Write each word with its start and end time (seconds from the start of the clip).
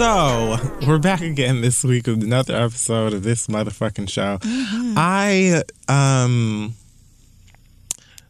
So 0.00 0.56
we're 0.86 0.96
back 0.98 1.20
again 1.20 1.60
this 1.60 1.84
week 1.84 2.06
with 2.06 2.22
another 2.22 2.56
episode 2.56 3.12
of 3.12 3.22
this 3.22 3.48
motherfucking 3.48 4.08
show. 4.08 4.38
I 4.96 5.62
um 5.88 6.72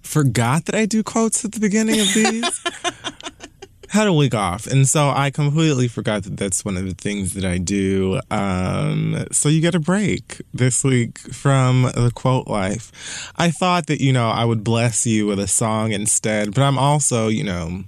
forgot 0.02 0.64
that 0.64 0.74
I 0.74 0.86
do 0.86 1.04
quotes 1.04 1.44
at 1.44 1.52
the 1.52 1.60
beginning 1.60 2.00
of 2.00 2.12
these. 2.12 2.64
Had 3.90 4.08
a 4.08 4.12
week 4.12 4.34
off, 4.34 4.66
and 4.66 4.88
so 4.88 5.10
I 5.10 5.30
completely 5.30 5.86
forgot 5.86 6.24
that 6.24 6.36
that's 6.36 6.64
one 6.64 6.76
of 6.76 6.86
the 6.86 6.94
things 6.94 7.34
that 7.34 7.44
I 7.44 7.58
do. 7.58 8.20
Um, 8.32 9.26
so 9.30 9.48
you 9.48 9.60
get 9.60 9.76
a 9.76 9.80
break 9.80 10.42
this 10.52 10.82
week 10.82 11.18
from 11.18 11.82
the 11.82 12.10
quote 12.12 12.48
life. 12.48 13.30
I 13.36 13.52
thought 13.52 13.86
that 13.86 14.00
you 14.00 14.12
know 14.12 14.28
I 14.28 14.44
would 14.44 14.64
bless 14.64 15.06
you 15.06 15.28
with 15.28 15.38
a 15.38 15.46
song 15.46 15.92
instead, 15.92 16.52
but 16.52 16.62
I'm 16.62 16.78
also 16.78 17.28
you 17.28 17.44
know 17.44 17.84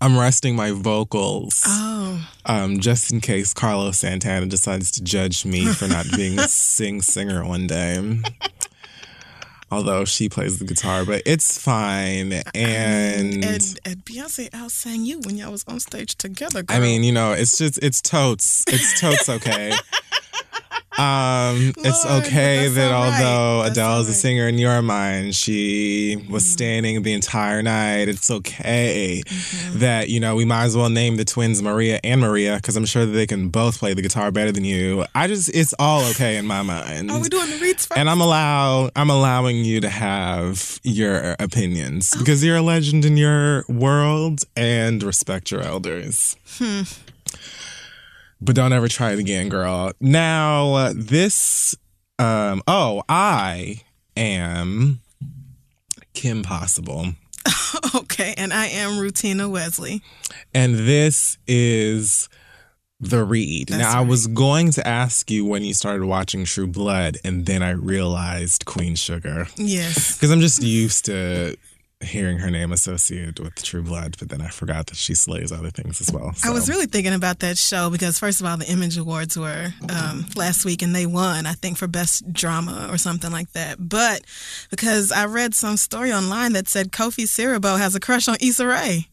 I'm 0.00 0.18
resting 0.18 0.56
my 0.56 0.72
vocals. 0.72 1.62
Oh. 1.66 2.28
Um, 2.44 2.80
just 2.80 3.12
in 3.12 3.20
case 3.20 3.54
Carlos 3.54 3.98
Santana 3.98 4.46
decides 4.46 4.90
to 4.92 5.02
judge 5.02 5.44
me 5.44 5.66
for 5.66 5.86
not 5.86 6.06
being 6.16 6.38
a 6.38 6.48
sing 6.48 7.02
singer 7.02 7.46
one 7.46 7.66
day. 7.66 8.20
Although 9.72 10.04
she 10.04 10.28
plays 10.28 10.58
the 10.58 10.64
guitar, 10.66 11.04
but 11.04 11.22
it's 11.26 11.58
fine. 11.58 12.32
And, 12.32 12.54
and, 12.54 13.44
and 13.44 14.04
Beyonce 14.04 14.50
outsang 14.50 15.04
you 15.04 15.20
when 15.20 15.36
y'all 15.38 15.50
was 15.50 15.64
on 15.66 15.80
stage 15.80 16.16
together. 16.16 16.62
Girl. 16.62 16.76
I 16.76 16.80
mean, 16.80 17.02
you 17.04 17.12
know, 17.12 17.32
it's 17.32 17.56
just 17.58 17.78
it's 17.82 18.00
totes. 18.02 18.64
It's 18.68 19.00
totes 19.00 19.28
okay. 19.28 19.72
Um, 20.98 21.72
it's 21.78 22.04
okay 22.04 22.68
that 22.68 22.90
right. 22.92 22.94
although 23.22 23.62
Adele 23.66 24.02
is 24.02 24.10
a 24.10 24.12
singer 24.12 24.46
in 24.46 24.58
your 24.58 24.82
mind, 24.82 25.34
she 25.34 26.16
was 26.28 26.42
Mm-hmm. 26.44 26.52
standing 26.52 27.02
the 27.02 27.14
entire 27.14 27.62
night. 27.62 28.08
It's 28.08 28.30
okay 28.30 29.22
Mm-hmm. 29.24 29.78
that 29.78 30.10
you 30.10 30.20
know 30.20 30.36
we 30.36 30.44
might 30.44 30.64
as 30.64 30.76
well 30.76 30.90
name 30.90 31.16
the 31.16 31.24
twins 31.24 31.62
Maria 31.62 31.98
and 32.04 32.20
Maria 32.20 32.56
because 32.56 32.76
I'm 32.76 32.84
sure 32.84 33.06
that 33.06 33.12
they 33.12 33.26
can 33.26 33.48
both 33.48 33.78
play 33.78 33.94
the 33.94 34.02
guitar 34.02 34.30
better 34.30 34.52
than 34.52 34.64
you. 34.64 35.06
I 35.14 35.28
just 35.28 35.48
it's 35.54 35.74
all 35.78 36.02
okay 36.10 36.36
in 36.36 36.46
my 36.46 36.60
mind. 36.62 37.10
Are 37.10 37.18
we 37.18 37.30
doing 37.30 37.48
the 37.48 37.56
reads 37.56 37.86
first? 37.86 37.98
and 37.98 38.10
I'm 38.10 38.20
allow 38.20 38.90
I'm 38.94 39.08
allowing 39.08 39.61
you 39.64 39.80
to 39.80 39.88
have 39.88 40.80
your 40.82 41.36
opinions 41.38 42.14
because 42.16 42.44
you're 42.44 42.56
a 42.56 42.62
legend 42.62 43.04
in 43.04 43.16
your 43.16 43.64
world 43.68 44.42
and 44.56 45.02
respect 45.02 45.50
your 45.50 45.60
elders. 45.62 46.36
Hmm. 46.58 46.82
But 48.40 48.56
don't 48.56 48.72
ever 48.72 48.88
try 48.88 49.12
it 49.12 49.18
again, 49.18 49.48
girl. 49.48 49.92
Now, 50.00 50.74
uh, 50.74 50.92
this 50.94 51.74
um 52.18 52.62
oh, 52.66 53.02
I 53.08 53.82
am 54.16 55.00
Kim 56.14 56.42
Possible. 56.42 57.14
okay, 57.94 58.34
and 58.36 58.52
I 58.52 58.66
am 58.66 58.92
Rutina 58.92 59.50
Wesley. 59.50 60.02
And 60.54 60.74
this 60.74 61.38
is 61.46 62.28
the 63.02 63.24
read. 63.24 63.68
That's 63.68 63.82
now, 63.82 63.98
I 63.98 64.04
was 64.04 64.26
going 64.28 64.70
to 64.72 64.86
ask 64.86 65.30
you 65.30 65.44
when 65.44 65.64
you 65.64 65.74
started 65.74 66.04
watching 66.04 66.44
True 66.44 66.66
Blood, 66.66 67.18
and 67.24 67.44
then 67.44 67.62
I 67.62 67.70
realized 67.70 68.64
Queen 68.64 68.94
Sugar. 68.94 69.48
Yes. 69.56 70.12
Because 70.22 70.30
I'm 70.30 70.40
just 70.40 70.62
used 70.62 71.06
to 71.06 71.56
hearing 72.00 72.38
her 72.38 72.50
name 72.50 72.70
associated 72.72 73.40
with 73.40 73.60
True 73.62 73.82
Blood, 73.82 74.16
but 74.18 74.28
then 74.28 74.40
I 74.40 74.48
forgot 74.48 74.86
that 74.86 74.96
she 74.96 75.14
slays 75.14 75.50
other 75.50 75.70
things 75.70 76.00
as 76.00 76.12
well. 76.12 76.32
I 76.44 76.50
was 76.50 76.68
really 76.68 76.86
thinking 76.86 77.12
about 77.12 77.40
that 77.40 77.58
show 77.58 77.90
because, 77.90 78.18
first 78.18 78.40
of 78.40 78.46
all, 78.46 78.56
the 78.56 78.70
Image 78.70 78.96
Awards 78.96 79.36
were 79.36 79.72
um, 79.88 80.26
last 80.36 80.64
week 80.64 80.82
and 80.82 80.94
they 80.94 81.06
won, 81.06 81.46
I 81.46 81.52
think, 81.52 81.78
for 81.78 81.88
Best 81.88 82.32
Drama 82.32 82.88
or 82.90 82.98
something 82.98 83.32
like 83.32 83.50
that. 83.52 83.76
But 83.78 84.22
because 84.70 85.10
I 85.10 85.26
read 85.26 85.54
some 85.54 85.76
story 85.76 86.12
online 86.12 86.52
that 86.52 86.68
said 86.68 86.92
Kofi 86.92 87.24
Siriboe 87.24 87.78
has 87.78 87.94
a 87.94 88.00
crush 88.00 88.28
on 88.28 88.36
Issa 88.40 88.66
Rae. 88.66 89.08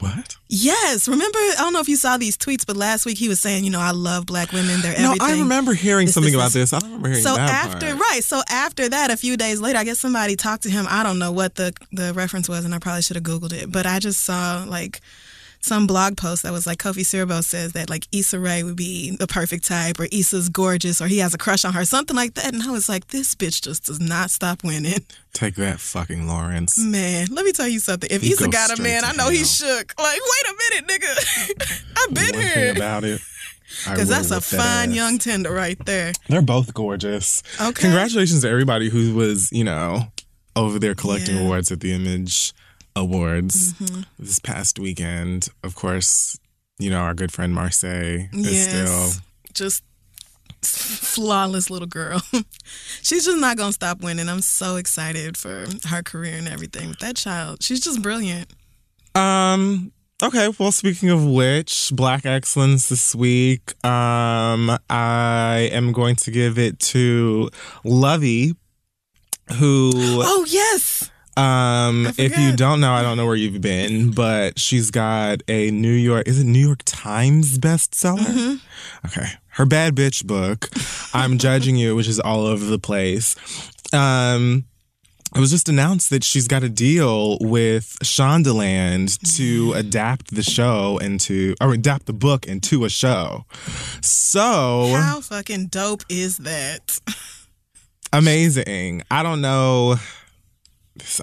What? 0.00 0.36
Yes. 0.48 1.08
Remember, 1.08 1.38
I 1.38 1.54
don't 1.58 1.72
know 1.72 1.80
if 1.80 1.88
you 1.88 1.96
saw 1.96 2.16
these 2.16 2.36
tweets, 2.36 2.64
but 2.66 2.76
last 2.76 3.04
week 3.04 3.18
he 3.18 3.28
was 3.28 3.40
saying, 3.40 3.64
you 3.64 3.70
know, 3.70 3.80
I 3.80 3.90
love 3.90 4.26
black 4.26 4.52
women. 4.52 4.80
They're 4.80 4.98
No. 5.00 5.14
I 5.20 5.32
remember 5.38 5.74
hearing 5.74 6.06
This, 6.06 6.14
something 6.14 6.32
this, 6.32 6.40
about 6.40 6.52
this. 6.52 6.72
I 6.72 6.78
don't 6.78 6.88
remember 6.90 7.08
hearing 7.08 7.24
so 7.24 7.36
after 7.36 7.86
part. 7.86 8.00
right 8.00 8.24
so 8.24 8.40
after 8.48 8.88
that 8.88 9.10
a 9.10 9.16
few 9.16 9.36
days 9.36 9.60
later 9.60 9.78
i 9.78 9.84
guess 9.84 9.98
somebody 9.98 10.36
talked 10.36 10.62
to 10.64 10.70
him 10.70 10.86
i 10.88 11.02
don't 11.02 11.18
know 11.18 11.32
what 11.32 11.54
the 11.56 11.72
the 11.92 12.12
reference 12.14 12.48
was 12.48 12.64
and 12.64 12.74
i 12.74 12.78
probably 12.78 13.02
should 13.02 13.16
have 13.16 13.22
googled 13.24 13.52
it 13.52 13.70
but 13.70 13.86
i 13.86 13.98
just 13.98 14.20
saw 14.24 14.64
like 14.68 15.00
some 15.60 15.86
blog 15.86 16.16
post 16.16 16.42
that 16.44 16.52
was 16.52 16.66
like 16.66 16.78
Kofi 16.78 17.00
Siriboe 17.00 17.42
says 17.42 17.72
that 17.72 17.90
like 17.90 18.06
Issa 18.12 18.38
Rae 18.38 18.62
would 18.62 18.76
be 18.76 19.16
the 19.16 19.26
perfect 19.26 19.66
type 19.66 19.98
or 19.98 20.06
Issa's 20.12 20.48
gorgeous 20.48 21.00
or 21.02 21.06
he 21.08 21.18
has 21.18 21.34
a 21.34 21.38
crush 21.38 21.64
on 21.64 21.72
her 21.74 21.84
something 21.84 22.16
like 22.16 22.34
that 22.34 22.52
and 22.54 22.62
I 22.62 22.70
was 22.70 22.88
like 22.88 23.08
this 23.08 23.34
bitch 23.34 23.62
just 23.62 23.84
does 23.86 24.00
not 24.00 24.30
stop 24.30 24.62
winning 24.64 25.00
Take 25.32 25.56
that, 25.56 25.78
fucking 25.80 26.26
Lawrence. 26.26 26.78
man 26.78 27.26
let 27.30 27.44
me 27.44 27.52
tell 27.52 27.68
you 27.68 27.80
something 27.80 28.08
if 28.10 28.22
He 28.22 28.32
Issa 28.32 28.48
got 28.48 28.78
a 28.78 28.82
man 28.82 29.04
I 29.04 29.12
know 29.12 29.24
hell. 29.24 29.30
he's 29.32 29.54
shook 29.56 29.94
like 29.98 30.20
wait 30.20 30.52
a 30.52 30.80
minute 30.80 31.00
nigga 31.02 31.82
I've 31.98 32.14
been 32.14 32.34
One 32.34 32.42
here 32.44 32.54
thing 32.54 32.76
about 32.76 33.04
it. 33.04 33.20
Because 33.84 34.08
that's 34.08 34.30
a 34.30 34.34
that 34.36 34.42
fine 34.42 34.90
ass. 34.90 34.94
young 34.96 35.18
tender 35.18 35.52
right 35.52 35.78
there 35.84 36.12
They're 36.28 36.40
both 36.40 36.72
gorgeous. 36.72 37.42
Okay. 37.60 37.82
Congratulations 37.82 38.40
to 38.42 38.48
everybody 38.48 38.88
who 38.88 39.14
was, 39.14 39.52
you 39.52 39.62
know, 39.64 40.04
over 40.56 40.78
there 40.78 40.94
collecting 40.94 41.36
Yeah. 41.36 41.42
awards 41.42 41.70
at 41.70 41.80
the 41.80 41.92
Image 41.92 42.54
Awards 42.98 43.72
Mhm. 43.74 44.04
this 44.18 44.38
past 44.38 44.78
weekend. 44.78 45.48
Of 45.62 45.74
course, 45.74 46.38
you 46.78 46.90
know, 46.90 46.98
our 47.00 47.14
good 47.14 47.32
friend 47.32 47.54
Marsai 47.54 48.28
is 48.34 48.46
Yes. 48.52 48.68
still 48.68 49.22
just 49.54 49.82
flawless 50.62 51.70
little 51.70 51.86
girl. 51.88 52.20
she's 53.02 53.24
just 53.24 53.38
not 53.38 53.56
gonna 53.56 53.72
stop 53.72 54.00
winning. 54.00 54.28
I'm 54.28 54.42
so 54.42 54.76
excited 54.76 55.36
for 55.36 55.66
her 55.88 56.02
career 56.02 56.36
and 56.36 56.48
everything. 56.48 56.88
With 56.90 56.98
that 57.00 57.16
child, 57.16 57.62
she's 57.62 57.80
just 57.80 58.02
brilliant. 58.02 58.50
Um. 59.14 59.92
Okay. 60.22 60.48
Well, 60.58 60.72
speaking 60.72 61.10
of 61.10 61.24
which, 61.24 61.90
Black 61.94 62.26
Excellence 62.26 62.88
this 62.88 63.14
week. 63.14 63.72
Um, 63.84 64.76
I 64.90 65.70
am 65.72 65.92
going 65.92 66.16
to 66.16 66.30
give 66.32 66.58
it 66.58 66.78
to 66.92 67.50
Luvvie, 67.84 68.56
who. 69.54 69.92
Oh 69.94 70.44
yes, 70.48 71.08
Um, 71.38 72.06
if 72.18 72.36
you 72.36 72.56
don't 72.56 72.80
know, 72.80 72.92
I 72.92 73.02
don't 73.02 73.16
know 73.16 73.26
where 73.26 73.36
you've 73.36 73.60
been, 73.60 74.10
but 74.10 74.58
she's 74.58 74.90
got 74.90 75.42
a 75.46 75.70
New 75.70 75.92
York. 75.92 76.26
Is 76.26 76.40
it 76.40 76.44
New 76.44 76.64
York 76.66 76.82
Times 76.84 77.58
bestseller? 77.58 78.18
Mm-hmm. 78.18 79.06
Okay, 79.06 79.28
her 79.50 79.64
bad 79.64 79.94
bitch 79.94 80.26
book. 80.26 80.68
I'm 81.14 81.38
judging 81.38 81.76
you, 81.76 81.94
which 81.94 82.08
is 82.08 82.18
all 82.18 82.44
over 82.44 82.64
the 82.64 82.78
place. 82.78 83.36
Um, 83.92 84.64
it 85.34 85.40
was 85.40 85.50
just 85.50 85.68
announced 85.68 86.10
that 86.10 86.24
she's 86.24 86.48
got 86.48 86.64
a 86.64 86.68
deal 86.68 87.38
with 87.40 87.96
Shondaland 88.02 89.36
to 89.36 89.74
adapt 89.74 90.34
the 90.34 90.42
show 90.42 90.98
into, 90.98 91.54
or 91.60 91.72
adapt 91.72 92.06
the 92.06 92.12
book 92.12 92.46
into 92.46 92.84
a 92.84 92.88
show. 92.88 93.44
So 94.00 94.92
how 94.96 95.20
fucking 95.20 95.66
dope 95.66 96.02
is 96.08 96.38
that? 96.38 96.98
amazing. 98.12 99.02
I 99.10 99.22
don't 99.22 99.40
know 99.40 99.96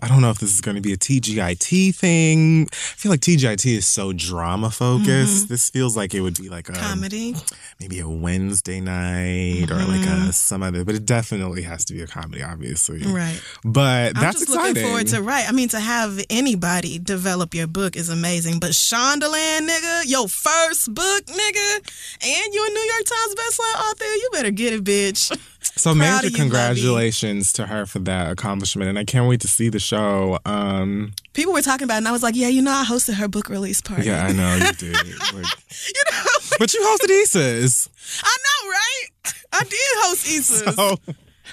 I 0.02 0.08
don't 0.08 0.22
know 0.22 0.30
if 0.30 0.40
this 0.40 0.54
is 0.54 0.62
going 0.62 0.76
to 0.76 0.82
be 0.82 0.94
a 0.94 0.98
TGIT 0.98 1.96
thing. 1.96 2.68
I 2.72 2.76
feel 2.76 3.12
like 3.12 3.22
TGIT 3.22 3.66
is 3.78 3.86
so 3.86 4.14
drama 4.14 4.72
focused. 4.72 5.44
Mm-hmm. 5.46 5.54
This 5.54 5.70
feels 5.70 5.96
like 5.96 6.14
it 6.14 6.22
would 6.22 6.38
be 6.38 6.50
like 6.50 6.70
a 6.70 6.74
Comedy. 6.74 7.36
maybe 7.80 8.00
a 8.00 8.08
Wednesday 8.08 8.80
night 8.80 9.72
or 9.72 9.76
like 9.76 10.02
a 10.02 10.10
mm-hmm. 10.10 10.30
some 10.32 10.64
other, 10.64 10.84
but 10.84 10.96
it 10.96 11.06
definitely 11.06 11.64
has 11.64 11.86
to 11.86 11.94
be 11.94 12.02
a 12.02 12.08
comedy, 12.08 12.44
obviously. 12.44 13.04
Right. 13.04 13.42
But 13.64 14.16
I'm 14.16 14.22
that's 14.22 14.40
just 14.40 14.50
exciting. 14.50 14.76
looking 14.76 14.84
forward 14.84 15.08
to 15.08 15.22
right. 15.22 15.48
I 15.48 15.52
mean, 15.52 15.70
to 15.70 15.80
have 15.80 16.24
anybody 16.30 17.00
develop 17.00 17.54
your 17.54 17.68
book 17.68 17.96
is 17.96 18.10
amazing. 18.10 18.60
But 18.60 18.72
Shondaland, 18.72 19.68
nigga, 19.68 20.04
your 20.06 20.28
first 20.28 20.94
book, 20.94 21.26
nigga, 21.26 21.76
and 22.24 22.54
you 22.54 22.66
a 22.66 22.70
New 22.70 22.80
York 22.82 23.06
Times 23.06 23.36
bestselling 23.36 23.92
author, 23.92 24.06
you 24.06 24.30
better 24.32 24.52
get 24.52 24.74
it, 24.74 24.84
bitch. 24.84 25.38
So 25.78 25.94
Proud 25.94 26.24
major 26.24 26.28
you, 26.32 26.36
congratulations 26.38 27.52
to 27.54 27.66
her 27.68 27.86
for 27.86 28.00
that 28.00 28.32
accomplishment, 28.32 28.90
and 28.90 28.98
I 28.98 29.04
can't 29.04 29.28
wait 29.28 29.42
to 29.42 29.48
see 29.48 29.68
the 29.70 29.80
show. 29.80 30.40
Um, 30.46 31.12
People 31.34 31.52
were 31.54 31.62
talking 31.62 31.84
about 31.84 31.96
it, 31.96 31.98
and 31.98 32.08
I 32.08 32.12
was 32.12 32.24
like, 32.24 32.36
yeah, 32.36 32.48
you 32.48 32.62
know, 32.62 32.72
I 32.72 32.86
hosted 32.86 33.16
her 33.16 33.28
book 33.28 33.50
release 33.50 33.82
party. 33.82 34.06
yeah, 34.08 34.26
I 34.26 34.32
know 34.32 34.56
you 34.56 34.72
did, 34.78 34.94
Like, 35.34 35.34
you 35.34 36.04
know, 36.12 36.24
but 36.60 36.74
you 36.74 36.80
hosted 36.82 37.10
Issa's. 37.10 37.90
I 38.24 38.38
know, 38.46 38.70
right? 38.70 39.34
I 39.52 39.64
did 39.64 39.80
host 39.98 40.28
Issa's. 40.28 40.76
Oh, 40.78 40.98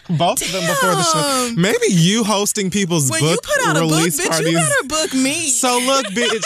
both 0.18 0.42
of 0.42 0.52
them 0.52 0.66
before 0.66 0.90
the 0.94 1.02
show. 1.02 1.54
Maybe 1.56 1.86
you 1.90 2.24
hosting 2.24 2.70
people's 2.70 3.10
when 3.10 3.20
book 3.20 3.40
you 3.44 3.54
put 3.56 3.66
out 3.68 3.76
a 3.76 3.80
book, 3.80 3.90
bitch, 4.08 4.28
parties. 4.28 4.48
you 4.48 4.54
better 4.58 4.88
book 4.88 5.14
me. 5.14 5.34
So 5.48 5.78
look, 5.84 6.06
bitch. 6.06 6.44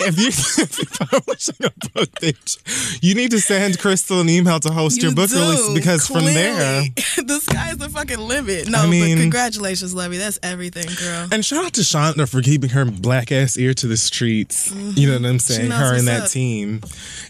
If 0.00 0.16
you 0.18 0.28
if 0.62 0.78
you're 0.78 1.08
publishing 1.08 1.56
a 1.60 1.70
book, 1.92 2.08
bitch, 2.20 3.02
you 3.02 3.14
need 3.16 3.32
to 3.32 3.40
send 3.40 3.78
Crissle 3.78 4.20
an 4.20 4.28
email 4.28 4.60
to 4.60 4.70
host 4.70 5.02
your 5.02 5.12
book 5.12 5.28
do, 5.30 5.40
release 5.40 5.74
because 5.74 6.06
from 6.06 6.24
there. 6.24 6.54
clearly. 6.54 6.88
the 7.26 7.40
sky's 7.42 7.76
the 7.78 7.88
fucking 7.88 8.18
limit. 8.18 8.68
No, 8.68 8.78
I 8.78 8.86
mean- 8.86 9.16
but 9.16 9.22
congratulations, 9.22 9.94
Luvvie. 9.94 10.18
That's 10.18 10.38
everything, 10.42 10.86
girl. 11.04 11.28
And 11.32 11.44
shout 11.44 11.64
out 11.64 11.72
to 11.74 11.80
Shonda 11.80 12.28
for 12.28 12.42
keeping 12.42 12.70
her 12.70 12.84
black 12.84 13.32
ass 13.32 13.56
ear 13.56 13.74
to 13.74 13.86
the 13.88 13.96
streets. 13.96 14.70
You 14.72 15.08
know 15.08 15.18
what 15.18 15.28
I'm 15.28 15.38
saying? 15.40 15.70
Mm-hmm. 15.70 15.80
Her 15.80 15.94
and 15.96 16.06
that 16.08 16.22
up. 16.24 16.28
team 16.30 16.80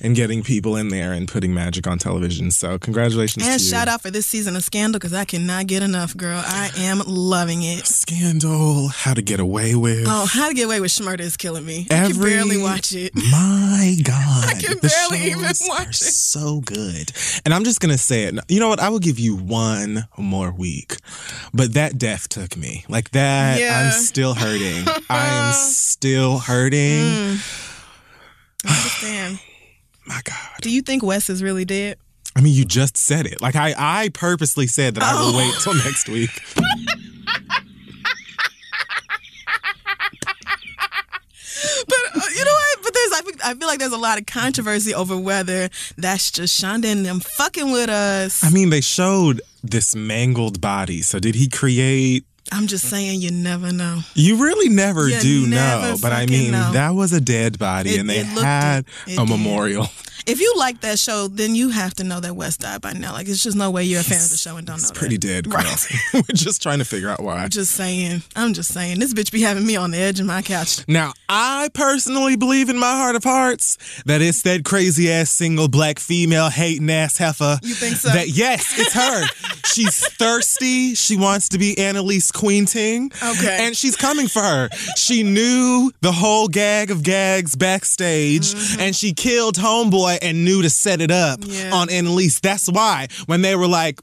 and 0.02 0.14
getting 0.14 0.42
people 0.42 0.76
in 0.76 0.88
there 0.88 1.12
and 1.12 1.26
putting 1.26 1.54
magic 1.54 1.86
on 1.86 1.98
television. 1.98 2.50
So 2.50 2.78
congratulations 2.78 3.46
And 3.46 3.58
to 3.58 3.64
you. 3.64 3.70
shout 3.70 3.88
out 3.88 4.02
for 4.02 4.10
this 4.10 4.26
season 4.26 4.56
of 4.56 4.62
Scandal 4.62 4.98
because 4.98 5.14
I 5.14 5.24
cannot 5.24 5.57
get 5.64 5.82
enough, 5.82 6.16
girl. 6.16 6.42
I 6.44 6.70
am 6.76 7.02
loving 7.06 7.62
it. 7.62 7.86
Scandal, 7.86 8.88
How 8.88 9.14
to 9.14 9.22
Get 9.22 9.40
Away 9.40 9.74
With. 9.74 10.04
Oh, 10.08 10.26
How 10.26 10.48
to 10.48 10.54
Get 10.54 10.64
Away 10.66 10.80
with 10.80 10.90
Schmurda 10.90 11.20
is 11.20 11.36
killing 11.36 11.64
me. 11.64 11.86
I 11.90 11.94
can 11.94 12.10
Every- 12.10 12.30
barely 12.30 12.56
watch 12.62 12.92
it. 12.92 13.14
My 13.14 13.96
God. 14.02 14.44
I 14.48 14.54
can 14.60 14.78
the 14.80 14.88
barely 14.88 15.26
even 15.30 15.42
watch 15.42 15.90
it. 15.90 15.94
so 16.04 16.60
good. 16.60 17.12
And 17.44 17.52
I'm 17.54 17.64
just 17.64 17.80
going 17.80 17.92
to 17.92 17.98
say 17.98 18.24
it. 18.24 18.34
You 18.48 18.60
know 18.60 18.68
what? 18.68 18.80
I 18.80 18.88
will 18.88 18.98
give 18.98 19.18
you 19.18 19.36
one 19.36 20.06
more 20.16 20.52
week. 20.52 20.96
But 21.54 21.74
that 21.74 21.98
death 21.98 22.28
took 22.28 22.56
me. 22.56 22.84
Like 22.88 23.10
that, 23.12 23.60
Yeah. 23.60 23.84
I'm 23.86 23.92
still 23.92 24.34
hurting. 24.34 24.84
I 25.10 25.26
am 25.48 25.52
still 25.54 26.38
hurting. 26.38 26.78
Mm. 27.04 27.64
I 28.66 28.76
understand. 28.76 29.38
My 30.06 30.20
God. 30.24 30.36
Do 30.62 30.70
you 30.70 30.82
think 30.82 31.02
Wes 31.02 31.28
is 31.28 31.42
really 31.42 31.64
dead? 31.64 31.98
I 32.38 32.40
mean, 32.40 32.54
you 32.54 32.64
just 32.64 32.96
said 32.96 33.26
it. 33.26 33.40
Like 33.42 33.56
I, 33.56 33.74
I 33.76 34.08
purposely 34.10 34.68
said 34.68 34.94
that 34.94 35.02
I 35.02 35.14
will 35.20 35.34
Oh. 35.34 35.38
wait 35.38 35.54
till 35.60 35.74
next 35.74 36.08
week. 36.08 36.30
But 41.86 41.96
uh, 42.14 42.20
you 42.36 42.44
know 42.44 42.52
what? 42.52 42.78
But 42.84 42.94
there's, 42.94 43.12
I, 43.12 43.50
I 43.50 43.54
feel 43.54 43.66
like 43.66 43.78
there's 43.78 43.92
a 43.92 43.96
lot 43.98 44.18
of 44.18 44.26
controversy 44.26 44.94
over 44.94 45.16
whether 45.16 45.68
that's 45.96 46.30
just 46.30 46.60
Shonda 46.62 46.86
and 46.86 47.04
them 47.04 47.20
fucking 47.20 47.72
with 47.72 47.88
us. 47.90 48.44
I 48.44 48.50
mean, 48.50 48.70
they 48.70 48.80
showed 48.80 49.40
this 49.62 49.94
mangled 49.96 50.60
body. 50.60 51.02
So 51.02 51.18
did 51.18 51.34
he 51.34 51.48
create? 51.48 52.24
I'm 52.52 52.66
just 52.66 52.88
saying, 52.88 53.20
you 53.20 53.30
never 53.30 53.72
know. 53.72 54.00
You 54.14 54.36
really 54.42 54.68
never 54.70 55.08
You 55.08 55.20
do 55.20 55.46
never 55.48 55.82
know. 55.92 55.96
But 56.00 56.12
I 56.12 56.26
mean, 56.26 56.52
know. 56.52 56.72
that 56.72 56.90
was 56.90 57.12
a 57.12 57.20
dead 57.20 57.58
body, 57.58 57.90
It- 57.94 58.00
and 58.00 58.08
they 58.08 58.22
had 58.22 58.84
it. 59.06 59.12
It 59.12 59.18
a 59.18 59.26
did. 59.26 59.28
memorial. 59.28 59.88
If 60.28 60.40
you 60.42 60.52
like 60.58 60.82
that 60.82 60.98
show, 60.98 61.26
then 61.28 61.54
you 61.54 61.70
have 61.70 61.94
to 61.94 62.04
know 62.04 62.20
that 62.20 62.34
Wes 62.36 62.58
died 62.58 62.82
by 62.82 62.92
now. 62.92 63.12
Like, 63.12 63.28
it's 63.28 63.42
just 63.42 63.56
no 63.56 63.70
way 63.70 63.84
you're 63.84 64.00
a 64.00 64.04
fan 64.04 64.20
of 64.22 64.28
the 64.28 64.36
show 64.36 64.56
and 64.58 64.66
don't 64.66 64.76
It's 64.76 64.84
know 64.84 64.90
It's 64.90 64.98
pretty 64.98 65.16
that. 65.16 65.44
dead. 65.44 65.46
Right. 65.52 65.86
We're 66.14 66.22
just 66.34 66.62
trying 66.62 66.80
to 66.80 66.84
figure 66.84 67.08
out 67.08 67.22
why. 67.22 67.36
I'm 67.44 67.48
just 67.48 67.72
saying. 67.72 68.22
I'm 68.36 68.52
just 68.52 68.72
saying. 68.74 68.98
This 68.98 69.14
bitch 69.14 69.32
be 69.32 69.40
having 69.40 69.66
me 69.66 69.76
on 69.76 69.90
the 69.90 69.98
edge 69.98 70.20
of 70.20 70.26
my 70.26 70.42
couch. 70.42 70.86
Now, 70.86 71.14
I 71.30 71.70
personally 71.72 72.36
believe 72.36 72.68
in 72.68 72.78
my 72.78 72.92
heart 72.92 73.16
of 73.16 73.24
hearts 73.24 73.78
that 74.04 74.20
it's 74.20 74.42
that 74.42 74.64
crazy 74.64 75.10
ass 75.10 75.30
single 75.30 75.68
black 75.68 75.98
female 75.98 76.50
hating 76.50 76.90
ass 76.90 77.16
heifer. 77.16 77.58
You 77.62 77.74
think 77.74 77.96
so? 77.96 78.10
That 78.10 78.28
yes, 78.28 78.78
it's 78.78 78.92
her. 78.92 79.26
she's 79.64 80.06
thirsty. 80.16 80.94
She 80.94 81.16
wants 81.16 81.48
to 81.50 81.58
be 81.58 81.78
Annalise 81.78 82.30
Keating. 82.32 83.10
Okay. 83.22 83.56
And 83.66 83.74
she's 83.76 83.96
coming 83.96 84.28
for 84.28 84.42
her. 84.42 84.68
She 84.96 85.22
knew 85.22 85.90
the 86.02 86.12
whole 86.12 86.48
gag 86.48 86.90
of 86.90 87.02
gags 87.02 87.56
backstage, 87.56 88.52
mm-hmm. 88.54 88.80
and 88.80 88.94
she 88.96 89.14
killed 89.14 89.54
Homeboy 89.56 90.17
and 90.22 90.44
knew 90.44 90.62
to 90.62 90.70
set 90.70 91.00
it 91.00 91.10
up 91.10 91.40
Yeah. 91.44 91.72
on 91.72 91.90
Annalise. 91.90 92.40
That's 92.40 92.68
why 92.68 93.08
when 93.26 93.42
they 93.42 93.56
were 93.56 93.68
like, 93.68 94.00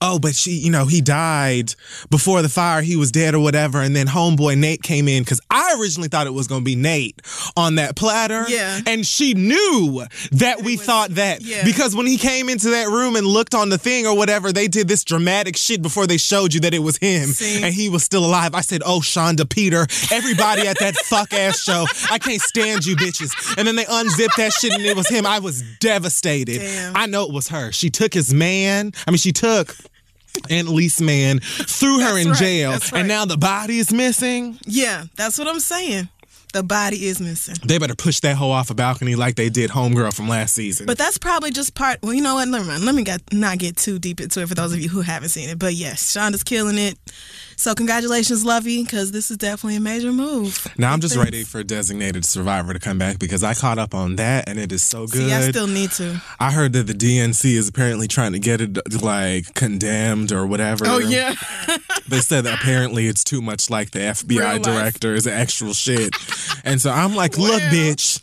Oh, 0.00 0.18
but 0.18 0.34
she, 0.34 0.52
you 0.52 0.70
know, 0.70 0.86
he 0.86 1.00
died 1.00 1.74
before 2.10 2.42
the 2.42 2.48
fire. 2.48 2.82
He 2.82 2.96
was 2.96 3.10
dead 3.10 3.34
or 3.34 3.40
whatever. 3.40 3.80
And 3.80 3.94
then 3.94 4.06
homeboy 4.06 4.58
Nate 4.58 4.82
came 4.82 5.08
in 5.08 5.22
because 5.22 5.40
I 5.50 5.76
originally 5.80 6.08
thought 6.08 6.26
it 6.26 6.34
was 6.34 6.46
going 6.46 6.60
to 6.62 6.64
be 6.64 6.76
Nate 6.76 7.20
on 7.56 7.76
that 7.76 7.96
platter. 7.96 8.44
Yeah. 8.48 8.80
And 8.86 9.06
she 9.06 9.34
knew 9.34 10.04
that 10.32 10.62
we 10.62 10.76
thought 10.76 11.10
that 11.10 11.42
yeah. 11.42 11.64
because 11.64 11.94
when 11.94 12.06
he 12.06 12.18
came 12.18 12.48
into 12.48 12.70
that 12.70 12.88
room 12.88 13.16
and 13.16 13.26
looked 13.26 13.54
on 13.54 13.68
the 13.68 13.78
thing 13.78 14.06
or 14.06 14.16
whatever, 14.16 14.52
they 14.52 14.68
did 14.68 14.88
this 14.88 15.04
dramatic 15.04 15.56
shit 15.56 15.82
before 15.82 16.06
they 16.06 16.16
showed 16.16 16.54
you 16.54 16.60
that 16.60 16.74
it 16.74 16.80
was 16.80 16.96
him 16.98 17.28
See? 17.28 17.62
and 17.62 17.74
he 17.74 17.88
was 17.88 18.02
still 18.02 18.24
alive. 18.24 18.54
I 18.54 18.60
said, 18.60 18.82
Oh, 18.84 19.00
Shonda 19.00 19.48
Peter, 19.48 19.86
everybody 20.12 20.66
at 20.66 20.78
that 20.78 20.94
fuck 20.96 21.32
ass 21.32 21.60
show, 21.60 21.86
I 22.10 22.18
can't 22.18 22.42
stand 22.42 22.84
you 22.84 22.96
bitches. 22.96 23.56
And 23.56 23.66
then 23.66 23.76
they 23.76 23.86
unzipped 23.88 24.36
that 24.36 24.52
shit 24.52 24.72
and 24.72 24.84
it 24.84 24.96
was 24.96 25.08
him. 25.08 25.26
I 25.26 25.38
was 25.38 25.62
devastated. 25.80 26.58
Damn. 26.58 26.96
I 26.96 27.06
know 27.06 27.24
it 27.24 27.32
was 27.32 27.48
her. 27.48 27.72
She 27.72 27.90
took 27.90 28.12
his 28.14 28.32
man. 28.32 28.92
I 29.06 29.10
mean, 29.10 29.18
she 29.18 29.32
took. 29.32 29.74
Annalise 30.50 31.00
man 31.00 31.40
threw 31.40 32.00
her 32.00 32.18
in 32.18 32.30
right. 32.30 32.38
jail, 32.38 32.70
right. 32.70 32.92
and 32.94 33.08
now 33.08 33.24
the 33.24 33.36
body 33.36 33.78
is 33.78 33.92
missing. 33.92 34.58
Yeah, 34.66 35.04
that's 35.16 35.38
what 35.38 35.48
I'm 35.48 35.60
saying. 35.60 36.08
The 36.52 36.62
body 36.62 37.06
is 37.06 37.20
missing. 37.20 37.56
They 37.66 37.76
better 37.76 37.94
push 37.94 38.20
that 38.20 38.36
hoe 38.36 38.50
off 38.50 38.70
a 38.70 38.74
balcony 38.74 39.14
like 39.14 39.34
they 39.34 39.50
did 39.50 39.70
Homegirl 39.70 40.14
from 40.14 40.28
last 40.28 40.54
season. 40.54 40.86
But 40.86 40.96
that's 40.96 41.18
probably 41.18 41.50
just 41.50 41.74
part. 41.74 41.98
Well, 42.02 42.14
you 42.14 42.22
know 42.22 42.36
what? 42.36 42.48
Never 42.48 42.64
mind. 42.64 42.84
Let 42.84 42.94
me 42.94 43.02
get, 43.02 43.20
not 43.32 43.58
get 43.58 43.76
too 43.76 43.98
deep 43.98 44.20
into 44.20 44.40
it 44.40 44.48
for 44.48 44.54
those 44.54 44.72
of 44.72 44.80
you 44.80 44.88
who 44.88 45.02
haven't 45.02 45.28
seen 45.30 45.50
it. 45.50 45.58
But 45.58 45.74
yes, 45.74 46.16
Shonda's 46.16 46.42
killing 46.42 46.78
it. 46.78 46.98
So 47.58 47.74
congratulations, 47.74 48.44
Luvvie, 48.44 48.84
because 48.84 49.12
this 49.12 49.30
is 49.30 49.38
definitely 49.38 49.76
a 49.76 49.80
major 49.80 50.12
move. 50.12 50.66
now 50.76 50.92
I'm 50.92 51.00
just 51.00 51.14
Thanks. 51.14 51.24
ready 51.26 51.42
for 51.42 51.62
Designated 51.64 52.24
Survivor 52.24 52.72
to 52.74 52.78
come 52.78 52.98
back 52.98 53.18
because 53.18 53.42
I 53.42 53.54
caught 53.54 53.78
up 53.78 53.94
on 53.94 54.16
that 54.16 54.48
and 54.48 54.58
it 54.58 54.72
is 54.72 54.82
so 54.82 55.06
good. 55.06 55.28
See, 55.28 55.32
I 55.32 55.48
still 55.50 55.66
need 55.66 55.90
to. 55.92 56.20
I 56.38 56.52
heard 56.52 56.74
that 56.74 56.86
the 56.86 56.92
DNC 56.92 57.54
is 57.56 57.68
apparently 57.68 58.08
trying 58.08 58.32
to 58.32 58.38
get 58.38 58.60
it 58.60 59.02
like 59.02 59.54
condemned 59.54 60.32
or 60.32 60.46
whatever. 60.46 60.84
Oh 60.86 60.98
yeah. 60.98 61.34
They 62.08 62.20
said 62.20 62.44
that 62.44 62.60
apparently 62.60 63.08
it's 63.08 63.24
too 63.24 63.42
much 63.42 63.68
like 63.68 63.90
the 63.90 63.98
FBI 63.98 64.62
director 64.62 65.14
is 65.14 65.26
actual 65.26 65.72
shit. 65.72 66.14
and 66.64 66.80
so 66.80 66.90
I'm 66.92 67.16
like, 67.16 67.36
look, 67.36 67.60
Well. 67.60 67.72
bitch, 67.72 68.20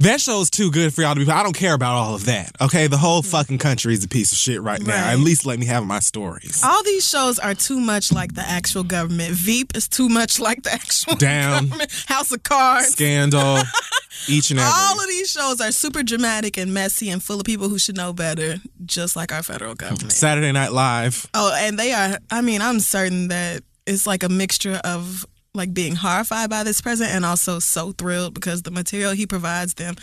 that 0.00 0.20
show's 0.20 0.50
too 0.50 0.70
good 0.70 0.92
for 0.92 1.00
y'all 1.00 1.14
to 1.14 1.24
be. 1.24 1.30
I 1.32 1.42
don't 1.42 1.56
care 1.56 1.72
about 1.72 1.94
all 1.94 2.14
of 2.14 2.26
that. 2.26 2.54
Okay, 2.60 2.88
the 2.88 2.98
whole 2.98 3.22
fucking 3.22 3.56
country 3.56 3.94
is 3.94 4.04
a 4.04 4.08
piece 4.08 4.32
of 4.32 4.38
shit 4.38 4.60
right, 4.60 4.82
now. 4.82 5.08
At 5.12 5.18
least 5.18 5.46
let 5.46 5.58
me 5.58 5.64
have 5.64 5.82
my 5.86 5.98
stories. 6.00 6.62
All 6.62 6.82
these 6.82 7.08
shows 7.08 7.38
are 7.38 7.54
too 7.54 7.80
much 7.80 8.12
like 8.12 8.34
the 8.34 8.42
actual 8.46 8.71
government. 8.82 9.34
Veep 9.34 9.76
is 9.76 9.86
too 9.88 10.08
much 10.08 10.40
like 10.40 10.62
the 10.62 10.72
actual 10.72 11.14
Down. 11.16 11.66
government. 11.68 12.04
House 12.06 12.32
of 12.32 12.42
Cards. 12.42 12.88
Scandal, 12.92 13.58
each 14.28 14.50
and 14.50 14.58
every. 14.58 14.72
All 14.74 14.98
of 15.00 15.06
these 15.06 15.30
shows 15.30 15.60
are 15.60 15.70
super 15.70 16.02
dramatic 16.02 16.56
and 16.56 16.72
messy 16.72 17.10
and 17.10 17.22
full 17.22 17.38
of 17.40 17.44
people 17.44 17.68
who 17.68 17.78
should 17.78 17.96
know 17.96 18.12
better, 18.14 18.56
just 18.86 19.14
like 19.16 19.32
our 19.32 19.42
federal 19.42 19.74
government. 19.74 20.12
Saturday 20.12 20.52
Night 20.52 20.72
Live. 20.72 21.26
Oh, 21.34 21.54
and 21.54 21.78
they 21.78 21.92
are. 21.92 22.18
I 22.30 22.40
mean, 22.40 22.62
I'm 22.62 22.80
certain 22.80 23.28
that 23.28 23.62
it's 23.86 24.06
like 24.06 24.22
a 24.22 24.28
mixture 24.30 24.80
of 24.84 25.26
like 25.54 25.74
being 25.74 25.94
horrified 25.96 26.48
by 26.48 26.64
this 26.64 26.80
president 26.80 27.14
and 27.14 27.26
also 27.26 27.58
so 27.58 27.92
thrilled 27.92 28.32
because 28.32 28.62
the 28.62 28.70
material 28.70 29.12
he 29.12 29.26
provides 29.26 29.74
them. 29.74 29.94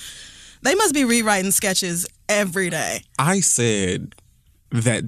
They 0.61 0.75
must 0.75 0.93
be 0.93 1.05
rewriting 1.05 1.51
sketches 1.51 2.05
every 2.27 2.69
day. 2.69 3.01
I 3.17 3.39
said 3.39 4.13
that 4.71 5.05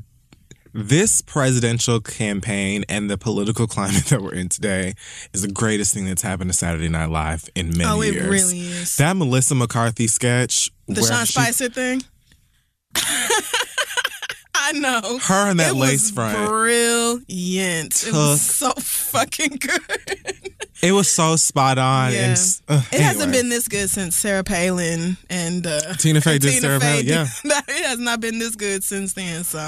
this 0.73 1.21
presidential 1.21 1.99
campaign 1.99 2.83
and 2.87 3.09
the 3.09 3.17
political 3.17 3.67
climate 3.67 4.05
that 4.09 4.21
we're 4.21 4.33
in 4.33 4.49
today 4.49 4.93
is 5.33 5.41
the 5.41 5.51
greatest 5.51 5.93
thing 5.93 6.05
that's 6.05 6.21
happened 6.21 6.49
to 6.51 6.57
Saturday 6.57 6.89
Night 6.89 7.09
Live 7.09 7.49
in 7.55 7.75
many 7.77 7.79
years. 7.83 7.89
Oh, 7.89 8.01
it 8.01 8.13
years. 8.13 8.27
really 8.29 8.59
is. 8.59 8.97
That 8.97 9.15
Melissa 9.17 9.55
McCarthy 9.55 10.07
sketch, 10.07 10.71
The 10.87 11.01
Sean 11.03 11.25
she- 11.25 11.33
Spicer 11.33 11.69
thing. 11.69 12.03
I 14.53 14.73
know. 14.73 15.17
Her 15.19 15.49
and 15.49 15.59
that 15.59 15.71
it 15.71 15.75
lace 15.75 16.01
was 16.03 16.11
front. 16.11 16.47
Brilliant. 16.47 18.03
It 18.07 18.13
was 18.13 18.41
so 18.41 18.71
fucking 18.71 19.57
good. 19.59 20.37
It 20.83 20.93
was 20.93 21.11
so 21.11 21.35
spot 21.35 21.77
on. 21.77 22.11
Yeah. 22.11 22.29
And, 22.29 22.61
uh, 22.67 22.81
It 22.91 23.01
hasn't 23.01 23.31
been 23.31 23.49
this 23.49 23.67
good 23.67 23.87
since 23.91 24.15
Sarah 24.15 24.43
Palin 24.43 25.15
and 25.29 25.67
uh, 25.67 25.93
Tina 25.99 26.21
Fey 26.21 26.39
did 26.39 26.49
Tina 26.53 26.61
Sarah 26.61 26.79
Palin, 26.79 27.05
yeah. 27.05 27.27
it 27.43 27.85
has 27.85 27.99
not 27.99 28.19
been 28.19 28.39
this 28.39 28.55
good 28.55 28.83
since 28.83 29.13
then. 29.13 29.43
So 29.43 29.59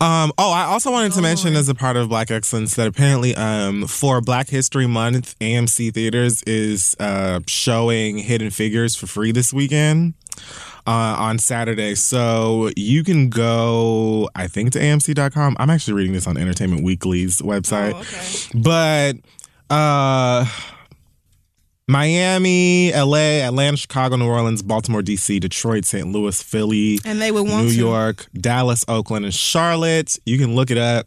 Um, 0.00 0.32
oh, 0.38 0.50
I 0.50 0.62
also 0.64 0.90
wanted 0.90 1.12
to 1.12 1.18
Oh, 1.18 1.22
mention 1.22 1.50
Lord. 1.50 1.60
as 1.60 1.68
a 1.68 1.74
part 1.74 1.96
of 1.98 2.08
Black 2.08 2.30
Excellence 2.30 2.76
that 2.76 2.86
apparently 2.86 3.34
um, 3.36 3.86
for 3.86 4.22
Black 4.22 4.48
History 4.48 4.86
Month, 4.86 5.38
AMC 5.38 5.92
Theaters 5.92 6.42
is 6.44 6.96
uh, 6.98 7.40
showing 7.46 8.16
Hidden 8.16 8.48
Figures 8.50 8.96
for 8.96 9.06
free 9.06 9.32
this 9.32 9.52
weekend 9.52 10.14
uh, 10.86 11.16
on 11.18 11.38
Saturday. 11.38 11.94
So 11.94 12.70
you 12.76 13.04
can 13.04 13.28
go, 13.30 14.28
I 14.34 14.46
think, 14.46 14.72
to 14.72 14.78
AMC.com. 14.78 15.56
I'm 15.58 15.70
actually 15.70 15.94
reading 15.94 16.12
this 16.12 16.26
on 16.26 16.36
Entertainment 16.36 16.82
Weekly's 16.84 17.38
website. 17.40 17.92
Oh, 17.94 18.00
okay. 18.00 18.60
But 18.62 19.74
uh 19.74 20.46
Miami, 21.86 22.92
LA, 22.92 23.42
Atlanta, 23.44 23.76
Chicago, 23.76 24.16
New 24.16 24.26
Orleans, 24.26 24.62
Baltimore, 24.62 25.02
DC, 25.02 25.38
Detroit, 25.38 25.84
St. 25.84 26.06
Louis, 26.10 26.40
Philly, 26.42 26.98
And 27.04 27.20
they 27.20 27.30
would 27.30 27.46
want 27.46 27.64
New 27.66 27.72
to. 27.72 27.76
York, 27.78 28.26
Dallas, 28.32 28.86
Oakland, 28.88 29.26
and 29.26 29.34
Charlotte. 29.34 30.16
You 30.24 30.38
can 30.38 30.54
look 30.54 30.70
it 30.70 30.78
up 30.78 31.06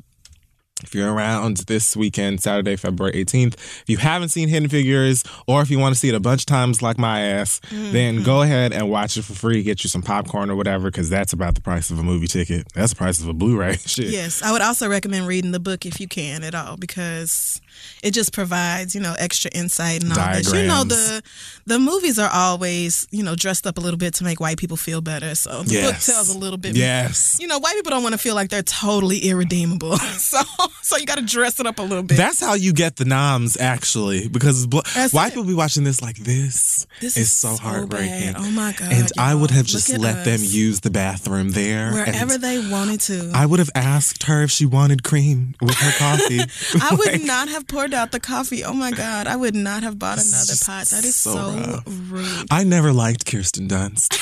if 0.83 0.93
you're 0.95 1.11
around 1.13 1.57
this 1.67 1.95
weekend, 1.97 2.41
Saturday, 2.41 2.75
February 2.75 3.13
18th. 3.25 3.53
If 3.55 3.85
you 3.89 3.97
haven't 3.97 4.29
seen 4.29 4.47
Hidden 4.49 4.69
Figures, 4.69 5.23
or 5.47 5.61
if 5.61 5.69
you 5.69 5.79
want 5.79 5.93
to 5.95 5.99
see 5.99 6.09
it 6.09 6.15
a 6.15 6.19
bunch 6.19 6.41
of 6.43 6.45
times 6.45 6.81
like 6.81 6.97
my 6.97 7.21
ass, 7.21 7.59
Mm-hmm. 7.67 7.91
then 7.93 8.23
go 8.23 8.41
ahead 8.43 8.71
and 8.73 8.89
watch 8.89 9.17
it 9.17 9.23
for 9.23 9.33
free. 9.33 9.63
Get 9.63 9.83
you 9.83 9.89
some 9.89 10.01
popcorn 10.01 10.49
or 10.49 10.55
whatever, 10.55 10.89
because 10.89 11.09
that's 11.09 11.33
about 11.33 11.55
the 11.55 11.61
price 11.61 11.89
of 11.89 11.99
a 11.99 12.03
movie 12.03 12.27
ticket. 12.27 12.67
That's 12.73 12.91
the 12.91 12.95
price 12.97 13.19
of 13.21 13.27
a 13.27 13.33
Blu-ray. 13.33 13.77
Shit. 13.85 14.07
Yes, 14.09 14.41
I 14.41 14.51
would 14.51 14.61
also 14.61 14.87
recommend 14.89 15.27
reading 15.27 15.51
the 15.51 15.59
book 15.59 15.85
if 15.85 15.99
you 15.99 16.07
can 16.07 16.43
at 16.43 16.53
all 16.55 16.77
because 16.77 17.59
it 18.03 18.11
just 18.11 18.33
provides, 18.33 18.95
you 18.95 19.01
know, 19.01 19.15
extra 19.17 19.51
insight 19.53 20.03
and 20.03 20.11
all 20.11 20.17
that. 20.17 20.45
You 20.45 20.67
know, 20.67 20.83
the 20.83 21.21
the 21.65 21.79
movies 21.79 22.19
are 22.19 22.29
always, 22.31 23.07
you 23.11 23.23
know, 23.23 23.35
dressed 23.35 23.67
up 23.67 23.77
a 23.77 23.81
little 23.81 23.97
bit 23.97 24.13
to 24.15 24.23
make 24.23 24.39
white 24.39 24.57
people 24.57 24.77
feel 24.77 25.01
better. 25.01 25.35
So 25.35 25.63
the 25.63 25.81
book 25.81 25.97
tells 25.99 26.33
a 26.33 26.37
little 26.37 26.57
bit. 26.57 26.75
Yes. 26.75 27.37
You 27.39 27.47
know, 27.47 27.59
white 27.59 27.75
people 27.75 27.91
don't 27.91 28.03
want 28.03 28.13
to 28.13 28.19
feel 28.19 28.35
like 28.35 28.49
they're 28.49 28.63
totally 28.63 29.19
irredeemable. 29.19 29.97
so 30.17 30.39
so 30.81 30.97
you 30.97 31.05
got 31.05 31.17
to 31.17 31.25
dress 31.25 31.59
it 31.59 31.67
up 31.67 31.79
a 31.79 31.81
little 31.81 32.03
bit. 32.03 32.17
That's 32.17 32.39
how 32.39 32.53
you 32.53 32.73
get 32.73 32.95
the 32.95 33.05
noms, 33.05 33.57
actually, 33.57 34.27
because 34.27 34.67
bl- 34.67 34.79
white 35.11 35.27
it. 35.27 35.29
people 35.31 35.43
be 35.43 35.53
watching 35.53 35.83
this 35.83 36.01
like 36.01 36.17
this. 36.17 36.87
This 37.01 37.17
is 37.17 37.31
so, 37.31 37.55
so 37.55 37.61
heartbreaking. 37.61 38.33
bad. 38.33 38.35
Oh 38.37 38.51
my 38.51 38.73
God, 38.73 38.91
And 38.91 39.11
I 39.17 39.35
would 39.35 39.51
have 39.51 39.65
just 39.65 39.97
let 39.97 40.23
them 40.25 40.39
use 40.41 40.79
the 40.81 40.89
bathroom 40.89 41.51
there. 41.51 41.91
Wherever 41.91 42.37
they 42.37 42.59
wanted 42.69 43.01
to. 43.01 43.31
I 43.33 43.45
would 43.45 43.59
have 43.59 43.69
asked 43.75 44.23
her 44.23 44.43
if 44.43 44.51
she 44.51 44.65
wanted 44.65 45.03
cream 45.03 45.55
with 45.61 45.75
her 45.75 45.91
coffee. 45.97 46.39
I 46.81 46.95
would 46.95 47.21
not 47.25 47.49
have 47.49 47.66
poured 47.67 47.93
out 47.93 48.11
the 48.11 48.19
coffee. 48.19 48.63
Oh 48.63 48.73
my 48.73 48.91
God. 48.91 49.27
I 49.27 49.35
would 49.35 49.55
not 49.55 49.83
have 49.83 49.99
bought 49.99 50.19
another 50.19 50.53
pot. 50.65 50.87
That 50.87 51.03
is 51.03 51.15
so 51.15 51.35
so, 51.37 51.81
rude. 52.09 52.47
I 52.51 52.63
never 52.63 52.93
liked 52.93 53.25
Kirsten 53.25 53.67
Dunst. 53.67 54.13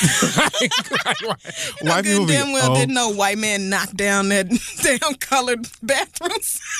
You 0.61 0.69
know, 1.85 1.91
White 1.91 2.05
people 2.05 2.25
good 2.25 2.33
damn 2.33 2.51
well 2.53 2.71
oh, 2.71 2.75
didn't 2.75 2.95
know 2.95 3.09
white 3.09 3.37
man 3.37 3.69
knocked 3.69 3.97
down 3.97 4.29
that 4.29 4.47
damn 4.81 5.15
colored 5.15 5.67
bathrooms. 5.83 6.61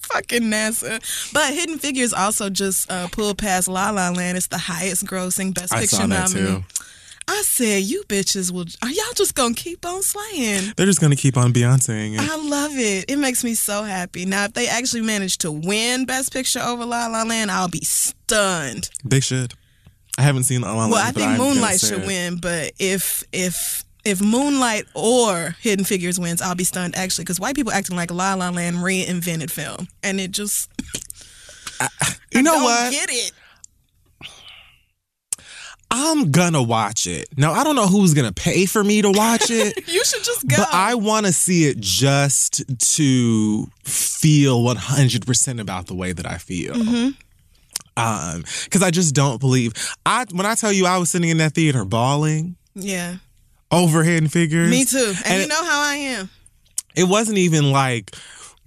Fucking 0.00 0.42
NASA. 0.42 1.32
But 1.32 1.52
Hidden 1.52 1.78
Figures 1.78 2.12
also 2.12 2.48
just 2.48 2.90
uh, 2.90 3.08
pulled 3.08 3.38
past 3.38 3.68
La 3.68 3.90
La 3.90 4.08
Land. 4.10 4.36
It's 4.38 4.46
the 4.46 4.58
highest 4.58 5.04
grossing 5.04 5.54
Best 5.54 5.72
Picture 5.72 6.06
nominee. 6.06 6.46
too. 6.46 6.64
I 7.28 7.42
said, 7.42 7.82
you 7.82 8.04
bitches 8.04 8.52
will. 8.52 8.66
Are 8.82 8.88
y'all 8.90 9.12
just 9.16 9.34
gonna 9.34 9.54
keep 9.54 9.84
on 9.84 10.00
slaying? 10.02 10.72
They're 10.76 10.86
just 10.86 11.00
gonna 11.00 11.16
keep 11.16 11.36
on 11.36 11.52
Beyonceing 11.52 12.14
it. 12.14 12.20
I 12.20 12.36
love 12.36 12.70
it. 12.74 13.10
It 13.10 13.16
makes 13.18 13.42
me 13.42 13.54
so 13.54 13.82
happy. 13.82 14.24
Now, 14.26 14.44
if 14.44 14.52
they 14.52 14.68
actually 14.68 15.02
manage 15.02 15.38
to 15.38 15.50
win 15.50 16.04
Best 16.04 16.32
Picture 16.32 16.60
over 16.60 16.84
La 16.84 17.08
La 17.08 17.24
Land, 17.24 17.50
I'll 17.50 17.68
be 17.68 17.84
stunned. 17.84 18.90
They 19.04 19.18
should. 19.20 19.54
I 20.18 20.22
haven't 20.22 20.44
seen 20.44 20.60
La 20.60 20.72
La 20.72 20.80
Land, 20.82 20.92
Well, 20.92 21.04
I 21.06 21.10
think 21.10 21.36
Moonlight 21.36 21.80
should 21.80 22.02
it. 22.02 22.06
win, 22.06 22.36
but 22.36 22.72
if 22.78 23.24
if 23.32 23.84
if 24.04 24.20
Moonlight 24.22 24.84
or 24.94 25.56
Hidden 25.60 25.84
Figures 25.84 26.20
wins, 26.20 26.40
I'll 26.40 26.54
be 26.54 26.62
stunned 26.64 26.94
actually 26.96 27.24
because 27.24 27.40
white 27.40 27.56
people 27.56 27.72
acting 27.72 27.96
like 27.96 28.12
La 28.12 28.34
La 28.34 28.50
Land 28.50 28.76
reinvented 28.76 29.50
film, 29.50 29.88
and 30.04 30.20
it 30.20 30.30
just 30.30 30.70
You 32.30 32.42
know 32.42 32.52
don't 32.54 32.62
what? 32.62 32.92
get 32.92 33.08
it. 33.10 33.32
I'm 35.98 36.30
gonna 36.30 36.62
watch 36.62 37.06
it. 37.06 37.26
Now 37.36 37.52
I 37.52 37.64
don't 37.64 37.74
know 37.76 37.86
who's 37.86 38.12
gonna 38.14 38.32
pay 38.32 38.66
for 38.66 38.84
me 38.84 39.00
to 39.02 39.10
watch 39.10 39.50
it. 39.50 39.88
You 39.88 40.04
should 40.04 40.22
just 40.24 40.46
go. 40.46 40.56
But 40.58 40.68
I 40.72 40.94
want 40.94 41.24
to 41.26 41.32
see 41.32 41.64
it 41.64 41.78
just 41.80 42.62
to 42.96 43.66
feel 43.84 44.62
100% 44.62 45.60
about 45.60 45.86
the 45.86 45.94
way 45.94 46.12
that 46.12 46.26
I 46.26 46.36
feel. 46.38 46.74
Mm-hmm. 46.74 47.08
Um, 47.98 48.44
because 48.64 48.82
I 48.82 48.90
just 48.90 49.14
don't 49.14 49.40
believe 49.40 49.72
I 50.04 50.26
when 50.32 50.44
I 50.44 50.54
tell 50.54 50.70
you 50.72 50.84
I 50.86 50.98
was 50.98 51.10
sitting 51.10 51.30
in 51.30 51.38
that 51.38 51.54
theater 51.54 51.84
bawling 51.86 52.56
yeah, 52.74 53.16
over 53.70 54.02
Hidden 54.02 54.28
Figures. 54.28 54.70
me 54.70 54.84
too. 54.84 55.14
And, 55.18 55.26
And 55.26 55.42
you 55.42 55.48
know 55.48 55.64
how 55.64 55.80
I 55.80 55.94
am. 55.94 56.28
it 56.94 57.04
wasn't 57.04 57.38
even 57.38 57.72
like 57.72 58.14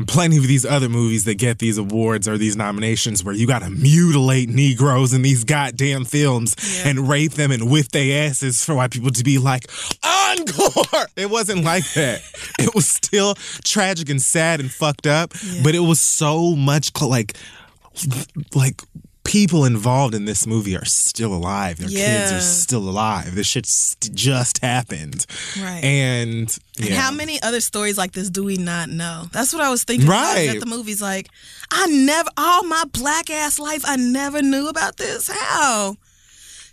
plenty 0.08 0.38
of 0.38 0.44
these 0.48 0.66
other 0.66 0.88
movies 0.90 1.26
that 1.26 1.36
get 1.38 1.60
these 1.60 1.78
awards 1.78 2.28
or 2.28 2.38
these 2.38 2.56
nominations 2.56 3.24
where 3.24 3.36
you 3.36 3.46
gotta 3.46 3.70
mutilate 3.70 4.50
Negroes 4.50 5.14
in 5.14 5.22
these 5.22 5.44
goddamn 5.44 6.06
films 6.06 6.56
Yeah. 6.84 6.90
and 6.90 7.10
rape 7.10 7.34
them 7.34 7.52
and 7.52 7.70
whip 7.70 7.90
their 7.90 8.28
asses 8.28 8.64
for 8.64 8.76
white 8.76 8.92
people 8.92 9.12
to 9.12 9.24
be 9.24 9.38
like, 9.38 9.66
encore! 10.04 11.08
It 11.16 11.30
wasn't 11.30 11.64
like 11.64 11.84
that. 11.94 12.22
it 12.60 12.74
was 12.74 12.88
still 12.88 13.36
tragic 13.64 14.10
and 14.10 14.22
sad 14.22 14.60
and 14.60 14.72
fucked 14.72 15.06
up, 15.08 15.34
Yeah. 15.44 15.62
but 15.64 15.76
it 15.76 15.80
was 15.80 16.00
so 16.00 16.56
much 16.56 16.92
like, 17.02 17.34
like, 18.56 18.82
People 19.26 19.66
involved 19.66 20.16
in 20.16 20.26
this 20.26 20.48
movie 20.48 20.76
are 20.76 20.86
still 20.86 21.34
alive. 21.36 21.78
Their 21.78 21.90
kids 21.90 22.32
are 22.32 22.40
still 22.42 22.90
alive. 22.90 23.36
This 23.36 23.46
shit 23.46 23.66
st- 23.68 24.16
just 24.16 24.60
happened. 24.64 25.26
Right. 25.62 25.84
And, 25.84 26.58
And 26.80 26.90
how 26.90 27.12
many 27.12 27.40
other 27.44 27.62
stories 27.62 27.96
like 27.98 28.14
this 28.14 28.30
do 28.32 28.44
we 28.44 28.58
not 28.58 28.90
know? 28.90 29.26
That's 29.32 29.54
what 29.54 29.62
I 29.62 29.70
was 29.70 29.84
thinking. 29.84 30.08
when 30.08 30.18
I 30.18 30.22
was 30.22 30.36
Right. 30.48 30.56
at 30.56 30.60
the 30.60 30.66
movies, 30.66 31.00
like 31.02 31.28
I 31.70 31.86
never, 31.88 32.30
all 32.38 32.64
my 32.64 32.86
black 32.92 33.30
ass 33.30 33.60
life, 33.60 33.84
I 33.86 33.98
never 33.98 34.42
knew 34.42 34.68
about 34.68 34.98
this. 34.98 35.30
How? 35.32 35.98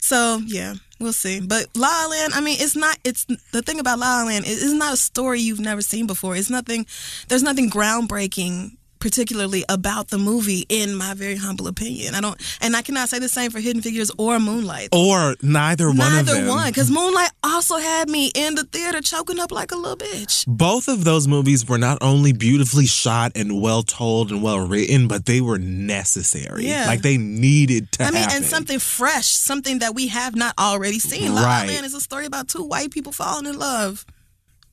So 0.00 0.40
yeah, 0.46 0.74
we'll 1.00 1.12
see. 1.12 1.40
But 1.40 1.66
La 1.74 1.88
La 1.88 2.06
Land, 2.06 2.32
I 2.34 2.40
mean, 2.40 2.56
it's 2.60 2.76
not. 2.76 2.96
It's 3.04 3.26
the 3.52 3.60
thing 3.60 3.80
about 3.80 3.98
La 3.98 4.18
La 4.20 4.24
Land. 4.24 4.44
It 4.46 4.50
is 4.52 4.72
not 4.72 4.94
a 4.94 4.96
story 4.96 5.40
you've 5.40 5.60
never 5.60 5.82
seen 5.82 6.06
before. 6.06 6.36
It's 6.36 6.48
nothing. 6.48 6.86
There's 7.28 7.42
nothing 7.42 7.68
groundbreaking. 7.70 8.76
Particularly 8.98 9.64
about 9.68 10.08
the 10.08 10.18
movie, 10.18 10.66
in 10.68 10.94
my 10.94 11.14
very 11.14 11.36
humble 11.36 11.68
opinion, 11.68 12.14
I 12.14 12.20
don't, 12.20 12.40
and 12.60 12.74
I 12.76 12.82
cannot 12.82 13.08
say 13.08 13.18
the 13.18 13.28
same 13.28 13.50
for 13.50 13.60
Hidden 13.60 13.82
Figures 13.82 14.10
or 14.18 14.38
Moonlight. 14.38 14.88
or 14.92 15.36
neither 15.42 15.88
one 15.88 15.98
of 15.98 16.26
Neither 16.26 16.48
one, 16.48 16.68
because 16.68 16.90
Moonlight 16.90 17.30
also 17.44 17.76
had 17.76 18.08
me 18.08 18.30
in 18.34 18.54
the 18.54 18.64
theater 18.64 19.00
choking 19.00 19.38
up 19.38 19.52
like 19.52 19.72
a 19.72 19.76
little 19.76 19.96
bitch. 19.96 20.44
Both 20.46 20.88
of 20.88 21.04
those 21.04 21.28
movies 21.28 21.68
were 21.68 21.78
not 21.78 21.98
only 22.00 22.32
beautifully 22.32 22.86
shot 22.86 23.32
and 23.34 23.60
well 23.60 23.82
told 23.82 24.30
and 24.30 24.42
well 24.42 24.66
written, 24.66 25.08
but 25.08 25.26
they 25.26 25.40
were 25.40 25.58
necessary. 25.58 26.66
Yeah. 26.66 26.86
Like 26.86 27.02
they 27.02 27.16
needed 27.16 27.92
to 27.92 28.04
I 28.04 28.10
mean, 28.10 28.22
happen. 28.22 28.36
and 28.36 28.44
something 28.44 28.78
fresh, 28.78 29.26
something 29.28 29.80
that 29.80 29.94
we 29.94 30.08
have 30.08 30.34
not 30.34 30.54
already 30.58 30.98
seen. 30.98 31.34
La 31.34 31.42
La 31.42 31.42
oh, 31.42 31.44
Right. 31.46 31.68
Land 31.68 31.86
is 31.86 31.94
a 31.94 32.00
story 32.00 32.26
about 32.26 32.48
two 32.48 32.62
white 32.62 32.90
people 32.90 33.12
falling 33.12 33.46
in 33.46 33.58
love. 33.58 34.04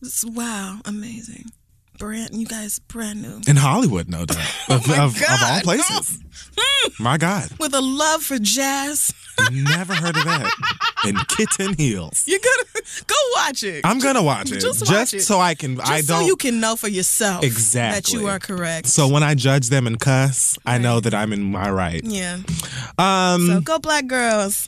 It's, 0.01 0.25
wow, 0.25 0.79
amazing. 0.85 1.51
Brand, 2.03 2.35
you 2.35 2.45
guys, 2.45 2.79
brand 2.79 3.21
new. 3.21 3.39
in 3.47 3.55
Hollywood, 3.55 4.09
no 4.09 4.25
doubt. 4.25 4.39
of, 4.69 4.85
my 4.89 4.97
of, 5.05 5.15
of 5.15 5.23
all 5.41 5.61
places. 5.61 6.19
My 6.99 7.15
God. 7.17 7.47
With 7.61 7.73
a 7.73 7.79
love 7.79 8.21
for 8.21 8.37
jazz. 8.39 9.13
Never 9.53 9.95
heard 9.95 10.17
of 10.17 10.25
that. 10.25 10.51
In 11.07 11.15
kitten 11.29 11.73
heels. 11.75 12.25
You're 12.27 12.39
gonna 12.39 12.83
go 13.07 13.15
watch 13.37 13.63
it. 13.63 13.85
I'm 13.85 13.99
gonna 13.99 14.21
watch 14.21 14.51
it. 14.51 14.59
Just 14.59 14.91
watch 14.91 15.13
it. 15.13 15.21
so 15.21 15.39
I 15.39 15.55
can 15.55 15.77
Just 15.77 15.89
I 15.89 16.01
so 16.01 16.19
don't 16.19 16.27
you 16.27 16.35
can 16.35 16.59
know 16.59 16.75
for 16.75 16.89
yourself 16.89 17.41
Exactly. 17.45 18.01
that 18.01 18.21
you 18.21 18.27
are 18.27 18.37
correct. 18.37 18.87
so 18.87 19.07
when 19.07 19.23
I 19.23 19.33
judge 19.33 19.69
them 19.69 19.87
and 19.87 19.97
cuss, 19.97 20.57
I 20.65 20.79
know 20.79 20.99
that 20.99 21.13
I'm 21.13 21.31
in 21.31 21.41
my 21.51 21.71
right. 21.71 22.03
yeah. 22.03 22.39
Um 22.97 23.47
So 23.47 23.61
go 23.61 23.79
black 23.79 24.07
girls. 24.07 24.67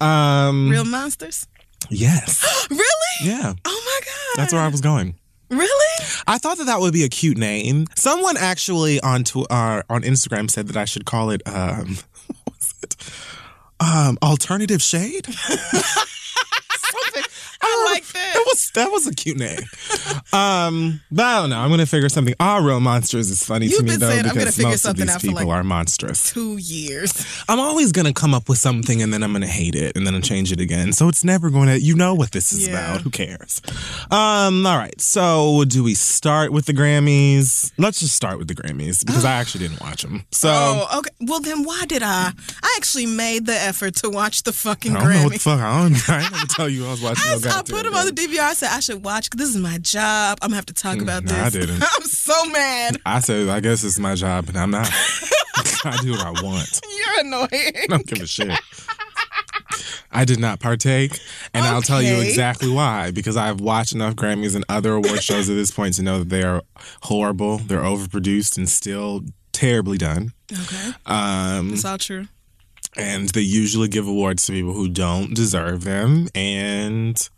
Um 0.00 0.68
Real 0.70 0.84
monsters? 0.84 1.46
yes. 1.90 2.66
really? 2.70 2.82
Yeah. 3.22 3.52
Oh 3.64 3.82
my 3.84 4.00
God. 4.04 4.36
That's 4.36 4.52
where 4.52 4.62
I 4.62 4.68
was 4.68 4.80
going. 4.80 5.14
Really? 5.48 6.04
I 6.26 6.38
thought 6.38 6.58
that 6.58 6.64
that 6.66 6.80
would 6.80 6.92
be 6.92 7.04
a 7.04 7.08
cute 7.08 7.38
name. 7.38 7.86
Someone 7.94 8.36
actually 8.36 9.00
on 9.00 9.22
to, 9.24 9.44
uh, 9.46 9.82
on 9.88 10.02
Instagram 10.02 10.50
said 10.50 10.66
that 10.68 10.76
I 10.76 10.84
should 10.84 11.04
call 11.06 11.30
it 11.30 11.42
um 11.46 11.96
what 12.44 12.54
was 12.58 12.74
it? 12.82 12.96
Um 13.80 14.18
alternative 14.22 14.82
shade? 14.82 15.26
Something. 15.34 17.22
I 17.62 17.84
like 17.92 18.06
that. 18.06 18.30
That 18.34 18.44
was 18.46 18.70
that 18.74 18.90
was 18.90 19.06
a 19.06 19.14
cute 19.14 19.38
name. 19.38 19.60
um, 20.32 21.00
but 21.10 21.24
I 21.24 21.40
don't 21.40 21.50
know. 21.50 21.58
I'm 21.58 21.70
gonna 21.70 21.86
figure 21.86 22.08
something. 22.08 22.34
Ah, 22.40 22.58
real 22.58 22.80
monsters 22.80 23.30
is 23.30 23.42
funny 23.44 23.66
You've 23.66 23.78
to 23.78 23.84
me 23.84 23.96
though 23.96 24.08
saying, 24.10 24.20
I'm 24.20 24.34
gonna 24.34 24.40
because 24.40 24.56
figure 24.56 24.70
most 24.70 24.84
of 24.84 24.96
these 24.96 25.16
people 25.18 25.34
like, 25.36 25.46
are 25.48 25.64
monstrous. 25.64 26.32
Two 26.32 26.56
years. 26.58 27.26
I'm 27.48 27.58
always 27.60 27.92
gonna 27.92 28.12
come 28.12 28.34
up 28.34 28.48
with 28.48 28.58
something 28.58 29.02
and 29.02 29.12
then 29.12 29.22
I'm 29.22 29.32
gonna 29.32 29.46
hate 29.46 29.74
it 29.74 29.96
and 29.96 30.06
then 30.06 30.14
I'll 30.14 30.20
change 30.20 30.52
it 30.52 30.60
again. 30.60 30.92
So 30.92 31.08
it's 31.08 31.24
never 31.24 31.50
going 31.50 31.68
to. 31.68 31.80
You 31.80 31.94
know 31.94 32.14
what 32.14 32.32
this 32.32 32.52
is 32.52 32.66
Yeah. 32.66 32.74
about. 32.94 33.02
Who 33.02 33.10
cares? 33.10 33.60
Um. 34.10 34.66
All 34.66 34.76
right. 34.76 34.98
So 35.00 35.64
do 35.66 35.82
we 35.82 35.94
start 35.94 36.52
with 36.52 36.66
the 36.66 36.72
Grammys? 36.72 37.72
Let's 37.78 38.00
just 38.00 38.14
start 38.14 38.38
with 38.38 38.48
the 38.48 38.54
Grammys 38.54 39.04
because 39.04 39.24
I 39.24 39.32
actually 39.40 39.68
didn't 39.68 39.80
watch 39.80 40.02
them. 40.02 40.24
So. 40.32 40.48
Oh, 40.50 40.98
okay. 40.98 41.10
Well, 41.20 41.40
then 41.40 41.64
why 41.64 41.84
did 41.86 42.02
I? 42.02 42.32
I 42.62 42.74
actually 42.76 43.06
made 43.06 43.46
the 43.46 43.54
effort 43.54 43.94
to 43.96 44.10
watch 44.10 44.42
the 44.42 44.52
fucking 44.52 44.96
I 44.96 45.00
don't 45.00 45.12
know 45.12 45.24
what 45.24 45.32
the 45.34 45.38
fuck. 45.38 45.60
I 45.60 45.82
don't. 45.82 46.08
I 46.10 46.28
gonna 46.30 46.46
tell 46.46 46.68
you 46.68 46.86
I 46.86 46.90
was 46.90 47.02
watching. 47.02 47.30
I, 47.30 47.34
I 47.52 47.62
put 47.62 47.84
them 47.84 47.94
on 47.94 48.06
the 48.06 48.12
DVR. 48.12 48.40
I 48.40 48.54
said 48.54 48.70
I 48.72 48.80
should 48.80 49.04
watch. 49.04 49.30
This 49.30 49.48
is 49.48 49.56
my 49.56 49.78
job. 49.78 50.38
I'm 50.42 50.48
gonna 50.48 50.56
have 50.56 50.66
to 50.66 50.74
talk 50.74 51.00
about 51.00 51.24
nah, 51.24 51.32
this. 51.32 51.42
I 51.42 51.50
didn't. 51.60 51.82
I'm 51.96 52.02
so 52.02 52.44
mad. 52.46 52.96
I 53.06 53.20
said, 53.20 53.48
I 53.48 53.60
guess 53.60 53.84
it's 53.84 53.98
my 53.98 54.14
job, 54.14 54.48
and 54.48 54.56
I'm 54.58 54.70
not. 54.70 54.88
I 55.84 55.96
do 56.02 56.12
what 56.12 56.20
I 56.20 56.30
want. 56.42 56.80
You're 56.84 57.20
annoying. 57.26 57.48
I 57.50 57.86
don't 57.88 58.06
give 58.06 58.20
a 58.20 58.26
shit. 58.26 58.50
I 60.12 60.24
did 60.24 60.38
not 60.38 60.60
partake, 60.60 61.18
and 61.52 61.64
I'll 61.64 61.82
tell 61.82 62.00
you 62.00 62.20
exactly 62.20 62.70
why. 62.70 63.10
Because 63.10 63.36
I've 63.36 63.60
watched 63.60 63.92
enough 63.92 64.14
Grammys 64.14 64.54
and 64.54 64.64
other 64.68 64.94
award 64.94 65.22
shows 65.22 65.48
at 65.50 65.54
this 65.54 65.70
point 65.70 65.94
to 65.94 66.02
know 66.02 66.20
that 66.20 66.28
they 66.28 66.42
are 66.42 66.62
horrible, 67.02 67.58
they're 67.58 67.82
overproduced, 67.82 68.56
and 68.56 68.68
still 68.68 69.22
terribly 69.52 69.98
done. 69.98 70.32
Okay, 70.52 70.92
Um, 71.06 71.72
it's 71.74 71.84
all 71.84 71.98
true. 71.98 72.28
and 72.96 73.28
they 73.30 73.40
usually 73.42 73.88
give 73.88 74.06
awards 74.06 74.46
to 74.46 74.52
people 74.52 74.72
who 74.72 74.88
don't 74.88 75.34
deserve 75.34 75.84
them. 75.84 76.28
And 76.34 77.28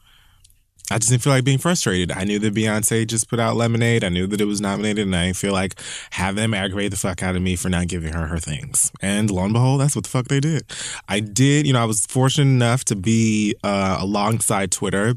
I 0.90 0.98
just 0.98 1.10
didn't 1.10 1.22
feel 1.22 1.32
like 1.32 1.44
being 1.44 1.58
frustrated. 1.58 2.12
I 2.12 2.24
knew 2.24 2.38
that 2.38 2.54
Beyonce 2.54 3.06
just 3.06 3.28
put 3.28 3.38
out 3.38 3.56
Lemonade. 3.56 4.04
I 4.04 4.08
knew 4.08 4.26
that 4.26 4.40
it 4.40 4.46
was 4.46 4.60
nominated, 4.60 5.06
and 5.06 5.14
I 5.14 5.26
didn't 5.26 5.36
feel 5.36 5.52
like 5.52 5.78
have 6.10 6.34
them 6.34 6.54
aggravate 6.54 6.90
the 6.90 6.96
fuck 6.96 7.22
out 7.22 7.36
of 7.36 7.42
me 7.42 7.56
for 7.56 7.68
not 7.68 7.88
giving 7.88 8.14
her 8.14 8.26
her 8.26 8.38
things. 8.38 8.90
And 9.02 9.30
lo 9.30 9.44
and 9.44 9.52
behold, 9.52 9.80
that's 9.80 9.94
what 9.94 10.04
the 10.04 10.10
fuck 10.10 10.28
they 10.28 10.40
did. 10.40 10.62
I 11.08 11.20
did, 11.20 11.66
you 11.66 11.72
know, 11.72 11.82
I 11.82 11.84
was 11.84 12.06
fortunate 12.06 12.50
enough 12.50 12.84
to 12.86 12.96
be 12.96 13.54
uh, 13.62 13.98
alongside 14.00 14.72
Twitter 14.72 15.14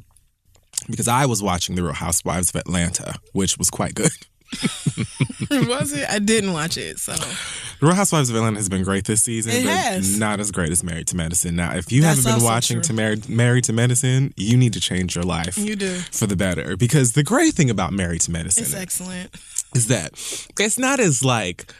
because 0.89 1.07
I 1.07 1.25
was 1.25 1.41
watching 1.41 1.75
The 1.75 1.84
Real 1.84 1.93
Housewives 1.93 2.49
of 2.49 2.55
Atlanta, 2.55 3.15
which 3.34 3.57
was 3.57 3.69
quite 3.69 3.95
good. 3.95 4.12
Was 5.51 5.93
it? 5.93 6.07
I 6.09 6.19
didn't 6.19 6.53
watch 6.53 6.77
it, 6.77 6.99
so 6.99 7.13
The 7.13 7.85
Real 7.85 7.95
Housewives 7.95 8.29
of 8.29 8.35
Atlanta 8.35 8.57
has 8.57 8.69
been 8.69 8.83
great 8.83 9.05
this 9.05 9.23
season, 9.23 9.51
It 9.53 9.63
but 9.65 9.73
has. 9.73 10.17
not 10.19 10.39
as 10.39 10.51
great 10.51 10.69
as 10.71 10.83
Married 10.83 11.07
to 11.07 11.15
Medicine. 11.15 11.55
Now, 11.55 11.75
if 11.75 11.91
you 11.91 12.01
That's 12.01 12.17
haven't 12.19 12.29
been 12.29 12.33
also 12.35 12.45
watching 12.45 12.77
true. 12.77 12.83
to 12.83 12.93
Married, 12.93 13.29
Married 13.29 13.63
to 13.65 13.73
Medicine, 13.73 14.33
you 14.37 14.57
need 14.57 14.73
to 14.73 14.79
change 14.79 15.15
your 15.15 15.23
life 15.23 15.57
you 15.57 15.75
do. 15.75 15.95
for 16.11 16.27
the 16.27 16.35
better. 16.35 16.75
Because 16.77 17.13
the 17.13 17.23
great 17.23 17.53
thing 17.53 17.69
about 17.69 17.93
Married 17.93 18.21
to 18.21 18.31
Medicine 18.31 18.63
It's 18.65 18.75
excellent. 18.75 19.33
is 19.75 19.87
that 19.87 20.11
it's 20.59 20.77
not 20.77 20.99
as 20.99 21.23
like 21.23 21.73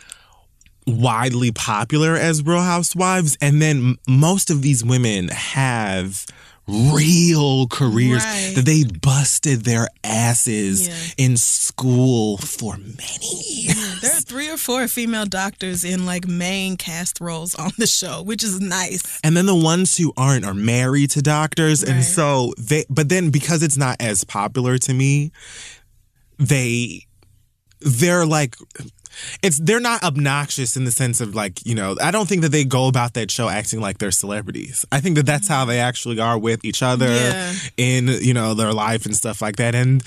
widely 0.88 1.52
popular 1.52 2.16
as 2.16 2.44
Real 2.44 2.62
Housewives, 2.62 3.38
and 3.42 3.62
then 3.62 3.78
m- 3.78 4.00
most 4.08 4.50
of 4.50 4.62
these 4.64 4.84
women 4.84 5.28
have 5.30 6.26
real 6.72 7.68
careers 7.68 8.24
Right. 8.24 8.54
that 8.56 8.66
they 8.66 8.84
busted 8.84 9.64
their 9.66 9.88
asses 10.04 10.88
Yeah. 10.88 10.96
in 11.26 11.38
school 11.38 12.38
for 12.38 12.78
many 12.78 13.44
years. 13.48 14.00
There 14.02 14.12
are 14.18 14.22
three 14.22 14.50
or 14.50 14.58
four 14.58 14.88
female 14.88 15.26
doctors 15.26 15.84
in 15.84 16.06
like 16.06 16.28
main 16.28 16.78
cast 16.78 17.20
roles 17.22 17.54
on 17.56 17.72
the 17.78 17.88
show, 17.88 18.22
which 18.24 18.44
is 18.44 18.60
nice. 18.60 19.04
And 19.24 19.36
then 19.36 19.46
the 19.46 19.56
ones 19.56 19.98
who 19.98 20.14
aren't 20.18 20.46
are 20.46 20.54
married 20.54 21.12
to 21.12 21.22
doctors. 21.22 21.84
And 21.84 22.04
so 22.04 22.54
they, 22.58 22.86
but 22.90 23.10
then 23.10 23.30
because 23.30 23.62
it's 23.64 23.78
not 23.78 23.98
as 24.00 24.24
popular 24.24 24.78
to 24.80 24.94
me, 24.94 25.32
they, 26.40 27.06
they're 27.82 28.26
like, 28.26 28.56
it's, 29.44 29.60
they're 29.60 29.82
not 29.82 30.04
obnoxious 30.04 30.78
in 30.78 30.86
the 30.86 30.92
sense 30.92 31.20
of 31.20 31.36
like, 31.36 31.66
you 31.66 31.76
know, 31.76 31.96
I 32.02 32.12
don't 32.12 32.28
think 32.30 32.42
that 32.44 32.50
they 32.54 32.64
go 32.64 32.88
about 32.88 33.14
that 33.16 33.30
show 33.30 33.50
acting 33.50 33.82
like 33.82 33.98
they're 33.98 34.10
celebrities. 34.12 34.86
I 34.92 35.02
think 35.02 35.18
that 35.18 35.26
that's 35.26 35.48
how 35.48 35.66
they 35.66 35.80
actually 35.80 36.20
are 36.20 36.38
with 36.38 36.64
each 36.64 36.82
other 36.82 37.08
Yeah. 37.08 37.54
in, 37.78 38.08
you 38.08 38.34
know, 38.34 38.54
their 38.54 38.72
life 38.72 39.06
and 39.06 39.16
stuff 39.16 39.42
like 39.42 39.58
that. 39.58 39.76
And 39.76 40.02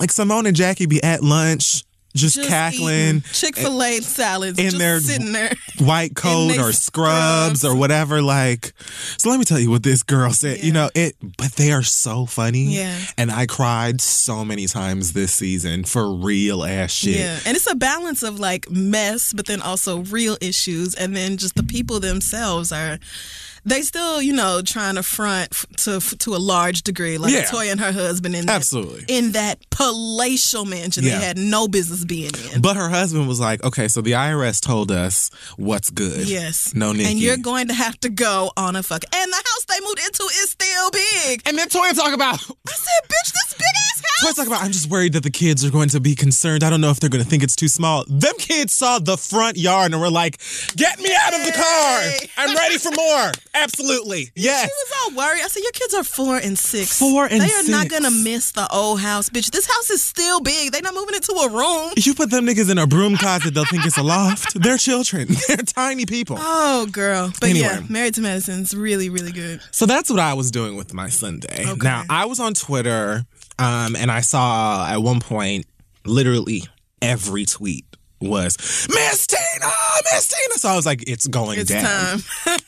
like 0.00 0.10
Simone 0.10 0.46
and 0.46 0.56
Jackie 0.56 0.86
be 0.86 1.02
at 1.02 1.22
lunch, 1.22 1.84
just, 2.18 2.42
cackling. 2.42 3.22
Chick 3.32 3.56
Fil 3.56 3.82
A 3.82 4.00
salads, 4.00 4.58
in 4.58 4.78
their- 4.78 5.00
sitting 5.00 5.32
there. 5.32 5.52
white 5.78 6.14
coat 6.16 6.52
or 6.58 6.72
scrubs 6.72 7.60
scrubs. 7.60 7.64
or 7.64 7.74
whatever. 7.76 8.20
Like, 8.22 8.72
so 9.16 9.30
let 9.30 9.38
me 9.38 9.44
tell 9.44 9.58
you 9.58 9.70
what 9.70 9.82
this 9.82 10.02
girl 10.02 10.30
said. 10.32 10.62
You 10.62 10.72
know 10.72 10.90
it, 10.94 11.14
but 11.36 11.52
they 11.52 11.72
are 11.72 11.82
so 11.82 12.26
funny. 12.26 12.64
Yeah. 12.74 12.96
and 13.16 13.30
I 13.30 13.46
cried 13.46 14.00
so 14.00 14.44
many 14.44 14.66
times 14.66 15.12
this 15.12 15.32
season 15.32 15.84
for 15.84 16.12
real 16.14 16.64
ass 16.64 16.90
shit. 16.92 17.16
Yeah, 17.16 17.38
and 17.46 17.56
it's 17.56 17.70
a 17.70 17.74
balance 17.76 18.22
of 18.22 18.38
like 18.40 18.70
mess, 18.70 19.32
but 19.32 19.46
then 19.46 19.62
also 19.62 20.00
real 20.00 20.36
issues, 20.40 20.94
and 20.94 21.14
then 21.16 21.36
just 21.36 21.54
the 21.54 21.62
people 21.62 22.00
themselves 22.00 22.72
are. 22.72 22.98
They 23.68 23.82
still, 23.82 24.20
you 24.22 24.32
know, 24.32 24.62
trying 24.62 24.94
to 24.96 25.02
front 25.02 25.52
to 25.78 26.00
to 26.00 26.34
a 26.34 26.38
large 26.38 26.82
degree, 26.82 27.18
like 27.18 27.32
Yeah. 27.32 27.44
Toya 27.44 27.70
and 27.72 27.80
her 27.80 27.92
husband 27.92 28.34
in 28.34 28.46
that, 28.46 28.56
Absolutely. 28.56 29.04
in 29.08 29.32
that 29.32 29.58
palatial 29.70 30.64
mansion 30.64 31.04
Yeah. 31.04 31.18
they 31.18 31.24
had 31.26 31.38
no 31.38 31.68
business 31.68 32.04
being 32.04 32.30
in. 32.52 32.60
But 32.60 32.76
her 32.76 32.88
husband 32.88 33.28
was 33.28 33.40
like, 33.40 33.62
okay, 33.64 33.88
so 33.88 34.00
the 34.00 34.12
IRS 34.12 34.60
told 34.60 34.90
us 34.90 35.30
what's 35.56 35.90
good. 35.90 36.28
yes, 36.28 36.74
No 36.74 36.92
Nikki. 36.92 37.10
and 37.10 37.18
you're 37.20 37.36
going 37.36 37.68
to 37.68 37.74
have 37.74 37.98
to 38.00 38.08
go 38.08 38.50
on 38.56 38.76
a 38.76 38.82
fuck. 38.82 39.04
And 39.14 39.32
the 39.32 39.36
house 39.36 39.64
they 39.68 39.80
moved 39.84 40.00
into 40.00 40.24
is 40.42 40.50
still 40.50 40.90
big. 40.90 41.42
And 41.46 41.56
then 41.58 41.68
Toya 41.68 41.94
talk 41.94 42.12
about 42.14 42.34
I 42.34 42.72
said, 42.72 43.08
bitch, 43.08 43.32
this 43.32 43.54
big 43.54 43.66
ass 43.92 44.00
house. 44.00 44.32
Toya 44.32 44.36
talk 44.36 44.46
about 44.46 44.62
I'm 44.62 44.72
just 44.72 44.88
worried 44.90 45.12
that 45.12 45.22
the 45.22 45.30
kids 45.30 45.64
are 45.64 45.70
going 45.70 45.88
to 45.90 46.00
be 46.00 46.14
concerned. 46.14 46.64
I 46.64 46.70
don't 46.70 46.80
know 46.80 46.90
if 46.90 47.00
they're 47.00 47.10
going 47.10 47.22
to 47.24 47.28
think 47.30 47.42
it's 47.42 47.56
too 47.56 47.68
small. 47.68 48.04
Them 48.08 48.34
kids 48.38 48.72
saw 48.72 48.98
the 48.98 49.16
front 49.16 49.56
yard 49.56 49.92
and 49.92 50.00
were 50.00 50.10
like, 50.10 50.38
"Get 50.76 50.98
me 51.00 51.10
out 51.14 51.34
of 51.34 51.44
the 51.44 51.52
car. 51.52 52.02
I'm 52.36 52.56
ready 52.56 52.78
for 52.78 52.90
more." 52.92 53.32
Absolutely. 53.62 54.30
Yes. 54.34 54.62
She 54.64 54.70
was 54.70 54.92
all 55.02 55.16
worried. 55.16 55.42
I 55.42 55.48
said, 55.48 55.62
Your 55.62 55.72
kids 55.72 55.94
are 55.94 56.04
four 56.04 56.36
and 56.36 56.58
six. 56.58 56.98
Four 56.98 57.26
and 57.26 57.40
They 57.40 57.46
are 57.52 57.68
not 57.68 57.88
gonna 57.88 58.10
miss 58.10 58.52
the 58.52 58.66
old 58.72 59.00
house, 59.00 59.28
bitch. 59.28 59.50
This 59.50 59.66
house 59.66 59.90
is 59.90 60.02
still 60.02 60.40
big. 60.40 60.72
They're 60.72 60.82
not 60.82 60.94
moving 60.94 61.14
into 61.14 61.32
a 61.32 61.50
room. 61.50 61.92
You 61.96 62.14
put 62.14 62.30
them 62.30 62.46
niggas 62.46 62.70
in 62.70 62.78
a 62.78 62.86
broom 62.86 63.16
closet, 63.16 63.54
they'll 63.54 63.64
think 63.64 63.84
it's 63.86 63.98
a 63.98 64.02
loft. 64.02 64.60
They're 64.60 64.78
children. 64.78 65.28
They're 65.48 65.56
tiny 65.58 66.06
people. 66.06 66.36
Oh, 66.38 66.86
girl. 66.90 67.32
But 67.40 67.50
yeah, 67.54 67.68
Anyway. 67.72 67.86
Married 67.88 68.14
to 68.14 68.20
Medicine's 68.20 68.74
really, 68.74 69.08
really 69.10 69.32
good. 69.32 69.60
So 69.70 69.86
that's 69.86 70.10
what 70.10 70.20
I 70.20 70.34
was 70.34 70.50
doing 70.50 70.76
with 70.76 70.94
my 70.94 71.08
Sunday. 71.08 71.64
Okay. 71.66 71.78
Now, 71.82 72.04
I 72.08 72.26
was 72.26 72.40
on 72.40 72.54
Twitter 72.54 73.24
um, 73.58 73.96
and 73.96 74.10
I 74.10 74.20
saw 74.20 74.86
at 74.88 74.98
one 75.02 75.20
point 75.20 75.66
literally 76.04 76.64
every 77.02 77.44
tweet 77.44 77.84
was 78.20 78.56
Miss 78.88 79.26
Tina, 79.26 79.70
Miss 80.12 80.28
Tina. 80.28 80.54
So 80.54 80.68
I 80.68 80.76
was 80.76 80.84
like, 80.86 81.08
it's 81.08 81.26
going 81.28 81.60
It's 81.60 81.70
down. 81.70 82.18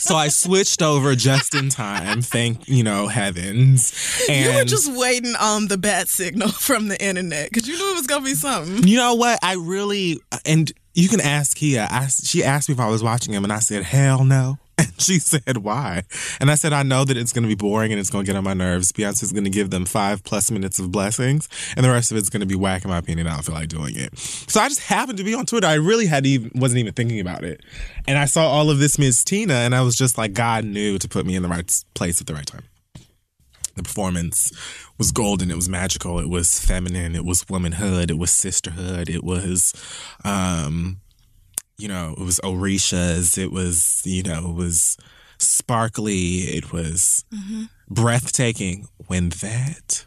So 0.00 0.16
I 0.16 0.28
switched 0.28 0.82
over 0.82 1.14
just 1.14 1.54
in 1.54 1.68
time. 1.68 2.22
Thank 2.22 2.68
you 2.68 2.82
know 2.82 3.06
heavens. 3.06 3.92
And 4.28 4.52
you 4.52 4.58
were 4.58 4.64
just 4.64 4.90
waiting 4.96 5.34
on 5.38 5.68
the 5.68 5.76
bat 5.76 6.08
signal 6.08 6.48
from 6.52 6.88
the 6.88 7.02
internet 7.02 7.50
because 7.50 7.68
you 7.68 7.76
knew 7.76 7.92
it 7.92 7.96
was 7.96 8.06
gonna 8.06 8.24
be 8.24 8.34
something. 8.34 8.86
You 8.86 8.96
know 8.96 9.14
what? 9.14 9.38
I 9.42 9.54
really 9.54 10.20
and 10.44 10.72
you 10.94 11.08
can 11.08 11.20
ask 11.20 11.56
Kia. 11.56 11.86
I, 11.90 12.06
she 12.08 12.42
asked 12.42 12.68
me 12.68 12.74
if 12.74 12.80
I 12.80 12.88
was 12.88 13.02
watching 13.02 13.32
him, 13.32 13.44
and 13.44 13.52
I 13.52 13.60
said, 13.60 13.84
"Hell 13.84 14.24
no." 14.24 14.58
And 14.80 14.92
she 15.00 15.18
said, 15.18 15.58
"Why?" 15.58 16.04
And 16.40 16.50
I 16.50 16.54
said, 16.54 16.72
"I 16.72 16.82
know 16.82 17.04
that 17.04 17.16
it's 17.16 17.32
going 17.32 17.42
to 17.42 17.48
be 17.48 17.54
boring 17.54 17.92
and 17.92 18.00
it's 18.00 18.10
going 18.10 18.24
to 18.24 18.32
get 18.32 18.36
on 18.36 18.44
my 18.44 18.54
nerves. 18.54 18.92
Beyonce's 18.92 19.32
going 19.32 19.44
to 19.44 19.50
give 19.50 19.70
them 19.70 19.84
five 19.84 20.24
plus 20.24 20.50
minutes 20.50 20.78
of 20.78 20.90
blessings, 20.90 21.48
and 21.76 21.84
the 21.84 21.90
rest 21.90 22.10
of 22.10 22.16
it's 22.16 22.30
going 22.30 22.40
to 22.40 22.46
be 22.46 22.54
whack. 22.54 22.84
In 22.84 22.90
my 22.90 22.98
opinion, 22.98 23.26
I 23.26 23.34
don't 23.34 23.44
feel 23.44 23.54
like 23.54 23.68
doing 23.68 23.96
it. 23.96 24.18
So 24.18 24.60
I 24.60 24.68
just 24.68 24.80
happened 24.80 25.18
to 25.18 25.24
be 25.24 25.34
on 25.34 25.46
Twitter. 25.46 25.66
I 25.66 25.74
really 25.74 26.06
had 26.06 26.24
even 26.26 26.50
wasn't 26.54 26.78
even 26.78 26.94
thinking 26.94 27.20
about 27.20 27.44
it, 27.44 27.62
and 28.06 28.18
I 28.18 28.24
saw 28.24 28.48
all 28.48 28.70
of 28.70 28.78
this 28.78 28.98
Miss 28.98 29.22
Tina, 29.22 29.54
and 29.54 29.74
I 29.74 29.82
was 29.82 29.96
just 29.96 30.16
like, 30.16 30.32
God 30.32 30.64
knew 30.64 30.98
to 30.98 31.08
put 31.08 31.26
me 31.26 31.36
in 31.36 31.42
the 31.42 31.48
right 31.48 31.84
place 31.94 32.20
at 32.20 32.26
the 32.26 32.34
right 32.34 32.46
time." 32.46 32.64
The 33.76 33.84
performance 33.84 34.52
was 34.98 35.12
golden. 35.12 35.50
It 35.50 35.56
was 35.56 35.68
magical. 35.68 36.18
It 36.18 36.28
was 36.28 36.60
feminine. 36.60 37.14
It 37.14 37.24
was 37.24 37.48
womanhood. 37.48 38.10
It 38.10 38.18
was 38.18 38.30
sisterhood. 38.30 39.08
It 39.08 39.22
was, 39.22 39.72
um, 40.24 40.98
you 41.80 41.88
know, 41.88 42.14
it 42.18 42.22
was 42.22 42.40
Orishas. 42.40 43.38
It 43.38 43.52
was, 43.52 44.02
you 44.04 44.22
know, 44.22 44.50
it 44.50 44.54
was 44.54 44.96
sparkly. 45.38 46.38
It 46.38 46.72
was 46.72 47.24
mm-hmm. 47.32 47.64
breathtaking. 47.88 48.88
When 49.06 49.30
that 49.30 50.06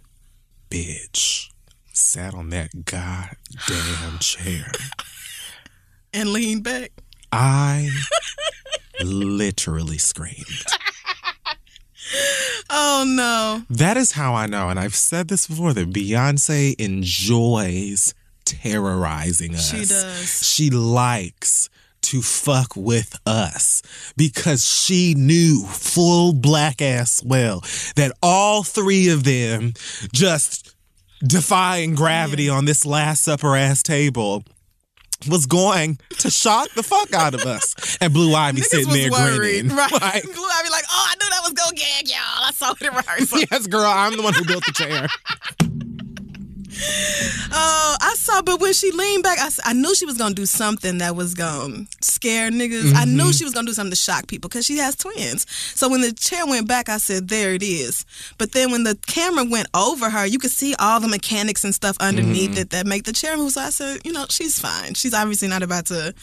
bitch 0.70 1.50
sat 1.92 2.34
on 2.34 2.50
that 2.50 2.86
goddamn 2.86 4.20
chair, 4.20 4.72
And 6.14 6.30
lean 6.30 6.62
back. 6.62 6.92
I 7.32 7.90
literally 9.04 9.98
screamed. 9.98 10.46
Oh 12.70 13.06
no. 13.08 13.64
That 13.70 13.98
is 13.98 14.12
how 14.12 14.34
I 14.36 14.46
know, 14.46 14.70
and 14.70 14.80
I've 14.80 14.96
said 14.96 15.28
this 15.30 15.48
before, 15.48 15.74
that 15.74 15.92
Beyonce 15.92 16.76
enjoys 16.80 18.14
terrorizing 18.46 19.56
us. 19.56 19.70
She 19.70 19.86
does. 19.86 20.48
She 20.48 20.70
likes 20.70 21.70
to 22.04 22.22
fuck 22.22 22.76
with 22.76 23.18
us 23.26 23.82
because 24.18 24.68
she 24.68 25.16
knew 25.16 25.64
full 25.66 26.34
black 26.34 26.82
ass 26.82 27.24
well 27.26 27.62
that 27.96 28.12
all 28.22 28.64
three 28.64 29.10
of 29.10 29.24
them 29.24 29.74
just 30.12 30.76
defying 31.26 31.96
gravity 31.96 32.50
on 32.50 32.66
this 32.66 32.86
last 32.86 33.24
supper 33.24 33.56
ass 33.56 33.82
table 33.82 34.44
was 35.30 35.46
going 35.46 35.98
to 36.20 36.30
shock 36.30 36.70
the 36.72 36.84
fuck 36.84 37.14
out 37.14 37.34
of 37.34 37.46
us. 37.46 37.98
And 38.02 38.14
Blue 38.14 38.34
Ivy 38.34 38.62
Niggas 38.62 38.66
sitting 38.66 38.94
there 38.94 39.12
worried. 39.12 39.38
grinning. 39.70 39.76
Right. 39.76 39.92
Like, 40.04 40.24
Blue 40.24 40.34
Ivy 40.34 40.70
like, 40.70 40.84
oh, 40.90 41.08
I 41.10 41.16
knew 41.16 41.30
that 41.30 41.40
was 41.44 41.54
gonna 41.54 41.76
gag 41.76 42.08
y'all. 42.10 42.18
I 42.46 42.52
saw 42.52 42.72
it 42.74 42.82
in 42.82 42.94
rehearsal. 42.94 43.40
yes, 43.52 43.68
girl, 43.68 43.86
I'm 43.86 44.18
the 44.18 44.24
one 44.24 44.34
who 44.34 44.44
built 44.44 44.66
the 44.66 44.74
chair. 44.74 45.08
Oh, 47.56 47.96
I 48.02 48.16
saw, 48.18 48.42
but 48.42 48.60
when 48.60 48.74
she 48.74 48.92
leaned 48.92 49.24
back, 49.24 49.38
I, 49.40 49.50
I 49.66 49.74
knew 49.74 49.94
she 49.96 50.06
was 50.06 50.18
gonna 50.18 50.34
do 50.36 50.46
something 50.46 50.98
that 51.00 51.16
was 51.16 51.34
gonna 51.34 51.86
scare 52.02 52.50
niggas. 52.52 52.94
I 52.94 53.04
Mm-hmm. 53.06 53.18
knew 53.18 53.34
she 53.34 53.44
was 53.44 53.54
gonna 53.54 53.68
do 53.68 53.74
something 53.74 53.92
to 53.92 53.96
shock 53.98 54.28
people 54.28 54.50
because 54.50 54.66
she 54.66 54.78
has 54.78 54.96
twins. 54.96 55.46
So 55.76 55.90
when 55.90 56.02
the 56.02 56.12
chair 56.12 56.46
went 56.46 56.68
back, 56.68 56.90
I 56.90 56.98
said, 56.98 57.30
"There 57.30 57.54
it 57.54 57.64
is." 57.64 58.06
But 58.38 58.52
then 58.54 58.72
when 58.72 58.84
the 58.84 58.98
camera 59.08 59.44
went 59.46 59.68
over 59.74 60.10
her, 60.10 60.26
you 60.26 60.40
could 60.40 60.52
see 60.52 60.74
all 60.80 61.00
the 61.00 61.08
mechanics 61.08 61.64
and 61.64 61.74
stuff 61.76 61.98
underneath 62.00 62.52
Mm-hmm. 62.52 62.60
it 62.60 62.70
that 62.72 62.86
make 62.88 63.04
the 63.04 63.14
chair 63.14 63.38
move. 63.38 63.52
So 63.54 63.62
I 63.62 63.70
said, 63.70 64.00
"You 64.06 64.12
know, 64.14 64.26
she's 64.30 64.58
fine. 64.60 64.94
She's 64.96 65.14
obviously 65.14 65.48
not 65.48 65.64
about 65.64 65.86
to." 65.88 66.14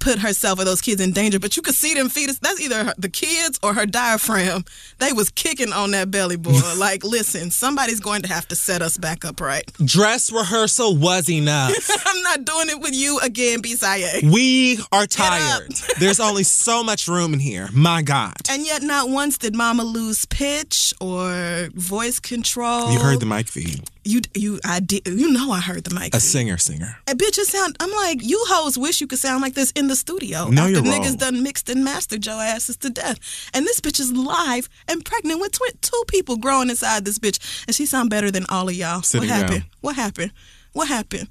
Put 0.00 0.18
herself 0.18 0.58
or 0.58 0.64
those 0.64 0.80
kids 0.80 1.00
in 1.00 1.12
danger, 1.12 1.38
but 1.38 1.56
you 1.56 1.62
could 1.62 1.74
see 1.74 1.94
them 1.94 2.08
fetus. 2.08 2.38
That's 2.38 2.60
either 2.60 2.84
her, 2.84 2.94
the 2.98 3.08
kids 3.08 3.58
or 3.62 3.74
her 3.74 3.86
diaphragm. 3.86 4.64
They 4.98 5.12
was 5.12 5.30
kicking 5.30 5.72
on 5.72 5.90
that 5.92 6.10
belly 6.10 6.36
boy. 6.36 6.58
like, 6.78 7.04
listen, 7.04 7.50
somebody's 7.50 8.00
going 8.00 8.22
to 8.22 8.28
have 8.28 8.46
to 8.48 8.56
set 8.56 8.82
us 8.82 8.96
back 8.96 9.24
up 9.24 9.40
right. 9.40 9.70
Dress 9.84 10.32
rehearsal 10.32 10.96
was 10.96 11.28
enough. 11.28 11.72
I'm 12.06 12.22
not 12.22 12.44
doing 12.44 12.68
it 12.68 12.80
with 12.80 12.94
you 12.94 13.18
again, 13.20 13.62
Bisaye. 13.62 14.30
We 14.32 14.78
are 14.92 15.06
tired. 15.06 15.72
There's 15.98 16.20
only 16.20 16.44
so 16.44 16.82
much 16.82 17.08
room 17.08 17.34
in 17.34 17.40
here. 17.40 17.68
My 17.72 18.02
God. 18.02 18.34
And 18.50 18.66
yet, 18.66 18.82
not 18.82 19.08
once 19.08 19.38
did 19.38 19.54
Mama 19.54 19.84
lose 19.84 20.24
pitch 20.26 20.94
or 21.00 21.68
voice 21.74 22.20
control. 22.20 22.92
You 22.92 22.98
heard 22.98 23.20
the 23.20 23.26
mic 23.26 23.48
feed. 23.48 23.82
You, 24.04 24.20
you, 24.34 24.58
I 24.64 24.80
did. 24.80 25.06
You 25.06 25.30
know, 25.32 25.52
I 25.52 25.60
heard 25.60 25.84
the 25.84 25.94
mic. 25.94 26.14
A 26.14 26.20
singer, 26.20 26.58
singer. 26.58 26.96
A 27.06 27.14
bitch, 27.14 27.38
it 27.38 27.46
sound. 27.46 27.76
I'm 27.78 27.90
like, 27.92 28.22
you 28.22 28.42
hoes 28.48 28.76
wish 28.76 29.00
you 29.00 29.06
could 29.06 29.20
sound 29.20 29.42
like 29.42 29.54
this 29.54 29.70
in 29.72 29.86
the 29.88 29.94
studio. 29.94 30.48
No, 30.48 30.62
after 30.62 30.72
you're 30.72 30.82
niggas 30.82 31.08
wrong. 31.10 31.16
done 31.16 31.42
mixed 31.42 31.68
and 31.68 31.84
mastered 31.84 32.26
your 32.26 32.34
asses 32.34 32.76
to 32.78 32.90
death. 32.90 33.18
And 33.54 33.64
this 33.64 33.80
bitch 33.80 34.00
is 34.00 34.12
live 34.12 34.68
and 34.88 35.04
pregnant 35.04 35.40
with 35.40 35.52
twi- 35.52 35.68
two 35.80 36.02
people 36.08 36.36
growing 36.36 36.68
inside 36.68 37.04
this 37.04 37.18
bitch, 37.18 37.64
and 37.66 37.76
she 37.76 37.86
sound 37.86 38.10
better 38.10 38.30
than 38.30 38.44
all 38.48 38.68
of 38.68 38.74
y'all. 38.74 39.02
What 39.02 39.28
happened? 39.28 39.60
down. 39.60 39.70
What 39.80 39.96
happened? 39.96 40.32
What 40.72 40.88
happened? 40.88 41.28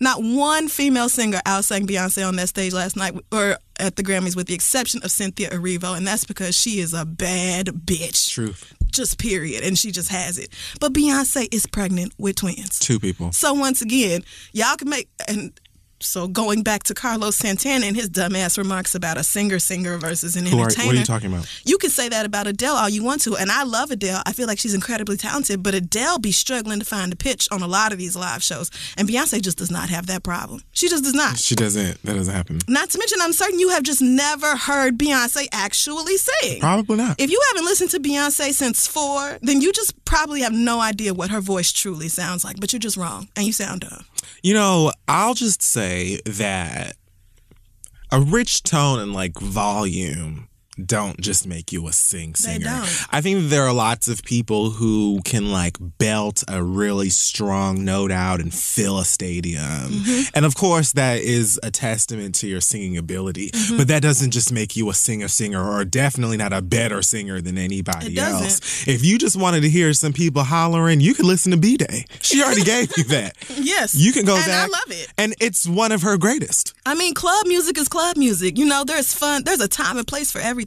Not 0.00 0.22
one 0.22 0.68
female 0.68 1.08
singer 1.08 1.40
outsang 1.46 1.86
Beyonce 1.86 2.26
on 2.26 2.36
that 2.36 2.48
stage 2.48 2.72
last 2.72 2.96
night 2.96 3.14
or 3.32 3.56
at 3.78 3.96
the 3.96 4.02
Grammys, 4.02 4.36
with 4.36 4.46
the 4.46 4.54
exception 4.54 5.00
of 5.02 5.10
Cynthia 5.10 5.50
Erivo, 5.50 5.96
and 5.96 6.06
that's 6.06 6.24
because 6.24 6.56
she 6.56 6.80
is 6.80 6.92
a 6.94 7.04
bad 7.04 7.66
bitch. 7.66 8.30
Truth. 8.30 8.73
Just 8.94 9.18
period, 9.18 9.64
and 9.64 9.76
she 9.76 9.90
just 9.90 10.08
has 10.08 10.38
it. 10.38 10.50
But 10.80 10.92
Beyonce 10.92 11.52
is 11.52 11.66
pregnant 11.66 12.14
with 12.16 12.36
twins. 12.36 12.78
Two 12.78 13.00
people. 13.00 13.32
So 13.32 13.52
once 13.52 13.82
again, 13.82 14.22
y'all 14.52 14.76
can 14.76 14.88
make 14.88 15.08
and 15.26 15.58
so 16.00 16.28
going 16.28 16.62
back 16.62 16.82
to 16.84 16.94
Carlos 16.94 17.36
Santana 17.36 17.86
and 17.86 17.96
his 17.96 18.08
dumbass 18.10 18.58
remarks 18.58 18.94
about 18.94 19.16
a 19.16 19.22
singer 19.24 19.58
singer 19.58 19.96
versus 19.98 20.36
an 20.36 20.46
Who 20.46 20.58
are, 20.58 20.64
entertainer. 20.64 20.86
what 20.86 20.94
are 20.96 20.98
you 20.98 21.04
talking 21.04 21.32
about? 21.32 21.48
You 21.64 21.78
can 21.78 21.90
say 21.90 22.08
that 22.08 22.26
about 22.26 22.46
Adele 22.46 22.74
all 22.76 22.88
you 22.88 23.02
want 23.02 23.22
to, 23.22 23.36
and 23.36 23.50
I 23.50 23.62
love 23.64 23.90
Adele. 23.90 24.22
I 24.26 24.32
feel 24.32 24.46
like 24.46 24.58
she's 24.58 24.74
incredibly 24.74 25.16
talented, 25.16 25.62
but 25.62 25.74
Adele 25.74 26.18
be 26.18 26.32
struggling 26.32 26.78
to 26.80 26.84
find 26.84 27.12
a 27.12 27.16
pitch 27.16 27.48
on 27.50 27.62
a 27.62 27.66
lot 27.66 27.92
of 27.92 27.98
these 27.98 28.16
live 28.16 28.42
shows, 28.42 28.70
and 28.96 29.08
Beyonce 29.08 29.40
just 29.42 29.58
does 29.58 29.70
not 29.70 29.88
have 29.88 30.06
that 30.06 30.22
problem. 30.22 30.62
She 30.72 30.88
just 30.88 31.04
does 31.04 31.14
not. 31.14 31.38
She 31.38 31.54
doesn't. 31.54 32.02
That 32.02 32.14
doesn't 32.14 32.34
happen. 32.34 32.58
Not 32.68 32.90
to 32.90 32.98
mention, 32.98 33.18
I'm 33.22 33.32
certain 33.32 33.58
you 33.58 33.70
have 33.70 33.82
just 33.82 34.02
never 34.02 34.56
heard 34.56 34.98
Beyonce 34.98 35.46
actually 35.52 36.16
sing. 36.16 36.60
Probably 36.60 36.96
not. 36.96 37.20
If 37.20 37.30
you 37.30 37.40
haven't 37.52 37.64
listened 37.64 37.90
to 37.90 38.00
Beyonce 38.00 38.52
since 38.52 38.86
four, 38.86 39.38
then 39.42 39.60
you 39.60 39.72
just 39.72 40.04
probably 40.04 40.42
have 40.42 40.52
no 40.52 40.80
idea 40.80 41.14
what 41.14 41.30
her 41.30 41.40
voice 41.40 41.72
truly 41.72 42.08
sounds 42.08 42.44
like, 42.44 42.60
but 42.60 42.72
you're 42.72 42.80
just 42.80 42.96
wrong 42.96 43.28
and 43.36 43.46
you 43.46 43.52
sound 43.52 43.82
dumb. 43.82 44.04
You 44.42 44.54
know, 44.54 44.92
I'll 45.08 45.34
just 45.34 45.62
say 45.62 46.20
that 46.26 46.96
a 48.10 48.20
rich 48.20 48.62
tone 48.62 49.00
and 49.00 49.12
like 49.12 49.38
volume 49.38 50.48
don't 50.84 51.20
just 51.20 51.46
make 51.46 51.72
you 51.72 51.86
a 51.88 51.92
sing 51.92 52.34
singer. 52.34 52.82
I 53.10 53.20
think 53.20 53.48
there 53.50 53.62
are 53.64 53.72
lots 53.72 54.08
of 54.08 54.22
people 54.24 54.70
who 54.70 55.20
can 55.24 55.50
like 55.50 55.76
belt 55.80 56.42
a 56.48 56.62
really 56.62 57.10
strong 57.10 57.84
note 57.84 58.10
out 58.10 58.40
and 58.40 58.52
fill 58.52 58.98
a 58.98 59.04
stadium. 59.04 59.62
Mm-hmm. 59.62 60.30
And 60.34 60.44
of 60.44 60.54
course 60.54 60.92
that 60.92 61.20
is 61.20 61.58
a 61.62 61.70
testament 61.70 62.34
to 62.36 62.48
your 62.48 62.60
singing 62.60 62.96
ability. 62.96 63.50
Mm-hmm. 63.50 63.76
But 63.76 63.88
that 63.88 64.02
doesn't 64.02 64.32
just 64.32 64.52
make 64.52 64.76
you 64.76 64.90
a 64.90 64.94
singer 64.94 65.28
singer 65.28 65.62
or 65.62 65.84
definitely 65.84 66.36
not 66.36 66.52
a 66.52 66.62
better 66.62 67.02
singer 67.02 67.40
than 67.40 67.58
anybody 67.58 68.18
else. 68.18 68.86
If 68.86 69.04
you 69.04 69.18
just 69.18 69.36
wanted 69.36 69.60
to 69.62 69.68
hear 69.68 69.92
some 69.92 70.12
people 70.12 70.42
hollering, 70.42 71.00
you 71.00 71.14
could 71.14 71.26
listen 71.26 71.52
to 71.52 71.58
B 71.58 71.76
Day. 71.76 72.06
She 72.20 72.42
already 72.42 72.62
gave 72.74 72.96
you 72.96 73.04
that. 73.04 73.36
Yes. 73.56 73.94
You 73.94 74.12
can 74.12 74.24
go 74.24 74.36
and 74.36 74.44
back. 74.44 74.68
I 74.68 74.72
love 74.72 74.88
it. 74.88 75.12
And 75.16 75.34
it's 75.40 75.66
one 75.66 75.92
of 75.92 76.02
her 76.02 76.16
greatest. 76.16 76.74
I 76.86 76.94
mean, 76.94 77.14
club 77.14 77.46
music 77.46 77.78
is 77.78 77.88
club 77.88 78.16
music. 78.16 78.58
You 78.58 78.66
know, 78.66 78.84
there's 78.84 79.14
fun, 79.14 79.44
there's 79.44 79.60
a 79.60 79.68
time 79.68 79.98
and 79.98 80.06
place 80.06 80.30
for 80.30 80.40
everything. 80.40 80.63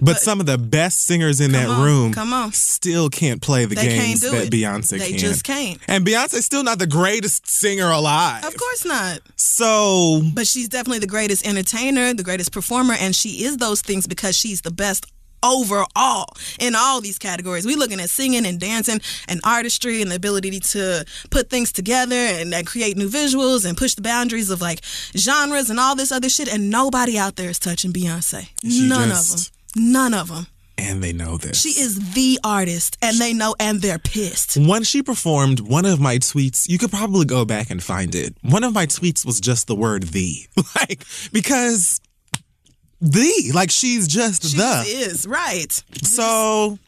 But, 0.00 0.18
some 0.18 0.40
of 0.40 0.46
the 0.46 0.58
best 0.58 1.02
singers 1.02 1.40
in 1.40 1.52
that 1.52 1.70
on, 1.70 1.82
room 1.82 2.12
come 2.12 2.32
on. 2.34 2.52
still 2.52 3.08
can't 3.08 3.40
play 3.40 3.64
the 3.64 3.76
They 3.76 3.88
games 3.88 4.20
that 4.20 4.34
it. 4.34 4.52
Beyonce 4.52 4.98
They 4.98 5.10
can. 5.10 5.18
just 5.18 5.42
can't. 5.42 5.78
And 5.88 6.06
Beyonce's 6.06 6.44
still 6.44 6.62
not 6.62 6.78
the 6.78 6.86
greatest 6.86 7.48
singer 7.48 7.90
alive. 7.90 8.44
Of 8.44 8.56
course 8.58 8.84
not. 8.84 9.20
So 9.36 10.20
But 10.34 10.46
she's 10.46 10.68
definitely 10.68 10.98
the 10.98 11.06
greatest 11.06 11.46
entertainer, 11.46 12.12
the 12.12 12.22
greatest 12.22 12.52
performer, 12.52 12.94
and 12.94 13.16
she 13.16 13.44
is 13.44 13.56
those 13.56 13.80
things 13.80 14.06
because 14.06 14.36
she's 14.36 14.60
the 14.60 14.70
best 14.70 15.06
overall 15.42 16.26
in 16.58 16.74
all 16.76 17.00
these 17.00 17.18
categories. 17.18 17.66
We're 17.66 17.76
looking 17.78 18.00
at 18.00 18.10
singing 18.10 18.46
and 18.46 18.58
dancing 18.60 19.00
and 19.28 19.40
artistry 19.44 20.02
and 20.02 20.10
the 20.10 20.16
ability 20.16 20.60
to 20.60 21.04
put 21.30 21.50
things 21.50 21.72
together 21.72 22.16
and, 22.16 22.52
and 22.54 22.66
create 22.66 22.96
new 22.96 23.08
visuals 23.08 23.64
and 23.66 23.76
push 23.76 23.94
the 23.94 24.02
boundaries 24.02 24.50
of 24.50 24.60
like 24.60 24.80
genres 25.16 25.70
and 25.70 25.78
all 25.80 25.94
this 25.96 26.12
other 26.12 26.28
shit. 26.28 26.52
And 26.52 26.70
nobody 26.70 27.18
out 27.18 27.36
there 27.36 27.50
is 27.50 27.58
touching 27.58 27.92
Beyonce. 27.92 28.48
She 28.62 28.88
None 28.88 29.08
just- 29.10 29.32
of 29.34 29.74
them. 29.74 29.92
None 29.92 30.14
of 30.14 30.28
them. 30.28 30.46
and 30.78 31.02
they 31.02 31.12
know 31.12 31.36
this. 31.36 31.60
She 31.60 31.70
is 31.80 32.12
the 32.14 32.38
artist, 32.44 32.96
and 33.02 33.18
they 33.18 33.32
know, 33.32 33.54
and 33.60 33.80
they're 33.82 33.98
pissed. 33.98 34.56
When 34.56 34.84
she 34.84 35.02
performed, 35.02 35.60
one 35.60 35.84
of 35.86 36.00
my 36.00 36.16
tweets, 36.18 36.68
you 36.68 36.78
could 36.78 36.90
probably 36.90 37.24
go 37.26 37.44
back 37.46 37.70
and 37.70 37.82
find 37.82 38.14
it. 38.14 38.34
One 38.42 38.62
of 38.64 38.74
my 38.74 38.86
tweets 38.86 39.24
was 39.24 39.40
just 39.40 39.66
the 39.66 39.74
word 39.74 40.02
the. 40.04 40.46
Like, 40.76 41.04
because 41.32 42.00
the, 43.00 43.52
like, 43.54 43.70
she's 43.70 44.08
just 44.08 44.44
She 44.50 44.56
the. 44.56 44.82
is 44.86 45.26
right. 45.26 45.72
So, 46.02 46.78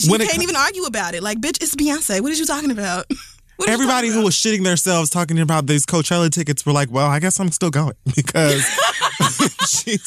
You 0.00 0.10
when 0.10 0.20
can't 0.20 0.32
co- 0.36 0.42
even 0.42 0.56
argue 0.56 0.84
about 0.84 1.14
it. 1.14 1.22
Like, 1.22 1.38
bitch, 1.40 1.62
it's 1.62 1.74
Beyonce. 1.74 2.20
What 2.20 2.32
are 2.32 2.34
you 2.34 2.46
talking 2.46 2.70
about? 2.70 3.06
Everybody 3.66 4.08
who 4.08 4.22
was 4.22 4.34
shitting 4.34 4.62
themselves 4.64 5.10
talking 5.10 5.38
about 5.40 5.66
these 5.66 5.84
Coachella 5.84 6.30
tickets 6.30 6.64
were 6.64 6.72
like, 6.72 6.90
well, 6.90 7.06
I 7.08 7.18
guess 7.18 7.40
I'm 7.40 7.50
still 7.50 7.70
going 7.70 7.94
because 8.16 8.64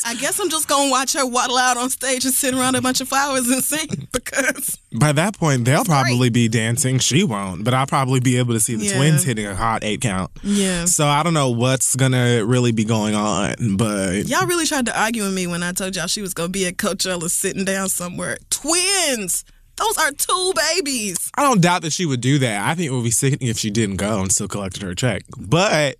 I 0.05 0.15
guess 0.19 0.39
I'm 0.39 0.49
just 0.49 0.67
gonna 0.67 0.89
watch 0.89 1.13
her 1.13 1.25
waddle 1.25 1.57
out 1.57 1.77
on 1.77 1.89
stage 1.89 2.23
and 2.25 2.33
sit 2.33 2.53
around 2.53 2.75
a 2.75 2.81
bunch 2.81 3.01
of 3.01 3.07
flowers 3.09 3.49
and 3.49 3.63
sing 3.63 4.07
because 4.13 4.77
by 4.97 5.11
that 5.13 5.37
point, 5.37 5.65
they'll 5.65 5.83
probably 5.85 6.29
be 6.29 6.47
dancing. 6.47 6.99
She 6.99 7.23
won't, 7.23 7.63
but 7.63 7.73
I'll 7.73 7.87
probably 7.87 8.19
be 8.19 8.37
able 8.37 8.53
to 8.53 8.59
see 8.59 8.75
the 8.75 8.85
Yeah. 8.85 8.95
twins 8.97 9.23
hitting 9.23 9.45
a 9.45 9.55
hot 9.55 9.83
eight 9.83 10.01
count. 10.01 10.31
yeah. 10.43 10.85
So 10.85 11.05
I 11.07 11.21
don't 11.23 11.33
know 11.33 11.49
what's 11.49 11.95
gonna 11.95 12.45
really 12.45 12.71
be 12.71 12.83
going 12.85 13.15
on, 13.15 13.75
but 13.77 14.27
Y'all 14.27 14.47
really 14.47 14.65
tried 14.65 14.85
to 14.87 14.99
argue 14.99 15.23
with 15.23 15.33
me 15.33 15.47
when 15.47 15.61
I 15.63 15.71
told 15.73 15.95
y'all 15.95 16.07
she 16.07 16.21
was 16.21 16.33
gonna 16.33 16.49
be 16.49 16.65
at 16.67 16.77
Coachella 16.77 17.29
sitting 17.29 17.65
down 17.65 17.89
somewhere. 17.89 18.37
Twins. 18.49 19.43
Those 19.81 19.97
are 19.97 20.11
two 20.11 20.53
babies. 20.75 21.31
I 21.35 21.41
don't 21.41 21.59
doubt 21.59 21.81
that 21.81 21.91
she 21.91 22.05
would 22.05 22.21
do 22.21 22.37
that. 22.39 22.69
I 22.69 22.75
think 22.75 22.91
it 22.91 22.93
would 22.93 23.03
be 23.03 23.11
sickening 23.11 23.49
if 23.49 23.57
she 23.57 23.71
didn't 23.71 23.95
go 23.95 24.21
and 24.21 24.31
still 24.31 24.47
collected 24.47 24.83
her 24.83 24.93
check. 24.93 25.23
But 25.39 25.95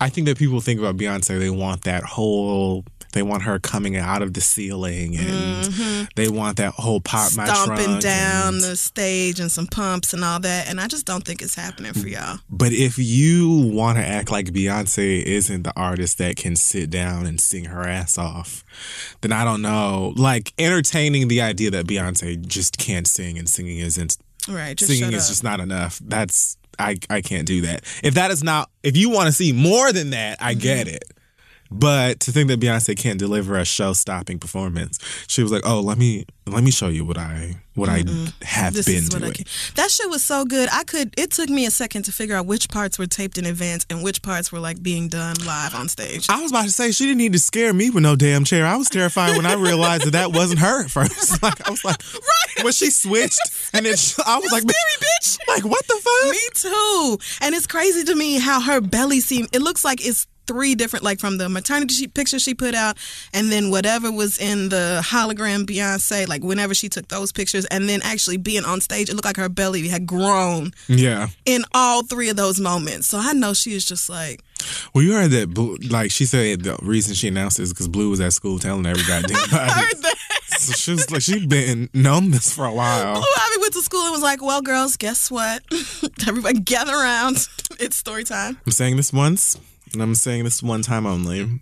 I 0.00 0.08
think 0.08 0.26
that 0.28 0.38
people 0.38 0.60
think 0.60 0.78
about 0.78 0.96
Beyonce, 0.96 1.38
they 1.38 1.50
want 1.50 1.82
that 1.82 2.04
whole, 2.04 2.84
they 3.12 3.22
want 3.22 3.42
her 3.44 3.58
coming 3.58 3.96
out 3.96 4.22
of 4.22 4.34
the 4.34 4.40
ceiling 4.40 5.16
and 5.16 6.08
they 6.14 6.28
want 6.28 6.58
that 6.58 6.74
whole 6.74 7.00
pop 7.00 7.32
my 7.36 7.46
Mm-hmm. 7.46 7.54
Stomping 7.74 7.98
down 8.00 8.54
and- 8.54 8.62
the 8.62 8.76
stage 8.76 9.40
and 9.40 9.50
some 9.50 9.66
pumps 9.66 10.12
and 10.12 10.22
all 10.24 10.38
that. 10.40 10.68
And 10.68 10.80
I 10.80 10.86
just 10.86 11.06
don't 11.06 11.24
think 11.24 11.40
it's 11.42 11.54
happening 11.54 11.92
for 11.94 12.06
y'all. 12.06 12.38
But 12.50 12.72
if 12.72 12.98
you 12.98 13.70
want 13.72 13.98
to 13.98 14.04
act 14.04 14.30
like 14.30 14.46
Beyonce 14.48 15.22
isn't 15.22 15.62
the 15.62 15.72
artist 15.76 16.18
that 16.18 16.36
can 16.36 16.56
sit 16.56 16.90
down 16.90 17.26
and 17.26 17.40
sing 17.40 17.64
her 17.66 17.82
ass 17.88 18.18
off, 18.18 18.64
then 19.22 19.32
I 19.32 19.44
don't 19.44 19.62
know. 19.62 20.12
Like 20.16 20.52
entertaining 20.58 21.28
the 21.28 21.40
idea 21.40 21.70
that 21.70 21.86
Beyonce 21.86 22.44
just 22.46 22.78
can't 22.78 23.06
sing 23.06 23.38
and 23.38 23.48
singing 23.48 23.78
isn't 23.78 24.16
Right. 24.48 24.76
Just 24.76 24.90
singing 24.90 25.12
is 25.14 25.28
just 25.28 25.44
not 25.44 25.60
enough. 25.60 26.00
That's 26.02 26.56
I 26.78 26.96
I 27.10 27.20
can't 27.20 27.46
do 27.46 27.62
that. 27.62 27.82
If 28.02 28.14
that 28.14 28.30
is 28.30 28.42
not 28.42 28.70
if 28.82 28.96
you 28.96 29.10
want 29.10 29.26
to 29.26 29.32
see 29.32 29.52
more 29.52 29.92
than 29.92 30.10
that, 30.10 30.38
I 30.40 30.54
get 30.54 30.86
Mm-hmm. 30.86 30.96
it. 30.96 31.04
But 31.70 32.20
to 32.20 32.32
think 32.32 32.48
that 32.48 32.60
Beyonce 32.60 32.96
can't 32.96 33.18
deliver 33.18 33.58
a 33.58 33.64
show-stopping 33.64 34.38
performance, 34.38 34.98
she 35.26 35.42
was 35.42 35.52
like, 35.52 35.62
"Oh, 35.66 35.80
let 35.80 35.98
me 35.98 36.24
let 36.46 36.64
me 36.64 36.70
show 36.70 36.88
you 36.88 37.04
what 37.04 37.18
I 37.18 37.56
what 37.74 37.90
I 37.90 38.02
mm-hmm. 38.02 38.26
have 38.42 38.72
this 38.72 38.86
been 38.86 39.04
doing." 39.04 39.34
That 39.74 39.90
shit 39.90 40.08
was 40.08 40.24
so 40.24 40.46
good. 40.46 40.70
I 40.72 40.84
could. 40.84 41.12
It 41.18 41.30
took 41.30 41.50
me 41.50 41.66
a 41.66 41.70
second 41.70 42.04
to 42.04 42.12
figure 42.12 42.34
out 42.36 42.46
which 42.46 42.70
parts 42.70 42.98
were 42.98 43.06
taped 43.06 43.36
in 43.36 43.44
advance 43.44 43.84
and 43.90 44.02
which 44.02 44.22
parts 44.22 44.50
were 44.50 44.60
like 44.60 44.82
being 44.82 45.08
done 45.08 45.36
live 45.44 45.74
on 45.74 45.88
stage. 45.88 46.30
I 46.30 46.40
was 46.40 46.50
about 46.52 46.64
to 46.64 46.72
say 46.72 46.90
she 46.90 47.04
didn't 47.04 47.18
need 47.18 47.34
to 47.34 47.38
scare 47.38 47.74
me 47.74 47.90
with 47.90 48.02
no 48.02 48.16
damn 48.16 48.44
chair. 48.44 48.66
I 48.66 48.76
was 48.76 48.88
terrified 48.88 49.36
when 49.36 49.44
I 49.44 49.54
realized 49.54 50.04
that 50.04 50.12
that 50.12 50.32
wasn't 50.32 50.60
her 50.60 50.84
at 50.84 50.90
first. 50.90 51.42
Like 51.42 51.66
I 51.68 51.70
was 51.70 51.84
like, 51.84 52.02
right. 52.14 52.64
when 52.64 52.72
she 52.72 52.90
switched, 52.90 53.38
and 53.72 53.86
then 53.86 53.96
she- 53.96 54.20
I 54.26 54.38
was 54.38 54.50
like, 54.50 54.64
bitch. 54.64 55.38
like 55.46 55.64
what 55.64 55.86
the 55.86 55.94
fuck? 55.94 56.30
Me 56.30 56.38
too. 56.54 57.18
And 57.42 57.54
it's 57.54 57.66
crazy 57.66 58.02
to 58.04 58.14
me 58.14 58.38
how 58.38 58.60
her 58.60 58.80
belly 58.80 59.20
seemed. 59.20 59.48
It 59.52 59.62
looks 59.62 59.84
like 59.84 60.04
it's 60.04 60.26
three 60.48 60.74
different, 60.74 61.04
like 61.04 61.20
from 61.20 61.38
the 61.38 61.48
maternity 61.48 61.94
she, 61.94 62.08
picture 62.08 62.40
she 62.40 62.54
put 62.54 62.74
out, 62.74 62.96
and 63.32 63.52
then 63.52 63.70
whatever 63.70 64.10
was 64.10 64.38
in 64.40 64.70
the 64.70 65.00
hologram 65.04 65.64
Beyonce, 65.66 66.26
like 66.26 66.42
whenever 66.42 66.74
she 66.74 66.88
took 66.88 67.06
those 67.06 67.30
pictures, 67.30 67.64
and 67.66 67.88
then 67.88 68.00
actually 68.02 68.38
being 68.38 68.64
on 68.64 68.80
stage, 68.80 69.08
it 69.10 69.14
looked 69.14 69.26
like 69.26 69.36
her 69.36 69.48
belly 69.48 69.86
had 69.88 70.06
grown 70.06 70.72
Yeah. 70.88 71.28
in 71.44 71.64
all 71.72 72.02
three 72.02 72.28
of 72.30 72.36
those 72.36 72.58
moments. 72.58 73.06
So 73.06 73.18
I 73.20 73.32
know 73.34 73.52
she 73.54 73.74
is 73.74 73.84
just 73.84 74.08
like, 74.10 74.40
Well, 74.94 75.04
you 75.04 75.12
heard 75.12 75.30
that. 75.30 75.54
Blue, 75.54 75.76
like 75.88 76.10
she 76.10 76.24
said, 76.24 76.62
the 76.62 76.76
reason 76.82 77.14
she 77.14 77.28
announced 77.28 77.60
it 77.60 77.64
is 77.64 77.72
because 77.72 77.86
Blue 77.88 78.10
was 78.10 78.20
at 78.20 78.32
school 78.32 78.58
telling 78.58 78.86
every 78.86 79.04
goddamn 79.04 79.36
body. 79.50 79.52
I 79.52 79.68
heard 79.82 80.02
that. 80.02 80.14
So 80.58 80.72
she 80.72 80.90
was 80.90 81.08
like, 81.10 81.22
she 81.22 81.46
been 81.46 81.88
known 81.94 82.30
this 82.32 82.52
for 82.52 82.64
a 82.64 82.72
while. 82.72 83.14
Blue 83.14 83.22
Ivy 83.22 83.60
went 83.60 83.72
to 83.74 83.82
school 83.82 84.02
and 84.02 84.12
was 84.12 84.22
like, 84.22 84.42
"Well, 84.42 84.60
girls, 84.60 84.96
guess 84.96 85.30
what? 85.30 85.62
Everybody 86.26 86.58
gather 86.60 86.94
around. 86.94 87.46
It's 87.78 87.96
story 87.96 88.24
time." 88.24 88.58
I'm 88.66 88.72
saying 88.72 88.96
this 88.96 89.12
once, 89.12 89.56
and 89.92 90.02
I'm 90.02 90.14
saying 90.14 90.44
this 90.44 90.62
one 90.62 90.82
time 90.82 91.06
only. 91.06 91.60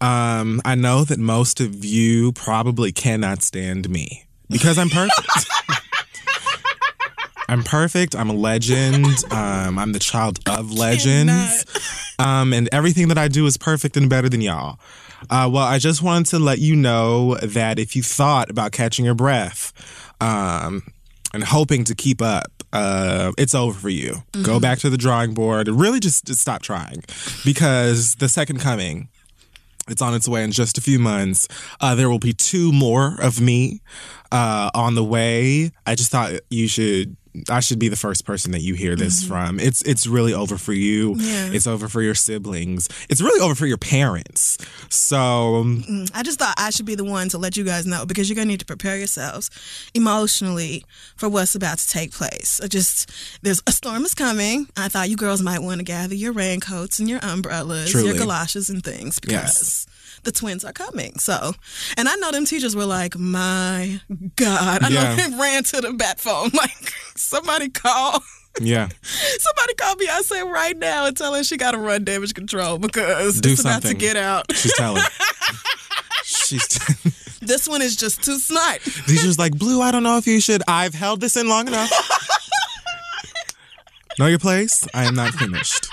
Um, 0.00 0.60
I 0.64 0.74
know 0.74 1.04
that 1.04 1.18
most 1.18 1.60
of 1.60 1.84
you 1.84 2.32
probably 2.32 2.92
cannot 2.92 3.42
stand 3.42 3.88
me 3.90 4.24
because 4.48 4.78
I'm 4.78 4.88
perfect. 4.88 5.50
I'm 7.48 7.64
perfect. 7.64 8.14
I'm 8.14 8.30
a 8.30 8.34
legend. 8.34 9.06
Um, 9.32 9.78
I'm 9.78 9.92
the 9.92 9.98
child 9.98 10.38
of 10.46 10.70
legends. 10.70 11.64
Um, 12.18 12.52
and 12.52 12.68
everything 12.72 13.08
that 13.08 13.18
I 13.18 13.28
do 13.28 13.46
is 13.46 13.56
perfect 13.56 13.96
and 13.96 14.10
better 14.10 14.28
than 14.28 14.40
y'all. 14.40 14.78
Uh, 15.30 15.48
well, 15.50 15.64
I 15.64 15.78
just 15.78 16.02
wanted 16.02 16.26
to 16.26 16.38
let 16.38 16.58
you 16.58 16.76
know 16.76 17.36
that 17.36 17.78
if 17.78 17.96
you 17.96 18.02
thought 18.02 18.50
about 18.50 18.72
catching 18.72 19.04
your 19.04 19.14
breath 19.14 19.72
um, 20.20 20.82
and 21.34 21.44
hoping 21.44 21.84
to 21.84 21.94
keep 21.94 22.22
up, 22.22 22.50
uh, 22.72 23.32
it's 23.38 23.54
over 23.54 23.78
for 23.78 23.88
you. 23.88 24.22
Go 24.42 24.60
back 24.60 24.78
to 24.80 24.90
the 24.90 24.96
drawing 24.96 25.34
board 25.34 25.68
and 25.68 25.80
really 25.80 26.00
just, 26.00 26.26
just 26.26 26.40
stop 26.40 26.62
trying 26.62 27.02
because 27.44 28.14
the 28.16 28.28
second 28.28 28.60
coming 28.60 29.08
it's 29.88 30.02
on 30.02 30.14
its 30.14 30.28
way 30.28 30.44
in 30.44 30.52
just 30.52 30.78
a 30.78 30.80
few 30.80 30.98
months. 30.98 31.48
Uh, 31.80 31.94
there 31.94 32.10
will 32.10 32.18
be 32.18 32.32
two 32.32 32.72
more 32.72 33.16
of 33.20 33.40
me 33.40 33.80
uh, 34.30 34.70
on 34.74 34.94
the 34.94 35.04
way. 35.04 35.72
I 35.86 35.94
just 35.94 36.10
thought 36.10 36.32
you 36.50 36.68
should. 36.68 37.16
I 37.48 37.60
should 37.60 37.78
be 37.78 37.88
the 37.88 37.96
first 37.96 38.24
person 38.24 38.52
that 38.52 38.60
you 38.60 38.74
hear 38.74 38.96
this 38.96 39.20
mm-hmm. 39.20 39.28
from. 39.28 39.60
It's 39.60 39.82
it's 39.82 40.06
really 40.06 40.32
over 40.34 40.58
for 40.58 40.72
you. 40.72 41.14
Yeah. 41.16 41.50
It's 41.52 41.66
over 41.66 41.88
for 41.88 42.02
your 42.02 42.14
siblings. 42.14 42.88
It's 43.08 43.20
really 43.20 43.40
over 43.40 43.54
for 43.54 43.66
your 43.66 43.78
parents. 43.78 44.58
So 44.88 45.56
um, 45.56 45.82
mm, 45.82 46.10
I 46.14 46.22
just 46.22 46.38
thought 46.38 46.54
I 46.58 46.70
should 46.70 46.86
be 46.86 46.94
the 46.94 47.04
one 47.04 47.28
to 47.30 47.38
let 47.38 47.56
you 47.56 47.64
guys 47.64 47.86
know 47.86 48.06
because 48.06 48.28
you're 48.28 48.36
gonna 48.36 48.46
need 48.46 48.60
to 48.60 48.66
prepare 48.66 48.96
yourselves 48.96 49.50
emotionally 49.94 50.84
for 51.16 51.28
what's 51.28 51.54
about 51.54 51.78
to 51.78 51.86
take 51.88 52.12
place. 52.12 52.60
I 52.62 52.66
just 52.66 53.10
there's 53.42 53.62
a 53.66 53.72
storm 53.72 54.04
is 54.04 54.14
coming. 54.14 54.68
I 54.76 54.88
thought 54.88 55.10
you 55.10 55.16
girls 55.16 55.42
might 55.42 55.60
want 55.60 55.78
to 55.78 55.84
gather 55.84 56.14
your 56.14 56.32
raincoats 56.32 56.98
and 56.98 57.08
your 57.08 57.20
umbrellas, 57.22 57.92
your 57.92 58.14
galoshes 58.14 58.70
and 58.70 58.82
things 58.82 59.18
because 59.18 59.38
Yes. 59.38 59.86
The 60.24 60.32
twins 60.32 60.64
are 60.64 60.72
coming. 60.72 61.18
So, 61.18 61.52
and 61.96 62.08
I 62.08 62.14
know 62.16 62.30
them 62.30 62.44
teachers 62.44 62.74
were 62.76 62.84
like, 62.86 63.16
"My 63.18 64.00
God!" 64.36 64.82
I 64.82 64.88
know 64.88 65.14
they 65.16 65.36
ran 65.36 65.62
to 65.64 65.80
the 65.80 65.92
bat 65.92 66.20
phone 66.20 66.50
like 66.54 66.92
somebody 67.16 67.68
call. 67.68 68.22
yeah, 68.60 68.88
Somebody 69.02 69.74
call 69.74 69.94
Beyonce 69.96 70.44
right 70.50 70.76
now 70.76 71.06
and 71.06 71.16
tell 71.16 71.34
her 71.34 71.44
she 71.44 71.56
got 71.56 71.72
to 71.72 71.78
run 71.78 72.04
damage 72.04 72.34
control 72.34 72.78
because 72.78 73.40
Do 73.40 73.50
it's 73.52 73.60
about 73.60 73.82
to 73.82 73.94
get 73.94 74.16
out. 74.16 74.54
she's 74.54 74.74
telling. 74.74 75.02
she's. 76.24 76.66
This 77.40 77.68
one 77.68 77.82
is 77.82 77.94
just 77.94 78.22
too 78.24 78.36
smart. 78.38 78.80
Teacher's 78.82 79.38
like 79.38 79.56
blue. 79.56 79.80
I 79.80 79.92
don't 79.92 80.02
know 80.02 80.16
if 80.18 80.26
you 80.26 80.40
should. 80.40 80.62
I've 80.66 80.92
held 80.92 81.20
this 81.20 81.36
in 81.36 81.48
long 81.48 81.68
enough. 81.68 81.90
know 84.18 84.26
your 84.26 84.40
place. 84.40 84.86
I 84.92 85.04
am 85.04 85.14
not 85.14 85.34
finished. 85.34 85.88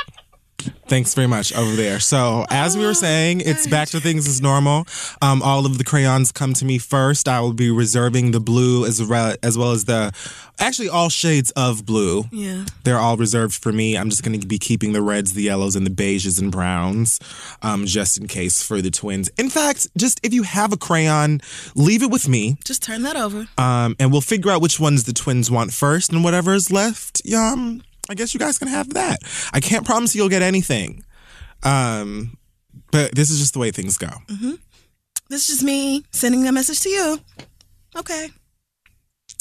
Thanks 0.87 1.13
very 1.13 1.27
much 1.27 1.53
over 1.55 1.75
there. 1.75 1.99
So, 1.99 2.45
as 2.49 2.77
we 2.77 2.85
were 2.85 2.93
saying, 2.93 3.41
it's 3.41 3.67
back 3.67 3.89
to 3.89 3.99
things 3.99 4.27
as 4.27 4.41
normal. 4.41 4.85
Um, 5.21 5.41
all 5.41 5.65
of 5.65 5.77
the 5.77 5.83
crayons 5.83 6.31
come 6.31 6.53
to 6.53 6.65
me 6.65 6.77
first. 6.77 7.27
I 7.27 7.39
will 7.41 7.53
be 7.53 7.71
reserving 7.71 8.31
the 8.31 8.39
blue 8.39 8.85
as 8.85 9.01
well 9.03 9.35
as 9.41 9.57
well 9.57 9.71
as 9.71 9.85
the 9.85 10.13
actually 10.59 10.87
all 10.89 11.09
shades 11.09 11.51
of 11.51 11.85
blue. 11.85 12.25
Yeah. 12.31 12.65
They're 12.83 12.99
all 12.99 13.17
reserved 13.17 13.55
for 13.61 13.71
me. 13.71 13.97
I'm 13.97 14.09
just 14.09 14.23
going 14.23 14.39
to 14.39 14.47
be 14.47 14.57
keeping 14.57 14.93
the 14.93 15.01
reds, 15.01 15.33
the 15.33 15.41
yellows, 15.43 15.75
and 15.75 15.85
the 15.85 15.91
beiges 15.91 16.39
and 16.39 16.51
browns, 16.51 17.19
um, 17.61 17.85
just 17.85 18.17
in 18.17 18.27
case 18.27 18.61
for 18.63 18.81
the 18.81 18.91
twins. 18.91 19.29
In 19.37 19.49
fact, 19.49 19.87
just 19.97 20.19
if 20.23 20.33
you 20.33 20.43
have 20.43 20.71
a 20.71 20.77
crayon, 20.77 21.41
leave 21.75 22.03
it 22.03 22.09
with 22.11 22.27
me, 22.29 22.57
Just 22.63 22.83
turn 22.83 23.01
that 23.03 23.15
over. 23.17 23.47
um, 23.57 23.95
and 23.99 24.11
we'll 24.11 24.21
figure 24.21 24.51
out 24.51 24.61
which 24.61 24.79
ones 24.79 25.03
the 25.03 25.13
twins 25.13 25.49
want 25.51 25.73
first, 25.73 26.11
and 26.13 26.23
whatever 26.23 26.53
is 26.53 26.71
left, 26.71 27.21
um, 27.33 27.81
I 28.09 28.13
guess 28.15 28.33
you 28.33 28.39
guys 28.39 28.57
can 28.57 28.67
have 28.67 28.93
that. 28.93 29.19
I 29.53 29.59
can't 29.59 29.85
promise 29.85 30.15
you'll 30.15 30.29
get 30.29 30.41
anything, 30.41 31.03
um, 31.63 32.37
but 32.91 33.13
this 33.15 33.29
is 33.29 33.39
just 33.39 33.53
the 33.53 33.59
way 33.59 33.71
things 33.71 33.97
go. 33.97 34.09
This 35.29 35.41
is 35.41 35.47
just 35.47 35.63
me 35.63 36.03
sending 36.11 36.47
a 36.47 36.51
message 36.51 36.81
to 36.81 36.89
you. 36.89 37.19
Okay. 37.97 38.27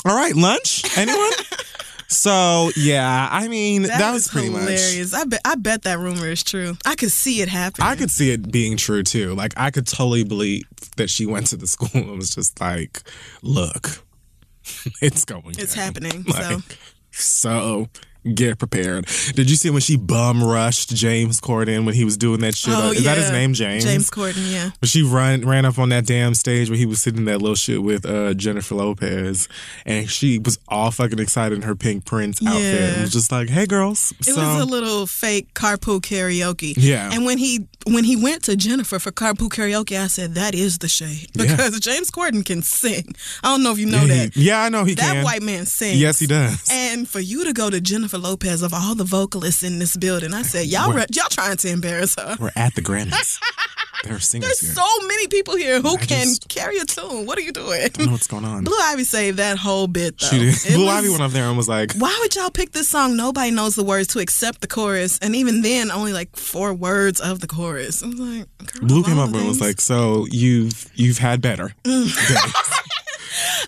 All 0.07 0.14
right, 0.16 0.35
lunch? 0.35 0.83
Anyone? 0.96 1.31
so, 2.09 2.70
yeah, 2.77 3.29
I 3.31 3.48
mean, 3.48 3.83
that, 3.83 4.12
was 4.12 4.27
is 4.27 4.29
pretty 4.33 4.48
much. 4.50 4.61
hilarious. 4.62 5.12
I 5.14 5.24
bet 5.24 5.40
I 5.44 5.55
bet 5.57 5.83
that 5.83 5.98
rumor 5.98 6.29
is 6.29 6.42
true. 6.42 6.77
I 6.87 6.94
could 6.94 7.11
see 7.12 7.40
it 7.42 7.48
happening. 7.48 7.87
I 7.87 7.96
could 7.96 8.11
see 8.11 8.31
it 8.31 8.50
being 8.50 8.77
true 8.77 9.03
too. 9.03 9.35
Like, 9.35 9.53
I 9.57 9.70
could 9.70 9.87
totally 9.87 10.24
believe 10.24 10.62
that 10.96 11.11
she 11.11 11.27
went 11.27 11.48
to 11.48 11.57
the 11.57 11.66
school 11.74 11.88
and 11.94 12.16
was 12.18 12.31
just 12.35 12.61
like, 12.61 13.03
look, 13.42 14.03
it's 15.03 15.24
going 15.24 15.55
It's 15.59 15.74
down." 15.74 15.85
happening, 15.85 16.24
Like, 16.24 16.79
so 17.11 17.88
get 18.34 18.58
prepared. 18.58 19.06
Did 19.34 19.50
you 19.50 19.56
see 19.56 19.70
when 19.70 19.80
she 19.80 19.96
bum 19.96 20.42
rushed 20.42 20.90
James 20.94 21.40
Corden 21.40 21.84
when 21.84 21.94
he 21.94 22.04
was 22.04 22.16
doing 22.16 22.40
that 22.40 22.54
shit? 22.56 22.74
Oh, 22.74 22.90
Is 22.92 23.04
that 23.04 23.18
his 23.18 23.30
name, 23.30 23.52
James? 23.54 23.84
James 23.84 24.10
Corden, 24.10 24.50
yeah. 24.52 24.70
But 24.80 24.88
she 24.88 25.02
run 25.02 25.42
ran 25.46 25.64
up 25.64 25.78
on 25.78 25.90
that 25.90 26.06
damn 26.06 26.34
stage 26.34 26.70
where 26.70 26.78
he 26.78 26.87
was 26.87 27.02
sitting 27.02 27.20
in 27.20 27.24
that 27.26 27.38
little 27.40 27.54
shit 27.54 27.82
with 27.82 28.06
uh, 28.06 28.34
Jennifer 28.34 28.74
Lopez, 28.74 29.48
and 29.84 30.08
she 30.08 30.38
was 30.38 30.58
all 30.68 30.90
fucking 30.90 31.18
excited 31.18 31.54
in 31.56 31.62
her 31.62 31.74
pink 31.74 32.04
Prince 32.04 32.40
outfit. 32.46 32.62
Yeah. 32.62 32.98
It 32.98 33.00
was 33.02 33.12
just 33.12 33.30
like, 33.32 33.48
"Hey, 33.48 33.66
girls!" 33.66 34.12
It 34.20 34.24
so, 34.26 34.37
was 34.37 34.62
a 34.62 34.64
little 34.64 35.06
fake 35.06 35.52
carpool 35.54 36.00
karaoke. 36.00 36.74
Yeah. 36.76 37.10
And 37.12 37.24
when 37.24 37.38
he 37.38 37.66
when 37.87 38.04
he 38.04 38.16
went 38.16 38.42
to 38.44 38.56
Jennifer 38.56 38.98
for 38.98 39.10
carpool 39.12 39.48
karaoke, 39.48 39.98
I 39.98 40.06
said 40.06 40.34
that 40.34 40.54
is 40.54 40.78
the 40.78 40.88
shade 40.88 41.28
Yeah. 41.34 41.56
because 41.56 41.78
James 41.80 42.10
Corden 42.10 42.44
can 42.44 42.62
sing. 42.62 43.14
I 43.42 43.48
don't 43.48 43.62
know 43.62 43.72
if 43.72 43.78
you 43.78 43.87
know 43.87 44.04
yeah, 44.04 44.24
that. 44.24 44.37
yeah, 44.37 44.62
I 44.62 44.68
know 44.68 44.84
he 44.84 44.94
that 44.94 45.02
can. 45.02 45.16
That 45.16 45.24
white 45.24 45.42
man 45.42 45.66
sings. 45.66 46.00
yes, 46.00 46.18
he 46.18 46.26
does. 46.26 46.66
And 46.70 47.08
for 47.08 47.20
you 47.20 47.44
to 47.44 47.52
go 47.52 47.70
to 47.70 47.80
Jennifer 47.80 48.13
Lopez 48.18 48.62
of 48.62 48.72
all 48.74 48.94
the 48.94 49.05
vocalists 49.05 49.62
in 49.62 49.79
this 49.79 49.96
building, 49.96 50.33
I 50.35 50.42
said 50.42 50.66
y'all 50.66 50.92
re- 50.92 51.07
y'all 51.12 51.29
trying 51.31 51.57
to 51.59 51.68
embarrass 51.68 52.14
her. 52.16 52.37
We're 52.40 52.50
at 52.57 52.74
the 52.74 52.83
Grammys. 52.83 53.38
there 54.05 54.14
are 54.14 54.18
singers 54.20 54.48
There's 54.61 54.61
here. 54.61 54.85
so 54.85 55.07
many 55.07 55.27
people 55.29 55.57
here 55.57 55.81
who 55.81 55.94
I 55.94 55.96
can 55.96 56.27
just- 56.27 56.48
carry 56.48 56.79
a 56.79 56.85
tune. 56.85 57.27
What 57.27 57.38
are 57.38 57.42
you 57.42 57.53
doing? 57.53 57.81
I 57.83 57.88
don't 57.88 58.07
know 58.07 58.12
what's 58.12 58.27
going 58.27 58.44
on. 58.44 58.64
Blue 58.64 58.77
Ivy 58.79 59.05
saved 59.05 59.38
that 59.38 59.57
whole 59.59 59.87
bit 59.87 60.18
though. 60.18 60.27
she 60.29 60.38
did. 60.38 60.55
It 60.55 60.74
Blue 60.74 60.87
was- 60.87 60.94
Ivy 60.94 61.09
went 61.11 61.22
up 61.22 61.31
there 61.33 61.46
and 61.48 61.57
was 61.57 61.68
like, 61.68 61.92
Why 61.96 62.16
would 62.20 62.35
y'all 62.37 62.50
pick 62.50 62.72
this 62.72 62.88
song? 62.88 63.16
Nobody 63.16 63.50
knows 63.50 63.74
the 63.74 63.85
words 63.85 64.09
to 64.09 64.18
except 64.18 64.61
the 64.61 64.66
chorus, 64.68 65.18
and 65.18 65.35
even 65.37 65.62
then, 65.62 65.90
only 65.90 66.12
like 66.12 66.37
four 66.37 66.74
words 66.74 67.20
of 67.20 67.40
the 67.40 67.46
chorus. 67.46 68.03
I 68.03 68.07
was 68.09 68.18
like, 68.20 68.46
Blue 68.81 69.03
came 69.05 69.18
up 69.18 69.33
and 69.35 69.46
was 69.48 69.61
like, 69.61 69.81
"So 69.81 70.27
you've 70.31 70.90
you've 70.94 71.18
had 71.18 71.40
better." 71.40 71.72
Mm. 71.85 72.09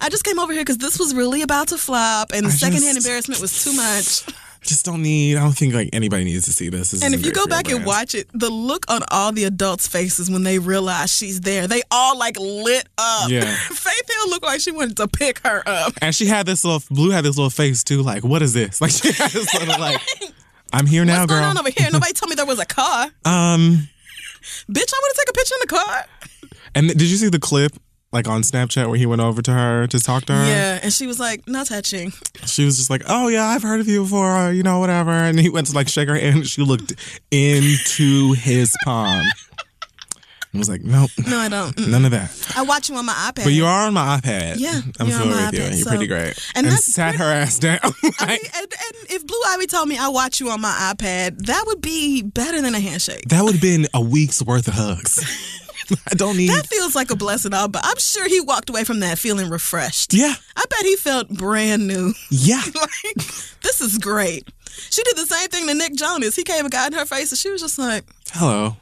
I 0.01 0.09
just 0.11 0.25
came 0.25 0.39
over 0.39 0.53
here 0.53 0.63
because 0.63 0.79
this 0.79 0.99
was 0.99 1.15
really 1.15 1.43
about 1.43 1.69
to 1.69 1.79
flop, 1.79 2.31
and 2.35 2.47
I 2.47 2.51
secondhand 2.51 2.95
just- 2.95 3.07
embarrassment 3.07 3.41
was 3.41 3.63
too 3.65 3.73
much. 3.75 4.25
Just 4.63 4.85
don't 4.85 5.01
need. 5.03 5.37
I 5.37 5.43
don't 5.43 5.53
think 5.57 5.75
like 5.75 5.91
anybody 5.93 6.25
needs 6.25 6.47
to 6.47 6.53
see 6.53 6.71
this. 6.71 6.91
This 6.91 7.01
And 7.05 7.15
if 7.15 7.25
you 7.25 7.31
go 7.31 7.47
back 7.47 7.71
and 7.71 7.87
watch 7.87 8.17
it, 8.17 8.27
the 8.35 8.51
look 8.51 8.85
on 8.91 9.03
all 9.13 9.31
the 9.31 9.45
adults' 9.45 9.87
faces 9.87 10.29
when 10.29 10.43
they 10.43 10.59
realize 10.59 11.13
she's 11.17 11.41
there, 11.43 11.69
they 11.69 11.83
all 11.93 12.19
like 12.19 12.37
lit 12.37 12.85
up. 12.99 13.31
Yeah. 13.31 13.45
Faith 13.69 14.11
Hill 14.13 14.29
looked 14.31 14.45
like 14.45 14.59
she 14.59 14.73
wanted 14.73 14.97
to 14.97 15.07
pick 15.07 15.39
her 15.47 15.63
up. 15.67 15.93
And 16.03 16.13
she 16.13 16.27
had 16.27 16.47
this 16.47 16.65
little 16.65 16.83
blue 16.91 17.11
had 17.11 17.25
this 17.25 17.37
little 17.37 17.49
face 17.51 17.85
too, 17.85 18.03
like, 18.03 18.25
what 18.25 18.43
is 18.43 18.55
this? 18.55 18.81
Like 18.81 18.91
she 18.91 19.13
had 19.13 19.31
this 19.31 19.55
little 19.55 19.79
like 19.79 20.01
I'm 20.73 20.87
here 20.87 21.05
now, 21.05 21.21
What's 21.21 21.31
girl. 21.33 21.39
going 21.43 21.51
on 21.51 21.59
over 21.59 21.71
here? 21.71 21.89
Nobody 21.93 22.13
told 22.15 22.31
me 22.31 22.35
there 22.35 22.45
was 22.45 22.59
a 22.59 22.67
car. 22.67 23.05
um 23.25 23.89
Bitch, 24.69 24.93
I 24.93 25.01
want 25.01 25.15
to 25.15 25.21
take 25.25 25.31
a 25.31 25.33
picture 25.33 25.55
in 25.55 25.61
the 25.61 25.67
car. 25.69 26.07
and 26.75 26.89
did 26.89 27.03
you 27.03 27.17
see 27.19 27.29
the 27.29 27.39
clip 27.39 27.73
like 28.17 28.29
on 28.29 28.43
Snapchat 28.43 28.89
where 28.89 28.99
he 28.99 29.07
went 29.07 29.21
over 29.23 29.43
to 29.43 29.53
her 29.53 29.87
to 29.89 30.01
talk 30.01 30.25
to 30.27 30.33
her? 30.35 30.45
Yeah, 30.47 30.81
and 30.83 30.93
she 30.93 31.07
was 31.07 31.21
like, 31.21 31.47
not 31.47 31.67
touching. 31.67 32.13
She 32.47 32.65
was 32.65 32.77
just 32.77 32.91
like, 32.91 33.03
Oh 33.09 33.29
yeah, 33.29 33.47
I've 33.47 33.63
heard 33.63 33.81
of 33.81 33.87
you 33.89 34.03
before, 34.03 34.31
uh, 34.31 34.51
you 34.51 34.63
know, 34.63 34.79
whatever. 34.79 35.11
And 35.13 35.39
he 35.39 35.49
went 35.51 35.67
to 35.69 35.75
like 35.75 35.89
shake 35.89 36.09
her 36.09 36.17
hand 36.17 36.37
and 36.37 36.47
she 36.47 36.63
looked 36.63 36.93
into 37.31 38.33
his 38.33 38.75
palm. 38.85 39.23
I 40.55 40.59
was 40.59 40.69
like, 40.71 40.81
Nope. 40.83 41.11
No, 41.29 41.37
I 41.39 41.49
don't. 41.51 41.77
None 41.87 42.05
of 42.07 42.13
that. 42.13 42.31
I 42.57 42.63
watch 42.63 42.89
you 42.89 42.97
on 42.97 43.05
my 43.05 43.13
iPad. 43.13 43.45
But 43.45 43.53
you 43.53 43.67
are 43.67 43.87
on 43.87 43.93
my 43.95 44.19
iPad. 44.19 44.55
Yeah, 44.59 44.81
I'm 44.99 45.07
you're 45.09 45.21
on 45.21 45.29
my 45.29 45.47
with 45.51 45.55
you. 45.55 45.61
iPad, 45.61 45.67
and 45.67 45.75
You're 45.77 45.85
so- 45.85 45.91
pretty 45.91 46.07
great. 46.07 46.39
and 46.55 46.67
And, 46.67 46.67
that's 46.69 46.85
sat 46.87 47.15
her 47.17 47.25
ass 47.25 47.59
down. 47.59 47.79
I 47.85 47.89
mean, 47.91 48.39
and, 48.55 48.63
and 48.73 49.11
if 49.11 49.27
Blue 49.27 49.41
Ivy 49.49 49.67
told 49.67 49.89
me 49.89 49.99
I 49.99 50.09
watch 50.09 50.41
you 50.41 50.49
on 50.51 50.63
my 50.63 50.93
iPad, 50.95 51.37
that 51.47 51.65
would 51.67 51.83
be 51.83 52.23
better 52.23 52.63
than 52.63 52.75
a 52.75 52.81
handshake. 52.81 53.25
that 53.29 53.43
would 53.45 53.53
have 53.55 53.61
been 53.63 53.87
a 53.93 54.01
week's 54.01 54.43
worth 54.43 54.67
of 54.69 54.75
hugs. 54.75 55.23
I 56.11 56.15
don't 56.15 56.37
need. 56.37 56.51
That 56.51 56.67
feels 56.67 56.95
like 56.95 57.11
a 57.11 57.17
blessing, 57.17 57.55
all, 57.55 57.69
but 57.69 57.83
I'm 57.85 57.99
sure 57.99 58.29
he 58.29 58.41
walked 58.41 58.71
away 58.71 58.85
from 58.85 59.01
that 59.01 59.19
feeling 59.19 59.49
refreshed. 59.49 60.15
Yeah, 60.15 60.35
I 60.57 60.65
bet 60.69 60.85
he 60.85 60.97
felt 60.97 61.29
brand 61.29 61.87
new. 61.87 62.13
yeah. 62.31 62.63
like, 62.75 63.15
this 63.63 63.81
is 63.81 63.99
great. 63.99 64.49
She 64.91 65.03
did 65.03 65.17
the 65.17 65.27
same 65.27 65.49
thing 65.49 65.67
to 65.67 65.75
Nick 65.75 65.95
Jonas. 65.95 66.37
He 66.37 66.43
came 66.45 66.65
and 66.65 66.71
got 66.73 66.93
in 66.93 66.99
her 66.99 67.07
face, 67.07 67.33
and 67.33 67.39
she 67.39 67.51
was 67.51 67.61
just 67.61 67.79
like, 67.79 68.05
Hello. 68.33 68.77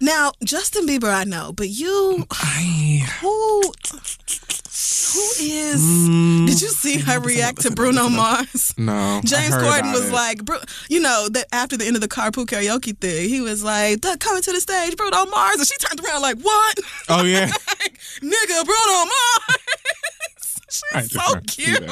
"Now, 0.00 0.32
Justin 0.44 0.86
Bieber, 0.86 1.12
I 1.12 1.24
know, 1.24 1.52
but 1.52 1.68
you, 1.68 2.26
I. 2.30 3.06
who, 3.20 3.60
who 3.60 5.24
is? 5.40 5.82
Mm. 5.82 6.46
did 6.46 6.60
you 6.60 6.68
see 6.68 6.98
her 6.98 7.18
react 7.20 7.62
to 7.62 7.70
Bruno 7.70 8.08
Mars? 8.08 8.74
No. 8.76 9.20
James 9.24 9.54
Corden 9.54 9.92
was 9.92 10.08
it. 10.10 10.12
like, 10.12 10.40
you 10.88 11.00
know, 11.00 11.28
that 11.30 11.46
after 11.52 11.76
the 11.76 11.86
end 11.86 11.96
of 11.96 12.02
the 12.02 12.08
carpool 12.08 12.46
karaoke 12.46 12.96
thing, 12.98 13.28
he 13.28 13.40
was 13.40 13.64
like, 13.64 14.02
coming 14.20 14.42
to 14.42 14.52
the 14.52 14.60
stage, 14.60 14.96
Bruno 14.96 15.26
Mars," 15.26 15.56
and 15.58 15.66
she 15.66 15.76
turned 15.78 16.00
around 16.04 16.22
like, 16.22 16.38
"What? 16.38 16.78
"Oh 17.08 17.24
yeah." 17.24 17.46
like, 17.68 17.98
nigga, 18.20 18.64
Bruno 18.64 19.04
Mars." 19.04 20.60
She's 20.70 21.12
so 21.12 21.40
cute. 21.46 21.82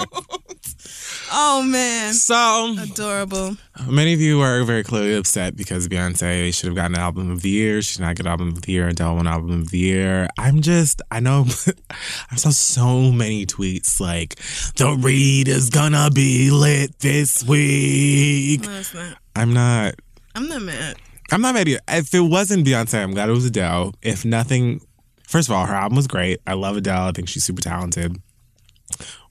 Oh 1.33 1.63
man, 1.63 2.13
So 2.15 2.77
adorable. 2.79 3.57
many 3.89 4.13
of 4.13 4.21
you 4.21 4.41
are 4.41 4.63
very 4.65 4.83
clearly 4.83 5.15
upset 5.17 5.57
because 5.57 5.89
Beyonce 5.89 6.53
should 6.55 6.67
have 6.67 6.77
gotten 6.77 6.95
an 6.95 7.01
album 7.01 7.31
of 7.31 7.43
the 7.43 7.51
year. 7.51 7.83
She 7.83 7.97
did 7.99 8.03
not 8.03 8.17
get 8.17 8.27
album 8.27 8.49
of 8.49 8.63
the 8.63 8.73
year. 8.73 8.89
Adele 8.89 9.17
won 9.17 9.27
album 9.27 9.51
of 9.61 9.71
the 9.71 9.79
year. 9.79 10.29
I'm 10.39 10.61
just. 10.61 11.03
I 11.11 11.21
know. 11.21 11.47
I 12.31 12.37
saw 12.37 12.51
so 12.51 13.11
many 13.13 13.47
tweets 13.47 14.01
like, 14.01 14.37
"The 14.77 14.97
read 14.99 15.49
is 15.49 15.71
gonna 15.71 16.11
be 16.11 16.51
lit 16.51 16.99
this 17.01 17.43
week." 17.45 18.63
No, 18.65 18.79
it's 18.79 18.95
not. 18.95 19.17
I'm 19.35 19.53
not. 19.53 19.95
I'm 20.35 20.49
not 20.49 20.63
mad. 20.63 20.97
I'm 21.33 21.41
not 21.41 21.55
mad 21.55 21.67
you. 21.69 21.79
If 21.89 22.15
it 22.15 22.21
wasn't 22.21 22.67
Beyonce, 22.67 23.03
I'm 23.03 23.13
glad 23.13 23.29
it 23.29 23.33
was 23.33 23.45
Adele. 23.47 23.95
If 24.03 24.25
nothing, 24.25 24.81
first 25.27 25.49
of 25.49 25.55
all, 25.55 25.67
her 25.67 25.75
album 25.75 25.97
was 25.97 26.07
great. 26.07 26.41
I 26.47 26.53
love 26.55 26.77
Adele. 26.77 27.09
I 27.09 27.13
think 27.13 27.29
she's 27.29 27.43
super 27.45 27.63
talented. 27.63 28.17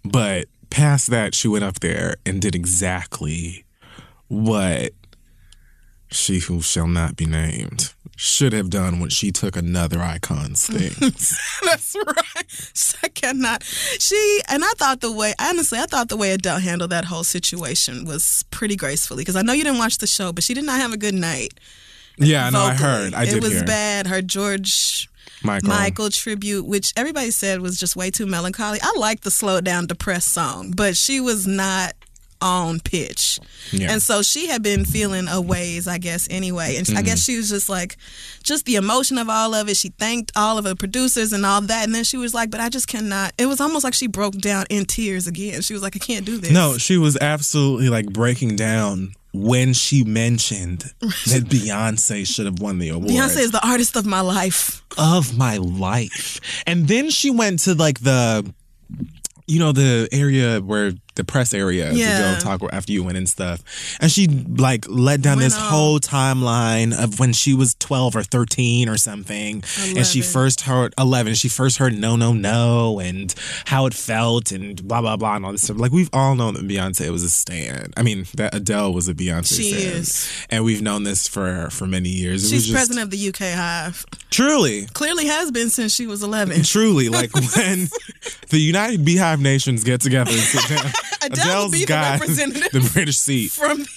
But 0.03 0.47
past 0.75 1.07
that, 1.07 1.33
she 1.33 1.47
went 1.47 1.63
up 1.63 1.79
there 1.79 2.17
and 2.25 2.41
did 2.41 2.53
exactly 2.53 3.63
what 4.27 4.91
she 6.11 6.39
who 6.39 6.61
shall 6.61 6.87
not 6.87 7.15
be 7.15 7.25
named 7.25 7.93
should 8.17 8.51
have 8.53 8.69
done 8.69 8.99
when 8.99 9.09
she 9.09 9.31
took 9.31 9.55
another 9.55 10.01
icon's 10.01 10.67
thing. 10.73 10.91
That's 11.63 11.95
right. 11.95 12.97
I 13.03 13.07
cannot. 13.07 13.63
She 13.63 14.41
and 14.49 14.63
I 14.63 14.71
thought 14.77 14.99
the 14.99 15.11
way 15.11 15.33
honestly, 15.39 15.79
I 15.79 15.85
thought 15.85 16.09
the 16.09 16.17
way 16.17 16.31
Adele 16.31 16.59
handled 16.59 16.89
that 16.91 17.05
whole 17.05 17.23
situation 17.23 18.05
was 18.05 18.43
pretty 18.51 18.75
gracefully 18.75 19.21
because 19.21 19.35
I 19.37 19.41
know 19.43 19.53
you 19.53 19.63
didn't 19.63 19.79
watch 19.79 19.97
the 19.99 20.07
show, 20.07 20.33
but 20.33 20.43
she 20.43 20.53
did 20.53 20.65
not 20.65 20.79
have 20.79 20.91
a 20.93 20.97
good 20.97 21.15
night. 21.15 21.53
yeah, 22.17 22.49
no, 22.49 22.59
I 22.61 22.73
heard. 22.73 23.13
I 23.13 23.25
did 23.25 23.35
it 23.35 23.43
was 23.43 23.53
hear. 23.53 23.65
bad. 23.65 24.07
Her 24.07 24.21
George 24.21 25.09
Michael. 25.45 25.69
Michael 25.69 26.09
tribute, 26.09 26.65
which 26.65 26.93
everybody 26.97 27.31
said 27.31 27.61
was 27.61 27.79
just 27.79 27.95
way 27.95 28.11
too 28.11 28.25
melancholy. 28.25 28.79
I 28.81 28.93
like 28.97 29.21
the 29.21 29.31
slowed 29.31 29.63
down, 29.63 29.87
depressed 29.87 30.29
song, 30.29 30.71
but 30.71 30.97
she 30.97 31.19
was 31.19 31.45
not 31.47 31.93
on 32.41 32.79
pitch. 32.79 33.39
Yeah. 33.71 33.91
And 33.91 34.01
so 34.01 34.21
she 34.21 34.47
had 34.47 34.61
been 34.61 34.85
feeling 34.85 35.27
a 35.27 35.41
ways, 35.41 35.87
I 35.87 35.97
guess, 35.97 36.27
anyway. 36.29 36.75
And 36.77 36.87
I 36.89 36.93
Mm-hmm. 36.93 37.05
guess 37.05 37.23
she 37.23 37.37
was 37.37 37.49
just 37.49 37.69
like, 37.69 37.97
just 38.43 38.65
the 38.65 38.75
emotion 38.75 39.17
of 39.17 39.29
all 39.29 39.53
of 39.55 39.67
it. 39.69 39.77
She 39.77 39.89
thanked 39.89 40.31
all 40.35 40.57
of 40.57 40.63
the 40.65 40.75
producers 40.75 41.33
and 41.33 41.45
all 41.45 41.61
that. 41.61 41.83
And 41.85 41.95
then 41.95 42.03
she 42.03 42.17
was 42.17 42.33
like, 42.33 42.51
but 42.51 42.59
I 42.59 42.69
just 42.69 42.87
cannot. 42.87 43.33
It 43.37 43.45
was 43.47 43.59
almost 43.61 43.83
like 43.83 43.93
she 43.93 44.07
broke 44.07 44.35
down 44.35 44.65
in 44.69 44.85
tears 44.85 45.27
again. 45.27 45.61
She 45.61 45.73
was 45.73 45.81
like, 45.81 45.95
I 45.95 45.99
can't 45.99 46.25
do 46.25 46.37
this. 46.37 46.51
No, 46.51 46.77
she 46.77 46.97
was 46.97 47.17
absolutely 47.17 47.89
like 47.89 48.11
breaking 48.11 48.55
down 48.55 49.13
when 49.33 49.73
she 49.73 50.03
mentioned 50.03 50.81
that 51.01 51.45
Beyonce 51.49 52.25
should 52.25 52.45
have 52.45 52.59
won 52.59 52.77
the 52.79 52.89
award. 52.89 53.09
Beyonce 53.09 53.37
is 53.39 53.51
the 53.51 53.65
artist 53.67 53.95
of 53.95 54.05
my 54.05 54.21
life. 54.21 54.83
of 54.97 55.37
my 55.37 55.57
life. 55.57 56.39
And 56.67 56.87
then 56.87 57.09
she 57.09 57.29
went 57.31 57.59
to 57.59 57.73
like 57.73 57.99
the 58.01 58.53
you 59.47 59.59
know 59.59 59.71
the 59.71 60.07
area 60.11 60.59
where 60.59 60.93
the 61.15 61.23
press 61.23 61.53
area 61.53 61.91
Yeah. 61.93 62.17
to 62.17 62.35
go 62.45 62.57
talk 62.57 62.73
after 62.73 62.91
you 62.91 63.03
went 63.03 63.17
and 63.17 63.27
stuff. 63.27 63.61
And 64.01 64.11
she 64.11 64.27
like 64.27 64.85
let 64.87 65.21
down 65.21 65.37
Went 65.37 65.45
this 65.51 65.55
on. 65.57 65.69
whole 65.69 65.99
timeline 65.99 66.93
of 66.97 67.19
when 67.19 67.33
she 67.33 67.53
was 67.53 67.75
12 67.75 68.15
or 68.15 68.23
13 68.23 68.89
or 68.89 68.97
something. 68.97 69.63
And 69.95 70.05
she 70.05 70.21
first 70.21 70.61
heard 70.61 70.93
11. 70.97 71.35
She 71.35 71.49
first 71.49 71.77
heard 71.77 71.97
no 71.97 72.15
no 72.15 72.33
no 72.33 72.99
and 72.99 73.33
how 73.65 73.85
it 73.85 73.93
felt 73.93 74.51
and 74.51 74.85
blah 74.87 75.01
blah 75.01 75.15
blah 75.17 75.35
and 75.35 75.45
all 75.45 75.51
this 75.51 75.63
stuff. 75.63 75.77
Like 75.77 75.91
we've 75.91 76.09
all 76.13 76.35
known 76.35 76.53
that 76.55 76.67
Beyonce 76.67 77.09
was 77.09 77.23
a 77.23 77.29
stan. 77.29 77.93
I 77.97 78.03
mean 78.03 78.25
that 78.35 78.53
Adele 78.53 78.93
was 78.93 79.07
a 79.07 79.13
Beyonce 79.13 79.55
She 79.57 79.71
stan. 79.73 79.91
is. 79.93 80.29
And 80.49 80.63
we've 80.65 80.81
known 80.81 81.03
this 81.03 81.27
for 81.27 81.69
for 81.71 81.87
many 81.87 82.09
years. 82.09 82.43
It 82.43 82.47
was 82.47 82.51
She's 82.51 82.63
just- 82.65 82.75
president 82.75 83.03
of 83.03 83.09
the 83.11 83.17
UK 83.29 83.53
Hive. 83.55 84.05
Truly. 84.29 84.85
Clearly 84.87 85.27
has 85.27 85.49
been 85.51 85.69
since 85.69 85.93
she 85.93 86.07
was 86.07 86.21
11. 86.21 86.63
Truly, 86.63 87.07
like 87.09 87.33
when 87.55 87.87
the 88.49 88.59
United 88.59 89.05
Beehive 89.05 89.39
Nations 89.39 89.83
get 89.83 90.01
together 90.01 90.31
and 90.31 90.39
sit 90.39 90.67
down, 90.67 90.91
Adele 91.23 91.63
will 91.65 91.71
be 91.71 91.85
the 91.85 91.93
representative. 91.93 92.71
the 92.83 92.89
British 92.93 93.17
seat. 93.17 93.51
From 93.51 93.79
the 93.79 93.89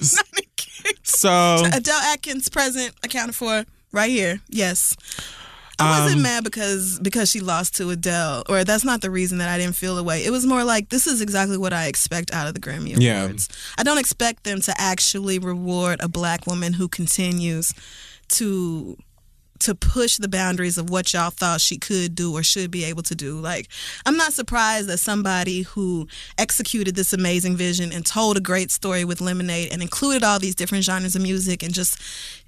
United 0.00 0.56
Kingdom. 0.56 1.00
So 1.02 1.62
Adele 1.72 2.00
Adkins 2.12 2.48
present, 2.48 2.94
accounted 3.02 3.34
for 3.34 3.64
right 3.92 4.10
here. 4.10 4.40
Yes. 4.48 4.96
I 5.78 5.98
wasn't 6.00 6.18
Um, 6.18 6.22
mad 6.22 6.44
because 6.44 7.00
because 7.00 7.28
she 7.30 7.40
lost 7.40 7.74
to 7.76 7.90
Adele, 7.90 8.44
or 8.48 8.62
that's 8.62 8.84
not 8.84 9.00
the 9.00 9.10
reason 9.10 9.38
that 9.38 9.48
I 9.48 9.58
didn't 9.58 9.74
feel 9.74 9.96
the 9.96 10.04
way. 10.04 10.24
It 10.24 10.30
was 10.30 10.46
more 10.46 10.62
like 10.62 10.90
this 10.90 11.08
is 11.08 11.20
exactly 11.20 11.58
what 11.58 11.72
I 11.72 11.86
expect 11.86 12.32
out 12.32 12.46
of 12.46 12.54
the 12.54 12.60
Grammy 12.60 12.94
Yeah. 12.96 13.24
Awards. 13.24 13.48
I 13.76 13.82
don't 13.82 13.98
expect 13.98 14.44
them 14.44 14.60
to 14.62 14.74
actually 14.80 15.40
reward 15.40 16.00
a 16.00 16.06
black 16.08 16.46
woman 16.46 16.74
who 16.74 16.86
continues 16.86 17.74
to 18.28 18.96
to 19.64 19.74
push 19.74 20.18
the 20.18 20.28
boundaries 20.28 20.76
of 20.76 20.90
what 20.90 21.12
y'all 21.14 21.30
thought 21.30 21.60
she 21.60 21.78
could 21.78 22.14
do 22.14 22.34
or 22.36 22.42
should 22.42 22.70
be 22.70 22.84
able 22.84 23.02
to 23.02 23.14
do. 23.14 23.38
Like, 23.40 23.68
I'm 24.04 24.16
not 24.16 24.34
surprised 24.34 24.88
that 24.88 24.98
somebody 24.98 25.62
who 25.62 26.06
executed 26.36 26.94
this 26.94 27.14
amazing 27.14 27.56
vision 27.56 27.90
and 27.90 28.04
told 28.04 28.36
a 28.36 28.40
great 28.40 28.70
story 28.70 29.04
with 29.04 29.22
Lemonade 29.22 29.72
and 29.72 29.80
included 29.80 30.22
all 30.22 30.38
these 30.38 30.54
different 30.54 30.84
genres 30.84 31.16
of 31.16 31.22
music 31.22 31.62
and 31.62 31.72
just, 31.72 31.98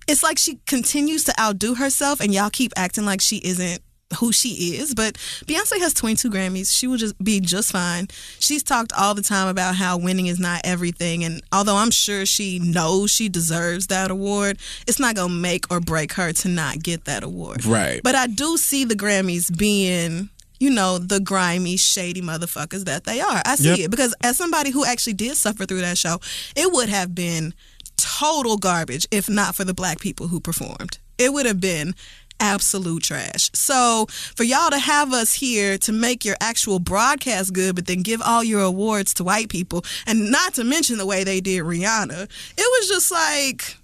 it's 0.07 0.23
like 0.23 0.39
she 0.39 0.59
continues 0.67 1.25
to 1.25 1.41
outdo 1.41 1.75
herself 1.75 2.21
and 2.21 2.35
y'all 2.35 2.51
keep 2.51 2.73
acting 2.77 3.07
like 3.07 3.23
she 3.23 3.39
isn't 3.39 3.83
who 4.19 4.33
she 4.33 4.77
is. 4.77 4.95
But 4.95 5.15
Beyonce 5.47 5.79
has 5.81 5.93
22 5.95 6.31
Grammys. 6.31 6.77
She 6.77 6.87
will 6.87 6.97
just 6.97 7.23
be 7.23 7.41
just 7.41 7.73
fine. 7.73 8.09
She's 8.39 8.63
talked 8.63 8.93
all 8.97 9.15
the 9.15 9.23
time 9.23 9.49
about 9.49 9.75
how 9.75 9.99
winning 9.99 10.27
is 10.27 10.39
not 10.39 10.61
everything. 10.65 11.25
And 11.25 11.43
although 11.53 11.77
I'm 11.77 11.91
sure 11.91 12.25
she 12.25 12.59
knows 12.59 13.11
she 13.11 13.29
deserves 13.29 13.89
that 13.89 14.11
award, 14.11 14.59
it's 14.87 15.01
not 15.01 15.17
going 15.17 15.31
to 15.31 15.35
make 15.35 15.71
or 15.71 15.81
break 15.81 16.13
her 16.15 16.33
to 16.33 16.49
not 16.49 16.83
get 16.83 17.05
that 17.07 17.23
award. 17.25 17.65
Right. 17.65 18.01
But 18.03 18.15
I 18.15 18.27
do 18.29 18.57
see 18.57 18.85
the 18.85 18.97
Grammys 18.97 19.57
being. 19.57 20.31
You 20.59 20.71
know, 20.71 20.97
the 20.97 21.21
grimy, 21.21 21.77
shady 21.77 22.23
motherfuckers 22.23 22.87
that 22.87 23.05
they 23.05 23.21
are. 23.21 23.43
I 23.45 23.57
see 23.57 23.69
Yep. 23.69 23.79
it 23.79 23.91
because 23.91 24.15
as 24.23 24.39
somebody 24.39 24.71
who 24.71 24.87
actually 24.87 25.13
did 25.13 25.37
suffer 25.37 25.67
through 25.67 25.83
that 25.83 25.99
show, 25.99 26.19
it 26.57 26.73
would 26.73 26.89
have 26.89 27.15
been 27.15 27.53
total 27.99 28.57
garbage 28.57 29.07
if 29.11 29.29
not 29.29 29.55
for 29.55 29.65
the 29.65 29.75
black 29.75 30.01
people 30.01 30.29
who 30.29 30.41
performed. 30.41 30.97
It 31.19 31.35
would 31.35 31.45
have 31.45 31.61
been 31.61 31.95
absolute 32.41 33.03
trash. 33.03 33.51
So 33.55 34.07
for 34.35 34.45
y'all 34.45 34.71
to 34.71 34.79
have 34.79 35.13
us 35.13 35.35
here 35.35 35.79
to 35.79 35.93
make 35.93 36.25
your 36.25 36.37
actual 36.41 36.79
broadcast 36.79 37.53
good, 37.53 37.75
but 37.75 37.87
then 37.87 38.03
give 38.03 38.21
all 38.23 38.45
your 38.45 38.61
awards 38.63 39.15
to 39.15 39.25
white 39.25 39.49
people, 39.49 39.85
and 40.07 40.31
not 40.31 40.55
to 40.55 40.65
mention 40.65 40.99
the 40.99 41.07
way 41.07 41.25
they 41.25 41.41
did 41.41 41.63
Rihanna, 41.63 42.23
it 42.23 42.81
was 42.81 42.89
just 42.89 43.11
like, 43.11 43.77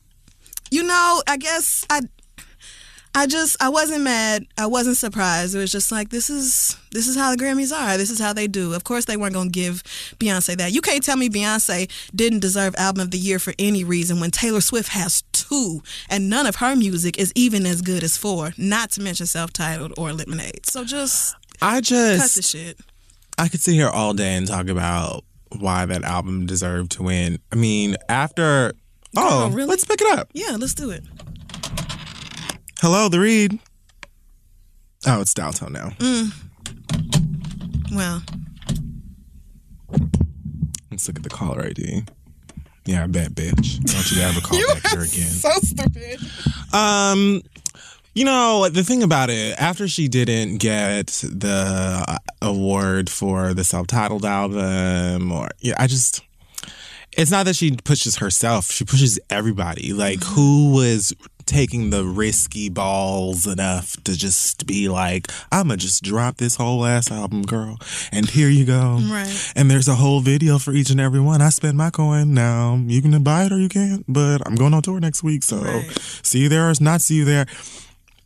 you 0.70 0.82
know, 0.82 1.22
I 1.26 1.36
guess 1.36 1.84
I. 1.90 2.02
I 3.14 3.26
just 3.26 3.62
I 3.62 3.68
wasn't 3.68 4.04
mad. 4.04 4.46
I 4.56 4.66
wasn't 4.66 4.96
surprised. 4.96 5.54
It 5.54 5.58
was 5.58 5.70
just 5.70 5.92
like 5.92 6.08
this 6.08 6.30
is 6.30 6.76
this 6.92 7.06
is 7.06 7.16
how 7.16 7.30
the 7.30 7.36
Grammys 7.36 7.76
are. 7.76 7.98
This 7.98 8.10
is 8.10 8.18
how 8.18 8.32
they 8.32 8.46
do. 8.46 8.72
Of 8.72 8.84
course 8.84 9.04
they 9.04 9.18
weren't 9.18 9.34
gonna 9.34 9.50
give 9.50 9.82
Beyonce 10.18 10.56
that. 10.56 10.72
You 10.72 10.80
can't 10.80 11.02
tell 11.02 11.16
me 11.16 11.28
Beyonce 11.28 11.90
didn't 12.14 12.40
deserve 12.40 12.74
album 12.76 13.02
of 13.02 13.10
the 13.10 13.18
year 13.18 13.38
for 13.38 13.52
any 13.58 13.84
reason 13.84 14.18
when 14.18 14.30
Taylor 14.30 14.62
Swift 14.62 14.90
has 14.90 15.22
two 15.32 15.82
and 16.08 16.30
none 16.30 16.46
of 16.46 16.56
her 16.56 16.74
music 16.74 17.18
is 17.18 17.32
even 17.34 17.66
as 17.66 17.82
good 17.82 18.02
as 18.02 18.16
four. 18.16 18.54
Not 18.56 18.90
to 18.92 19.02
mention 19.02 19.26
self 19.26 19.52
titled 19.52 19.92
or 19.98 20.12
Lemonade. 20.12 20.64
So 20.66 20.84
just 20.84 21.36
I 21.60 21.82
just 21.82 22.22
cut 22.22 22.30
the 22.30 22.42
shit. 22.42 22.78
I 23.36 23.48
could 23.48 23.60
sit 23.60 23.74
here 23.74 23.88
all 23.88 24.14
day 24.14 24.34
and 24.36 24.46
talk 24.46 24.68
about 24.68 25.24
why 25.58 25.84
that 25.84 26.02
album 26.02 26.46
deserved 26.46 26.92
to 26.92 27.02
win. 27.02 27.38
I 27.50 27.56
mean, 27.56 27.96
after 28.08 28.72
oh, 29.16 29.50
really? 29.50 29.68
let's 29.68 29.84
pick 29.84 30.00
it 30.00 30.18
up. 30.18 30.30
Yeah, 30.32 30.56
let's 30.58 30.74
do 30.74 30.90
it. 30.90 31.04
Hello, 32.82 33.08
the 33.08 33.20
read. 33.20 33.60
Oh, 35.06 35.20
it's 35.20 35.32
dial 35.34 35.52
tone 35.52 35.72
now. 35.72 35.90
Mm. 36.00 36.32
Well, 37.94 38.22
Let's 40.90 41.06
look 41.06 41.16
at 41.18 41.22
the 41.22 41.30
caller 41.30 41.64
ID. 41.64 42.02
Yeah, 42.84 43.04
I 43.04 43.06
bet, 43.06 43.36
bitch. 43.36 43.84
Don't 43.84 44.10
you 44.10 44.16
to 44.16 44.22
ever 44.24 44.40
call 44.40 44.58
back 44.74 44.88
here 44.88 45.02
again. 45.02 45.28
so 45.28 45.50
stupid. 45.62 46.18
Um, 46.74 47.42
you 48.16 48.24
know 48.24 48.68
the 48.68 48.82
thing 48.82 49.04
about 49.04 49.30
it, 49.30 49.54
after 49.60 49.86
she 49.86 50.08
didn't 50.08 50.56
get 50.56 51.06
the 51.06 52.18
award 52.42 53.08
for 53.08 53.54
the 53.54 53.62
self-titled 53.62 54.24
album, 54.24 55.30
or 55.30 55.50
yeah, 55.60 55.74
I 55.78 55.86
just. 55.86 56.20
It's 57.16 57.30
not 57.30 57.44
that 57.44 57.54
she 57.54 57.76
pushes 57.76 58.16
herself; 58.16 58.72
she 58.72 58.84
pushes 58.84 59.20
everybody. 59.30 59.92
Like, 59.92 60.24
who 60.24 60.72
was 60.72 61.12
taking 61.46 61.90
the 61.90 62.04
risky 62.04 62.68
balls 62.68 63.46
enough 63.46 63.96
to 64.04 64.16
just 64.16 64.66
be 64.66 64.88
like, 64.88 65.30
"I'm 65.50 65.68
gonna 65.68 65.76
just 65.76 66.02
drop 66.02 66.36
this 66.38 66.56
whole 66.56 66.84
ass 66.86 67.10
album, 67.10 67.42
girl," 67.42 67.78
and 68.10 68.28
here 68.28 68.48
you 68.48 68.64
go. 68.64 68.98
Right. 69.02 69.52
And 69.56 69.70
there's 69.70 69.88
a 69.88 69.94
whole 69.96 70.20
video 70.20 70.58
for 70.58 70.72
each 70.72 70.90
and 70.90 71.00
every 71.00 71.20
one. 71.20 71.40
I 71.42 71.50
spend 71.50 71.76
my 71.76 71.90
coin. 71.90 72.34
Now 72.34 72.80
you 72.86 73.02
can 73.02 73.22
buy 73.22 73.44
it 73.44 73.52
or 73.52 73.58
you 73.58 73.68
can't, 73.68 74.04
but 74.08 74.46
I'm 74.46 74.54
going 74.54 74.74
on 74.74 74.82
tour 74.82 75.00
next 75.00 75.22
week, 75.22 75.42
so 75.42 75.58
Right. 75.58 75.98
see 76.22 76.40
you 76.40 76.48
there 76.48 76.68
or 76.68 76.74
not 76.80 77.00
see 77.02 77.16
you 77.16 77.24
there. 77.24 77.46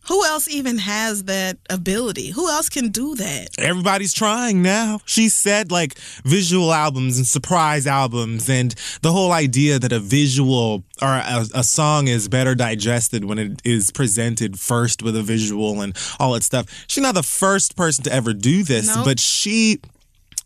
Who 0.09 0.25
else 0.25 0.49
even 0.49 0.79
has 0.79 1.25
that 1.25 1.59
ability? 1.69 2.31
Who 2.31 2.49
else 2.49 2.69
can 2.69 2.91
do 2.91 3.15
that? 3.17 3.49
Everybody's 3.59 4.13
trying 4.15 4.63
now. 4.63 5.01
She 5.05 5.29
said 5.29 5.73
like 5.73 5.99
visual 6.25 6.73
albums 6.73 7.19
and 7.19 7.27
surprise 7.27 7.87
albums, 7.87 8.49
and 8.49 8.75
the 9.03 9.13
whole 9.13 9.33
idea 9.33 9.79
that 9.79 9.93
a 9.93 9.99
visual 9.99 10.85
or 11.03 11.09
a, 11.09 11.45
a 11.55 11.65
song 11.65 12.09
is 12.09 12.29
better 12.29 12.55
digested 12.55 13.25
when 13.25 13.39
it 13.39 13.61
is 13.65 13.91
presented 13.91 14.59
first 14.59 15.03
with 15.03 15.17
a 15.17 15.23
visual 15.23 15.81
and 15.81 15.97
all 16.21 16.33
that 16.35 16.43
stuff. 16.45 16.67
She's 16.87 17.03
not 17.03 17.15
the 17.15 17.23
first 17.23 17.77
person 17.77 18.05
to 18.05 18.13
ever 18.13 18.33
do 18.33 18.63
this, 18.63 18.95
Nope. 18.95 19.05
but 19.05 19.21
she. 19.21 19.81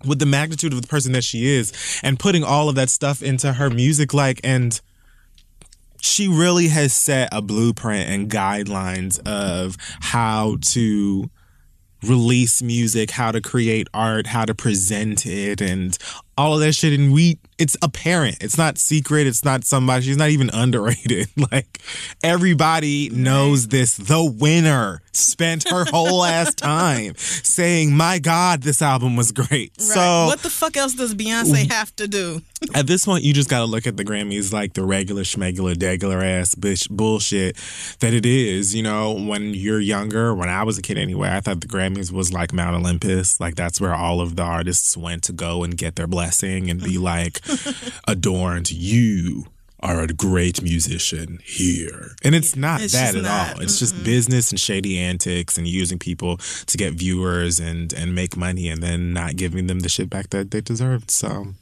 With 0.02 0.18
the 0.18 0.24
magnitude 0.24 0.72
of 0.72 0.80
the 0.80 0.88
person 0.88 1.12
that 1.12 1.24
she 1.24 1.46
is, 1.46 2.00
and 2.02 2.18
putting 2.18 2.42
all 2.42 2.70
of 2.70 2.74
that 2.76 2.88
stuff 2.88 3.22
into 3.22 3.52
her 3.52 3.68
music, 3.68 4.14
like, 4.14 4.40
and 4.42 4.80
she 6.00 6.28
really 6.28 6.68
has 6.68 6.92
set 6.92 7.28
a 7.32 7.42
blueprint 7.42 8.08
and 8.08 8.30
guidelines 8.30 9.20
of 9.26 9.76
how 10.00 10.56
to 10.72 11.30
release 12.02 12.62
music, 12.62 13.10
how 13.10 13.30
to 13.30 13.40
create 13.40 13.88
art, 13.92 14.26
how 14.26 14.44
to 14.44 14.54
present 14.54 15.26
it, 15.26 15.60
and 15.60 15.98
all 16.40 16.54
of 16.54 16.60
that 16.60 16.72
shit. 16.72 16.98
And 16.98 17.12
we, 17.12 17.38
it's 17.58 17.76
apparent. 17.82 18.38
It's 18.40 18.56
not 18.56 18.78
secret. 18.78 19.26
It's 19.26 19.44
not 19.44 19.64
somebody. 19.64 20.06
She's 20.06 20.16
not 20.16 20.30
even 20.30 20.48
underrated. 20.54 21.28
Like 21.52 21.80
everybody 22.22 23.10
knows 23.10 23.68
this. 23.68 23.96
The 23.96 24.24
winner 24.24 25.02
spent 25.12 25.68
her 25.68 25.84
whole 25.84 26.24
ass 26.24 26.54
time 26.70 27.14
saying, 27.16 27.94
"My 27.94 28.18
God, 28.18 28.62
this 28.62 28.80
album 28.80 29.16
was 29.16 29.32
great." 29.32 29.50
Right. 29.50 29.80
So 29.80 30.26
what 30.26 30.40
the 30.40 30.50
fuck 30.50 30.76
else 30.76 30.94
does 30.94 31.14
Beyonce 31.14 31.70
have 31.70 31.94
to 31.96 32.08
do? 32.08 32.40
at 32.74 32.86
this 32.86 33.06
point, 33.06 33.24
you 33.24 33.32
just 33.32 33.48
got 33.48 33.60
to 33.60 33.64
look 33.64 33.86
at 33.86 33.96
the 33.96 34.04
Grammys 34.04 34.52
like 34.52 34.74
the 34.74 34.84
regular 34.84 35.22
schmegular 35.22 35.74
degular 35.74 36.22
ass 36.22 36.54
bitch 36.54 36.90
bullshit 36.90 37.56
that 38.00 38.14
it 38.14 38.26
is. 38.26 38.74
You 38.74 38.82
know, 38.82 39.12
when 39.12 39.54
you're 39.54 39.80
younger, 39.80 40.34
when 40.34 40.48
I 40.48 40.62
was 40.62 40.78
a 40.78 40.82
kid 40.82 40.98
anyway, 40.98 41.30
I 41.30 41.40
thought 41.40 41.60
the 41.60 41.68
Grammys 41.68 42.12
was 42.12 42.32
like 42.32 42.52
Mount 42.52 42.76
Olympus. 42.76 43.40
Like 43.40 43.56
that's 43.56 43.80
where 43.80 43.94
all 43.94 44.20
of 44.20 44.36
the 44.36 44.42
artists 44.42 44.96
went 44.96 45.22
to 45.24 45.32
go 45.32 45.64
and 45.64 45.76
get 45.76 45.96
their 45.96 46.06
blessing 46.06 46.29
and 46.70 46.82
be 46.82 46.98
like 46.98 47.40
adorned. 48.06 48.70
You 48.70 49.46
are 49.82 50.00
a 50.00 50.06
great 50.08 50.62
musician 50.62 51.40
here. 51.44 52.10
And 52.22 52.34
it's 52.34 52.54
not 52.54 52.82
it's 52.82 52.92
that 52.92 53.16
at 53.16 53.22
not. 53.22 53.56
all. 53.56 53.62
It's 53.62 53.78
just 53.78 54.04
business 54.04 54.50
and 54.50 54.60
shady 54.60 54.98
antics 54.98 55.56
and 55.56 55.66
using 55.66 55.98
people 55.98 56.36
to 56.66 56.76
get 56.76 56.94
viewers 56.94 57.58
and 57.58 57.92
and 57.92 58.14
make 58.14 58.36
money 58.36 58.68
and 58.68 58.82
then 58.82 59.12
not 59.12 59.36
giving 59.36 59.66
them 59.66 59.80
the 59.80 59.88
shit 59.88 60.10
back 60.10 60.30
that 60.30 60.50
they 60.50 60.60
deserved. 60.60 61.10
So 61.10 61.54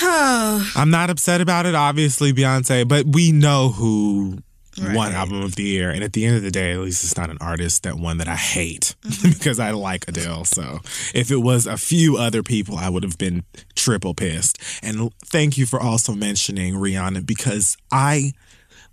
I'm 0.00 0.90
not 0.90 1.10
upset 1.10 1.40
about 1.40 1.66
it, 1.66 1.74
obviously, 1.74 2.32
Beyonce, 2.32 2.86
but 2.86 3.06
we 3.06 3.32
know 3.32 3.70
who 3.70 4.38
Right. 4.80 5.12
album 5.12 5.42
of 5.42 5.54
the 5.54 5.64
year. 5.64 5.90
And 5.90 6.02
at 6.02 6.14
the 6.14 6.24
end 6.24 6.36
of 6.36 6.42
the 6.42 6.50
day, 6.50 6.72
at 6.72 6.78
least 6.78 7.04
it's 7.04 7.16
not 7.16 7.30
an 7.30 7.38
artist 7.40 7.82
that 7.82 7.96
won 7.96 8.18
that 8.18 8.28
I 8.28 8.36
hate 8.36 8.94
mm-hmm. 9.02 9.30
because 9.30 9.60
I 9.60 9.72
like 9.72 10.08
Adele. 10.08 10.44
So 10.44 10.80
if 11.14 11.30
it 11.30 11.36
was 11.36 11.66
a 11.66 11.76
few 11.76 12.16
other 12.16 12.42
people, 12.42 12.78
I 12.78 12.88
would 12.88 13.02
have 13.02 13.18
been 13.18 13.44
triple 13.74 14.14
pissed. 14.14 14.58
And 14.82 15.12
thank 15.24 15.58
you 15.58 15.66
for 15.66 15.80
also 15.80 16.14
mentioning 16.14 16.74
Rihanna 16.74 17.26
because 17.26 17.76
I 17.90 18.32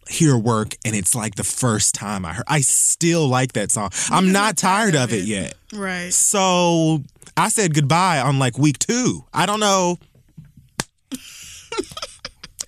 hear 0.09 0.35
work 0.35 0.75
and 0.83 0.95
it's 0.95 1.13
like 1.13 1.35
the 1.35 1.43
first 1.43 1.93
time 1.93 2.25
I 2.25 2.33
heard 2.33 2.45
I 2.47 2.61
still 2.61 3.27
like 3.27 3.53
that 3.53 3.71
song. 3.71 3.91
I'm 4.09 4.31
not 4.31 4.57
tired 4.57 4.95
of 4.95 5.13
it 5.13 5.23
yet. 5.23 5.53
Right. 5.71 6.11
So 6.11 7.03
I 7.37 7.49
said 7.49 7.73
goodbye 7.73 8.19
on 8.19 8.39
like 8.39 8.57
week 8.57 8.79
two. 8.79 9.23
I 9.33 9.45
don't 9.45 9.59
know. 9.59 9.97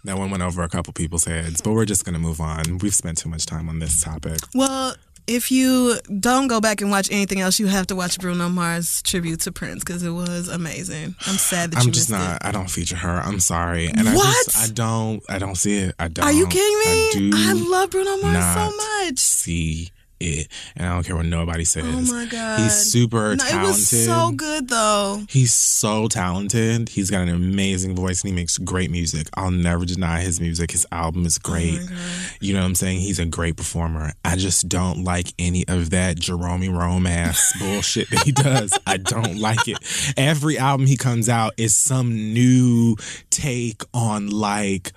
that 0.05 0.17
one 0.17 0.29
went 0.31 0.43
over 0.43 0.63
a 0.63 0.69
couple 0.69 0.93
people's 0.93 1.25
heads, 1.25 1.61
but 1.61 1.73
we're 1.73 1.85
just 1.85 2.05
gonna 2.05 2.19
move 2.19 2.39
on. 2.41 2.77
We've 2.79 2.93
spent 2.95 3.17
too 3.17 3.29
much 3.29 3.45
time 3.45 3.69
on 3.69 3.79
this 3.79 4.01
topic. 4.03 4.39
Well, 4.55 4.95
if 5.27 5.51
you 5.51 5.97
don't 6.19 6.47
go 6.47 6.59
back 6.59 6.81
and 6.81 6.89
watch 6.89 7.09
anything 7.11 7.39
else, 7.41 7.59
you 7.59 7.67
have 7.67 7.85
to 7.87 7.95
watch 7.95 8.19
Bruno 8.19 8.49
Mars 8.49 9.01
tribute 9.03 9.39
to 9.41 9.51
Prince 9.51 9.83
because 9.83 10.01
it 10.03 10.09
was 10.09 10.47
amazing. 10.47 11.15
I'm 11.27 11.35
sad 11.35 11.71
that 11.71 11.77
you 11.77 11.81
I'm 11.81 11.87
missed 11.87 11.99
just 11.99 12.09
not. 12.09 12.37
it. 12.37 12.45
I 12.45 12.51
don't 12.51 12.69
feature 12.69 12.95
her. 12.95 13.21
I'm 13.21 13.39
sorry. 13.39 13.87
And 13.87 14.09
I 14.09 14.15
What? 14.15 14.45
just 14.45 14.57
I 14.57 14.73
don't. 14.73 15.21
I 15.29 15.37
don't 15.37 15.55
see 15.55 15.77
it. 15.77 15.95
I 15.99 16.07
don't. 16.07 16.25
Are 16.25 16.31
you 16.31 16.47
kidding 16.47 16.79
me? 16.79 17.31
I 17.33 17.53
do 17.53 17.71
love 17.71 17.91
Bruno 17.91 18.17
Mars 18.17 18.53
so 18.53 18.75
much. 19.05 19.19
see 19.19 19.91
it, 20.21 20.47
and 20.75 20.87
I 20.87 20.93
don't 20.93 21.05
care 21.05 21.15
what 21.15 21.25
nobody 21.25 21.61
oh 21.61 21.65
says. 21.65 22.11
Oh 22.11 22.13
my 22.13 22.25
god, 22.25 22.59
he's 22.59 22.73
super 22.73 23.35
no, 23.35 23.43
talented. 23.43 23.63
It 23.63 23.67
was 23.67 24.05
so 24.05 24.31
good 24.31 24.69
though. 24.69 25.23
He's 25.29 25.53
so 25.53 26.07
talented. 26.07 26.89
He's 26.89 27.09
got 27.09 27.21
an 27.21 27.29
amazing 27.29 27.95
voice 27.95 28.21
and 28.21 28.29
he 28.29 28.35
makes 28.35 28.57
great 28.57 28.91
music. 28.91 29.27
I'll 29.35 29.51
never 29.51 29.85
deny 29.85 30.21
his 30.21 30.39
music. 30.39 30.71
His 30.71 30.85
album 30.91 31.25
is 31.25 31.39
oh 31.43 31.49
great. 31.49 31.79
Oh 31.81 32.29
you 32.39 32.53
know 32.53 32.59
what 32.59 32.67
I'm 32.67 32.75
saying? 32.75 32.99
He's 32.99 33.19
a 33.19 33.25
great 33.25 33.57
performer. 33.57 34.13
I 34.23 34.35
just 34.35 34.69
don't 34.69 35.03
like 35.03 35.33
any 35.39 35.67
of 35.67 35.89
that 35.91 36.19
Jerome 36.19 36.61
Rome 36.69 37.07
ass 37.07 37.53
bullshit 37.59 38.09
that 38.09 38.23
he 38.23 38.31
does. 38.31 38.77
I 38.85 38.97
don't 38.97 39.37
like 39.37 39.67
it. 39.67 39.77
Every 40.17 40.57
album 40.57 40.87
he 40.87 40.97
comes 40.97 41.29
out 41.29 41.53
is 41.57 41.75
some 41.75 42.13
new 42.13 42.95
take 43.29 43.83
on 43.93 44.29
like 44.29 44.91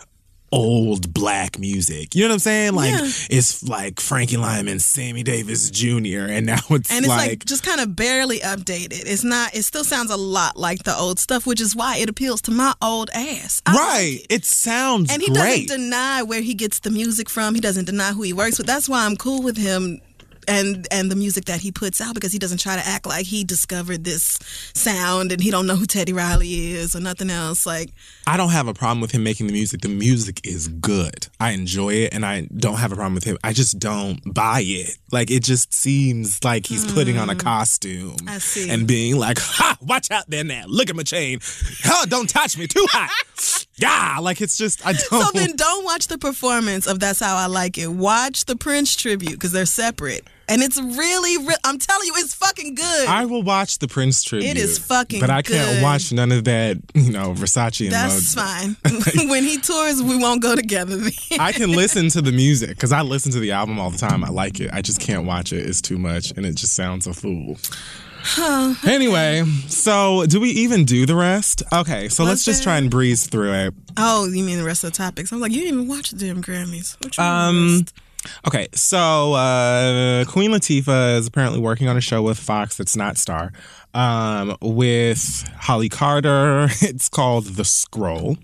old 0.55 1.13
black 1.13 1.59
music. 1.59 2.15
You 2.15 2.23
know 2.23 2.29
what 2.29 2.33
I'm 2.35 2.39
saying? 2.41 2.75
Like 2.75 2.93
Yeah. 2.93 3.09
it's 3.31 3.63
like 3.63 4.01
Frankie 4.01 4.37
Lymon, 4.37 4.79
Sammy 4.79 5.23
Davis 5.23 5.71
Jr. 5.71 6.27
and 6.29 6.47
now 6.47 6.59
it's, 6.71 6.91
And 6.93 7.01
it's 7.05 7.09
like, 7.09 7.29
like 7.31 7.45
just 7.45 7.65
kind 7.65 7.81
of 7.81 7.97
barely 7.97 8.39
updated. 8.41 9.03
It's 9.07 9.25
not. 9.25 9.55
It 9.55 9.65
still 9.65 9.85
sounds 9.85 10.11
a 10.11 10.17
lot 10.17 10.57
like 10.57 10.85
the 10.85 10.97
old 10.97 11.19
stuff, 11.19 11.47
which 11.47 11.61
is 11.61 11.75
why 11.75 11.97
it 11.99 12.09
appeals 12.09 12.41
to 12.43 12.51
my 12.51 12.73
old 12.81 13.11
ass. 13.15 13.61
I 13.67 13.73
like 13.73 13.81
Right. 13.81 14.21
it. 14.31 14.33
It 14.35 14.45
sounds 14.45 15.13
And 15.13 15.21
he 15.23 15.29
great. 15.29 15.69
doesn't 15.69 15.81
deny 15.83 16.23
where 16.23 16.41
he 16.41 16.55
gets 16.55 16.79
the 16.81 16.91
music 16.91 17.29
from. 17.29 17.55
He 17.55 17.61
doesn't 17.61 17.87
deny 17.87 18.13
who 18.13 18.23
he 18.23 18.33
works 18.33 18.59
with. 18.59 18.67
That's 18.67 18.89
why 18.89 19.05
I'm 19.05 19.17
cool 19.17 19.43
with 19.43 19.57
him 19.57 20.01
and 20.49 20.87
and 20.91 21.11
the 21.11 21.17
music 21.17 21.47
that 21.47 21.61
he 21.61 21.73
puts 21.73 22.01
out 22.01 22.15
because 22.15 22.33
he 22.33 22.39
doesn't 22.39 22.59
try 22.59 22.77
to 22.77 22.87
act 22.87 23.07
like 23.07 23.27
he 23.27 23.45
discovered 23.45 24.05
this 24.05 24.39
sound 24.75 25.33
and 25.33 25.43
he 25.43 25.51
don't 25.51 25.67
know 25.67 25.77
who 25.77 25.87
Teddy 25.87 26.13
Riley 26.13 26.73
is 26.73 26.95
or 26.95 27.01
nothing 27.01 27.31
else. 27.31 27.67
Like 27.67 27.91
I 28.27 28.37
don't 28.37 28.51
have 28.51 28.69
a 28.69 28.75
problem 28.75 29.01
with 29.01 29.13
him 29.13 29.23
making 29.23 29.47
the 29.47 29.53
music. 29.53 29.81
The 29.81 29.89
music 29.89 30.41
is 30.45 30.69
good. 30.69 31.29
I 31.41 31.53
enjoy 31.53 31.95
it 31.95 32.15
and 32.15 32.25
I 32.25 32.49
don't 32.57 32.77
have 32.77 32.93
a 32.93 32.97
problem 32.97 33.15
with 33.15 33.25
him. 33.25 33.39
I 33.45 33.53
just 33.53 33.79
don't 33.79 34.21
buy 34.33 34.63
it. 34.65 34.99
Like 35.11 35.31
it 35.31 35.43
just 35.43 35.73
seems 35.73 36.43
like 36.45 36.67
he's 36.67 36.91
putting 36.93 37.19
on 37.19 37.31
a 37.31 37.35
mm. 37.35 37.41
costume. 37.41 38.17
I 38.27 38.39
see. 38.39 38.71
and 38.71 38.87
being 38.87 39.17
like, 39.17 39.39
"Ha, 39.39 39.79
watch 39.81 40.11
out 40.11 40.29
there 40.29 40.45
now. 40.45 40.65
Look 40.67 40.91
at 40.91 40.97
my 40.97 41.03
chain. 41.03 41.41
Hell, 41.83 42.07
don't 42.07 42.29
touch 42.29 42.59
me. 42.59 42.67
Too 42.67 42.87
hot." 42.91 43.67
yeah, 43.77 44.19
like 44.21 44.41
it's 44.41 44.57
just 44.57 44.85
I 44.87 44.93
don't 44.93 45.23
so 45.23 45.31
then 45.33 45.57
don't 45.57 45.85
watch 45.85 46.09
the 46.09 46.19
performance 46.19 46.87
of 46.87 47.01
That's 47.01 47.21
How 47.21 47.37
I 47.37 47.47
Like 47.47 47.79
It. 47.79 47.89
Watch 47.89 48.47
the 48.47 48.57
Prince 48.57 48.97
tribute 48.97 49.33
because 49.33 49.53
they're 49.53 49.67
separate. 49.67 50.27
And 50.49 50.63
it's 50.63 50.79
really, 50.81 51.39
re- 51.47 51.55
I'm 51.65 51.79
telling 51.79 52.07
you, 52.07 52.13
it's 52.19 52.35
fucking 52.35 52.75
good. 52.75 53.09
I 53.09 53.25
will 53.25 53.43
watch 53.43 53.79
the 53.79 53.89
Prince 53.89 54.23
tribute. 54.23 54.51
It 54.51 54.57
is 54.59 54.79
fucking 54.79 55.21
good. 55.21 55.27
But 55.27 55.31
I 55.35 55.43
can't 55.43 55.77
good. 55.77 55.83
watch 55.83 56.13
none 56.13 56.33
of 56.33 56.45
that, 56.45 56.79
you 56.95 57.11
know, 57.13 57.33
Versace 57.33 57.85
and 57.85 57.93
That's 57.93 58.37
Mode. 58.37 58.77
fine. 58.77 59.29
when 59.31 59.45
he 59.45 59.59
tours, 59.59 60.03
we 60.03 60.17
won't 60.19 60.43
go 60.43 60.55
together. 60.55 60.97
then. 60.97 61.13
I 61.41 61.53
can 61.53 61.71
listen 61.77 62.09
to 62.11 62.21
the 62.21 62.33
music 62.33 62.69
because 62.71 62.93
I 62.93 63.01
listen 63.03 63.33
to 63.33 63.41
the 63.41 63.53
album 63.53 63.79
all 63.81 63.91
the 63.91 63.99
time. 63.99 64.23
I 64.23 64.29
like 64.29 64.61
it. 64.61 64.71
I 64.73 64.83
just 64.83 65.01
can't 65.01 65.25
watch 65.25 65.53
it. 65.53 65.67
It's 65.67 65.81
too 65.81 65.97
much 65.99 66.33
and 66.37 66.45
it 66.45 66.57
just 66.57 66.75
sounds 66.75 67.07
a 67.07 67.15
fool. 67.15 67.57
Anyway, 68.87 69.45
so 69.69 70.25
do 70.27 70.41
we 70.41 70.51
even 70.51 70.85
do 70.85 71.07
the 71.07 71.15
rest? 71.15 71.63
Okay, 71.73 72.09
so 72.09 72.25
let's 72.25 72.39
Was 72.41 72.45
just 72.45 72.59
there- 72.61 72.73
try 72.73 72.79
and 72.79 72.91
breeze 72.91 73.27
through 73.27 73.53
it. 73.53 73.75
oh, 73.97 74.27
you 74.27 74.43
mean 74.45 74.59
the 74.59 74.65
rest 74.65 74.83
of 74.85 74.93
the 74.93 74.97
topics? 74.97 75.33
I 75.33 75.37
was 75.37 75.43
like, 75.43 75.53
you 75.53 75.61
didn't 75.61 75.75
even 75.75 75.89
watch 75.89 76.11
the 76.11 76.17
damn 76.19 76.43
Grammys. 76.43 76.97
What 77.05 77.17
you 77.17 77.23
Um? 77.23 77.85
Okay, 78.47 78.68
so 78.75 79.35
uh, 79.35 80.25
Queen 80.27 80.51
Latifah 80.51 81.18
is 81.18 81.27
apparently 81.27 81.61
working 81.61 81.89
on 81.89 81.97
a 81.97 82.01
show 82.01 82.22
with 82.22 82.39
Fox 82.39 82.77
that's 82.77 82.97
not 82.97 83.16
Star 83.16 83.53
um, 83.95 84.57
with 84.61 85.49
Holly 85.59 85.89
Carter. 85.89 86.68
It's 86.85 87.09
called 87.09 87.47
The 87.47 87.64
Scroll, 87.64 88.37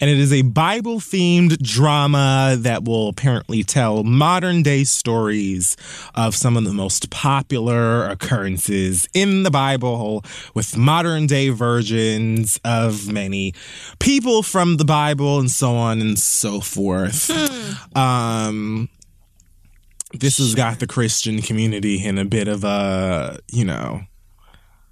and 0.00 0.08
it 0.08 0.18
is 0.18 0.32
a 0.32 0.42
Bible 0.42 0.98
themed 0.98 1.58
drama 1.62 2.56
that 2.58 2.84
will 2.84 3.08
apparently 3.08 3.62
tell 3.62 4.02
modern 4.02 4.62
day 4.62 4.84
stories 4.84 5.76
of 6.14 6.34
some 6.34 6.56
of 6.56 6.64
the 6.64 6.72
most 6.72 7.10
popular 7.10 8.06
occurrences 8.06 9.08
in 9.12 9.42
the 9.42 9.50
Bible 9.50 10.24
with 10.54 10.76
modern 10.76 11.26
day 11.26 11.50
versions 11.50 12.58
of 12.64 13.12
many 13.12 13.52
people 13.98 14.42
from 14.42 14.78
the 14.78 14.84
Bible 14.84 15.38
and 15.38 15.50
so 15.50 15.74
on 15.74 16.00
and 16.00 16.18
so 16.18 16.60
forth. 16.60 17.30
Um, 17.96 18.88
this 20.12 20.38
has 20.38 20.54
got 20.54 20.78
the 20.78 20.86
Christian 20.86 21.40
community 21.42 22.04
in 22.04 22.18
a 22.18 22.24
bit 22.24 22.48
of 22.48 22.64
a, 22.64 23.38
you 23.50 23.64
know, 23.64 24.02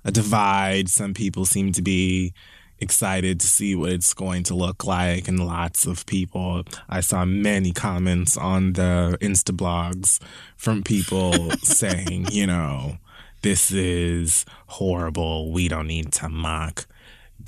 a 0.05 0.11
divide. 0.11 0.89
Some 0.89 1.14
people 1.14 1.45
seem 1.45 1.73
to 1.73 1.83
be 1.83 2.33
excited 2.79 3.39
to 3.41 3.47
see 3.47 3.75
what 3.75 3.91
it's 3.91 4.14
going 4.14 4.43
to 4.45 4.55
look 4.55 4.85
like, 4.85 5.29
and 5.29 5.45
lots 5.47 5.87
of 5.87 6.07
people. 6.07 6.64
I 6.89 7.01
saw 7.01 7.25
many 7.25 7.73
comments 7.73 8.37
on 8.37 8.73
the 8.73 9.18
Insta 9.21 9.55
blogs 9.55 10.18
from 10.57 10.83
people 10.83 11.51
saying, 11.62 12.29
you 12.33 12.47
know, 12.47 12.99
this 13.43 13.71
is 13.71 14.45
horrible. 14.66 15.53
We 15.53 15.68
don't 15.68 15.87
need 15.87 16.12
to 16.14 16.29
mock. 16.29 16.87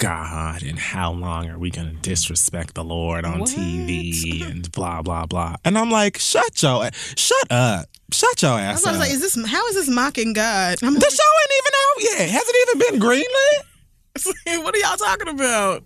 God 0.02 0.64
and 0.64 0.76
how 0.80 1.12
long 1.12 1.48
are 1.48 1.58
we 1.58 1.70
going 1.70 1.88
to 1.88 1.94
disrespect 1.94 2.74
the 2.74 2.82
Lord 2.82 3.24
on 3.24 3.42
TV 3.42 4.42
and 4.42 4.70
blah 4.72 5.00
blah 5.00 5.26
blah. 5.26 5.54
And 5.64 5.78
I'm 5.78 5.92
like, 5.92 6.18
shut 6.18 6.60
your 6.60 6.90
shut 7.16 7.50
up. 7.50 7.86
Shut 8.10 8.42
your 8.42 8.50
I 8.50 8.72
was 8.72 8.84
ass 8.84 8.96
up. 8.96 9.02
say, 9.02 9.12
is 9.12 9.20
this 9.20 9.46
how 9.48 9.64
is 9.68 9.76
this 9.76 9.88
mocking 9.88 10.32
God? 10.32 10.78
I'm 10.82 10.94
the 10.94 11.00
show 11.00 11.32
ain't 11.42 11.52
even 11.60 11.72
out 11.84 12.18
yet. 12.18 12.30
Hasn't 12.30 12.56
even 12.62 12.78
been 12.78 13.00
greenlit. 13.00 14.64
what 14.64 14.74
are 14.74 14.78
y'all 14.78 14.96
talking 14.96 15.28
about? 15.28 15.84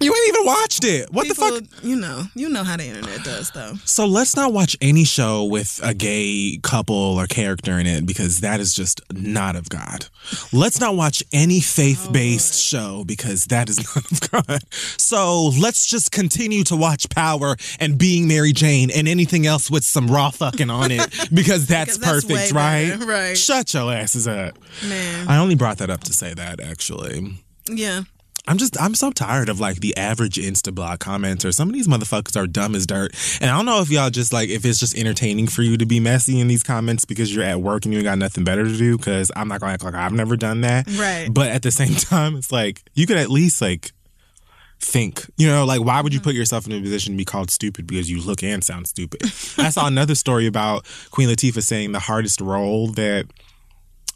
You 0.00 0.14
ain't 0.14 0.28
even 0.28 0.46
watched 0.46 0.84
it. 0.84 1.12
What 1.12 1.28
the 1.28 1.34
fuck? 1.34 1.62
You 1.82 1.96
know, 1.96 2.22
you 2.34 2.48
know 2.48 2.64
how 2.64 2.76
the 2.76 2.84
internet 2.84 3.24
does, 3.24 3.50
though. 3.50 3.74
So 3.84 4.06
let's 4.06 4.36
not 4.36 4.52
watch 4.52 4.76
any 4.80 5.04
show 5.04 5.44
with 5.44 5.80
a 5.82 5.94
gay 5.94 6.58
couple 6.62 6.94
or 6.94 7.26
character 7.26 7.78
in 7.78 7.86
it 7.86 8.06
because 8.06 8.40
that 8.40 8.60
is 8.60 8.74
just 8.74 9.00
not 9.12 9.56
of 9.56 9.68
God. 9.68 10.06
Let's 10.52 10.80
not 10.80 10.94
watch 10.94 11.22
any 11.32 11.60
faith 11.60 12.08
based 12.12 12.54
oh, 12.54 12.78
show 12.78 13.04
because 13.04 13.46
that 13.46 13.68
is 13.68 13.78
not 13.96 14.10
of 14.12 14.30
God. 14.30 14.62
So 14.70 15.48
let's 15.60 15.86
just 15.86 16.12
continue 16.12 16.64
to 16.64 16.76
watch 16.76 17.08
Power 17.10 17.56
and 17.80 17.98
Being 17.98 18.28
Mary 18.28 18.52
Jane 18.52 18.90
and 18.90 19.08
anything 19.08 19.46
else 19.46 19.70
with 19.70 19.84
some 19.84 20.08
raw 20.08 20.30
fucking 20.30 20.70
on 20.70 20.90
it 20.90 21.10
because 21.32 21.66
that's 21.66 21.98
Because 21.98 22.22
that's 22.22 22.24
perfect, 22.24 22.52
right? 22.52 22.90
better, 22.90 23.06
right. 23.06 23.36
Shut 23.36 23.72
your 23.74 23.92
asses 23.92 24.28
up. 24.28 24.58
Man. 24.86 25.28
I 25.28 25.38
only 25.38 25.54
brought 25.54 25.78
that 25.78 25.90
up 25.90 26.04
to 26.04 26.12
say 26.12 26.34
that 26.34 26.60
actually. 26.60 27.38
Yeah. 27.68 28.02
I'm 28.48 28.56
just 28.56 28.80
I'm 28.80 28.94
so 28.94 29.10
tired 29.10 29.50
of 29.50 29.60
like 29.60 29.80
the 29.80 29.94
average 29.98 30.36
Insta 30.36 30.74
blog 30.74 31.00
commenter. 31.00 31.52
Some 31.52 31.68
of 31.68 31.74
these 31.74 31.86
motherfuckers 31.86 32.34
are 32.34 32.46
dumb 32.46 32.74
as 32.74 32.86
dirt. 32.86 33.14
And 33.42 33.50
I 33.50 33.56
don't 33.56 33.66
know 33.66 33.82
if 33.82 33.90
y'all 33.90 34.08
just 34.08 34.32
like 34.32 34.48
if 34.48 34.64
it's 34.64 34.80
just 34.80 34.96
entertaining 34.96 35.48
for 35.48 35.60
you 35.60 35.76
to 35.76 35.84
be 35.84 36.00
messy 36.00 36.40
in 36.40 36.48
these 36.48 36.62
comments 36.62 37.04
because 37.04 37.32
you're 37.32 37.44
at 37.44 37.60
work 37.60 37.84
and 37.84 37.92
you 37.92 38.00
ain't 38.00 38.06
got 38.06 38.16
nothing 38.16 38.44
better 38.44 38.64
to 38.64 38.74
do. 38.74 38.96
Cause 38.96 39.30
I'm 39.36 39.48
not 39.48 39.60
gonna 39.60 39.74
act 39.74 39.84
like 39.84 39.94
I've 39.94 40.14
never 40.14 40.34
done 40.34 40.62
that. 40.62 40.88
Right. 40.98 41.28
But 41.30 41.48
at 41.48 41.62
the 41.62 41.70
same 41.70 41.94
time, 41.94 42.36
it's 42.36 42.50
like 42.50 42.82
you 42.94 43.06
could 43.06 43.18
at 43.18 43.28
least 43.28 43.60
like 43.60 43.92
think. 44.80 45.26
You 45.36 45.48
know, 45.48 45.66
like 45.66 45.84
why 45.84 46.00
would 46.00 46.14
you 46.14 46.20
put 46.20 46.34
yourself 46.34 46.66
in 46.66 46.72
a 46.72 46.80
position 46.80 47.12
to 47.12 47.18
be 47.18 47.26
called 47.26 47.50
stupid 47.50 47.86
because 47.86 48.10
you 48.10 48.22
look 48.22 48.42
and 48.42 48.64
sound 48.64 48.86
stupid? 48.86 49.24
I 49.58 49.68
saw 49.68 49.86
another 49.86 50.14
story 50.14 50.46
about 50.46 50.86
Queen 51.10 51.28
Latifah 51.28 51.62
saying 51.62 51.92
the 51.92 51.98
hardest 51.98 52.40
role 52.40 52.88
that 52.92 53.26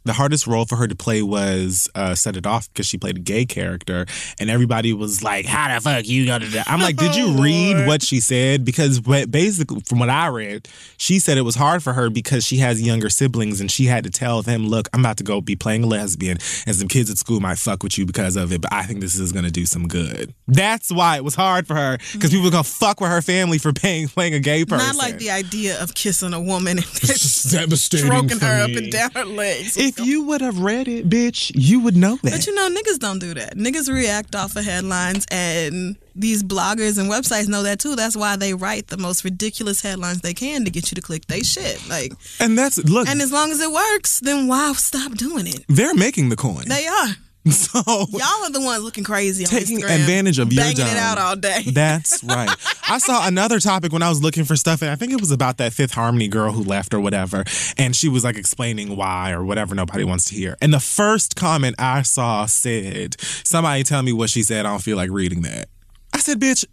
the 0.05 0.13
hardest 0.13 0.47
role 0.47 0.65
for 0.65 0.77
her 0.77 0.87
to 0.87 0.95
play 0.97 1.23
was 1.23 1.89
uh, 1.95 2.15
set 2.15 2.37
it 2.37 2.47
off 2.47 2.69
because 2.73 2.87
she 2.87 2.99
played 2.99 3.17
a 3.17 3.21
gay 3.21 3.45
character 3.45 4.07
and 4.41 4.51
everybody 4.51 4.93
was 4.93 5.23
like 5.23 5.47
how 5.47 5.73
the 5.75 5.81
fuck 5.81 6.07
you 6.07 6.27
gonna 6.27 6.45
do 6.45 6.51
that 6.51 6.69
i'm 6.69 6.81
like 6.81 6.97
did 6.97 7.15
you 7.15 7.27
Oh, 7.39 7.43
read 7.43 7.77
Lord. 7.77 7.87
what 7.89 8.03
she 8.03 8.21
said 8.21 8.65
because 8.65 9.01
basically 9.01 9.81
from 9.81 9.99
what 10.01 10.11
i 10.11 10.27
read 10.27 10.69
she 10.97 11.19
said 11.19 11.39
it 11.39 11.43
was 11.43 11.55
hard 11.55 11.83
for 11.83 11.93
her 11.93 12.11
because 12.11 12.45
she 12.45 12.57
has 12.59 12.83
younger 12.83 13.09
siblings 13.09 13.61
and 13.61 13.71
she 13.71 13.85
had 13.87 14.05
to 14.05 14.11
tell 14.11 14.43
them 14.43 14.67
look 14.67 14.89
i'm 14.93 15.01
about 15.01 15.17
to 15.19 15.25
go 15.25 15.41
be 15.41 15.55
playing 15.57 15.85
a 15.85 15.87
lesbian 15.87 16.39
and 16.67 16.77
some 16.77 16.89
kids 16.89 17.11
at 17.11 17.19
school 17.19 17.41
might 17.41 17.59
fuck 17.59 17.83
with 17.83 17.97
you 17.97 18.05
because 18.07 18.37
of 18.37 18.53
it 18.53 18.61
but 18.61 18.73
i 18.73 18.83
think 18.83 19.01
this 19.01 19.15
is 19.19 19.33
gonna 19.33 19.51
do 19.51 19.65
some 19.67 19.87
good 19.89 20.35
that's 20.49 20.91
why 20.93 21.17
it 21.17 21.25
was 21.25 21.35
hard 21.35 21.67
for 21.67 21.75
her 21.75 21.97
because 22.13 22.31
people 22.31 22.45
were 22.45 22.51
gonna 22.51 22.65
fuck 22.65 23.01
with 23.01 23.11
her 23.11 23.23
family 23.23 23.59
for 23.59 23.73
paying, 23.73 24.09
playing 24.09 24.35
a 24.35 24.41
gay 24.41 24.65
person 24.65 24.87
Not 24.87 24.97
like 24.97 25.19
the 25.19 25.31
idea 25.31 25.81
of 25.83 25.95
kissing 25.95 26.33
a 26.33 26.41
woman 26.41 26.79
and 26.79 26.87
devastating 27.51 28.07
stroking 28.07 28.39
her 28.41 28.67
me. 28.67 28.73
up 28.73 28.79
and 28.83 28.93
down 28.93 29.11
her 29.13 29.25
legs. 29.25 29.77
If 30.01 30.07
you 30.07 30.23
would 30.25 30.41
have 30.41 30.59
read 30.61 30.89
it 30.89 31.09
bitch 31.09 31.51
you 31.55 31.81
would 31.81 31.97
know 31.97 32.17
that 32.23 32.33
But 32.33 32.47
you 32.47 32.55
know, 32.55 32.69
niggas 32.69 32.99
don't 32.99 33.19
do 33.19 33.35
that. 33.35 33.57
Niggas 33.57 33.93
react 33.93 34.35
off 34.35 34.57
of 34.57 34.65
headlines, 34.65 35.27
and 35.31 35.97
these 36.15 36.43
bloggers 36.43 36.99
and 36.99 37.11
websites 37.11 37.49
know 37.49 37.63
that 37.63 37.79
too. 37.79 37.97
That's 37.97 38.17
why 38.17 38.37
they 38.37 38.55
write 38.55 38.89
the 38.89 38.97
most 38.97 39.25
ridiculous 39.25 39.83
headlines 39.83 40.21
they 40.21 40.35
can 40.35 40.65
to 40.65 40.71
get 40.71 40.91
you 40.91 40.95
to 40.97 41.01
click 41.03 41.27
they 41.27 41.41
shit. 41.43 41.79
Like, 41.89 42.13
And 42.41 42.57
that's 42.59 42.79
look, 42.79 43.09
and 43.09 43.21
as 43.21 43.33
long 43.33 43.51
as 43.51 43.61
it 43.61 43.71
works, 43.71 44.21
then 44.21 44.49
why 44.49 44.73
stop 44.75 45.13
doing 45.13 45.47
it? 45.47 45.65
they're 45.69 45.95
making 45.95 46.29
the 46.31 46.37
coin. 46.37 46.65
They 46.67 46.87
are. 46.87 47.09
so 47.51 47.81
Y'all 47.85 48.45
are 48.45 48.51
the 48.51 48.61
ones 48.61 48.85
looking 48.85 49.03
crazy 49.03 49.45
on 49.45 49.51
taking 49.51 49.81
Instagram, 49.81 50.01
advantage 50.01 50.39
of 50.39 50.53
your 50.53 50.63
banging 50.63 50.77
dumb. 50.77 50.89
it 50.89 50.97
out 50.97 51.19
all 51.19 51.35
day. 51.35 51.63
That's 51.67 52.23
right. 52.23 52.49
I 52.89 52.99
saw 52.99 53.27
another 53.27 53.59
topic 53.59 53.93
when 53.93 54.03
I 54.03 54.09
was 54.09 54.23
looking 54.23 54.45
for 54.45 54.55
stuff, 54.55 54.81
and 54.81 54.91
I 54.91 54.95
think 54.95 55.13
it 55.13 55.21
was 55.21 55.33
about 55.33 55.57
that 55.59 55.73
Fifth 55.73 55.93
Harmony 55.93 56.29
girl 56.29 56.53
who 56.53 56.63
left 56.63 56.95
or 56.95 57.01
whatever, 57.01 57.43
and 57.77 57.97
she 57.97 58.09
was 58.09 58.23
like 58.23 58.37
explaining 58.37 58.97
why 58.97 59.33
or 59.33 59.45
whatever 59.45 59.75
nobody 59.75 60.05
wants 60.05 60.27
to 60.27 60.37
hear. 60.37 60.57
And 60.61 60.73
the 60.73 60.81
first 60.81 61.35
comment 61.35 61.75
I 61.81 62.03
saw 62.03 62.47
said, 62.47 63.21
"Somebody 63.21 63.83
tell 63.83 64.03
me 64.03 64.13
what 64.13 64.31
she 64.31 64.45
said. 64.45 64.65
I 64.65 64.71
don't 64.71 64.83
feel 64.83 64.97
like 64.97 65.11
reading 65.11 65.43
that." 65.43 65.69
I 66.13 66.19
said, 66.19 66.41
"Bitch." 66.41 66.65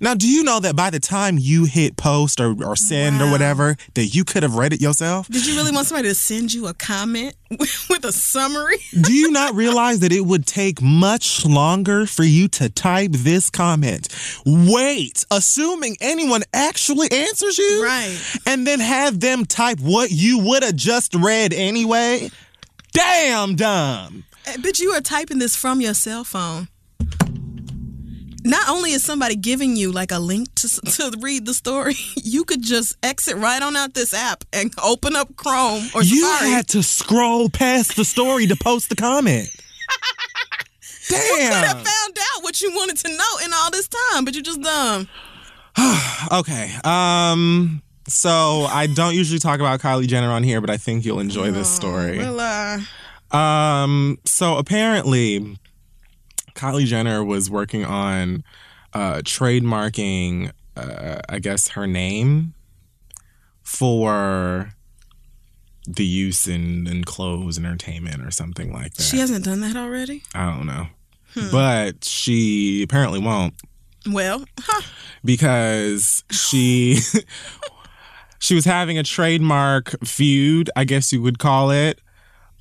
Now, 0.00 0.14
do 0.14 0.28
you 0.28 0.42
know 0.42 0.60
that 0.60 0.76
by 0.76 0.90
the 0.90 1.00
time 1.00 1.38
you 1.38 1.64
hit 1.64 1.96
post 1.96 2.40
or, 2.40 2.54
or 2.64 2.76
send 2.76 3.20
or 3.20 3.30
whatever, 3.30 3.76
that 3.94 4.06
you 4.06 4.24
could 4.24 4.42
have 4.42 4.54
read 4.54 4.72
it 4.72 4.80
yourself? 4.80 5.28
Did 5.28 5.46
you 5.46 5.54
really 5.56 5.72
want 5.72 5.86
somebody 5.86 6.08
to 6.08 6.14
send 6.14 6.52
you 6.52 6.66
a 6.66 6.74
comment 6.74 7.34
with 7.50 8.04
a 8.04 8.12
summary? 8.12 8.76
Do 9.00 9.12
you 9.12 9.30
not 9.30 9.54
realize 9.54 10.00
that 10.00 10.12
it 10.12 10.22
would 10.22 10.46
take 10.46 10.80
much 10.82 11.44
longer 11.44 12.06
for 12.06 12.24
you 12.24 12.48
to 12.48 12.68
type 12.68 13.12
this 13.12 13.50
comment? 13.50 14.08
Wait, 14.44 15.24
assuming 15.30 15.96
anyone 16.00 16.42
actually 16.52 17.10
answers 17.10 17.58
you? 17.58 17.84
Right. 17.84 18.18
And 18.46 18.66
then 18.66 18.80
have 18.80 19.20
them 19.20 19.44
type 19.44 19.80
what 19.80 20.10
you 20.10 20.38
would 20.38 20.62
have 20.62 20.76
just 20.76 21.14
read 21.14 21.52
anyway? 21.52 22.30
Damn 22.92 23.56
dumb. 23.56 24.24
But 24.60 24.80
you 24.80 24.90
are 24.90 25.00
typing 25.00 25.38
this 25.38 25.56
from 25.56 25.80
your 25.80 25.94
cell 25.94 26.24
phone. 26.24 26.68
Not 28.44 28.68
only 28.68 28.90
is 28.92 29.04
somebody 29.04 29.36
giving 29.36 29.76
you 29.76 29.92
like 29.92 30.10
a 30.12 30.18
link 30.18 30.52
to, 30.56 30.68
to 30.68 31.16
read 31.20 31.46
the 31.46 31.54
story, 31.54 31.94
you 32.16 32.44
could 32.44 32.62
just 32.62 32.96
exit 33.02 33.36
right 33.36 33.62
on 33.62 33.76
out 33.76 33.94
this 33.94 34.12
app 34.12 34.44
and 34.52 34.72
open 34.82 35.14
up 35.16 35.36
Chrome 35.36 35.84
or 35.94 36.02
You 36.02 36.26
Safari. 36.26 36.50
had 36.50 36.68
to 36.68 36.82
scroll 36.82 37.48
past 37.48 37.96
the 37.96 38.04
story 38.04 38.46
to 38.48 38.56
post 38.56 38.88
the 38.88 38.96
comment. 38.96 39.48
Damn. 41.08 41.18
You 41.20 41.26
could 41.48 41.66
have 41.66 41.76
found 41.76 42.16
out 42.18 42.42
what 42.42 42.60
you 42.60 42.70
wanted 42.72 42.96
to 42.98 43.08
know 43.10 43.44
in 43.44 43.52
all 43.52 43.70
this 43.70 43.88
time, 43.88 44.24
but 44.24 44.34
you're 44.34 44.42
just 44.42 44.60
dumb. 44.62 45.08
Okay. 46.32 46.70
Um. 46.84 47.82
So 48.08 48.66
I 48.70 48.86
don't 48.86 49.14
usually 49.14 49.38
talk 49.40 49.60
about 49.60 49.80
Kylie 49.80 50.06
Jenner 50.06 50.30
on 50.30 50.42
here, 50.42 50.60
but 50.60 50.70
I 50.70 50.76
think 50.76 51.04
you'll 51.04 51.20
enjoy 51.20 51.50
this 51.50 51.68
story. 51.68 52.18
Well, 52.18 52.40
uh, 52.40 53.36
Um. 53.36 54.18
So 54.24 54.56
apparently, 54.56 55.58
Kylie 56.54 56.84
Jenner 56.86 57.24
was 57.24 57.50
working 57.50 57.84
on 57.84 58.44
uh, 58.92 59.16
trademarking, 59.24 60.52
uh, 60.76 61.20
I 61.28 61.38
guess, 61.38 61.68
her 61.68 61.86
name 61.86 62.54
for 63.62 64.74
the 65.86 66.04
use 66.04 66.46
in, 66.46 66.86
in 66.86 67.04
clothes 67.04 67.56
and 67.56 67.66
entertainment 67.66 68.22
or 68.22 68.30
something 68.30 68.72
like 68.72 68.94
that. 68.94 69.02
she 69.02 69.18
hasn't 69.18 69.44
done 69.44 69.60
that 69.60 69.76
already. 69.76 70.22
I 70.34 70.46
don't 70.54 70.66
know. 70.66 70.86
But 71.50 72.04
she 72.04 72.82
apparently 72.82 73.18
won't 73.18 73.54
Well, 74.06 74.44
huh. 74.60 74.82
because 75.24 76.22
she 76.30 76.98
she 78.38 78.54
was 78.54 78.66
having 78.66 78.98
a 78.98 79.02
trademark 79.02 79.94
feud, 80.04 80.68
I 80.76 80.84
guess 80.84 81.10
you 81.12 81.22
would 81.22 81.38
call 81.38 81.70
it, 81.70 82.00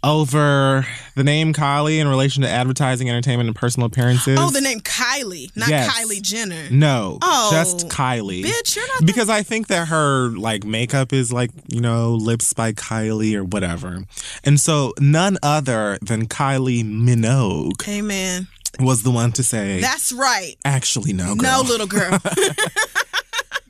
over 0.03 0.85
the 1.15 1.23
name 1.23 1.53
Kylie 1.53 1.99
in 1.99 2.07
relation 2.07 2.43
to 2.43 2.49
advertising, 2.49 3.09
entertainment, 3.09 3.47
and 3.47 3.55
personal 3.55 3.87
appearances. 3.87 4.37
oh, 4.39 4.49
the 4.49 4.61
name 4.61 4.79
Kylie, 4.79 5.55
not 5.55 5.69
Yes. 5.69 5.89
Kylie 5.93 6.21
Jenner. 6.21 6.69
no, 6.71 7.19
Oh, 7.21 7.49
just 7.51 7.87
Kylie. 7.89 8.43
Bitch, 8.43 8.75
you're 8.75 8.87
not. 8.87 9.05
Because 9.05 9.29
I 9.29 9.43
think 9.43 9.67
that 9.67 9.87
her 9.89 10.29
like 10.29 10.63
makeup 10.63 11.13
is 11.13 11.31
like, 11.31 11.51
you 11.67 11.81
know, 11.81 12.13
lips 12.13 12.53
by 12.53 12.71
Kylie 12.73 13.35
or 13.35 13.43
whatever. 13.43 14.03
And 14.43 14.59
so 14.59 14.93
none 14.99 15.37
other 15.43 15.97
than 16.01 16.27
Kylie 16.27 16.83
Minogue 16.83 17.81
hey, 17.83 18.01
man, 18.01 18.47
was 18.79 19.03
the 19.03 19.11
one 19.11 19.31
to 19.33 19.43
say, 19.43 19.81
that's 19.81 20.11
right. 20.11 20.55
actually, 20.65 21.13
no, 21.13 21.35
girl. 21.35 21.63
No, 21.63 21.69
little 21.69 21.87
girl. 21.87 22.17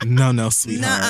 no, 0.06 0.32
no, 0.32 0.32
no, 0.44 0.50
sweetheart. 0.50 1.02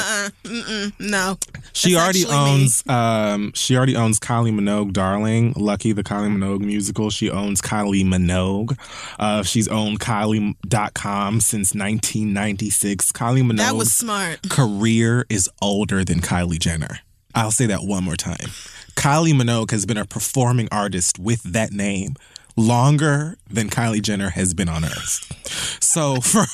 uh, 0.45 0.89
no. 0.99 1.37
She 1.73 1.93
That's 1.93 2.03
already 2.03 2.25
me. 2.25 2.31
owns 2.31 2.83
um 2.87 3.51
she 3.53 3.75
already 3.77 3.95
owns 3.95 4.19
Kylie 4.19 4.53
Minogue 4.53 4.91
Darling, 4.93 5.53
Lucky 5.55 5.91
the 5.93 6.03
Kylie 6.03 6.35
Minogue 6.35 6.59
musical. 6.61 7.09
She 7.09 7.29
owns 7.29 7.61
Kylie 7.61 8.03
Minogue. 8.05 8.77
Uh 9.19 9.43
she's 9.43 9.67
owned 9.67 9.99
Kylie.com 9.99 11.39
since 11.39 11.73
1996. 11.73 13.11
Kylie 13.11 13.43
Minogue. 13.43 13.57
That 13.57 13.75
was 13.75 13.91
smart. 13.93 14.49
career 14.49 15.25
is 15.29 15.49
older 15.61 16.03
than 16.03 16.19
Kylie 16.21 16.59
Jenner. 16.59 16.99
I'll 17.33 17.51
say 17.51 17.67
that 17.67 17.83
one 17.83 18.03
more 18.03 18.17
time. 18.17 18.49
Kylie 18.95 19.33
Minogue 19.33 19.71
has 19.71 19.85
been 19.85 19.97
a 19.97 20.05
performing 20.05 20.67
artist 20.71 21.17
with 21.17 21.41
that 21.43 21.71
name 21.71 22.15
longer 22.57 23.37
than 23.49 23.69
Kylie 23.69 24.01
Jenner 24.01 24.29
has 24.29 24.53
been 24.53 24.69
on 24.69 24.83
earth. 24.85 25.79
So 25.83 26.15
for 26.21 26.45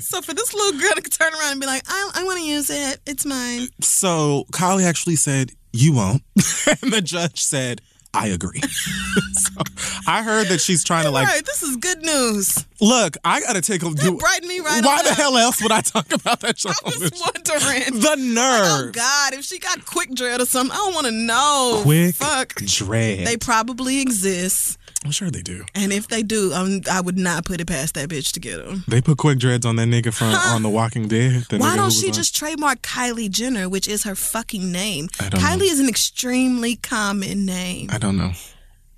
So 0.00 0.20
for 0.22 0.34
this 0.34 0.52
little 0.54 0.80
girl 0.80 0.92
to 0.94 1.02
turn 1.02 1.32
around 1.34 1.52
and 1.52 1.60
be 1.60 1.66
like, 1.66 1.82
I, 1.88 2.10
I 2.14 2.24
want 2.24 2.38
to 2.38 2.44
use 2.44 2.70
it. 2.70 3.00
It's 3.06 3.24
mine. 3.26 3.68
So 3.80 4.44
Kylie 4.52 4.84
actually 4.84 5.16
said, 5.16 5.50
You 5.72 5.92
won't. 5.94 6.22
and 6.82 6.92
the 6.92 7.02
judge 7.02 7.42
said, 7.42 7.80
I 8.16 8.28
agree. 8.28 8.60
so 9.32 9.60
I 10.06 10.22
heard 10.22 10.46
that 10.46 10.60
she's 10.60 10.84
trying 10.84 11.02
to 11.04 11.10
like 11.10 11.26
right, 11.26 11.44
this 11.44 11.64
is 11.64 11.76
good 11.78 11.98
news. 12.02 12.64
look, 12.80 13.16
I 13.24 13.40
gotta 13.40 13.60
take 13.60 13.82
a 13.82 13.90
do 13.90 14.16
brightened 14.16 14.46
me 14.48 14.60
right 14.60 14.84
Why 14.84 15.02
the 15.02 15.10
up. 15.10 15.16
hell 15.16 15.36
else 15.36 15.60
would 15.60 15.72
I 15.72 15.80
talk 15.80 16.12
about 16.12 16.38
that 16.40 16.56
show? 16.56 16.70
I 16.70 16.74
on 16.84 16.92
was 16.92 17.10
this 17.10 17.18
show? 17.18 17.24
wondering. 17.34 18.00
The 18.00 18.14
nerve. 18.32 18.66
Oh 18.66 18.82
nerve. 18.84 18.92
God, 18.92 19.34
if 19.34 19.44
she 19.44 19.58
got 19.58 19.84
quick 19.84 20.10
dread 20.14 20.40
or 20.40 20.46
something, 20.46 20.72
I 20.72 20.76
don't 20.76 20.94
want 20.94 21.06
to 21.06 21.12
know. 21.12 21.80
Quick 21.82 22.14
Fuck. 22.14 22.54
dread. 22.54 23.26
They 23.26 23.36
probably 23.36 24.00
exist, 24.00 24.78
I'm 25.04 25.10
sure 25.10 25.30
they 25.30 25.42
do. 25.42 25.64
and 25.74 25.92
if 25.92 26.08
they 26.08 26.22
do, 26.22 26.52
um, 26.54 26.80
I 26.90 27.00
would 27.00 27.18
not 27.18 27.44
put 27.44 27.60
it 27.60 27.66
past 27.66 27.94
that 27.94 28.08
bitch 28.08 28.32
to 28.32 28.40
get 28.40 28.56
them. 28.64 28.84
They 28.88 29.00
put 29.02 29.18
quick 29.18 29.38
dreads 29.38 29.66
on 29.66 29.76
that 29.76 29.86
nigga 29.88 30.14
from 30.14 30.28
on 30.34 30.62
The 30.62 30.70
Walking 30.70 31.08
Dead. 31.08 31.44
the 31.50 31.58
Why 31.58 31.76
don't 31.76 31.90
she 31.92 32.06
on- 32.08 32.12
just 32.14 32.34
trademark 32.34 32.80
Kylie 32.80 33.30
Jenner, 33.30 33.68
which 33.68 33.86
is 33.86 34.04
her 34.04 34.14
fucking 34.14 34.72
name? 34.72 35.08
I 35.20 35.28
don't 35.28 35.42
know. 35.42 35.46
Kylie 35.46 35.70
is 35.70 35.78
an 35.80 35.88
extremely 35.88 36.76
common 36.76 37.44
name. 37.44 37.88
I 37.92 37.98
don't 37.98 38.16
know. 38.16 38.32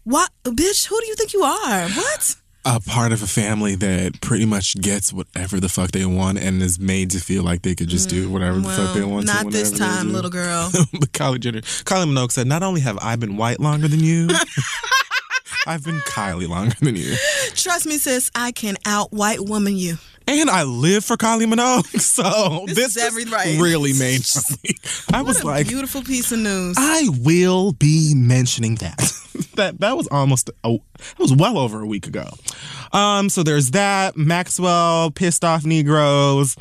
What, 0.04 0.30
bitch? 0.44 0.86
Who 0.86 1.00
do 1.00 1.06
you 1.06 1.16
think 1.16 1.32
you 1.32 1.42
are? 1.42 1.88
What? 1.88 2.36
A 2.64 2.80
part 2.80 3.12
of 3.12 3.22
a 3.22 3.26
family 3.28 3.74
that 3.76 4.20
pretty 4.20 4.44
much 4.44 4.80
gets 4.80 5.12
whatever 5.12 5.60
the 5.60 5.68
fuck 5.68 5.90
they 5.92 6.04
want 6.04 6.38
and 6.38 6.60
is 6.62 6.78
made 6.80 7.10
to 7.12 7.20
feel 7.20 7.42
like 7.44 7.62
they 7.62 7.74
could 7.76 7.88
just 7.88 8.08
do 8.08 8.28
whatever 8.30 8.58
the 8.58 8.68
fuck 8.68 8.92
they 8.94 9.00
Well, 9.02 9.10
want 9.10 9.26
to. 9.28 9.34
not 9.34 9.50
this 9.52 9.70
time, 9.76 10.12
little 10.12 10.30
girl. 10.30 10.70
but 10.92 11.12
Kylie 11.12 11.38
Jenner, 11.40 11.60
Kylie 11.60 12.06
Minogue 12.12 12.32
said, 12.32 12.46
"Not 12.48 12.62
only 12.64 12.80
have 12.80 12.98
I 13.00 13.14
been 13.16 13.36
white 13.36 13.60
longer 13.60 13.86
than 13.86 14.00
you, 14.00 14.28
I've 15.66 15.84
been 15.84 15.98
Kylie 16.00 16.48
longer 16.48 16.74
than 16.80 16.96
you, 16.96 17.14
Trust 17.54 17.86
me, 17.86 17.98
sis. 17.98 18.30
I 18.34 18.52
can 18.52 18.76
out 18.86 19.12
white 19.12 19.40
woman 19.40 19.76
you. 19.76 19.98
and 20.28 20.48
I 20.50 20.62
live 20.64 21.04
for 21.04 21.16
Kylie 21.16 21.46
Minogue." 21.52 21.84
So 22.00 22.64
This 22.66 22.76
this, 22.76 22.96
is 22.96 23.02
every- 23.02 23.24
right. 23.24 23.58
really 23.60 23.92
made 23.92 24.22
me. 24.64 24.74
I 25.12 25.22
was 25.22 25.36
What 25.38 25.44
a 25.44 25.46
like, 25.58 25.68
beautiful 25.68 26.02
piece 26.02 26.32
of 26.32 26.38
news. 26.38 26.76
I 26.78 27.08
will 27.20 27.72
be 27.72 28.14
mentioning 28.14 28.76
that. 28.76 28.96
that 29.56 29.80
that 29.80 29.96
was 29.96 30.06
almost 30.08 30.50
a, 30.64 30.72
that 30.72 31.18
was 31.18 31.32
well 31.34 31.58
over 31.58 31.80
a 31.82 31.86
week 31.86 32.06
ago. 32.06 32.28
Um, 32.92 33.28
so 33.28 33.42
there's 33.42 33.72
that. 33.72 34.16
Maxwell 34.16 35.10
pissed 35.10 35.44
off 35.44 35.64
Negroes 35.64 36.54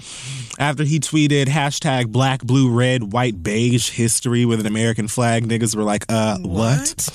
after 0.60 0.84
he 0.84 1.00
tweeted 1.00 1.46
hashtag 1.46 2.08
black, 2.08 2.42
blue, 2.42 2.72
red, 2.72 3.12
white, 3.12 3.44
beige 3.44 3.90
history 3.92 4.46
with 4.46 4.60
an 4.60 4.66
American 4.66 5.08
flag. 5.08 5.48
Niggas 5.48 5.76
were 5.76 5.84
like, 5.84 6.06
uh, 6.10 6.38
what? 6.40 7.10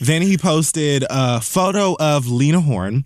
Then 0.00 0.22
he 0.22 0.36
posted 0.38 1.04
a 1.08 1.40
photo 1.40 1.96
of 1.98 2.28
Lena 2.28 2.60
Horne. 2.60 3.04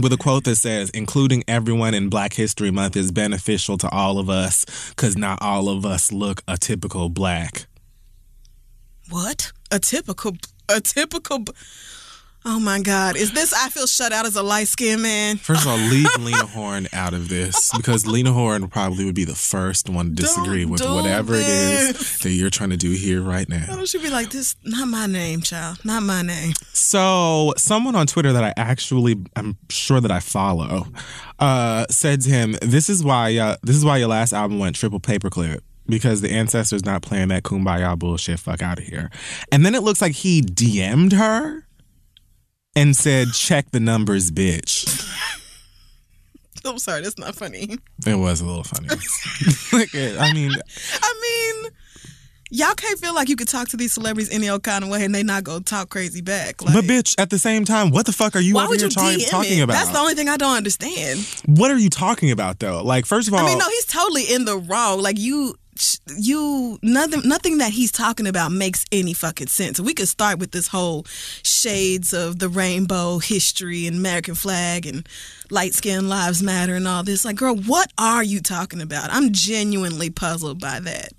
With 0.00 0.12
a 0.12 0.16
quote 0.16 0.44
that 0.44 0.54
says, 0.54 0.88
including 0.90 1.42
everyone 1.48 1.94
in 1.94 2.10
Black 2.10 2.32
History 2.32 2.70
Month 2.70 2.96
is 2.96 3.10
beneficial 3.10 3.76
to 3.78 3.88
all 3.88 4.20
of 4.20 4.30
us 4.30 4.64
because 4.90 5.16
not 5.16 5.42
all 5.42 5.68
of 5.68 5.84
us 5.84 6.12
look 6.12 6.42
a 6.46 6.56
typical 6.56 7.08
black. 7.08 7.66
What? 9.08 9.50
A 9.72 9.80
typical, 9.80 10.36
a 10.68 10.80
typical. 10.80 11.44
Oh 12.42 12.58
my 12.58 12.80
God! 12.80 13.16
Is 13.16 13.32
this? 13.32 13.52
I 13.52 13.68
feel 13.68 13.86
shut 13.86 14.12
out 14.12 14.24
as 14.24 14.34
a 14.34 14.42
light 14.42 14.66
skinned 14.68 15.02
man. 15.02 15.36
First 15.36 15.62
of 15.62 15.68
all, 15.68 15.76
leave 15.76 16.08
Lena 16.20 16.46
Horne 16.46 16.88
out 16.92 17.12
of 17.12 17.28
this 17.28 17.70
because 17.76 18.06
Lena 18.06 18.32
Horne 18.32 18.66
probably 18.68 19.04
would 19.04 19.14
be 19.14 19.24
the 19.24 19.34
first 19.34 19.90
one 19.90 20.10
to 20.10 20.22
disagree 20.22 20.62
Don't 20.62 20.70
with 20.70 20.80
whatever 20.80 21.34
it 21.34 21.46
is 21.46 22.18
that 22.20 22.30
you're 22.30 22.48
trying 22.48 22.70
to 22.70 22.78
do 22.78 22.92
here 22.92 23.20
right 23.20 23.46
Why 23.48 23.58
now. 23.58 23.76
don't 23.76 23.92
you 23.92 24.00
be 24.00 24.08
like 24.08 24.30
this? 24.30 24.56
Not 24.64 24.88
my 24.88 25.06
name, 25.06 25.42
child. 25.42 25.84
Not 25.84 26.02
my 26.02 26.22
name. 26.22 26.54
So, 26.72 27.52
someone 27.58 27.94
on 27.94 28.06
Twitter 28.06 28.32
that 28.32 28.42
I 28.42 28.54
actually, 28.56 29.16
I'm 29.36 29.58
sure 29.68 30.00
that 30.00 30.10
I 30.10 30.20
follow, 30.20 30.86
uh, 31.38 31.84
said 31.90 32.22
to 32.22 32.30
him, 32.30 32.56
"This 32.62 32.88
is 32.88 33.04
why, 33.04 33.36
uh, 33.36 33.56
this 33.62 33.76
is 33.76 33.84
why 33.84 33.98
your 33.98 34.08
last 34.08 34.32
album 34.32 34.58
went 34.58 34.76
triple 34.76 35.00
paperclip." 35.00 35.60
Because 35.86 36.20
the 36.20 36.30
ancestors 36.30 36.84
not 36.84 37.02
playing 37.02 37.28
that 37.28 37.42
kumbaya 37.42 37.98
bullshit, 37.98 38.38
fuck 38.38 38.62
out 38.62 38.78
of 38.78 38.84
here. 38.84 39.10
And 39.50 39.66
then 39.66 39.74
it 39.74 39.82
looks 39.82 40.00
like 40.00 40.12
he 40.12 40.40
DM'd 40.40 41.12
her 41.14 41.66
and 42.76 42.96
said, 42.96 43.32
"Check 43.32 43.70
the 43.70 43.80
numbers, 43.80 44.30
bitch." 44.30 44.86
I'm 46.64 46.78
sorry, 46.78 47.00
that's 47.02 47.18
not 47.18 47.34
funny. 47.34 47.78
It 48.06 48.14
was 48.16 48.40
a 48.40 48.46
little 48.46 48.64
funny. 48.64 48.88
I 50.20 50.32
mean, 50.34 50.52
I 51.02 51.52
mean, 51.62 51.72
y'all 52.50 52.74
can't 52.74 52.98
feel 52.98 53.14
like 53.14 53.30
you 53.30 53.36
could 53.36 53.48
talk 53.48 53.68
to 53.68 53.78
these 53.78 53.94
celebrities 53.94 54.30
any 54.30 54.48
old 54.50 54.62
kind 54.62 54.84
of 54.84 54.90
way 54.90 55.04
and 55.04 55.14
they 55.14 55.22
not 55.22 55.42
go 55.42 55.60
talk 55.60 55.88
crazy 55.88 56.20
back. 56.20 56.62
Like, 56.62 56.74
but 56.74 56.84
bitch, 56.84 57.14
at 57.18 57.30
the 57.30 57.38
same 57.38 57.64
time, 57.64 57.90
what 57.90 58.04
the 58.04 58.12
fuck 58.12 58.36
are 58.36 58.40
you 58.40 58.54
why 58.56 58.64
over 58.64 58.70
would 58.70 58.80
here 58.80 58.88
you 58.88 58.94
talking, 58.94 59.18
DM 59.20 59.30
talking 59.30 59.58
it? 59.58 59.62
about? 59.62 59.72
That's 59.72 59.90
the 59.90 59.98
only 59.98 60.14
thing 60.14 60.28
I 60.28 60.36
don't 60.36 60.56
understand. 60.56 61.20
what 61.46 61.70
are 61.70 61.78
you 61.78 61.88
talking 61.90 62.30
about 62.30 62.58
though? 62.58 62.82
Like, 62.82 63.06
first 63.06 63.28
of 63.28 63.34
all, 63.34 63.40
I 63.40 63.46
mean, 63.46 63.58
no, 63.58 63.68
he's 63.68 63.86
totally 63.86 64.24
in 64.24 64.44
the 64.44 64.58
wrong. 64.58 65.00
Like 65.00 65.18
you, 65.18 65.54
you 66.16 66.78
nothing 66.82 67.22
nothing 67.24 67.58
that 67.58 67.72
he's 67.72 67.92
talking 67.92 68.26
about 68.26 68.52
makes 68.52 68.84
any 68.92 69.12
fucking 69.12 69.46
sense. 69.46 69.80
We 69.80 69.94
could 69.94 70.08
start 70.08 70.38
with 70.38 70.50
this 70.50 70.68
whole 70.68 71.04
shades 71.42 72.12
of 72.12 72.38
the 72.38 72.48
rainbow 72.48 73.18
history 73.18 73.86
and 73.86 73.96
American 73.96 74.34
flag 74.34 74.86
and 74.86 75.08
light 75.50 75.74
skin 75.74 76.08
lives 76.08 76.42
matter 76.42 76.74
and 76.74 76.86
all 76.86 77.02
this. 77.02 77.24
Like, 77.24 77.36
girl, 77.36 77.56
what 77.56 77.92
are 77.98 78.22
you 78.22 78.40
talking 78.40 78.80
about? 78.80 79.10
I'm 79.10 79.32
genuinely 79.32 80.10
puzzled 80.10 80.60
by 80.60 80.80
that. 80.80 81.12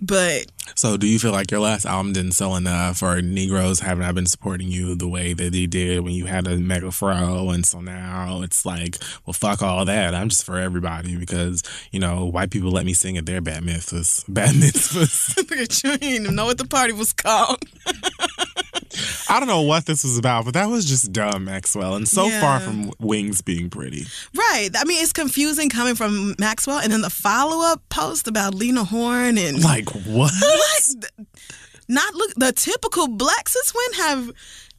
But 0.00 0.46
So, 0.74 0.96
do 0.96 1.06
you 1.06 1.18
feel 1.18 1.30
like 1.30 1.50
your 1.50 1.60
last 1.60 1.86
album 1.86 2.12
didn't 2.12 2.32
sell 2.32 2.56
enough, 2.56 3.02
or 3.02 3.22
Negroes 3.22 3.80
have 3.80 3.98
not 3.98 4.14
been 4.14 4.26
supporting 4.26 4.68
you 4.68 4.94
the 4.96 5.06
way 5.06 5.34
that 5.34 5.52
they 5.52 5.66
did 5.66 6.00
when 6.00 6.14
you 6.14 6.26
had 6.26 6.46
a 6.48 6.56
mega 6.56 6.90
fro? 6.90 7.50
And 7.50 7.64
so 7.64 7.80
now 7.80 8.42
it's 8.42 8.66
like, 8.66 8.96
well, 9.24 9.34
fuck 9.34 9.62
all 9.62 9.84
that. 9.84 10.14
I'm 10.14 10.28
just 10.28 10.44
for 10.44 10.58
everybody 10.58 11.16
because, 11.16 11.62
you 11.92 12.00
know, 12.00 12.24
white 12.24 12.50
people 12.50 12.70
let 12.70 12.86
me 12.86 12.92
sing 12.92 13.16
at 13.16 13.26
their 13.26 13.40
bat 13.40 13.62
mitzvahs. 13.62 14.24
Bat 14.34 14.54
mitzvahs. 14.54 15.36
look 15.36 15.52
at 15.52 15.84
you, 15.84 15.90
you 15.90 15.98
didn't 15.98 16.22
even 16.24 16.34
know 16.34 16.46
what 16.46 16.58
the 16.58 16.66
party 16.66 16.92
was 16.92 17.12
called. 17.12 17.62
I 19.28 19.38
don't 19.38 19.48
know 19.48 19.62
what 19.62 19.86
this 19.86 20.04
was 20.04 20.18
about, 20.18 20.44
but 20.44 20.54
that 20.54 20.66
was 20.68 20.84
just 20.84 21.12
dumb, 21.12 21.44
Maxwell. 21.44 21.94
And 21.96 22.08
so 22.08 22.26
Yeah. 22.26 22.40
far 22.40 22.60
from 22.60 22.92
wings 22.98 23.42
being 23.42 23.70
pretty. 23.70 24.06
Right. 24.34 24.70
I 24.76 24.84
mean, 24.84 25.02
it's 25.02 25.12
confusing 25.12 25.68
coming 25.70 25.94
from 25.94 26.34
Maxwell, 26.38 26.78
and 26.78 26.92
then 26.92 27.00
the 27.00 27.10
follow 27.10 27.64
up 27.66 27.82
post 27.88 28.28
about 28.28 28.54
Lena 28.54 28.84
Horne 28.84 29.38
and 29.38 29.62
Like, 29.62 29.88
what? 29.90 30.32
what? 30.40 30.94
Not 31.86 32.14
look 32.14 32.32
the 32.36 32.52
typical 32.52 33.08
black. 33.08 33.48
Since 33.48 33.74
when 33.74 33.92
have 34.06 34.30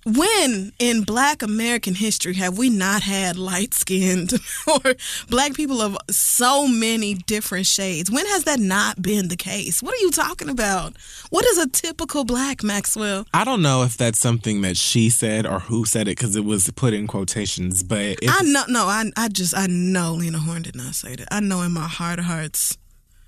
when 0.06 0.72
in 0.78 1.02
Black 1.02 1.42
American 1.42 1.96
history 1.96 2.36
have 2.36 2.60
we 2.60 2.70
not 2.70 3.02
had 3.02 3.38
light 3.38 3.74
skinned 3.74 4.34
or 4.68 4.94
black 5.30 5.56
people 5.56 5.82
of 5.82 5.98
so 6.12 6.68
many 6.68 7.16
different 7.16 7.66
shades? 7.66 8.12
When 8.12 8.26
has 8.28 8.44
that 8.44 8.60
not 8.60 9.02
been 9.02 9.30
the 9.30 9.36
case? 9.36 9.82
What 9.82 9.96
are 9.96 10.02
you 10.02 10.12
talking 10.12 10.48
about? 10.48 10.94
What 11.32 11.44
is 11.46 11.58
a 11.58 11.68
typical 11.68 12.24
black 12.24 12.64
Maxwell? 12.64 13.26
I 13.34 13.44
don't 13.44 13.64
know 13.64 13.82
if 13.82 13.98
that's 13.98 14.20
something 14.20 14.62
that 14.62 14.78
she 14.78 15.10
said 15.10 15.48
or 15.48 15.60
who 15.60 15.86
said 15.86 16.08
it 16.08 16.18
because 16.18 16.36
it 16.36 16.46
was 16.46 16.70
put 16.76 16.94
in 16.94 17.08
quotations, 17.08 17.82
but 17.82 18.18
I 18.28 18.44
know, 18.44 18.64
no, 18.68 18.86
I, 18.86 19.12
I 19.18 19.28
just, 19.28 19.58
I 19.58 19.66
know 19.68 20.14
Lena 20.14 20.38
Horne 20.38 20.62
did 20.62 20.76
not 20.76 20.94
say 20.94 21.16
that. 21.16 21.28
I 21.32 21.40
know 21.40 21.64
in 21.64 21.72
my 21.72 21.88
heart 21.88 22.20
of 22.20 22.26
hearts. 22.26 22.78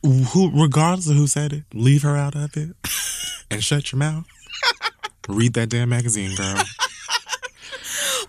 who, 0.04 0.52
regardless 0.54 1.10
of 1.10 1.16
who 1.16 1.26
said 1.26 1.54
it, 1.54 1.64
leave 1.74 2.04
her 2.04 2.16
out 2.16 2.36
of 2.36 2.56
it 2.56 2.76
and 3.50 3.64
shut 3.64 3.92
your 3.92 3.98
mouth. 3.98 4.26
Read 5.28 5.54
that 5.54 5.70
damn 5.70 5.90
magazine, 5.90 6.36
girl. 6.36 6.56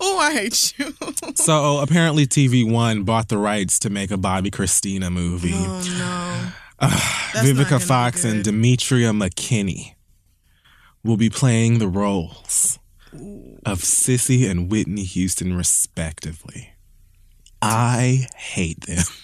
Oh, 0.01 0.18
I 0.18 0.32
hate 0.32 0.78
you. 0.78 0.94
So 1.34 1.53
oh, 1.53 1.80
apparently, 1.82 2.24
TV 2.26 2.70
One 2.70 3.03
bought 3.03 3.28
the 3.28 3.38
rights 3.38 3.80
to 3.80 3.90
make 3.90 4.11
a 4.12 4.16
Bobbi 4.16 4.51
Kristina 4.51 5.11
movie. 5.11 5.51
oh 5.55 6.53
no. 6.80 6.86
Not 6.88 7.44
Vivica 7.44 7.82
Fox 7.84 8.24
and. 8.24 8.44
Demetria 8.44 9.11
McKinney 9.11 9.94
will 11.03 11.16
be 11.16 11.28
playing 11.30 11.78
the 11.80 11.88
roles 11.88 12.78
of 13.66 13.82
Cissy 13.82 14.46
and 14.46 14.70
Whitney 14.70 15.03
Houston, 15.05 15.55
respectively. 15.57 16.74
I 17.61 18.26
hate 18.36 18.82
them. 18.82 19.05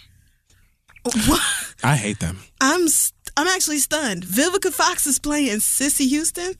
What? 1.28 1.42
I 1.84 1.96
hate 1.96 2.18
them. 2.20 2.38
I'm 2.60 2.88
st- 2.88 3.12
I'm 3.36 3.46
actually 3.46 3.78
stunned. 3.78 4.24
Vivica 4.24 4.72
Fox 4.72 5.06
is 5.06 5.18
playing 5.18 5.60
Cissy 5.60 6.06
Houston, 6.08 6.54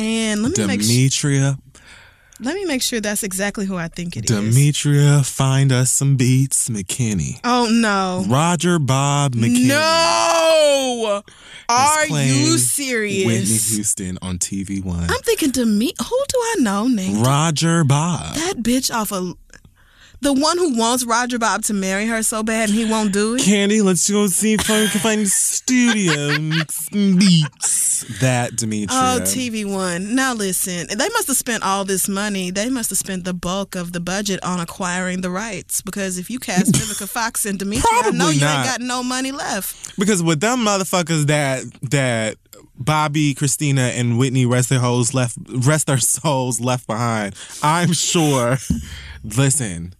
and 0.00 0.42
let 0.42 0.56
me 0.58 0.66
make 0.66 0.82
su- 0.82 0.92
Demetria, 0.92 1.58
let 2.42 2.54
me 2.54 2.64
make 2.64 2.80
sure 2.82 3.00
that's 3.00 3.22
exactly 3.22 3.66
who 3.66 3.76
I 3.76 3.88
think 3.88 4.16
it 4.16 4.30
is. 4.30 4.34
Demetria, 4.54 5.22
find 5.22 5.70
us 5.72 5.92
some 5.92 6.16
beats, 6.16 6.68
McKinney. 6.70 7.38
oh 7.44 7.68
no, 7.70 8.24
Roger 8.28 8.78
Bob 8.78 9.34
McKinney. 9.34 9.68
no! 9.68 11.22
Are 11.68 12.06
you 12.06 12.58
serious? 12.58 13.26
Whitney? 13.26 13.76
Houston 13.76 14.18
on 14.22 14.38
TV 14.38 14.82
One. 14.82 15.08
I'm 15.08 15.20
thinking 15.20 15.52
to 15.52 15.64
me. 15.64 15.92
Who 15.98 16.24
do 16.28 16.36
I 16.38 16.54
know 16.60 16.88
named 16.88 17.24
Roger 17.24 17.84
Bob. 17.84 18.34
that 18.34 18.56
bitch 18.58 18.92
off 18.92 19.12
of 19.12 19.34
the 20.20 20.32
one 20.32 20.58
who 20.58 20.76
wants 20.76 21.04
Roger 21.04 21.38
Bob 21.38 21.62
to 21.64 21.72
marry 21.74 22.06
her 22.06 22.22
so 22.22 22.42
bad 22.42 22.68
and 22.68 22.78
he 22.78 22.84
won't 22.84 23.12
do 23.12 23.34
it? 23.34 23.42
Candy, 23.42 23.80
let's 23.82 24.08
go 24.10 24.26
see 24.26 24.54
if 24.54 24.70
I 24.70 24.86
can 24.86 25.00
find 25.00 25.28
studio 25.28 26.30
and 26.30 26.50
mix 26.50 26.88
some 26.90 27.16
beats. 27.16 28.04
That 28.20 28.56
Demetria. 28.56 28.88
Oh, 28.98 29.20
TV 29.20 29.70
One. 29.70 30.14
Now 30.14 30.32
listen, 30.34 30.86
they 30.88 31.08
must 31.10 31.26
have 31.28 31.36
spent 31.36 31.62
all 31.62 31.84
this 31.84 32.08
money. 32.08 32.50
They 32.50 32.70
must 32.70 32.90
have 32.90 32.98
spent 32.98 33.24
the 33.24 33.34
bulk 33.34 33.74
of 33.74 33.92
the 33.92 34.00
budget 34.00 34.42
on 34.42 34.58
acquiring 34.58 35.20
the 35.20 35.30
rights. 35.30 35.82
Because 35.82 36.18
if 36.18 36.30
you 36.30 36.38
cast 36.38 36.72
Vivica 36.74 37.08
Fox 37.08 37.44
and 37.44 37.58
Demetria, 37.58 37.84
I 37.92 38.10
know 38.10 38.30
you 38.30 38.40
not. 38.40 38.66
ain't 38.66 38.66
got 38.66 38.80
no 38.80 39.02
money 39.02 39.32
left. 39.32 39.98
Because 39.98 40.22
with 40.22 40.40
them 40.40 40.60
motherfuckers 40.60 41.26
that 41.26 41.64
that 41.90 42.36
Bobby, 42.74 43.34
Christina, 43.34 43.82
and 43.82 44.18
Whitney 44.18 44.46
rest 44.46 44.70
their 44.70 44.80
hoes 44.80 45.12
left 45.12 45.36
rest 45.48 45.86
their 45.86 45.98
souls 45.98 46.60
left 46.60 46.86
behind, 46.86 47.34
I'm 47.62 47.92
sure. 47.92 48.56
Listen, 49.22 49.92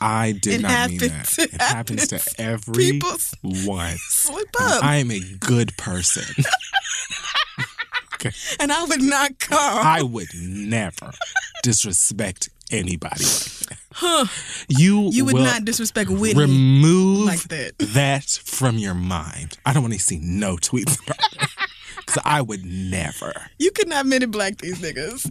I 0.00 0.32
did 0.32 0.60
It 0.60 0.62
not 0.62 0.90
mean 0.90 0.98
that. 0.98 1.38
It 1.38 1.54
It 1.54 1.60
happens 1.60 2.08
to 2.08 2.16
happens. 2.18 2.34
every 2.38 2.74
People 2.92 3.16
one. 3.64 3.96
Slip 3.98 4.48
up, 4.60 4.82
I 4.84 4.96
am 4.96 5.10
a 5.10 5.20
good 5.40 5.76
person. 5.76 6.24
and 8.60 8.72
I 8.72 8.84
would 8.84 9.02
not 9.02 9.38
come. 9.38 9.58
I 9.86 10.02
would 10.02 10.28
never 10.34 11.12
disrespect 11.62 12.48
anybody 12.70 13.22
like 13.24 13.78
that. 14.00 14.30
You, 14.68 15.10
you 15.12 15.24
would 15.26 15.34
not 15.36 15.64
disrespect 15.64 16.10
Whitney 16.10 16.40
remove 16.42 17.26
like 17.26 17.42
that. 17.44 17.78
that 17.78 18.24
from 18.44 18.78
your 18.78 18.94
mind. 18.94 19.58
I 19.64 19.72
don't 19.72 19.82
want 19.82 19.94
to 19.94 20.00
see 20.00 20.18
no 20.22 20.56
tweets 20.56 21.02
about 21.02 21.18
it. 21.32 21.48
Because 22.06 22.22
I 22.26 22.42
would 22.42 22.66
never. 22.66 23.32
You 23.58 23.70
could 23.70 23.88
not 23.88 24.04
in 24.04 24.30
black 24.30 24.58
these 24.58 24.78
niggas. 24.82 25.24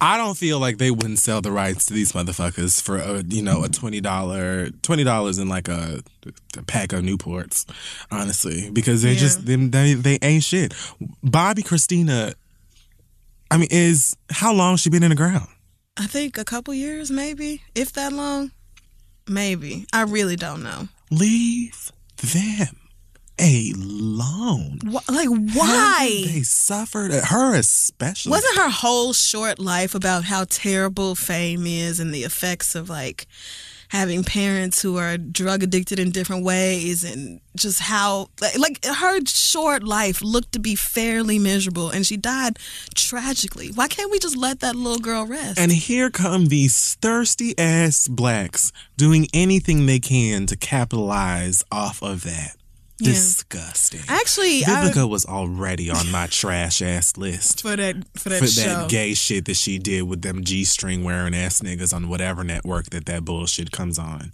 I 0.00 0.16
don't 0.18 0.36
feel 0.36 0.58
like 0.58 0.78
they 0.78 0.90
wouldn't 0.90 1.18
sell 1.18 1.40
the 1.40 1.52
rights 1.52 1.86
to 1.86 1.94
these 1.94 2.12
motherfuckers 2.12 2.82
for 2.82 2.96
a 2.98 3.22
you 3.22 3.42
know 3.42 3.64
a 3.64 3.68
twenty 3.68 4.00
dollar 4.00 4.68
twenty 4.82 5.04
dollars 5.04 5.38
in 5.38 5.48
like 5.48 5.68
a, 5.68 6.02
a 6.58 6.62
pack 6.62 6.92
of 6.92 7.02
Newports, 7.04 7.64
honestly, 8.10 8.70
because 8.70 9.02
they 9.02 9.12
Yeah. 9.12 9.18
just 9.18 9.46
them 9.46 9.70
they, 9.70 9.94
they 9.94 10.18
ain't 10.20 10.44
shit. 10.44 10.72
Bobbi 11.24 11.62
Kristina, 11.64 12.34
I 13.50 13.56
mean, 13.58 13.68
is 13.70 14.14
how 14.30 14.52
long 14.52 14.76
she 14.76 14.90
been 14.90 15.02
in 15.02 15.10
the 15.10 15.16
ground? 15.16 15.46
I 15.96 16.06
think 16.06 16.38
a 16.38 16.44
couple 16.44 16.74
years, 16.74 17.10
maybe, 17.10 17.62
if 17.74 17.92
that 17.92 18.12
long. 18.12 18.50
Maybe. 19.28 19.86
I 19.92 20.02
really 20.02 20.36
don't 20.36 20.62
know. 20.62 20.88
Leave 21.10 21.92
them 22.18 22.68
alone. 23.38 24.78
Wh- 24.84 25.08
like, 25.10 25.28
why? 25.28 26.22
They 26.26 26.42
suffered. 26.42 27.12
Her 27.12 27.54
especially. 27.54 28.30
Wasn't 28.30 28.56
her 28.56 28.70
whole 28.70 29.12
short 29.12 29.58
life 29.58 29.94
about 29.94 30.24
how 30.24 30.44
terrible 30.44 31.14
fame 31.14 31.66
is 31.66 32.00
and 32.00 32.14
the 32.14 32.24
effects 32.24 32.74
of 32.74 32.88
like 32.88 33.26
having 33.88 34.24
parents 34.24 34.82
who 34.82 34.96
are 34.96 35.16
drug 35.16 35.62
addicted 35.62 36.00
in 36.00 36.10
different 36.10 36.44
ways 36.44 37.04
and 37.04 37.40
just 37.54 37.78
how 37.78 38.28
like, 38.40 38.58
like 38.58 38.84
her 38.84 39.24
short 39.24 39.84
life 39.84 40.20
looked 40.20 40.50
to 40.52 40.58
be 40.58 40.74
fairly 40.74 41.38
miserable 41.38 41.90
and 41.90 42.04
she 42.04 42.16
died 42.16 42.58
tragically. 42.94 43.68
Why 43.68 43.86
can't 43.86 44.10
we 44.10 44.18
just 44.18 44.36
let 44.36 44.60
that 44.60 44.74
little 44.74 44.98
girl 44.98 45.26
rest? 45.26 45.60
And 45.60 45.70
here 45.70 46.10
come 46.10 46.46
these 46.46 46.94
thirsty 46.94 47.56
ass 47.58 48.08
blacks 48.08 48.72
doing 48.96 49.28
anything 49.32 49.86
they 49.86 50.00
can 50.00 50.46
to 50.46 50.56
capitalize 50.56 51.62
off 51.70 52.02
of 52.02 52.24
that. 52.24 52.56
Yeah. 53.00 53.10
Disgusting. 53.10 54.02
Actually, 54.08 54.64
I, 54.64 55.04
was 55.04 55.26
already 55.26 55.90
on 55.90 56.10
my 56.12 56.28
trash 56.28 56.80
ass 56.80 57.16
list. 57.16 57.62
for 57.62 57.74
that 57.74 57.96
for 58.16 58.28
that 58.28 58.38
For 58.38 58.46
show. 58.46 58.62
that 58.62 58.88
gay 58.90 59.14
shit 59.14 59.46
that 59.46 59.56
she 59.56 59.78
did 59.80 60.02
with 60.02 60.22
them 60.22 60.44
G 60.44 60.64
string 60.64 61.02
wearing 61.02 61.34
ass 61.34 61.60
niggas 61.60 61.92
on 61.92 62.08
whatever 62.08 62.44
network 62.44 62.90
that 62.90 63.06
that 63.06 63.24
bullshit 63.24 63.72
comes 63.72 63.98
on. 63.98 64.30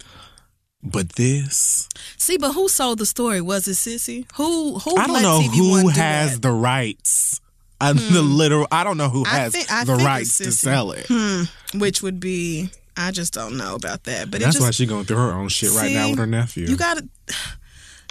But 0.83 1.09
this, 1.13 1.87
See, 2.17 2.37
but 2.37 2.53
who 2.53 2.67
sold 2.67 2.99
the 2.99 3.05
story? 3.05 3.39
Was 3.41 3.67
it 3.67 3.75
Cissy? 3.75 4.25
Who 4.35 4.77
who 4.79 4.95
I 4.97 5.07
don't 5.07 5.21
know 5.21 5.39
TV 5.41 5.81
who 5.81 5.87
has 5.89 6.39
the 6.39 6.51
rights. 6.51 7.39
Uh, 7.79 7.93
The 7.93 8.21
literal, 8.21 8.67
I 8.71 8.83
don't 8.83 8.97
know 8.97 9.09
who 9.09 9.25
I 9.25 9.29
has 9.29 9.53
think- 9.53 9.71
I 9.71 9.83
the 9.85 9.95
rights 9.95 10.37
to 10.37 10.51
sell 10.51 10.91
it. 10.91 11.07
Hmm, 11.09 11.43
which 11.79 12.03
would 12.03 12.19
be 12.19 12.69
I 12.97 13.09
just 13.11 13.33
don't 13.33 13.57
know 13.57 13.73
about 13.75 14.03
that. 14.03 14.29
But 14.29 14.41
That's 14.41 14.55
it 14.55 14.59
just, 14.59 14.61
why 14.67 14.71
she's 14.71 14.87
going 14.89 15.05
through 15.05 15.17
her 15.17 15.31
own 15.33 15.49
shit 15.49 15.71
right 15.71 15.91
now 15.91 16.09
with 16.11 16.19
her 16.19 16.27
nephew. 16.27 16.67
You 16.67 16.77
gotta 16.77 17.07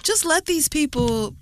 just 0.02 0.24
let 0.24 0.46
these 0.46 0.68
people 0.68 1.34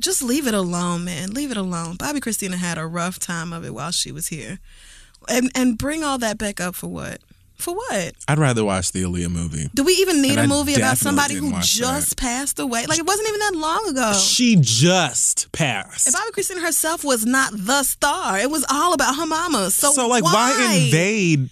just 0.00 0.22
leave 0.22 0.46
it 0.46 0.54
alone, 0.54 1.04
man. 1.04 1.32
Leave 1.32 1.50
it 1.50 1.56
alone. 1.56 1.96
Bobbi 1.96 2.18
Kristina 2.20 2.54
had 2.54 2.78
a 2.78 2.86
rough 2.86 3.18
time 3.18 3.52
of 3.52 3.64
it 3.64 3.74
while 3.74 3.90
she 3.90 4.12
was 4.12 4.28
here. 4.28 4.58
And 5.28 5.50
and 5.54 5.76
bring 5.78 6.04
all 6.04 6.18
that 6.18 6.38
back 6.38 6.60
up 6.60 6.74
for 6.74 6.88
what? 6.88 7.20
For 7.56 7.74
what? 7.74 8.12
I'd 8.28 8.38
rather 8.38 8.64
watch 8.64 8.92
the 8.92 9.02
Aaliyah 9.02 9.30
movie. 9.30 9.70
Do 9.74 9.82
we 9.82 9.94
even 9.94 10.20
need 10.20 10.38
And 10.38 10.40
a 10.40 10.46
movie 10.46 10.74
about 10.74 10.98
somebody 10.98 11.34
who 11.34 11.58
just 11.60 12.18
passed 12.18 12.58
away? 12.58 12.84
Like 12.86 12.98
it 12.98 13.06
wasn't 13.06 13.28
even 13.28 13.40
that 13.40 13.54
long 13.54 13.88
ago. 13.88 14.12
She 14.12 14.56
just 14.60 15.50
passed. 15.52 16.06
And 16.06 16.14
Bobbi 16.14 16.30
Kristina 16.32 16.60
herself 16.60 17.02
was 17.02 17.24
not 17.24 17.52
the 17.54 17.82
star. 17.82 18.38
It 18.38 18.50
was 18.50 18.64
all 18.70 18.92
about 18.92 19.16
her 19.16 19.26
mama. 19.26 19.70
So, 19.70 19.90
so, 19.92 20.06
like, 20.06 20.22
why, 20.22 20.84
invade? 20.84 21.48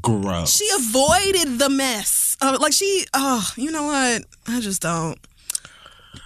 Gross. 0.00 0.56
She 0.56 0.68
avoided 0.76 1.58
the 1.58 1.68
mess. 1.70 2.36
Uh, 2.40 2.58
like 2.60 2.72
she, 2.72 3.04
oh, 3.14 3.48
you 3.56 3.70
know 3.70 3.84
what? 3.84 4.22
I 4.46 4.60
just 4.60 4.82
don't. 4.82 5.18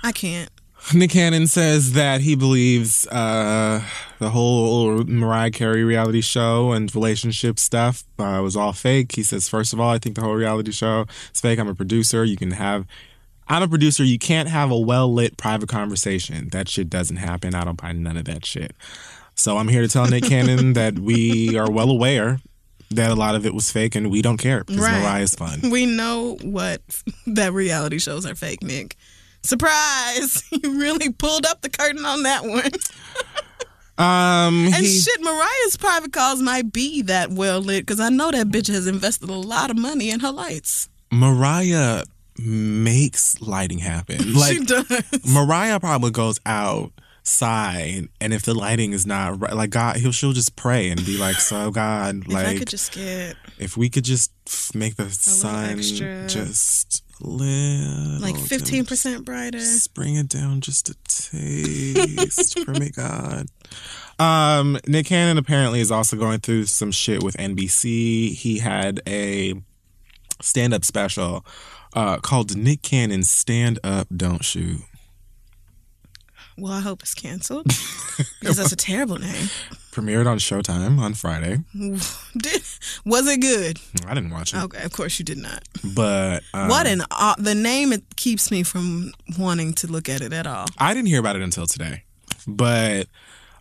I 0.02 0.12
can't. 0.12 0.50
Nick 0.94 1.10
Cannon 1.10 1.46
says 1.46 1.92
that 1.92 2.22
he 2.22 2.34
believes 2.34 3.06
uh, 3.08 3.82
the 4.18 4.30
whole 4.30 5.04
Mariah 5.04 5.50
Carey 5.50 5.84
reality 5.84 6.22
show 6.22 6.72
and 6.72 6.92
relationship 6.94 7.58
stuff 7.58 8.02
uh, 8.18 8.40
was 8.42 8.56
all 8.56 8.72
fake. 8.72 9.12
He 9.14 9.22
says, 9.22 9.46
first 9.46 9.74
of 9.74 9.80
all, 9.80 9.90
I 9.90 9.98
think 9.98 10.14
the 10.14 10.22
whole 10.22 10.34
reality 10.34 10.72
show 10.72 11.04
is 11.34 11.40
fake. 11.40 11.58
I'm 11.58 11.68
a 11.68 11.74
producer. 11.74 12.24
You 12.24 12.38
can 12.38 12.52
have, 12.52 12.86
I'm 13.46 13.62
a 13.62 13.68
producer. 13.68 14.04
You 14.04 14.18
can't 14.18 14.48
have 14.48 14.70
a 14.70 14.78
well 14.78 15.12
lit 15.12 15.36
private 15.36 15.68
conversation. 15.68 16.48
That 16.48 16.66
shit 16.68 16.88
doesn't 16.88 17.16
happen. 17.18 17.54
I 17.54 17.64
don't 17.64 17.80
buy 17.80 17.92
none 17.92 18.16
of 18.16 18.24
that 18.24 18.46
shit. 18.46 18.72
So 19.34 19.58
I'm 19.58 19.68
here 19.68 19.82
to 19.82 19.88
tell 19.88 20.06
Nick 20.06 20.24
Cannon 20.24 20.72
that 20.74 20.98
we 20.98 21.58
are 21.58 21.70
well 21.70 21.90
aware 21.90 22.40
that 22.90 23.10
a 23.10 23.14
lot 23.14 23.34
of 23.34 23.44
it 23.46 23.54
was 23.54 23.70
fake 23.70 23.94
and 23.94 24.10
we 24.10 24.22
don't 24.22 24.38
care 24.38 24.64
because 24.64 24.82
Right. 24.82 25.00
Mariah's 25.02 25.34
fun. 25.34 25.70
We 25.70 25.84
know 25.86 26.38
what 26.42 26.80
that 27.26 27.52
reality 27.52 27.98
shows 27.98 28.24
are 28.24 28.34
fake, 28.34 28.62
Nick. 28.62 28.96
Surprise! 29.42 30.42
You 30.52 30.78
really 30.80 31.10
pulled 31.10 31.46
up 31.46 31.62
the 31.62 31.70
curtain 31.70 32.04
on 32.04 32.22
that 32.24 32.44
one. 32.44 32.70
Um, 33.98 34.64
And 34.72 34.76
he- 34.76 34.98
shit, 34.98 35.20
Mariah's 35.20 35.76
private 35.76 36.10
calls 36.14 36.40
might 36.40 36.72
be 36.72 37.02
that 37.02 37.30
well 37.30 37.60
lit 37.60 37.84
because 37.84 38.00
I 38.00 38.08
know 38.08 38.30
that 38.30 38.46
bitch 38.48 38.68
has 38.68 38.86
invested 38.86 39.28
a 39.28 39.34
lot 39.34 39.70
of 39.70 39.76
money 39.76 40.08
in 40.08 40.20
her 40.20 40.32
lights. 40.32 40.88
Mariah 41.12 42.04
makes 42.38 43.38
lighting 43.42 43.78
happen. 43.78 44.16
Like 44.34 44.56
she 44.56 44.64
does. 44.64 45.26
Mariah 45.30 45.80
probably 45.80 46.12
goes 46.12 46.40
outside, 46.46 48.08
and 48.22 48.32
if 48.32 48.42
the 48.44 48.54
lighting 48.54 48.92
is 48.94 49.04
not 49.06 49.38
right, 49.38 49.52
like 49.54 49.68
God, 49.68 49.96
he'll 49.96 50.12
she'll 50.12 50.32
just 50.32 50.56
pray 50.56 50.88
and 50.88 51.04
be 51.04 51.18
like, 51.18 51.36
"So 51.36 51.70
God, 51.82 52.22
if 52.26 52.34
I 52.34 52.56
could 52.56 52.68
just 52.68 52.92
get 52.92 53.36
if 53.58 53.76
we 53.76 53.90
could 53.90 54.04
just 54.04 54.32
make 54.74 54.96
the 54.96 55.10
sun 55.10 55.78
extra. 55.78 56.26
just 56.26 57.02
little, 57.20 58.20
like 58.20 58.36
fifteen 58.36 58.84
percent 58.84 59.24
brighter. 59.24 59.58
just 59.58 59.94
bring 59.94 60.16
it 60.16 60.28
down 60.28 60.60
just 60.60 60.88
a 60.88 60.94
taste 61.04 62.58
for 62.60 62.72
me, 62.72 62.90
God." 62.94 63.46
Um, 64.18 64.78
Nick 64.86 65.06
Cannon 65.06 65.38
apparently 65.38 65.80
is 65.80 65.90
also 65.90 66.16
going 66.16 66.40
through 66.40 66.66
some 66.66 66.90
shit 66.92 67.22
with 67.22 67.36
NBC. 67.36 68.34
He 68.34 68.58
had 68.58 69.00
a 69.06 69.54
stand-up 70.42 70.84
special 70.84 71.44
uh, 71.94 72.18
called 72.18 72.56
Nick 72.56 72.82
Cannon 72.82 73.22
Stand 73.24 73.78
Up 73.82 74.08
Don't 74.14 74.44
Shoot. 74.44 74.80
Well, 76.60 76.72
I 76.72 76.80
hope 76.80 77.02
it's 77.02 77.14
canceled 77.14 77.64
because 78.40 78.56
that's 78.58 78.72
a 78.72 78.76
terrible 78.76 79.18
name. 79.18 79.48
Premiered 79.92 80.26
on 80.26 80.38
Showtime 80.38 81.00
on 81.00 81.14
Friday. 81.14 81.58
Did, 81.72 82.62
was 83.04 83.26
it 83.26 83.40
good? 83.40 83.80
I 84.06 84.14
didn't 84.14 84.30
watch 84.30 84.54
it, 84.54 84.58
Okay, 84.62 84.82
of 84.84 84.92
course 84.92 85.18
you 85.18 85.24
did 85.24 85.38
not. 85.38 85.64
but 85.94 86.42
um, 86.54 86.68
what 86.68 86.86
an 86.86 87.02
uh, 87.10 87.34
the 87.38 87.54
name 87.54 87.92
it 87.92 88.04
keeps 88.16 88.50
me 88.50 88.62
from 88.62 89.12
wanting 89.38 89.72
to 89.74 89.86
look 89.86 90.08
at 90.08 90.20
it 90.20 90.32
at 90.32 90.46
all. 90.46 90.66
I 90.78 90.94
didn't 90.94 91.08
hear 91.08 91.18
about 91.20 91.36
it 91.36 91.42
until 91.42 91.66
today. 91.66 92.04
But 92.46 93.08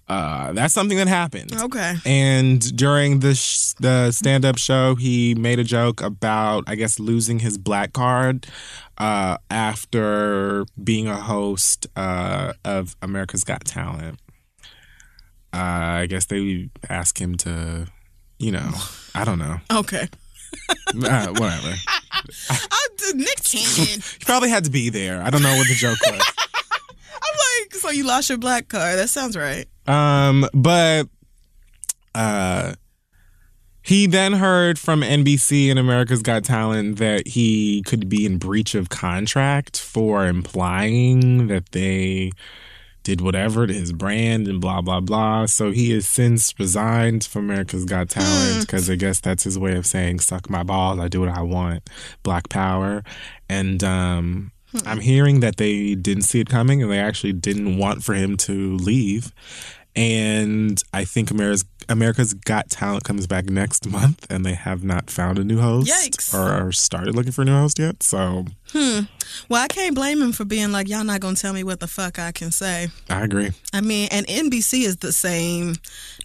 uh, 0.10 0.52
that's 0.54 0.74
something 0.74 0.98
that 0.98 1.08
happened. 1.08 1.54
Okay. 1.54 1.96
And 2.06 2.76
during 2.76 3.20
the 3.20 3.36
sh- 3.36 3.74
the 3.80 4.12
stand 4.12 4.44
up 4.44 4.58
show, 4.58 4.96
he 4.96 5.36
made 5.36 5.60
a 5.60 5.64
joke 5.64 6.02
about, 6.02 6.64
I 6.68 6.76
guess, 6.76 7.00
losing 7.00 7.40
his 7.40 7.58
black 7.58 7.94
card 7.94 8.48
uh, 8.98 9.38
after 9.52 10.66
being 10.84 11.08
a 11.08 11.16
host 11.16 11.88
uh, 11.96 12.54
of 12.66 12.96
America's 13.02 13.44
Got 13.44 13.66
Talent. 13.66 14.20
Uh, 15.54 15.58
I 16.02 16.06
guess 16.08 16.26
they 16.26 16.70
asked 16.90 17.20
him 17.20 17.36
to, 17.38 17.88
you 18.38 18.52
know, 18.52 18.72
I 19.16 19.24
don't 19.26 19.40
know, 19.40 19.58
Okay. 19.72 20.08
uh, 21.04 21.28
whatever. 21.28 21.74
I 22.50 22.88
Nick 23.16 23.44
Cannon. 23.44 24.02
He 24.20 24.26
probably 24.26 24.50
had 24.50 24.66
to 24.66 24.70
be 24.72 24.90
there. 24.90 25.22
I 25.22 25.30
don't 25.30 25.42
know 25.42 25.56
what 25.56 25.68
the 25.68 25.76
joke 25.76 25.98
was. 26.06 26.34
I'm 27.12 27.38
like, 27.62 27.74
so 27.74 27.90
you 27.90 28.06
lost 28.06 28.30
your 28.30 28.38
black 28.38 28.68
card? 28.70 28.98
That 29.00 29.10
sounds 29.10 29.36
right. 29.36 29.68
Um, 29.90 30.48
but 30.54 31.08
uh, 32.14 32.74
he 33.82 34.06
then 34.06 34.34
heard 34.34 34.78
from 34.78 35.02
NBC 35.02 35.70
and 35.72 35.80
America's 35.80 36.22
Got 36.22 36.44
Talent 36.44 37.00
that 37.00 37.30
he 37.30 37.82
could 37.82 38.08
be 38.08 38.24
in 38.24 38.38
breach 38.38 38.76
of 38.76 38.90
contract 38.90 39.80
for 39.80 40.28
implying 40.28 41.48
that 41.48 41.72
they 41.72 42.32
did 43.02 43.22
whatever 43.22 43.66
to 43.66 43.74
his 43.74 43.92
brand 43.92 44.48
and 44.48 44.62
blah 44.62 44.82
blah 44.82 45.00
blah. 45.00 45.48
So 45.48 45.72
he 45.72 45.90
has 45.92 46.08
since 46.08 46.54
resigned 46.60 47.24
from 47.24 47.46
America's 47.46 47.86
Got 47.86 48.10
Talent 48.10 48.62
because 48.62 48.92
I 48.92 48.96
guess 48.96 49.20
that's 49.20 49.44
his 49.44 49.58
way 49.58 49.76
of 49.76 49.88
saying 49.88 50.20
"suck 50.20 50.52
my 50.52 50.62
balls, 50.62 51.00
I 51.00 51.08
do 51.08 51.22
what 51.22 51.30
I 51.30 51.42
want." 51.42 51.90
Black 52.22 52.48
Power, 52.50 53.04
and 53.50 53.84
um. 53.84 54.52
I'm 54.86 55.00
hearing 55.00 55.40
that 55.40 55.58
they 55.58 55.96
didn't 55.96 56.26
see 56.26 56.40
it 56.42 56.48
coming 56.48 56.84
and 56.84 56.92
they 56.92 57.00
actually 57.00 57.34
didn't 57.34 57.80
want 57.80 58.04
for 58.04 58.14
him 58.14 58.38
to 58.38 58.78
leave. 58.78 59.34
And 60.00 60.82
I 60.94 61.04
think 61.04 61.30
America's, 61.30 61.66
America's 61.90 62.34
Got 62.34 62.70
Talent 62.70 63.04
comes 63.04 63.28
back 63.28 63.46
next 63.46 63.86
month 63.86 64.26
and 64.30 64.46
they 64.46 64.54
have 64.54 64.84
not 64.84 65.10
found 65.10 65.38
a 65.38 65.44
new 65.44 65.60
host 65.60 65.92
Yikes. 65.92 66.34
or 66.34 66.72
started 66.72 67.16
looking 67.16 67.34
for 67.34 67.42
a 67.42 67.46
new 67.46 67.52
host 67.54 67.80
yet. 67.80 68.02
So 68.02 68.46
Well, 68.74 69.64
I 69.64 69.68
can't 69.68 69.94
blame 69.96 70.22
him 70.22 70.32
for 70.32 70.44
being 70.46 70.72
like, 70.72 70.88
y'all 70.90 71.04
not 71.04 71.20
gonna 71.22 71.36
tell 71.36 71.54
me 71.54 71.64
what 71.64 71.80
the 71.80 71.88
fuck 71.88 72.18
I 72.20 72.32
can 72.32 72.52
say. 72.52 72.88
I 73.10 73.22
agree. 73.24 73.52
I 73.74 73.82
mean, 73.82 74.10
and 74.12 74.26
NBC 74.28 74.84
is 74.86 74.98
the 74.98 75.12
same 75.12 75.76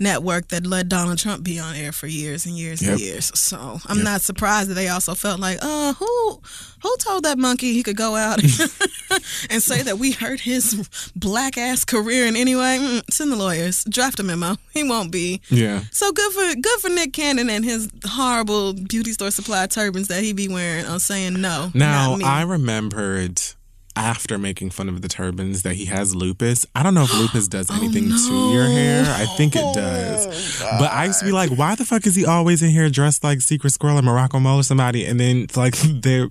network 0.01 0.49
that 0.49 0.66
let 0.66 0.88
Donald 0.88 1.18
Trump 1.18 1.42
be 1.45 1.59
on 1.59 1.74
air 1.76 1.92
for 1.92 2.07
years 2.07 2.47
and 2.47 2.57
years 2.57 2.80
Yep. 2.82 2.92
and 2.92 3.01
years. 3.01 3.38
So 3.38 3.80
I'm 3.86 4.03
not 4.03 4.22
surprised 4.22 4.70
that 4.70 4.74
they 4.74 4.88
also 4.88 5.14
felt 5.14 5.38
like, 5.40 5.59
uh, 5.62 5.92
who 5.95 6.40
who 6.82 6.97
told 6.99 7.24
that 7.24 7.38
monkey 7.38 7.72
he 7.72 7.82
could 7.82 7.97
go 7.97 8.14
out 8.14 8.42
and 9.51 9.62
say 9.62 9.82
that 9.82 9.97
we 9.99 10.12
hurt 10.12 10.40
his 10.40 10.88
black 11.16 11.57
ass 11.57 11.84
career 11.84 12.26
in 12.26 12.36
any 12.36 12.55
way? 12.55 12.78
Mm, 12.80 13.03
send 13.11 13.32
the 13.32 13.36
lawyers, 13.36 13.84
draft 13.84 14.20
a 14.20 14.22
memo. 14.22 14.57
He 14.72 14.82
won't 14.82 15.11
be. 15.11 15.40
Yeah. 15.51 15.82
So 15.92 16.12
good 16.12 16.32
for 16.32 16.55
good 16.61 16.80
for 16.80 16.88
Nick 16.90 17.12
Cannon 17.12 17.49
and 17.49 17.64
his 17.64 17.88
horrible 18.07 18.74
beauty 18.74 19.12
store 19.12 19.30
supply 19.30 19.66
turbans 19.66 20.09
that 20.09 20.22
he 20.22 20.32
be 20.32 20.49
wearing 20.49 20.84
on 20.86 21.01
saying 21.01 21.40
no. 21.40 21.70
Now, 21.74 22.11
not 22.11 22.18
me. 22.18 22.24
I 22.35 22.43
remembered 22.43 23.41
after 23.95 24.39
making 24.39 24.70
fun 24.70 24.89
of 24.89 25.03
the 25.03 25.07
turbans 25.09 25.62
that 25.62 25.76
he 25.76 25.85
has 25.85 26.16
lupus. 26.16 26.66
I 26.74 26.82
don't 26.82 26.93
know 26.93 27.05
if 27.05 27.14
lupus 27.14 27.47
does 27.47 27.68
Oh, 27.70 27.76
anything 27.76 28.09
to 28.09 28.53
your 28.53 28.64
hair. 28.64 29.05
I 29.07 29.24
think 29.37 29.55
it 29.55 29.62
oh, 29.64 29.72
does. 29.72 30.61
but 30.80 30.91
I 30.91 31.05
used 31.05 31.20
to 31.20 31.26
be 31.26 31.30
like, 31.30 31.51
why 31.51 31.76
the 31.76 31.85
fuck 31.85 32.05
is 32.09 32.16
he 32.16 32.26
always 32.26 32.61
in 32.61 32.70
here 32.70 32.91
dressed 32.91 33.22
like 33.22 33.41
Secret 33.41 33.70
Squirrel 33.70 34.01
or 34.01 34.03
Morocco 34.03 34.41
Mole 34.41 34.59
or 34.59 34.62
somebody? 34.64 35.07
And 35.07 35.20
then, 35.20 35.43
it's 35.45 35.57
like, 35.57 35.76
they're 35.85 36.28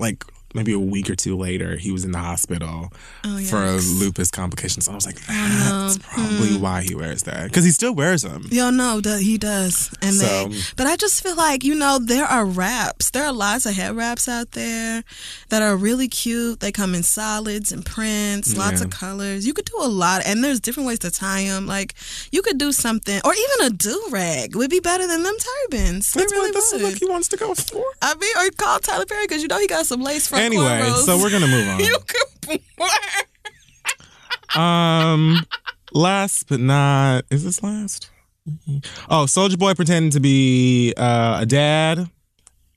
like, 0.00 0.24
maybe 0.56 0.72
a 0.72 0.78
week 0.78 1.08
or 1.08 1.14
two 1.14 1.36
later, 1.36 1.76
he 1.76 1.92
was 1.92 2.04
in 2.04 2.12
the 2.12 2.18
hospital 2.18 2.92
Oh, 3.24 3.38
for 3.44 3.76
lupus 3.98 4.30
complications. 4.30 4.86
So 4.86 4.92
I 4.92 4.94
was 4.94 5.06
like, 5.06 5.20
that's 5.26 5.96
hmm. 5.96 6.02
probably 6.02 6.56
why 6.56 6.82
he 6.82 6.94
wears 6.94 7.22
that. 7.24 7.44
Because 7.44 7.64
he 7.64 7.70
still 7.70 7.94
wears 7.94 8.22
them. 8.22 8.46
Yo, 8.50 8.70
no, 8.70 9.00
he 9.18 9.38
does, 9.38 9.94
and 10.02 10.14
So- 10.14 10.48
they. 10.48 10.58
But 10.76 10.86
I 10.86 10.96
just 10.96 11.22
feel 11.22 11.36
like 11.36 11.64
you 11.64 11.74
know 11.74 11.98
there 11.98 12.24
are 12.24 12.44
wraps. 12.44 13.10
There 13.10 13.24
are 13.24 13.32
lots 13.32 13.66
of 13.66 13.74
head 13.74 13.94
wraps 13.96 14.28
out 14.28 14.52
there 14.52 15.04
that 15.50 15.62
are 15.62 15.76
really 15.76 16.08
cute. 16.08 16.60
They 16.60 16.72
come 16.72 16.94
in 16.94 17.02
solids 17.02 17.72
and 17.72 17.84
prints, 17.84 18.56
lots 18.56 18.80
Yeah. 18.80 18.84
of 18.84 18.90
colors. 18.90 19.46
You 19.46 19.54
could 19.54 19.64
do 19.66 19.78
a 19.80 19.88
lot, 19.88 20.22
and 20.26 20.42
there's 20.42 20.60
different 20.60 20.86
ways 20.86 20.98
to 21.00 21.10
tie 21.10 21.44
them. 21.44 21.66
Like 21.66 21.94
you 22.32 22.42
could 22.42 22.58
do 22.58 22.72
something, 22.72 23.20
or 23.24 23.32
even 23.34 23.66
a 23.66 23.70
do 23.70 24.02
rag 24.10 24.56
would 24.56 24.70
be 24.70 24.80
better 24.80 25.06
than 25.06 25.22
them 25.22 25.36
turbans. 25.38 26.12
That's 26.12 26.32
really 26.32 26.48
what 26.48 26.54
that's 26.54 26.70
the 26.72 26.78
look 26.78 26.94
he 26.98 27.06
wants 27.06 27.28
to 27.28 27.36
go 27.36 27.54
for. 27.54 27.84
I 28.02 28.14
mean, 28.14 28.36
or 28.38 28.50
call 28.56 28.78
Tyler 28.80 29.06
Perry 29.06 29.24
because 29.26 29.42
you 29.42 29.48
know 29.48 29.58
he 29.58 29.66
got 29.66 29.86
some 29.86 30.02
lace 30.02 30.26
front 30.28 30.45
Anyway, 30.46 30.64
cornrows. 30.64 31.04
so 31.04 31.18
we're 31.18 31.30
gonna 31.30 31.46
move 31.46 31.68
on. 31.68 31.80
you 31.84 31.98
could. 32.06 32.60
Um, 34.60 35.40
last 35.92 36.48
but 36.48 36.60
not, 36.60 37.24
is 37.30 37.44
this 37.44 37.62
last? 37.62 38.10
Oh, 39.10 39.24
Soulja 39.26 39.58
Boy 39.58 39.74
pretending 39.74 40.10
to 40.12 40.20
be 40.20 40.94
uh, 40.96 41.38
a 41.42 41.46
dad. 41.46 42.08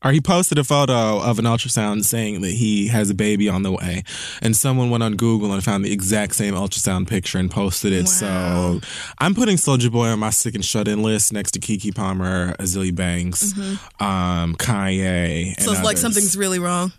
Or 0.01 0.13
he 0.13 0.21
posted 0.21 0.57
a 0.57 0.63
photo 0.63 1.19
of 1.21 1.39
an 1.39 1.45
ultrasound 1.45 2.05
saying 2.05 2.39
that 2.39 2.51
he 2.51 2.87
has 2.87 3.09
a 3.09 3.13
baby 3.13 3.49
on 3.49 3.63
the 3.63 3.71
way. 3.73 4.03
And 4.41 4.55
someone 4.55 4.89
went 4.89 5.03
on 5.03 5.17
Google 5.17 5.51
and 5.51 5.61
found 5.61 5.83
the 5.83 5.91
exact 5.91 6.35
same 6.35 6.53
ultrasound 6.53 7.09
picture 7.09 7.37
and 7.37 7.51
posted 7.51 7.91
it. 7.91 8.07
So 8.07 8.79
I'm 9.17 9.35
putting 9.35 9.57
Soulja 9.57 9.91
Boy 9.91 10.07
on 10.07 10.19
my 10.19 10.29
sick 10.29 10.55
and 10.55 10.63
shut 10.63 10.87
in 10.87 11.03
list 11.03 11.33
next 11.33 11.51
to 11.51 11.59
Keke 11.59 11.93
Palmer, 11.93 12.55
Azealia 12.59 12.95
Banks, 12.95 13.51
um, 13.99 14.55
Kanye. 14.55 15.55
And 15.57 15.61
So 15.61 15.73
it's 15.73 15.83
like 15.83 15.97
something's 15.97 16.37
really 16.37 16.59
wrong. 16.59 16.93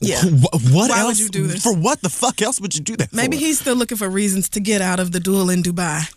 Yeah. 0.00 0.20
Wh- 0.22 0.72
What 0.74 0.90
Why 0.90 1.04
would 1.06 1.18
you 1.18 1.28
do 1.28 1.46
this? 1.46 1.62
For 1.62 1.74
what 1.74 2.00
the 2.02 2.08
fuck 2.10 2.42
else 2.42 2.60
would 2.60 2.74
you 2.74 2.82
do 2.82 2.96
that 2.96 3.12
Maybe 3.12 3.36
for? 3.36 3.44
he's 3.44 3.58
still 3.60 3.76
looking 3.76 3.96
for 3.96 4.08
reasons 4.08 4.48
to 4.50 4.60
get 4.60 4.80
out 4.82 5.00
of 5.00 5.12
the 5.12 5.20
duel 5.20 5.48
in 5.50 5.62
Dubai. 5.62 6.12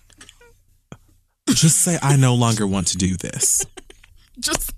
Just 1.50 1.80
say, 1.80 1.98
I 2.02 2.16
no 2.16 2.36
longer 2.36 2.68
want 2.68 2.88
to 2.88 2.98
do 2.98 3.16
this. 3.18 3.66
Just 4.40 4.72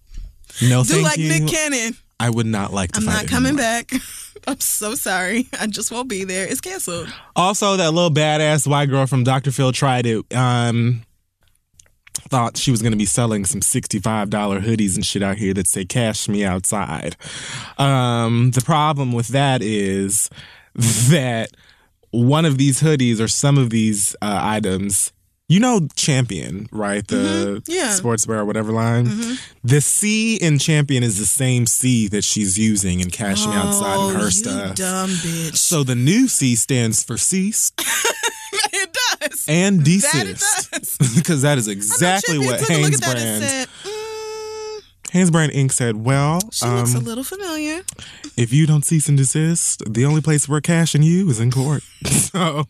No, 0.61 0.83
do 0.83 1.01
like 1.01 1.17
you. 1.17 1.27
Nick 1.29 1.47
Cannon. 1.47 1.95
I 2.19 2.29
would 2.29 2.45
not 2.45 2.71
like 2.71 2.91
to 2.93 2.99
I'm 2.99 3.05
not 3.05 3.27
coming 3.27 3.57
anymore. 3.57 3.63
back. 3.63 3.91
I'm 4.47 4.59
so 4.59 4.93
sorry. 4.95 5.47
I 5.59 5.67
just 5.67 5.91
won't 5.91 6.07
be 6.07 6.23
there. 6.23 6.47
It's 6.47 6.61
canceled. 6.61 7.11
Also, 7.35 7.77
that 7.77 7.91
little 7.93 8.09
badass 8.11 8.65
white 8.67 8.87
girl 8.89 9.05
from 9.07 9.23
Dr. 9.23 9.51
Phil 9.51 9.71
tried 9.71 10.05
it. 10.05 10.25
Um, 10.33 11.03
thought 12.29 12.57
she 12.57 12.71
was 12.71 12.81
going 12.81 12.91
to 12.91 12.97
be 12.97 13.05
selling 13.05 13.45
some 13.45 13.61
$65 13.61 14.29
hoodies 14.29 14.95
and 14.95 15.05
shit 15.05 15.23
out 15.23 15.37
here 15.37 15.53
that 15.53 15.67
say 15.67 15.85
cash 15.85 16.27
me 16.29 16.43
outside. 16.45 17.15
Um, 17.77 18.51
the 18.51 18.61
problem 18.61 19.11
with 19.11 19.29
that 19.29 19.61
is 19.61 20.29
that 21.09 21.51
one 22.11 22.45
of 22.45 22.57
these 22.57 22.81
hoodies 22.81 23.19
or 23.19 23.27
some 23.27 23.57
of 23.57 23.69
these 23.69 24.15
uh, 24.21 24.39
items. 24.41 25.13
You 25.49 25.59
know 25.59 25.85
Champion, 25.97 26.69
right? 26.71 27.05
The 27.05 27.61
Mhm, 27.61 27.63
yeah. 27.67 27.89
sportswear 27.89 28.37
or 28.37 28.45
whatever 28.45 28.71
line. 28.71 29.09
The 29.65 29.81
C 29.81 30.37
in 30.37 30.59
Champion 30.59 31.03
is 31.03 31.19
the 31.19 31.25
same 31.25 31.65
C 31.65 32.07
that 32.07 32.23
she's 32.23 32.57
using 32.57 33.01
and 33.01 33.11
Me 33.11 33.25
outside 33.53 33.97
oh, 33.97 34.09
in 34.11 34.15
her 34.15 34.25
you 34.27 34.31
stuff. 34.31 34.75
dumb 34.75 35.09
bitch. 35.09 35.57
So 35.57 35.83
the 35.83 35.93
new 35.95 36.29
C 36.29 36.55
stands 36.55 37.03
for 37.03 37.17
cease 37.17 37.73
it 37.77 37.85
does. 39.31 39.45
and 39.47 39.83
desist. 39.83 40.99
because 41.15 41.41
that 41.41 41.57
is 41.57 41.67
exactly 41.67 42.37
what 42.37 42.61
Hanes 42.61 42.99
Brand 42.99 43.19
and 43.19 43.43
said, 43.43 43.67
mm, 43.83 44.81
Hanes 45.11 45.31
Brand 45.31 45.51
Inc. 45.51 45.71
said, 45.71 45.97
well, 45.97 46.39
she 46.51 46.65
looks 46.65 46.93
a 46.93 46.99
um, 46.99 47.03
little 47.03 47.23
familiar. 47.23 47.81
if 48.37 48.53
you 48.53 48.65
don't 48.65 48.85
cease 48.85 49.09
and 49.09 49.17
desist, 49.17 49.83
the 49.91 50.05
only 50.05 50.21
place 50.21 50.47
we're 50.47 50.61
cashing 50.61 51.03
you 51.03 51.29
is 51.29 51.39
in 51.39 51.51
court. 51.51 51.83
so 52.05 52.65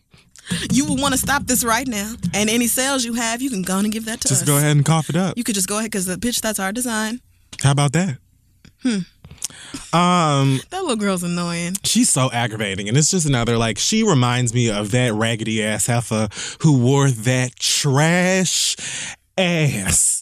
You 0.70 0.84
will 0.86 0.96
want 0.96 1.14
to 1.14 1.18
stop 1.18 1.44
this 1.44 1.64
right 1.64 1.86
now. 1.86 2.14
And 2.34 2.50
any 2.50 2.66
sales 2.66 3.04
you 3.04 3.14
have, 3.14 3.40
you 3.40 3.50
can 3.50 3.62
go 3.62 3.74
on 3.74 3.84
and 3.84 3.92
give 3.92 4.06
that 4.06 4.20
to 4.22 4.28
just 4.28 4.32
us. 4.32 4.38
Just 4.40 4.46
go 4.46 4.58
ahead 4.58 4.76
and 4.76 4.84
cough 4.84 5.08
it 5.08 5.16
up. 5.16 5.36
You 5.36 5.44
could 5.44 5.54
just 5.54 5.68
go 5.68 5.78
ahead 5.78 5.90
because, 5.90 6.06
the 6.06 6.16
bitch, 6.16 6.40
that's 6.40 6.58
our 6.58 6.72
design. 6.72 7.20
How 7.62 7.70
about 7.70 7.92
that? 7.92 8.18
Um, 9.92 10.60
That 10.70 10.82
little 10.82 10.96
girl's 10.96 11.22
annoying. 11.22 11.76
she's 11.84 12.10
so 12.10 12.30
aggravating, 12.32 12.88
and 12.88 12.96
it's 12.96 13.10
just 13.10 13.26
another 13.26 13.56
like 13.58 13.78
she 13.78 14.02
reminds 14.02 14.52
me 14.54 14.70
of 14.70 14.90
that 14.92 15.12
raggedy 15.14 15.62
ass 15.62 15.86
heifer 15.86 16.28
who 16.60 16.78
wore 16.78 17.10
that 17.10 17.56
trash 17.56 18.76
ass 19.38 20.21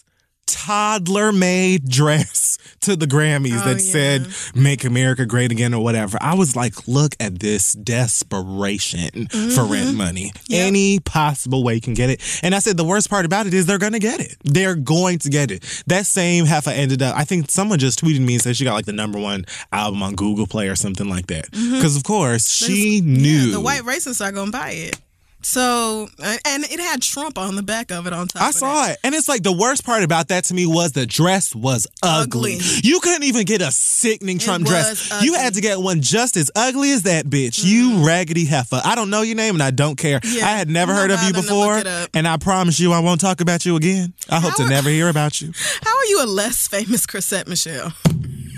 toddler 0.51 1.31
made 1.31 1.87
dress 1.89 2.57
to 2.81 2.95
the 2.95 3.05
Grammys 3.05 3.61
Oh, 3.61 3.65
that 3.65 3.83
yeah. 3.83 3.91
said 3.91 4.27
"Make 4.55 4.83
America 4.83 5.25
Great 5.25 5.51
Again" 5.51 5.73
or 5.73 5.83
whatever. 5.83 6.17
I 6.21 6.35
was 6.35 6.55
like, 6.55 6.87
look 6.87 7.15
at 7.19 7.39
this 7.39 7.73
desperation 7.73 9.27
for 9.27 9.63
rent 9.65 9.95
money. 9.95 10.29
Mm-hmm. 10.31 10.53
Yep. 10.53 10.67
Any 10.67 10.99
possible 10.99 11.63
way 11.63 11.75
you 11.75 11.81
can 11.81 11.93
get 11.93 12.09
it. 12.09 12.21
And 12.43 12.53
I 12.55 12.59
said 12.59 12.77
the 12.77 12.83
worst 12.83 13.09
part 13.09 13.25
about 13.25 13.47
it 13.47 13.53
is 13.53 13.65
they're 13.65 13.77
gonna 13.79 13.99
get 13.99 14.19
it. 14.19 14.35
They're 14.43 14.75
going 14.75 15.19
to 15.19 15.29
get 15.29 15.51
it. 15.51 15.83
That 15.87 16.05
same 16.05 16.45
half 16.45 16.67
I 16.67 16.73
ended 16.73 17.01
up. 17.01 17.15
I 17.17 17.23
think 17.23 17.49
someone 17.49 17.79
just 17.79 18.03
tweeted 18.03 18.19
me 18.21 18.33
and 18.33 18.41
said 18.43 18.55
she 18.57 18.63
got 18.63 18.73
like 18.73 18.85
the 18.85 18.93
number 18.93 19.19
one 19.19 19.45
album 19.71 20.03
on 20.03 20.15
Google 20.15 20.47
Play 20.47 20.67
or 20.69 20.75
something 20.75 21.09
like 21.09 21.27
that. 21.27 21.49
Because 21.51 21.95
of 21.95 22.03
course 22.03 22.49
she 22.49 22.99
There's- 23.01 23.21
knew 23.21 23.31
Mm-hmm. 23.31 23.47
Yeah, 23.47 23.53
the 23.53 23.61
white 23.61 23.81
racists 23.83 24.23
are 24.25 24.31
going 24.31 24.47
to 24.47 24.57
buy 24.57 24.71
it. 24.71 24.99
So, 25.43 26.07
uh, 26.19 26.37
and 26.45 26.63
it 26.63 26.79
had 26.79 27.01
Trump 27.01 27.37
on 27.37 27.55
the 27.55 27.63
back 27.63 27.91
of 27.91 28.07
it 28.07 28.13
on 28.13 28.27
top 28.27 28.41
I 28.41 28.51
saw 28.51 28.73
that. 28.83 28.91
it. 28.91 28.99
And 29.03 29.15
it's 29.15 29.27
like 29.27 29.43
the 29.43 29.51
worst 29.51 29.85
part 29.85 30.03
about 30.03 30.27
that 30.29 30.45
to 30.45 30.53
me 30.53 30.65
was 30.65 30.91
the 30.91 31.05
dress 31.05 31.55
was 31.55 31.87
ugly. 32.03 32.55
Ugly. 32.55 32.59
You 32.83 32.99
couldn't 32.99 33.23
even 33.23 33.45
get 33.45 33.61
a 33.61 33.71
sickening 33.71 34.37
Trump 34.39 34.65
dress. 34.65 35.11
ugly. 35.11 35.25
You 35.25 35.33
had 35.35 35.55
to 35.55 35.61
get 35.61 35.79
one 35.79 36.01
just 36.01 36.37
as 36.37 36.51
ugly 36.55 36.91
as 36.91 37.03
that 37.03 37.25
bitch. 37.25 37.63
You 37.63 37.91
mm-hmm. 37.91 38.05
raggedy 38.05 38.45
heifer. 38.45 38.81
I 38.83 38.95
don't 38.95 39.09
know 39.09 39.21
your 39.21 39.35
name 39.35 39.55
and 39.55 39.63
I 39.63 39.71
don't 39.71 39.97
care. 39.97 40.19
Yeah, 40.23 40.45
I 40.45 40.51
had 40.57 40.69
never 40.69 40.93
heard 40.93 41.11
of 41.11 41.21
you 41.23 41.33
bothering 41.33 41.47
to 41.47 41.53
look 41.53 41.83
before. 41.83 42.07
And 42.13 42.27
I 42.27 42.37
promise 42.37 42.79
you 42.79 42.91
I 42.93 42.99
won't 42.99 43.19
talk 43.21 43.41
about 43.41 43.65
you 43.65 43.75
again. 43.75 44.13
I 44.29 44.39
hope 44.39 44.55
to 44.55 44.63
How- 44.63 44.69
never 44.69 44.89
hear 44.89 45.09
about 45.09 45.41
you. 45.41 45.51
How 45.83 45.97
are 45.97 46.05
you 46.05 46.23
a 46.23 46.25
less 46.25 46.67
famous 46.67 47.05
Chrisette 47.05 47.47
Michele? 47.47 47.93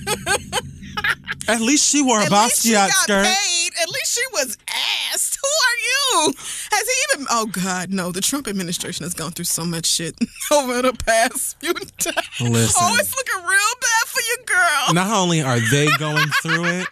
At 1.47 1.59
least 1.59 1.89
she 1.89 2.01
wore 2.01 2.19
a 2.19 2.23
At 2.23 2.31
least 2.31 2.63
she 2.63 2.69
Basquiat 2.69 2.87
got 2.87 2.91
skirt. 2.91 3.25
paid. 3.25 3.71
At 3.81 3.89
least 3.89 4.13
she 4.15 4.21
was 4.31 4.57
asked. 5.11 5.37
Who 5.41 5.47
are 5.47 6.27
you? 6.27 6.33
Has 6.75 6.87
he 6.87 7.13
even? 7.13 7.27
Oh 7.29 7.45
God, 7.47 7.91
no. 7.91 8.11
The 8.11 8.21
Trump 8.21 8.47
administration 8.47 9.03
has 9.03 9.13
gone 9.13 9.31
through 9.31 9.45
so 9.45 9.63
much 9.65 9.85
shit 9.85 10.15
over 10.51 10.81
the 10.81 10.93
past 10.93 11.59
few 11.59 11.73
times. 11.73 12.41
Listen. 12.41 12.81
Oh, 12.83 12.95
it's 12.99 13.15
looking 13.15 13.41
real 13.47 13.75
bad 13.81 14.07
for 14.07 14.21
you, 14.21 14.37
girl. 14.45 14.93
Not 14.93 15.11
only 15.15 15.41
are 15.41 15.59
they 15.59 15.87
going 15.97 16.27
through 16.41 16.65
it, 16.65 16.87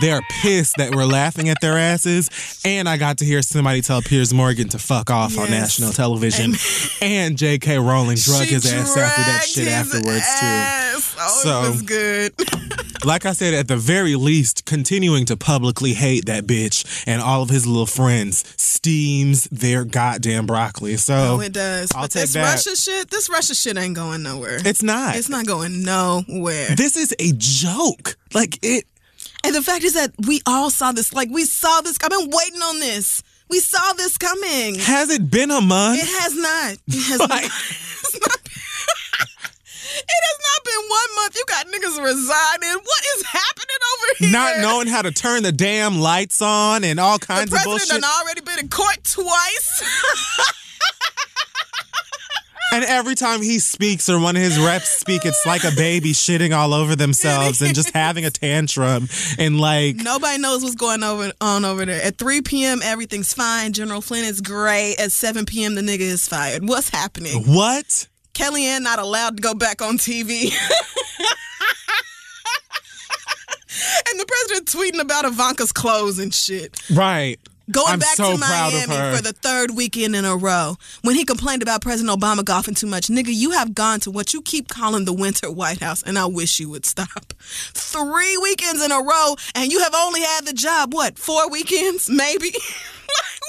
they 0.00 0.10
are 0.12 0.22
pissed 0.42 0.74
that 0.78 0.94
we're 0.94 1.04
laughing 1.04 1.48
at 1.48 1.58
their 1.60 1.78
asses. 1.78 2.60
And 2.64 2.88
I 2.88 2.96
got 2.96 3.18
to 3.18 3.24
hear 3.24 3.42
somebody 3.42 3.80
tell 3.82 4.02
Piers 4.02 4.32
Morgan 4.34 4.68
to 4.70 4.78
fuck 4.78 5.10
off 5.10 5.38
on 5.38 5.50
national 5.50 5.92
television. 5.92 6.54
And 7.00 7.36
J.K. 7.38 7.78
Rowling 7.78 8.16
drug 8.16 8.44
his 8.46 8.70
ass 8.72 8.96
after 8.96 9.22
that 9.22 9.44
shit 9.44 9.68
afterwards, 9.68 10.24
ass. 10.26 11.16
Oh, 11.18 11.40
So- 11.42 11.64
it 11.64 11.70
was 11.70 11.82
good. 11.82 12.36
too. 12.38 12.58
Like 13.04 13.26
I 13.26 13.32
said, 13.32 13.52
at 13.52 13.66
the 13.66 13.76
very 13.76 14.14
least, 14.14 14.64
continuing 14.64 15.24
to 15.24 15.36
publicly 15.36 15.92
hate 15.92 16.26
that 16.26 16.44
bitch 16.46 17.02
and 17.04 17.20
all 17.20 17.42
of 17.42 17.50
his 17.50 17.66
little 17.66 17.84
friends 17.84 18.44
their 19.50 19.84
goddamn 19.84 20.46
broccoli. 20.46 20.96
So 20.96 21.14
oh, 21.14 21.40
it 21.40 21.52
does. 21.52 21.90
I'll 21.94 22.02
but 22.04 22.10
take 22.10 22.22
this 22.22 22.32
that. 22.34 22.52
Russia 22.54 22.76
shit, 22.76 23.10
this 23.10 23.28
Russia 23.30 23.54
shit 23.54 23.76
ain't 23.76 23.94
going 23.96 24.22
nowhere. 24.22 24.58
it's 24.64 24.82
not. 24.82 25.16
It's 25.16 25.28
not 25.28 25.46
going 25.46 25.82
nowhere. 25.84 26.74
This 26.74 26.96
is 26.96 27.14
a 27.18 27.32
joke. 27.36 28.16
Like 28.34 28.58
it. 28.62 28.84
And 29.44 29.54
the 29.54 29.62
fact 29.62 29.82
is 29.84 29.94
that 29.94 30.12
we 30.26 30.40
all 30.46 30.70
saw 30.70 30.92
this. 30.92 31.12
Like 31.12 31.28
we 31.30 31.44
saw 31.44 31.80
this. 31.80 31.98
I've 32.02 32.10
been 32.10 32.30
waiting 32.30 32.62
on 32.62 32.78
this. 32.78 33.22
We 33.48 33.58
saw 33.60 33.92
this 33.94 34.16
coming. 34.16 34.76
Has 34.76 35.10
it 35.10 35.30
been 35.30 35.50
a 35.50 35.60
month? 35.60 35.98
It 36.02 36.08
has 36.22 36.34
not. 36.34 36.78
It 36.88 37.08
has 37.08 37.20
Like- 37.28 37.50
not. 38.28 38.38
It 39.98 40.22
has 40.28 40.38
not 40.48 40.64
been 40.64 40.88
one 40.88 41.10
month. 41.16 41.36
You 41.36 41.44
got 41.48 41.66
niggas 41.66 42.04
resigning. 42.04 42.82
What 42.82 43.02
is 43.16 43.24
happening 43.26 43.82
over 43.92 44.06
here? 44.18 44.32
not 44.32 44.60
knowing 44.60 44.86
how 44.88 45.02
to 45.02 45.10
turn 45.10 45.42
the 45.42 45.52
damn 45.52 45.98
lights 46.00 46.40
on 46.42 46.84
and 46.84 46.98
all 46.98 47.18
the 47.18 47.26
kinds 47.26 47.52
of 47.52 47.62
bullshit. 47.64 47.88
bullshit. 47.88 48.02
done 48.02 48.10
already 48.20 48.40
been 48.40 48.58
in 48.58 48.68
court 48.68 48.98
twice. 49.04 50.52
And 52.72 52.84
every 52.84 53.14
time 53.14 53.42
he 53.42 53.58
speaks 53.58 54.08
or 54.08 54.18
one 54.18 54.34
of 54.34 54.40
his 54.40 54.58
reps 54.58 54.88
speak, 54.88 55.26
it's 55.26 55.44
like 55.44 55.62
a 55.62 55.70
baby 55.76 56.12
shitting 56.12 56.56
all 56.56 56.72
over 56.72 56.96
themselves 56.96 57.60
and 57.60 57.74
just 57.74 57.92
having 57.92 58.24
a 58.24 58.30
tantrum 58.30 59.10
and 59.38 59.60
like 59.60 59.96
Nobody 59.96 60.38
knows 60.38 60.62
what's 60.62 60.74
going 60.74 61.02
over 61.02 61.32
on 61.42 61.66
over 61.66 61.84
there. 61.84 62.02
At 62.02 62.16
3 62.16 62.40
p.m., 62.40 62.80
everything's 62.82 63.34
fine. 63.34 63.74
General 63.74 64.00
Flynn 64.00 64.24
is 64.24 64.40
great. 64.40 64.98
At 64.98 65.12
7 65.12 65.44
p.m., 65.44 65.74
the 65.74 65.82
nigga 65.82 66.00
is 66.00 66.26
fired. 66.26 66.66
What's 66.66 66.88
happening? 66.88 67.42
what? 67.42 68.08
Kellyanne 68.34 68.82
not 68.82 68.98
allowed 68.98 69.36
to 69.36 69.42
go 69.42 69.54
back 69.54 69.82
on 69.82 69.98
TV. 69.98 70.44
and 74.10 74.20
the 74.20 74.26
president 74.26 74.66
tweeting 74.68 75.00
about 75.00 75.24
Ivanka's 75.24 75.72
clothes 75.72 76.18
and 76.18 76.32
shit. 76.34 76.80
Right. 76.90 77.38
Going 77.70 77.92
I'm 77.92 77.98
back 78.00 78.16
so 78.16 78.32
to 78.32 78.38
Miami 78.38 79.16
for 79.16 79.22
the 79.22 79.32
third 79.32 79.70
weekend 79.70 80.16
in 80.16 80.24
a 80.24 80.36
row. 80.36 80.76
When 81.02 81.14
he 81.14 81.24
complained 81.24 81.62
about 81.62 81.80
President 81.80 82.18
Obama 82.18 82.44
golfing 82.44 82.74
too 82.74 82.88
much, 82.88 83.06
nigga, 83.06 83.28
you 83.28 83.52
have 83.52 83.74
gone 83.74 84.00
to 84.00 84.10
what 84.10 84.34
you 84.34 84.42
keep 84.42 84.68
calling 84.68 85.04
the 85.04 85.12
winter 85.12 85.50
White 85.50 85.80
House, 85.80 86.02
and 86.02 86.18
I 86.18 86.26
wish 86.26 86.58
you 86.58 86.68
would 86.70 86.84
stop. 86.84 87.32
Three 87.38 88.36
weekends 88.38 88.82
in 88.84 88.90
a 88.90 89.00
row, 89.00 89.36
and 89.54 89.70
you 89.70 89.78
have 89.78 89.94
only 89.94 90.22
had 90.22 90.44
the 90.44 90.52
job, 90.52 90.92
what, 90.92 91.18
four 91.18 91.48
weekends, 91.50 92.10
maybe? 92.10 92.52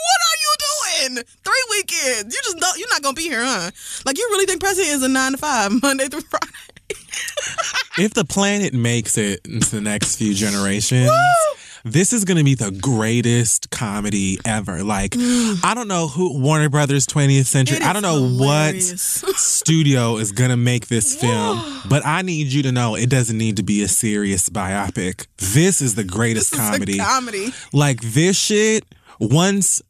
what 0.07 0.19
are 0.29 0.37
you 0.43 1.09
doing? 1.15 1.23
Three 1.43 1.63
weekends. 1.71 2.35
You 2.35 2.41
just 2.43 2.57
don't, 2.59 2.77
you're 2.77 2.89
not 2.89 3.01
gonna 3.01 3.15
be 3.15 3.23
here, 3.23 3.43
huh? 3.43 3.71
Like, 4.05 4.17
you 4.17 4.27
really 4.31 4.45
think 4.45 4.61
President 4.61 4.93
is 4.95 5.03
a 5.03 5.09
nine 5.09 5.33
to 5.33 5.37
five, 5.37 5.71
Monday 5.81 6.07
through 6.07 6.21
Friday? 6.21 6.47
If 7.97 8.13
the 8.13 8.25
planet 8.25 8.73
makes 8.73 9.17
it 9.17 9.41
into 9.45 9.69
the 9.75 9.81
next 9.81 10.15
few 10.17 10.33
generations, 10.33 11.11
this 11.85 12.11
is 12.11 12.25
going 12.25 12.37
to 12.37 12.43
be 12.43 12.55
the 12.55 12.71
greatest 12.71 13.69
comedy 13.69 14.39
ever. 14.45 14.83
Like, 14.83 15.11
mm. 15.11 15.59
I 15.63 15.73
don't 15.75 15.87
know 15.87 16.07
who 16.07 16.39
Warner 16.39 16.69
Brothers 16.69 17.05
20th 17.05 17.45
Century. 17.45 17.79
I 17.81 17.93
don't 17.93 18.01
know 18.01 18.15
hilarious. 18.15 19.21
what 19.21 19.35
studio 19.37 20.17
is 20.17 20.31
going 20.31 20.49
to 20.49 20.57
make 20.57 20.87
this 20.87 21.15
film, 21.15 21.61
but 21.87 22.03
I 22.05 22.23
need 22.23 22.47
you 22.47 22.63
to 22.63 22.71
know 22.71 22.95
it 22.95 23.09
doesn't 23.09 23.37
need 23.37 23.57
to 23.57 23.63
be 23.63 23.83
a 23.83 23.87
serious 23.87 24.49
biopic. 24.49 25.27
This 25.37 25.81
is 25.81 25.95
the 25.95 26.03
greatest 26.03 26.51
This 26.51 26.59
comedy. 26.59 26.97
comedy. 26.97 27.53
like 27.73 28.01
this 28.01 28.37
shit 28.37 28.85
once 29.19 29.81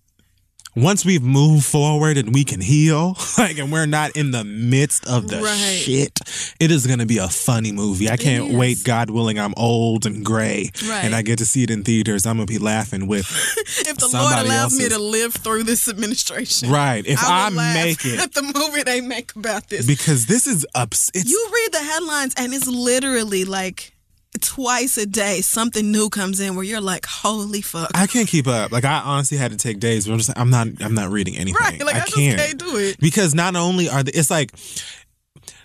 once 0.75 1.05
we've 1.05 1.21
moved 1.21 1.65
forward 1.65 2.17
and 2.17 2.33
we 2.33 2.43
can 2.43 2.59
heal 2.61 3.15
like 3.37 3.57
and 3.59 3.71
we're 3.71 3.85
not 3.85 4.15
in 4.17 4.31
the 4.31 4.43
midst 4.43 5.07
of 5.07 5.27
the 5.27 5.39
Right. 5.41 5.55
shit 5.55 6.19
it 6.59 6.71
is 6.71 6.87
going 6.87 6.99
to 6.99 7.05
be 7.05 7.17
a 7.19 7.27
funny 7.27 7.71
movie 7.71 8.09
i 8.09 8.17
can't 8.17 8.49
is. 8.51 8.55
wait 8.57 8.77
god 8.83 9.09
willing 9.09 9.37
i'm 9.39 9.53
old 9.57 10.05
and 10.05 10.25
gray 10.25 10.71
Right. 10.87 11.03
and 11.05 11.13
i 11.15 11.21
get 11.21 11.37
to 11.39 11.45
see 11.45 11.63
it 11.63 11.69
in 11.69 11.83
theaters 11.83 12.25
i'm 12.25 12.37
going 12.37 12.47
to 12.47 12.53
be 12.53 12.57
laughing 12.59 13.07
with 13.07 13.25
If 13.85 13.97
the 13.97 14.07
Lord 14.13 14.45
allows 14.45 14.77
me 14.77 14.89
to 14.89 14.97
live 14.99 15.33
through 15.33 15.63
this 15.63 15.87
administration. 15.87 16.69
right 16.71 17.05
if 17.05 17.19
i, 17.23 17.47
I, 17.47 17.49
make 17.73 18.05
it 18.05 18.19
at 18.23 18.33
the 18.33 18.41
movie 18.41 18.83
they 18.83 19.01
make 19.01 19.35
about 19.35 19.69
this. 19.69 19.85
because 19.85 20.25
this 20.25 20.47
is 20.47 20.65
ups 20.75 21.11
it's 21.13 21.29
you 21.29 21.51
read 21.53 21.71
the 21.73 21.83
headlines 21.83 22.33
and 22.37 22.53
it's 22.53 22.67
literally 22.67 23.45
like 23.45 23.93
twice 24.41 24.97
a 24.97 25.05
day 25.05 25.41
something 25.41 25.91
new 25.91 26.09
comes 26.09 26.39
in 26.39 26.55
where 26.55 26.63
you're 26.65 26.81
like, 26.81 27.05
holy 27.05 27.61
fuck. 27.61 27.91
I 27.93 28.07
can't 28.07 28.27
keep 28.27 28.47
up. 28.47 28.71
Like 28.71 28.85
I 28.85 28.99
honestly 28.99 29.37
had 29.37 29.51
to 29.51 29.57
take 29.57 29.79
days. 29.79 30.05
But 30.07 30.13
I'm 30.13 30.17
just 30.19 30.31
I'm 30.37 30.49
not 30.49 30.67
I'm 30.81 30.93
not 30.95 31.09
reading 31.11 31.35
anything. 31.35 31.55
Right, 31.59 31.79
like, 31.83 31.95
I 31.95 31.99
just 31.99 32.15
can't 32.15 32.39
can't 32.39 32.57
do 32.59 32.77
it. 32.77 32.99
because 32.99 33.33
not 33.35 33.55
only 33.55 33.89
are 33.89 34.03
they, 34.03 34.11
it's 34.11 34.29
like 34.31 34.51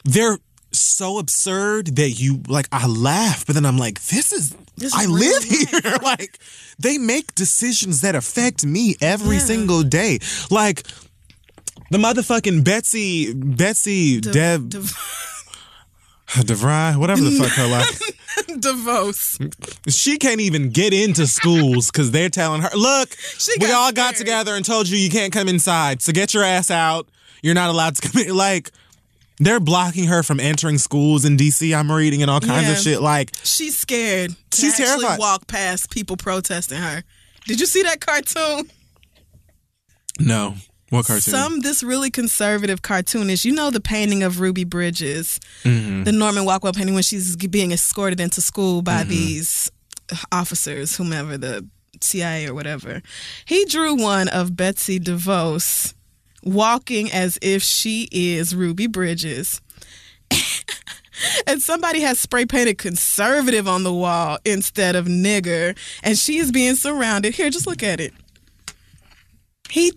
they're 0.04 0.38
so 0.72 1.18
absurd 1.18 1.96
that 1.96 2.10
you 2.10 2.42
like 2.46 2.68
I 2.70 2.86
laugh, 2.86 3.46
but 3.46 3.54
then 3.54 3.64
I'm 3.64 3.78
like, 3.78 4.02
this 4.04 4.32
is 4.32 4.54
This 4.76 4.94
is 4.94 5.00
I 5.00 5.04
real 5.04 5.16
live 5.16 5.44
here. 5.44 5.96
like 6.02 6.38
they 6.78 6.98
make 6.98 7.34
decisions 7.34 8.02
that 8.02 8.14
affect 8.14 8.64
me 8.66 8.96
every 9.00 9.36
Yeah. 9.36 9.42
single 9.42 9.82
day. 9.82 10.18
Like 10.50 10.86
the 11.90 11.96
motherfucking 11.96 12.64
Betsy 12.64 13.32
Betsy 13.32 14.20
De- 14.20 14.30
Dev 14.30 14.68
de- 14.68 14.82
DeVry, 16.44 16.96
whatever 16.96 17.22
the 17.22 17.30
fuck 17.32 17.52
her 17.52 17.66
life. 17.66 18.00
DeVos. 18.48 19.92
She 19.92 20.18
can't 20.18 20.40
even 20.40 20.70
get 20.70 20.92
into 20.92 21.26
schools 21.26 21.90
because 21.90 22.10
they're 22.10 22.28
telling 22.28 22.62
her, 22.62 22.70
look, 22.74 23.10
She 23.38 23.52
we 23.58 23.66
got 23.66 23.74
all 23.74 23.92
got 23.92 24.16
together 24.16 24.54
and 24.54 24.64
told 24.64 24.88
you 24.88 24.96
you 24.98 25.10
can't 25.10 25.32
come 25.32 25.48
inside. 25.48 26.02
So 26.02 26.12
get 26.12 26.34
your 26.34 26.44
ass 26.44 26.70
out. 26.70 27.08
You're 27.42 27.54
not 27.54 27.70
allowed 27.70 27.96
to 27.96 28.08
come 28.08 28.22
in. 28.22 28.34
Like, 28.36 28.70
they're 29.38 29.60
blocking 29.60 30.04
her 30.04 30.22
from 30.22 30.40
entering 30.40 30.78
schools 30.78 31.24
in 31.24 31.36
DC. 31.36 31.76
I'm 31.76 31.90
reading 31.90 32.22
and 32.22 32.30
all 32.30 32.40
kinds 32.40 32.68
of 32.68 32.76
shit. 32.78 33.00
Like, 33.00 33.30
She's 33.44 33.76
scared. 33.78 34.30
To 34.50 34.56
She's 34.56 34.78
actually 34.80 35.04
terrified. 35.04 35.18
Walk 35.18 35.46
past 35.46 35.90
people 35.90 36.16
protesting 36.16 36.78
her. 36.78 37.04
Did 37.46 37.60
you 37.60 37.66
see 37.66 37.82
that 37.82 38.00
cartoon? 38.00 38.70
no. 40.20 40.54
What 40.90 41.06
cartoon? 41.06 41.20
Some 41.32 41.60
this 41.60 41.82
really 41.82 42.10
conservative 42.10 42.82
cartoonist. 42.82 43.44
You 43.44 43.52
know 43.54 43.70
the 43.70 43.80
painting 43.80 44.22
of 44.22 44.40
Ruby 44.40 44.64
Bridges, 44.64 45.38
Mm-hmm. 45.64 46.04
the 46.04 46.12
Norman 46.12 46.46
Rockwell 46.46 46.72
painting 46.72 46.94
when 46.94 47.02
she's 47.02 47.36
being 47.36 47.72
escorted 47.72 48.20
into 48.20 48.40
school 48.40 48.80
by 48.82 49.04
these 49.04 49.70
officers, 50.32 50.96
whomever 50.96 51.36
the 51.36 51.66
CIA 52.00 52.46
or 52.48 52.54
whatever. 52.54 53.02
He 53.44 53.64
drew 53.66 53.94
one 53.96 54.28
of 54.28 54.56
Betsy 54.56 54.98
DeVos 54.98 55.92
walking 56.42 57.10
as 57.10 57.38
if 57.42 57.62
she 57.62 58.08
is 58.10 58.54
Ruby 58.54 58.86
Bridges. 58.86 59.60
and 61.46 61.60
somebody 61.60 62.00
has 62.00 62.18
spray 62.20 62.46
painted 62.46 62.78
conservative 62.78 63.66
on 63.66 63.82
the 63.82 63.92
wall 63.92 64.38
instead 64.44 64.94
of 64.96 65.06
nigger, 65.06 65.76
and 66.02 66.16
she 66.16 66.38
is 66.38 66.52
being 66.52 66.76
surrounded. 66.76 67.34
Here, 67.34 67.50
just 67.50 67.66
look 67.66 67.82
at 67.82 68.00
it. 68.00 68.14
He 69.68 69.92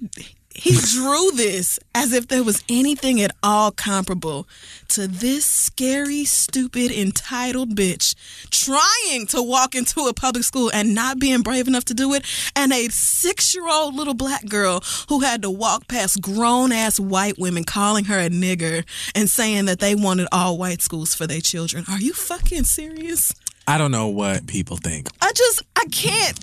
he 0.54 0.76
drew 0.76 1.32
this 1.32 1.80
as 1.96 2.14
if 2.14 2.28
there 2.28 2.44
was 2.44 2.64
anything 2.70 3.22
at 3.22 3.32
all 3.42 3.72
comparable 3.72 4.48
to 4.90 5.08
this 5.08 5.46
scary, 5.46 6.26
stupid, 6.26 6.92
entitled 6.92 7.76
bitch 7.76 8.16
trying 8.50 9.26
to 9.28 9.42
walk 9.42 9.76
into 9.76 10.02
a 10.02 10.14
public 10.14 10.44
school 10.44 10.70
and 10.74 10.94
not 10.94 11.20
being 11.20 11.42
brave 11.42 11.68
enough 11.68 11.86
to 11.86 11.94
do 11.94 12.14
it, 12.14 12.26
and 12.56 12.72
a 12.74 12.90
six 12.90 13.56
year 13.56 13.68
old 13.68 13.96
little 13.96 14.14
black 14.14 14.46
girl 14.48 14.84
who 15.10 15.22
had 15.22 15.42
to 15.42 15.50
walk 15.50 15.88
past 15.88 16.22
grown 16.22 16.72
ass 16.72 17.00
white 17.00 17.38
women 17.40 17.64
calling 17.64 18.06
her 18.06 18.20
a 18.20 18.30
nigger 18.30 18.86
and 19.16 19.30
saying 19.30 19.66
that 19.66 19.80
they 19.80 19.96
wanted 19.96 20.28
all 20.32 20.58
white 20.58 20.82
schools 20.82 21.16
for 21.16 21.28
their 21.28 21.42
children. 21.42 21.86
Are 21.90 22.00
you 22.00 22.14
fucking 22.14 22.66
serious? 22.66 23.34
I 23.68 23.78
don't 23.78 23.92
know 23.92 24.08
what 24.08 24.48
people 24.48 24.78
think. 24.78 25.08
I 25.22 25.32
just 25.34 25.64
I 25.76 25.86
can't 25.92 26.40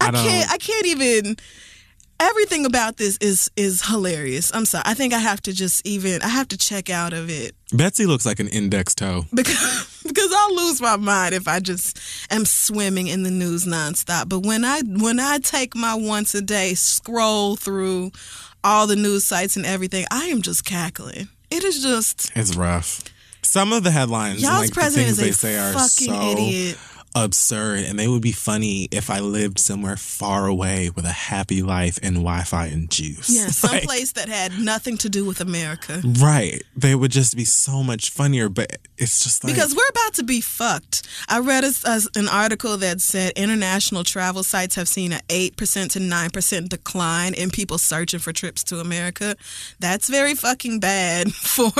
I, 0.00 0.08
I 0.08 0.10
can't 0.10 0.50
I 0.52 0.58
can't 0.58 0.86
even 0.86 1.36
everything 2.20 2.66
about 2.66 2.96
this 2.96 3.16
is 3.20 3.50
is 3.56 3.86
hilarious. 3.86 4.52
I'm 4.54 4.64
sorry. 4.64 4.84
I 4.86 4.94
think 4.94 5.12
I 5.12 5.18
have 5.18 5.40
to 5.42 5.52
just 5.52 5.86
even 5.86 6.22
I 6.22 6.28
have 6.28 6.48
to 6.48 6.56
check 6.58 6.90
out 6.90 7.12
of 7.12 7.30
it 7.30 7.54
Betsy 7.72 8.06
looks 8.06 8.24
like 8.24 8.38
an 8.38 8.48
index 8.48 8.94
toe. 8.94 9.24
because 9.34 10.00
because 10.06 10.32
I'll 10.32 10.54
lose 10.54 10.80
my 10.80 10.96
mind 10.96 11.34
if 11.34 11.48
I 11.48 11.58
just 11.58 11.98
am 12.30 12.44
swimming 12.44 13.08
in 13.08 13.22
the 13.24 13.30
news 13.30 13.64
nonstop. 13.64 14.28
But 14.28 14.40
when 14.40 14.64
I 14.64 14.82
when 14.82 15.18
I 15.18 15.38
take 15.38 15.74
my 15.74 15.94
once 15.94 16.34
a 16.34 16.42
day 16.42 16.74
scroll 16.74 17.56
through 17.56 18.12
all 18.62 18.86
the 18.86 18.96
news 18.96 19.24
sites 19.26 19.56
and 19.56 19.66
everything, 19.66 20.06
I 20.10 20.26
am 20.26 20.42
just 20.42 20.64
cackling. 20.64 21.28
It 21.50 21.64
is 21.64 21.82
just 21.82 22.30
It's 22.36 22.56
rough. 22.56 23.02
Some 23.42 23.72
of 23.72 23.84
the 23.84 23.90
headlines, 23.90 24.42
y'all's 24.42 24.62
like 24.62 24.72
president 24.72 25.16
things 25.16 25.18
is 25.18 25.24
they 25.24 25.30
a 25.30 25.32
say, 25.32 25.58
are 25.58 25.72
fucking 25.72 26.14
so 26.14 26.30
idiot. 26.32 26.78
Absurd, 27.24 27.80
and 27.80 27.98
they 27.98 28.06
would 28.08 28.22
be 28.22 28.32
funny 28.32 28.88
if 28.90 29.10
I 29.10 29.20
lived 29.20 29.58
somewhere 29.58 29.96
far 29.96 30.46
away 30.46 30.90
with 30.94 31.04
a 31.04 31.12
happy 31.12 31.62
life 31.62 31.98
and 32.02 32.16
Wi-Fi 32.16 32.66
and 32.66 32.90
juice. 32.90 33.30
Yeah, 33.34 33.44
Like, 33.46 33.52
someplace 33.52 34.12
that 34.12 34.28
had 34.28 34.58
nothing 34.58 34.96
to 34.98 35.08
do 35.08 35.24
with 35.24 35.40
America. 35.40 36.02
right? 36.20 36.62
They 36.76 36.94
would 36.94 37.10
just 37.10 37.36
be 37.36 37.44
so 37.44 37.82
much 37.82 38.10
funnier, 38.10 38.48
but 38.48 38.76
it's 38.98 39.22
just 39.24 39.42
like 39.44 39.52
Because 39.54 39.74
we're 39.74 39.88
about 39.90 40.14
to 40.14 40.22
be 40.24 40.40
fucked. 40.40 41.06
I 41.28 41.40
read 41.40 41.64
a, 41.64 41.72
a- 41.86 42.18
an 42.18 42.28
article 42.28 42.76
that 42.78 43.00
said 43.00 43.32
international 43.36 44.04
travel 44.04 44.42
sites 44.42 44.74
have 44.76 44.88
seen 44.88 45.12
an 45.12 45.20
8% 45.28 45.90
to 45.92 45.98
9% 45.98 46.68
decline 46.68 47.34
in 47.34 47.50
people 47.50 47.78
searching 47.78 48.20
for 48.20 48.32
trips 48.32 48.62
to 48.64 48.80
America. 48.80 49.36
That's 49.80 50.08
very 50.08 50.34
fucking 50.34 50.80
bad 50.80 51.32
for 51.34 51.72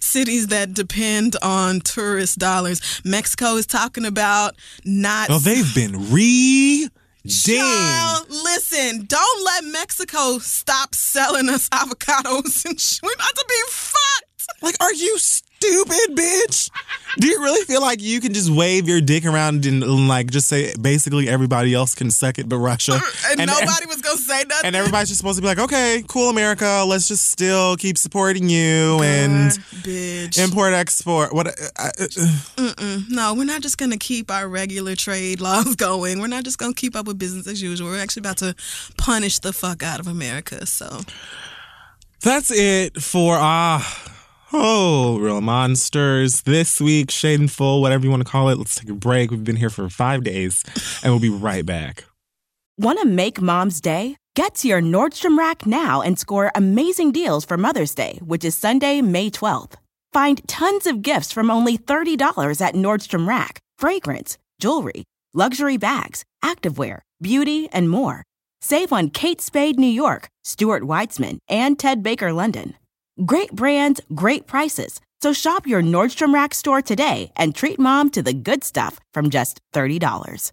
cities 0.00 0.48
that 0.48 0.74
depend 0.74 1.36
on 1.42 1.80
tourist 1.80 2.38
dollars. 2.38 2.80
Mexico 3.04 3.56
is 3.56 3.66
talking 3.66 4.04
about 4.04 4.54
not. 4.84 5.28
well, 5.28 5.38
they've 5.38 5.74
been 5.74 6.10
re. 6.12 6.88
Child, 7.28 8.26
listen, 8.30 9.04
don't 9.06 9.44
let 9.44 9.64
Mexico 9.64 10.38
stop 10.38 10.92
selling 10.92 11.48
us 11.48 11.68
avocados 11.68 12.64
and 12.64 12.80
shit. 12.80 13.00
We're 13.00 13.14
about 13.14 13.36
to 13.36 13.44
be 13.48 13.54
fucked. 13.68 14.62
Like, 14.62 14.74
are 14.80 14.92
you 14.92 15.18
stupid, 15.62 16.16
bitch? 16.16 16.70
Do 17.18 17.26
you 17.28 17.42
really 17.42 17.64
feel 17.66 17.82
like 17.82 18.00
you 18.00 18.20
can 18.20 18.32
just 18.32 18.50
wave 18.50 18.88
your 18.88 19.00
dick 19.00 19.26
around 19.26 19.66
and, 19.66 19.82
and, 19.82 20.08
like 20.08 20.30
just 20.30 20.48
say 20.48 20.74
basically 20.80 21.28
everybody 21.28 21.74
else 21.74 21.94
can 21.94 22.10
suck 22.10 22.38
it 22.38 22.48
but 22.48 22.56
Russia? 22.56 22.98
And, 23.30 23.46
nobody 23.46 23.86
was 23.86 24.00
going 24.00 24.16
to 24.16 24.22
say 24.22 24.44
nothing. 24.48 24.64
and 24.66 24.76
everybody's 24.76 25.08
just 25.08 25.18
supposed 25.18 25.36
to 25.36 25.42
be 25.42 25.48
like, 25.48 25.58
okay, 25.58 26.02
cool, 26.08 26.30
America. 26.30 26.84
Let's 26.86 27.08
just 27.08 27.30
still 27.30 27.76
keep 27.76 27.98
supporting 27.98 28.48
you 28.48 29.00
and 29.02 29.50
Bitch. 29.82 30.42
import 30.42 30.72
export. 30.72 31.34
What? 31.34 31.48
Uh, 31.48 31.90
uh, 32.58 32.72
uh, 32.78 32.98
No, 33.10 33.34
we're 33.34 33.44
not 33.44 33.60
just 33.60 33.78
going 33.78 33.90
to 33.90 33.98
keep 33.98 34.30
our 34.30 34.48
regular 34.48 34.96
trade 34.96 35.40
laws 35.40 35.76
going. 35.76 36.18
We're 36.18 36.28
not 36.28 36.44
just 36.44 36.58
going 36.58 36.72
to 36.72 36.80
keep 36.80 36.96
up 36.96 37.06
with 37.06 37.18
business 37.18 37.46
as 37.46 37.60
usual. 37.60 37.88
We're 37.88 38.00
actually 38.00 38.20
about 38.20 38.38
to 38.38 38.54
punish 38.96 39.38
the 39.38 39.52
fuck 39.52 39.82
out 39.82 40.00
of 40.00 40.06
America. 40.06 40.64
So, 40.66 41.00
that's 42.22 42.50
it 42.50 43.02
for 43.02 43.36
ah. 43.38 44.11
Oh, 44.54 45.18
real 45.18 45.40
monsters. 45.40 46.42
This 46.42 46.78
week, 46.78 47.10
Full, 47.10 47.80
whatever 47.80 48.04
you 48.04 48.10
want 48.10 48.22
to 48.24 48.30
call 48.30 48.50
it. 48.50 48.58
Let's 48.58 48.74
take 48.74 48.90
a 48.90 48.94
break. 48.94 49.30
We've 49.30 49.42
been 49.42 49.56
here 49.56 49.70
for 49.70 49.88
five 49.88 50.24
days, 50.24 50.62
and 51.02 51.10
we'll 51.10 51.20
be 51.20 51.30
right 51.30 51.64
back. 51.64 52.04
Want 52.76 53.00
to 53.00 53.06
make 53.06 53.40
mom's 53.40 53.80
day? 53.80 54.16
Get 54.34 54.56
to 54.56 54.68
your 54.68 54.82
Nordstrom 54.82 55.38
Rack 55.38 55.64
now 55.64 56.02
and 56.02 56.18
score 56.18 56.52
amazing 56.54 57.12
deals 57.12 57.46
for 57.46 57.56
Mother's 57.56 57.94
Day, 57.94 58.18
which 58.22 58.44
is 58.44 58.56
Sunday, 58.56 59.00
May 59.00 59.30
12th. 59.30 59.74
Find 60.12 60.46
tons 60.46 60.86
of 60.86 61.00
gifts 61.00 61.32
from 61.32 61.50
only 61.50 61.78
$30 61.78 62.60
at 62.60 62.74
Nordstrom 62.74 63.26
Rack 63.26 63.58
fragrance, 63.78 64.36
jewelry, 64.60 65.04
luxury 65.32 65.78
bags, 65.78 66.24
activewear, 66.44 67.00
beauty, 67.22 67.70
and 67.72 67.88
more. 67.88 68.22
Save 68.60 68.92
on 68.92 69.08
Kate 69.08 69.40
Spade 69.40 69.78
New 69.78 69.86
York, 69.86 70.28
Stuart 70.44 70.82
Weitzman, 70.82 71.38
and 71.48 71.78
Ted 71.78 72.02
Baker 72.02 72.32
London. 72.32 72.74
Great 73.26 73.52
brands, 73.52 74.00
great 74.14 74.46
prices. 74.46 74.98
So 75.20 75.34
shop 75.34 75.66
your 75.66 75.82
Nordstrom 75.82 76.32
Rack 76.32 76.54
store 76.54 76.80
today 76.80 77.30
and 77.36 77.54
treat 77.54 77.78
mom 77.78 78.10
to 78.10 78.22
the 78.22 78.32
good 78.32 78.64
stuff 78.64 78.98
from 79.12 79.28
just 79.28 79.60
$30. 79.74 80.52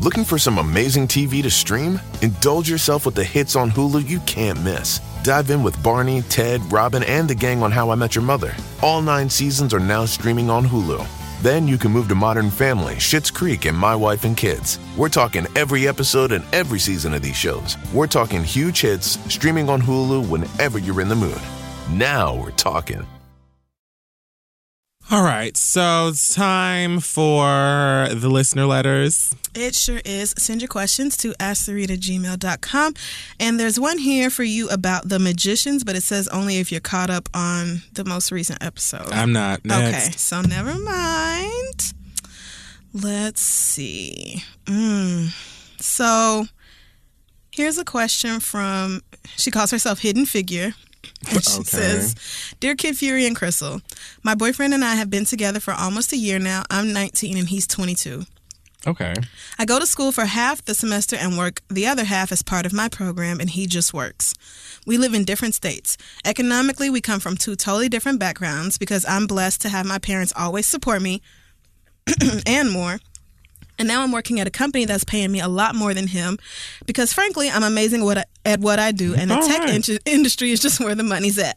Looking 0.00 0.24
for 0.24 0.38
some 0.38 0.56
amazing 0.58 1.08
TV 1.08 1.42
to 1.42 1.50
stream? 1.50 2.00
Indulge 2.22 2.70
yourself 2.70 3.04
with 3.04 3.16
the 3.16 3.24
hits 3.24 3.54
on 3.54 3.70
Hulu 3.70 4.08
you 4.08 4.20
can't 4.20 4.62
miss. 4.62 5.00
Dive 5.24 5.50
in 5.50 5.62
with 5.62 5.82
Barney, 5.82 6.22
Ted, 6.22 6.62
Robin, 6.72 7.02
and 7.02 7.28
the 7.28 7.34
gang 7.34 7.62
on 7.62 7.70
How 7.72 7.90
I 7.90 7.96
Met 7.96 8.14
Your 8.14 8.24
Mother. 8.24 8.54
All 8.80 9.02
nine 9.02 9.28
seasons 9.28 9.74
are 9.74 9.80
now 9.80 10.06
streaming 10.06 10.48
on 10.48 10.64
Hulu. 10.64 11.19
Then 11.42 11.66
you 11.66 11.78
can 11.78 11.90
move 11.90 12.06
to 12.08 12.14
Modern 12.14 12.50
Family, 12.50 12.96
Schitt's 12.96 13.30
Creek, 13.30 13.64
and 13.64 13.76
My 13.76 13.96
Wife 13.96 14.24
and 14.24 14.36
Kids. 14.36 14.78
We're 14.94 15.08
talking 15.08 15.46
every 15.56 15.88
episode 15.88 16.32
and 16.32 16.44
every 16.52 16.78
season 16.78 17.14
of 17.14 17.22
these 17.22 17.36
shows. 17.36 17.78
We're 17.94 18.08
talking 18.08 18.44
huge 18.44 18.82
hits 18.82 19.18
streaming 19.32 19.70
on 19.70 19.80
Hulu 19.80 20.28
whenever 20.28 20.78
you're 20.78 21.00
in 21.00 21.08
the 21.08 21.16
mood. 21.16 21.40
Now 21.88 22.34
we're 22.36 22.50
talking. 22.50 23.06
All 25.12 25.22
right, 25.24 25.56
so 25.56 26.08
it's 26.08 26.32
time 26.32 27.00
for 27.00 28.06
the 28.12 28.28
listener 28.28 28.64
letters. 28.64 29.34
it 29.56 29.74
sure 29.74 30.00
is. 30.04 30.32
Send 30.38 30.60
your 30.62 30.68
questions 30.68 31.16
to 31.16 31.32
asktheread@gmail.com. 31.40 32.94
And 33.40 33.58
there's 33.58 33.80
one 33.80 33.98
here 33.98 34.30
for 34.30 34.44
you 34.44 34.68
about 34.68 35.08
the 35.08 35.18
magicians, 35.18 35.82
but 35.82 35.96
it 35.96 36.04
says 36.04 36.28
only 36.28 36.58
if 36.58 36.70
you're 36.70 36.80
caught 36.80 37.10
up 37.10 37.28
on 37.34 37.82
the 37.92 38.04
most 38.04 38.30
recent 38.30 38.62
episode. 38.62 39.10
I'm 39.10 39.32
not 39.32 39.64
next. 39.64 40.06
Okay, 40.06 40.16
so 40.16 40.42
never 40.42 40.78
mind. 40.78 41.92
Let's 42.92 43.40
see. 43.42 44.44
Mm. 44.66 45.34
So 45.80 46.46
here's 47.50 47.78
a 47.78 47.84
question 47.84 48.38
from, 48.38 49.02
she 49.36 49.50
calls 49.50 49.72
herself 49.72 49.98
Hidden 49.98 50.26
Figure. 50.26 50.74
She 51.30 51.36
Okay. 51.38 51.62
says, 51.64 52.14
Dear 52.60 52.74
Kid 52.74 52.96
Fury 52.96 53.26
and 53.26 53.36
Crissle, 53.36 53.82
my 54.22 54.34
boyfriend 54.34 54.72
and 54.74 54.84
I 54.84 54.94
have 54.94 55.10
been 55.10 55.24
together 55.26 55.60
for 55.60 55.72
almost 55.74 56.12
a 56.12 56.16
year 56.16 56.38
now. 56.38 56.64
I'm 56.70 56.92
19 56.92 57.36
and 57.36 57.48
he's 57.48 57.66
22. 57.66 58.24
Okay. 58.86 59.12
I 59.58 59.66
go 59.66 59.78
to 59.78 59.86
school 59.86 60.10
for 60.10 60.24
half 60.24 60.64
the 60.64 60.74
semester 60.74 61.14
and 61.16 61.36
work 61.36 61.60
the 61.68 61.86
other 61.86 62.04
half 62.04 62.32
as 62.32 62.40
part 62.42 62.64
of 62.64 62.72
my 62.72 62.88
program, 62.88 63.38
and 63.38 63.50
he 63.50 63.66
just 63.66 63.92
works. 63.92 64.32
We 64.86 64.96
live 64.96 65.12
in 65.12 65.24
different 65.24 65.54
states. 65.54 65.98
Economically, 66.24 66.88
we 66.88 67.02
come 67.02 67.20
from 67.20 67.36
two 67.36 67.56
totally 67.56 67.90
different 67.90 68.18
backgrounds 68.18 68.78
because 68.78 69.04
I'm 69.06 69.26
blessed 69.26 69.60
to 69.62 69.68
have 69.68 69.84
my 69.84 69.98
parents 69.98 70.32
always 70.34 70.66
support 70.66 71.02
me 71.02 71.20
and 72.46 72.70
more. 72.70 72.98
And 73.80 73.88
now 73.88 74.02
I'm 74.02 74.12
working 74.12 74.38
at 74.40 74.46
a 74.46 74.50
company 74.50 74.84
that's 74.84 75.04
paying 75.04 75.32
me 75.32 75.40
a 75.40 75.48
lot 75.48 75.74
more 75.74 75.94
than 75.94 76.06
him 76.06 76.38
because, 76.86 77.12
frankly, 77.14 77.48
I'm 77.50 77.62
amazing 77.64 78.04
what 78.04 78.18
I, 78.18 78.24
at 78.44 78.60
what 78.60 78.78
I 78.78 78.92
do, 78.92 79.14
and 79.14 79.30
the 79.30 79.36
All 79.36 79.48
tech 79.48 79.60
right. 79.60 79.88
in- 79.88 79.98
industry 80.04 80.50
is 80.52 80.60
just 80.60 80.78
where 80.80 80.94
the 80.94 81.02
money's 81.02 81.38
at. 81.38 81.56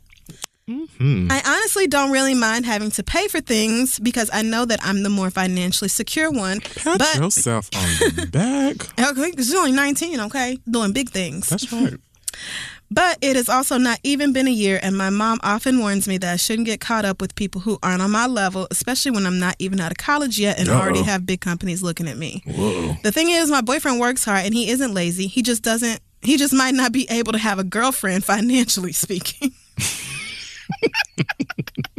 Hmm. 0.65 1.27
I 1.29 1.41
honestly 1.45 1.87
don't 1.87 2.11
really 2.11 2.33
mind 2.33 2.65
having 2.65 2.89
to 2.91 3.03
pay 3.03 3.27
for 3.27 3.41
things 3.41 3.99
because 3.99 4.29
I 4.31 4.41
know 4.43 4.63
that 4.63 4.79
I'm 4.81 5.03
the 5.03 5.09
more 5.09 5.29
financially 5.29 5.89
secure 5.89 6.31
one. 6.31 6.61
Pat 6.61 6.99
but 6.99 7.15
yourself 7.17 7.69
on 7.75 7.81
the 8.15 8.27
back. 8.31 8.87
okay, 8.97 9.31
'cause 9.33 9.49
you're 9.51 9.59
only 9.59 9.73
19, 9.73 10.21
okay, 10.21 10.57
doing 10.71 10.93
big 10.93 11.09
things. 11.09 11.49
That's 11.49 11.69
right. 11.73 11.95
But 12.93 13.17
it 13.21 13.35
has 13.35 13.49
also 13.49 13.79
not 13.79 13.99
even 14.03 14.33
been 14.33 14.47
a 14.47 14.51
year, 14.51 14.79
and 14.83 14.95
my 14.95 15.09
mom 15.09 15.39
often 15.41 15.79
warns 15.79 16.07
me 16.07 16.19
that 16.19 16.31
I 16.31 16.35
shouldn't 16.35 16.67
get 16.67 16.79
caught 16.79 17.05
up 17.05 17.21
with 17.21 17.33
people 17.33 17.61
who 17.61 17.79
aren't 17.81 18.03
on 18.03 18.11
my 18.11 18.27
level, 18.27 18.67
especially 18.69 19.09
when 19.09 19.25
I'm 19.25 19.39
not 19.39 19.55
even 19.57 19.79
out 19.79 19.89
of 19.89 19.97
college 19.97 20.37
yet 20.37 20.59
and 20.59 20.69
already 20.69 20.99
Uh-oh. 20.99 21.05
have 21.05 21.25
big 21.25 21.41
companies 21.41 21.81
looking 21.81 22.07
at 22.07 22.17
me. 22.17 22.43
Whoa. 22.45 22.95
The 23.01 23.11
thing 23.11 23.31
is, 23.31 23.49
my 23.49 23.61
boyfriend 23.61 23.99
works 23.99 24.23
hard 24.23 24.45
and 24.45 24.53
he 24.53 24.69
isn't 24.69 24.93
lazy. 24.93 25.25
He 25.25 25.41
just 25.41 25.63
doesn't, 25.63 26.01
he 26.21 26.37
just 26.37 26.53
might 26.53 26.75
not 26.75 26.91
be 26.91 27.07
able 27.09 27.31
to 27.31 27.39
have 27.39 27.57
a 27.57 27.63
girlfriend, 27.63 28.23
financially 28.25 28.91
speaking. 28.91 29.53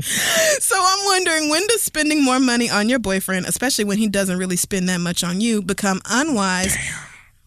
so 0.00 0.76
I'm 0.78 1.06
wondering 1.06 1.50
when 1.50 1.66
does 1.66 1.82
spending 1.82 2.22
more 2.22 2.38
money 2.38 2.70
on 2.70 2.88
your 2.88 3.00
boyfriend, 3.00 3.46
especially 3.46 3.84
when 3.84 3.98
he 3.98 4.06
doesn't 4.06 4.38
really 4.38 4.56
spend 4.56 4.88
that 4.88 5.00
much 5.00 5.24
on 5.24 5.40
you, 5.40 5.60
become 5.60 6.00
unwise? 6.08 6.76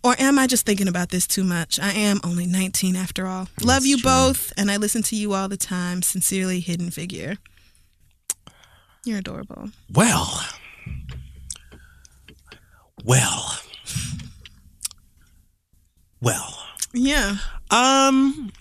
Or 0.07 0.15
am 0.19 0.39
I 0.39 0.47
just 0.47 0.65
thinking 0.65 0.87
about 0.87 1.09
this 1.09 1.27
too 1.27 1.43
much? 1.43 1.81
I 1.81 1.91
am 1.91 2.21
only 2.23 2.45
19 2.45 2.95
after 2.95 3.27
all. 3.27 3.49
Love 3.61 3.85
you 3.85 4.01
both, 4.01 4.53
and 4.55 4.71
I 4.71 4.77
listen 4.77 5.03
to 5.03 5.17
you 5.17 5.33
all 5.33 5.49
the 5.49 5.57
time. 5.57 6.01
Sincerely, 6.01 6.61
Hidden 6.61 6.91
Figure. 6.91 7.35
You're 9.03 9.17
adorable. 9.17 9.71
Well. 9.91 10.45
Well. 13.03 13.59
Well. 16.21 16.57
Yeah. 16.93 17.35
Um. 17.69 18.53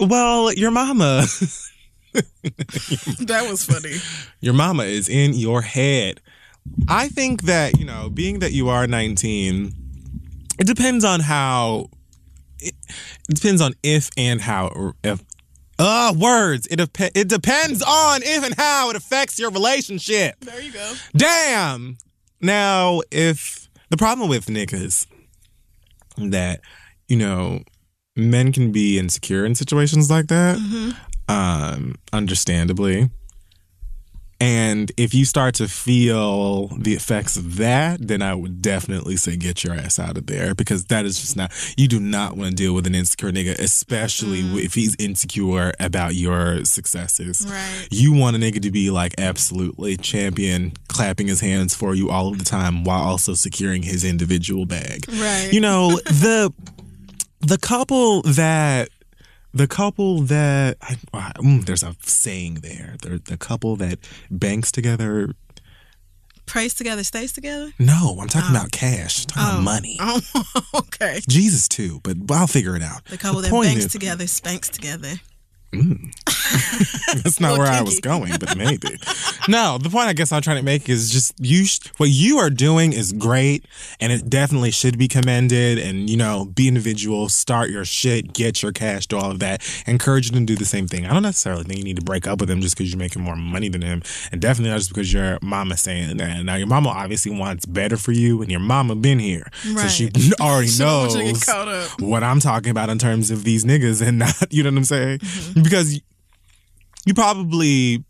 Well, 0.00 0.52
your 0.52 0.72
mama, 0.72 1.26
That 3.22 3.46
was 3.48 3.64
funny. 3.64 3.98
your 4.40 4.54
mama 4.54 4.82
is 4.82 5.08
in 5.08 5.34
your 5.34 5.62
head. 5.62 6.20
I 6.88 7.06
think 7.06 7.42
that 7.42 7.78
you 7.78 7.84
know, 7.84 8.10
being 8.10 8.40
that 8.40 8.50
you 8.50 8.68
are 8.68 8.88
19, 8.88 9.83
it 10.58 10.66
depends 10.66 11.04
on 11.04 11.20
how. 11.20 11.88
It, 12.60 12.74
it 13.28 13.34
depends 13.34 13.60
on 13.60 13.74
if 13.82 14.10
and 14.16 14.40
how 14.40 14.68
or 14.68 14.94
if. 15.02 15.22
Uh, 15.78 16.14
words. 16.16 16.68
It 16.70 16.76
dep- 16.76 17.16
It 17.16 17.28
depends 17.28 17.82
on 17.82 18.22
if 18.22 18.44
and 18.44 18.54
how 18.54 18.90
it 18.90 18.96
affects 18.96 19.38
your 19.40 19.50
relationship. 19.50 20.38
There 20.40 20.60
you 20.60 20.72
go. 20.72 20.94
Damn. 21.16 21.98
Now, 22.40 23.00
if 23.10 23.68
the 23.90 23.96
problem 23.96 24.28
with 24.28 24.46
niggas 24.46 25.06
that 26.16 26.60
you 27.08 27.16
know 27.16 27.62
men 28.16 28.52
can 28.52 28.70
be 28.70 28.98
insecure 28.98 29.44
in 29.44 29.54
situations 29.56 30.10
like 30.10 30.28
that, 30.28 30.58
um, 31.28 31.96
understandably. 32.12 33.10
And 34.40 34.90
if 34.96 35.14
you 35.14 35.24
start 35.24 35.54
to 35.56 35.68
feel 35.68 36.68
the 36.68 36.94
effects 36.94 37.36
of 37.36 37.56
that, 37.56 38.06
then 38.06 38.22
I 38.22 38.34
would 38.34 38.60
definitely 38.60 39.16
say 39.16 39.36
get 39.36 39.64
your 39.64 39.74
ass 39.74 39.98
out 39.98 40.18
of 40.18 40.26
there 40.26 40.54
because 40.54 40.84
that 40.86 41.04
is 41.04 41.20
just 41.20 41.36
not, 41.36 41.52
you 41.76 41.88
do 41.88 42.00
not 42.00 42.36
want 42.36 42.50
to 42.50 42.56
deal 42.56 42.74
with 42.74 42.86
an 42.86 42.94
insecure 42.94 43.30
nigga, 43.30 43.58
especially 43.58 44.42
mm. 44.42 44.62
if 44.62 44.74
he's 44.74 44.96
insecure 44.98 45.72
about 45.78 46.14
your 46.14 46.64
successes. 46.64 47.46
Right. 47.48 47.88
You 47.90 48.12
want 48.12 48.36
a 48.36 48.38
nigga 48.38 48.60
to 48.62 48.70
be 48.70 48.90
like 48.90 49.14
absolutely 49.18 49.96
champion, 49.96 50.72
clapping 50.88 51.28
his 51.28 51.40
hands 51.40 51.74
for 51.74 51.94
you 51.94 52.10
all 52.10 52.28
of 52.28 52.38
the 52.38 52.44
time 52.44 52.84
while 52.84 53.02
also 53.02 53.34
securing 53.34 53.82
his 53.82 54.04
individual 54.04 54.66
bag. 54.66 55.06
Right. 55.08 55.50
You 55.52 55.60
know, 55.60 55.90
the 56.06 56.52
the 57.40 57.58
couple 57.58 58.22
that 58.22 58.88
the 59.54 59.66
couple 59.66 60.20
that 60.22 60.76
I, 60.82 60.96
I- 61.14 61.32
mm, 61.38 61.64
there's 61.64 61.82
a 61.82 61.94
saying 62.02 62.56
there. 62.56 62.96
The, 63.02 63.20
the 63.24 63.36
couple 63.36 63.76
that 63.76 63.98
banks 64.30 64.70
together. 64.72 65.30
Prays 66.46 66.74
together, 66.74 67.02
stays 67.04 67.32
together? 67.32 67.72
No, 67.78 68.18
I'm 68.20 68.28
talking 68.28 68.50
about 68.54 68.70
cash. 68.70 69.24
I'm 69.24 69.26
talking 69.28 69.54
about 69.54 69.62
money. 69.64 69.96
Oh, 70.00 70.80
okay. 70.80 71.20
Jesus 71.26 71.68
too, 71.68 72.00
but 72.02 72.16
I'll 72.30 72.46
figure 72.46 72.76
it 72.76 72.82
out. 72.82 73.02
The 73.06 73.16
couple 73.16 73.40
that 73.40 73.50
point 73.50 73.68
banks 73.70 73.86
is- 73.86 73.92
together, 73.92 74.26
spanks 74.26 74.68
together. 74.68 75.14
That's 77.22 77.40
not 77.40 77.58
where 77.58 77.66
I 77.66 77.82
was 77.82 78.00
going, 78.00 78.32
but 78.38 78.56
maybe. 78.56 78.98
no, 79.48 79.78
the 79.78 79.90
point 79.90 80.08
I 80.08 80.12
guess 80.12 80.32
I'm 80.32 80.42
trying 80.42 80.56
to 80.58 80.62
make 80.62 80.88
is 80.88 81.10
just 81.10 81.34
you. 81.38 81.64
Sh- 81.64 81.80
what 81.96 82.10
you 82.10 82.38
are 82.38 82.50
doing 82.50 82.92
is 82.92 83.12
great, 83.12 83.66
and 84.00 84.12
it 84.12 84.28
definitely 84.28 84.70
should 84.70 84.98
be 84.98 85.08
commended. 85.08 85.78
And 85.78 86.08
you 86.08 86.16
know, 86.16 86.46
be 86.46 86.68
individual, 86.68 87.28
start 87.28 87.70
your 87.70 87.84
shit, 87.84 88.32
get 88.32 88.62
your 88.62 88.72
cash, 88.72 89.06
do 89.06 89.16
all 89.16 89.30
of 89.30 89.38
that. 89.40 89.62
Encourage 89.86 90.30
them 90.30 90.46
to 90.46 90.52
do 90.52 90.56
the 90.56 90.64
same 90.64 90.86
thing. 90.86 91.06
I 91.06 91.12
don't 91.12 91.22
necessarily 91.22 91.64
think 91.64 91.78
you 91.78 91.84
need 91.84 91.96
to 91.96 92.04
break 92.04 92.26
up 92.26 92.40
with 92.40 92.50
him 92.50 92.60
just 92.60 92.76
because 92.76 92.92
you're 92.92 92.98
making 92.98 93.22
more 93.22 93.36
money 93.36 93.68
than 93.68 93.82
him, 93.82 94.02
and 94.32 94.40
definitely 94.40 94.70
not 94.70 94.78
just 94.78 94.90
because 94.90 95.12
your 95.12 95.38
mama 95.42 95.76
saying 95.76 96.16
that. 96.16 96.44
Now, 96.44 96.56
your 96.56 96.66
mama 96.66 96.90
obviously 96.90 97.32
wants 97.36 97.66
better 97.66 97.96
for 97.96 98.12
you, 98.12 98.42
and 98.42 98.50
your 98.50 98.60
mama 98.60 98.96
been 98.96 99.18
here, 99.18 99.46
so 99.62 99.88
she 99.88 100.10
already 100.40 100.70
knows 100.78 101.14
you 101.14 101.22
to 101.22 101.32
get 101.32 101.46
caught 101.46 101.68
up. 101.68 102.00
what 102.00 102.22
I'm 102.22 102.40
talking 102.40 102.70
about 102.70 102.88
in 102.88 102.98
terms 102.98 103.30
of 103.30 103.44
these 103.44 103.64
niggas 103.64 104.06
and 104.06 104.18
not, 104.18 104.52
you 104.52 104.62
know 104.62 104.70
what 104.70 104.78
I'm 104.78 104.84
saying? 104.84 105.18
Mm-hmm. 105.18 105.63
Because 105.64 106.00
you 107.06 107.14
probably, 107.14 108.04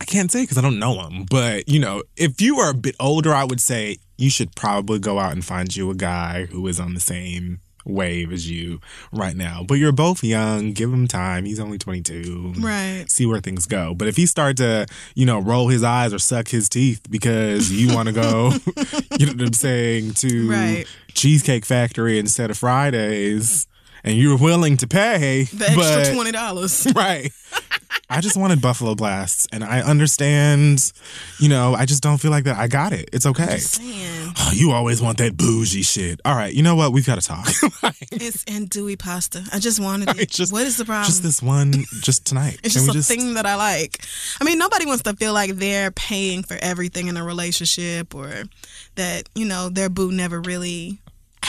I 0.00 0.04
can't 0.04 0.30
say 0.30 0.42
because 0.42 0.58
I 0.58 0.60
don't 0.60 0.78
know 0.78 1.00
him, 1.06 1.24
but 1.30 1.68
you 1.68 1.78
know, 1.80 2.02
if 2.16 2.40
you 2.40 2.58
are 2.58 2.70
a 2.70 2.74
bit 2.74 2.96
older, 3.00 3.32
I 3.32 3.44
would 3.44 3.60
say 3.60 3.98
you 4.16 4.30
should 4.30 4.54
probably 4.56 4.98
go 4.98 5.18
out 5.18 5.32
and 5.32 5.44
find 5.44 5.74
you 5.74 5.90
a 5.90 5.94
guy 5.94 6.46
who 6.46 6.66
is 6.66 6.80
on 6.80 6.94
the 6.94 7.00
same 7.00 7.60
wave 7.84 8.32
as 8.32 8.50
you 8.50 8.80
right 9.12 9.34
now. 9.36 9.64
But 9.66 9.74
you're 9.74 9.92
both 9.92 10.22
young, 10.22 10.72
give 10.72 10.92
him 10.92 11.08
time. 11.08 11.46
He's 11.46 11.60
only 11.60 11.78
22. 11.78 12.54
Right. 12.58 13.06
See 13.08 13.24
where 13.24 13.40
things 13.40 13.64
go. 13.66 13.94
But 13.94 14.08
if 14.08 14.16
he 14.16 14.26
start 14.26 14.58
to, 14.58 14.86
you 15.14 15.24
know, 15.24 15.38
roll 15.38 15.68
his 15.68 15.82
eyes 15.82 16.12
or 16.12 16.18
suck 16.18 16.48
his 16.48 16.68
teeth 16.68 17.00
because 17.08 17.72
you 17.72 17.94
want 17.94 18.08
to 18.08 18.12
go, 18.12 18.52
you 19.18 19.26
know 19.26 19.32
what 19.32 19.40
I'm 19.40 19.52
saying, 19.54 20.14
to 20.14 20.50
Right. 20.50 20.84
Cheesecake 21.14 21.64
Factory 21.64 22.18
instead 22.18 22.50
of 22.50 22.58
Fridays, 22.58 23.66
and 24.04 24.16
you're 24.16 24.36
willing 24.38 24.76
to 24.78 24.86
pay 24.86 25.44
The 25.44 25.66
extra 25.66 25.74
but- 26.04 26.12
twenty 26.14 26.32
dollars. 26.32 26.86
right. 26.96 27.30
I 28.10 28.22
just 28.22 28.38
wanted 28.38 28.62
Buffalo 28.62 28.94
Blasts, 28.94 29.46
and 29.52 29.62
I 29.62 29.80
understand. 29.82 30.92
You 31.38 31.50
know, 31.50 31.74
I 31.74 31.84
just 31.84 32.02
don't 32.02 32.16
feel 32.18 32.30
like 32.30 32.44
that. 32.44 32.56
I 32.56 32.66
got 32.66 32.94
it. 32.94 33.10
It's 33.12 33.26
okay. 33.26 33.58
Oh, 34.40 34.50
you 34.54 34.70
always 34.72 35.02
want 35.02 35.18
that 35.18 35.36
bougie 35.36 35.82
shit. 35.82 36.18
All 36.24 36.34
right, 36.34 36.52
you 36.52 36.62
know 36.62 36.74
what? 36.74 36.92
We've 36.92 37.04
got 37.06 37.20
to 37.20 37.26
talk. 37.26 37.46
it's 38.10 38.44
andouille 38.44 38.98
pasta. 38.98 39.44
I 39.52 39.58
just 39.58 39.78
wanted 39.78 40.08
it. 40.18 40.30
Just- 40.30 40.52
what 40.52 40.66
is 40.66 40.76
the 40.78 40.84
problem? 40.86 41.04
just 41.06 41.22
this 41.22 41.42
one, 41.42 41.84
just 42.00 42.24
tonight. 42.26 42.58
It's 42.64 42.74
Can 42.82 42.92
just 42.94 43.10
a 43.10 43.14
thing 43.14 43.34
that 43.34 43.44
I 43.44 43.56
like. 43.56 44.00
I 44.40 44.44
mean, 44.44 44.58
nobody 44.58 44.86
wants 44.86 45.02
to 45.02 45.14
feel 45.14 45.34
like 45.34 45.56
they're 45.56 45.90
paying 45.90 46.42
for 46.42 46.56
everything 46.62 47.08
in 47.08 47.16
a 47.18 47.24
relationship 47.24 48.14
or 48.14 48.44
that, 48.94 49.28
you 49.34 49.44
know, 49.44 49.68
their 49.68 49.88
boo 49.90 50.12
never 50.12 50.40
really 50.40 50.98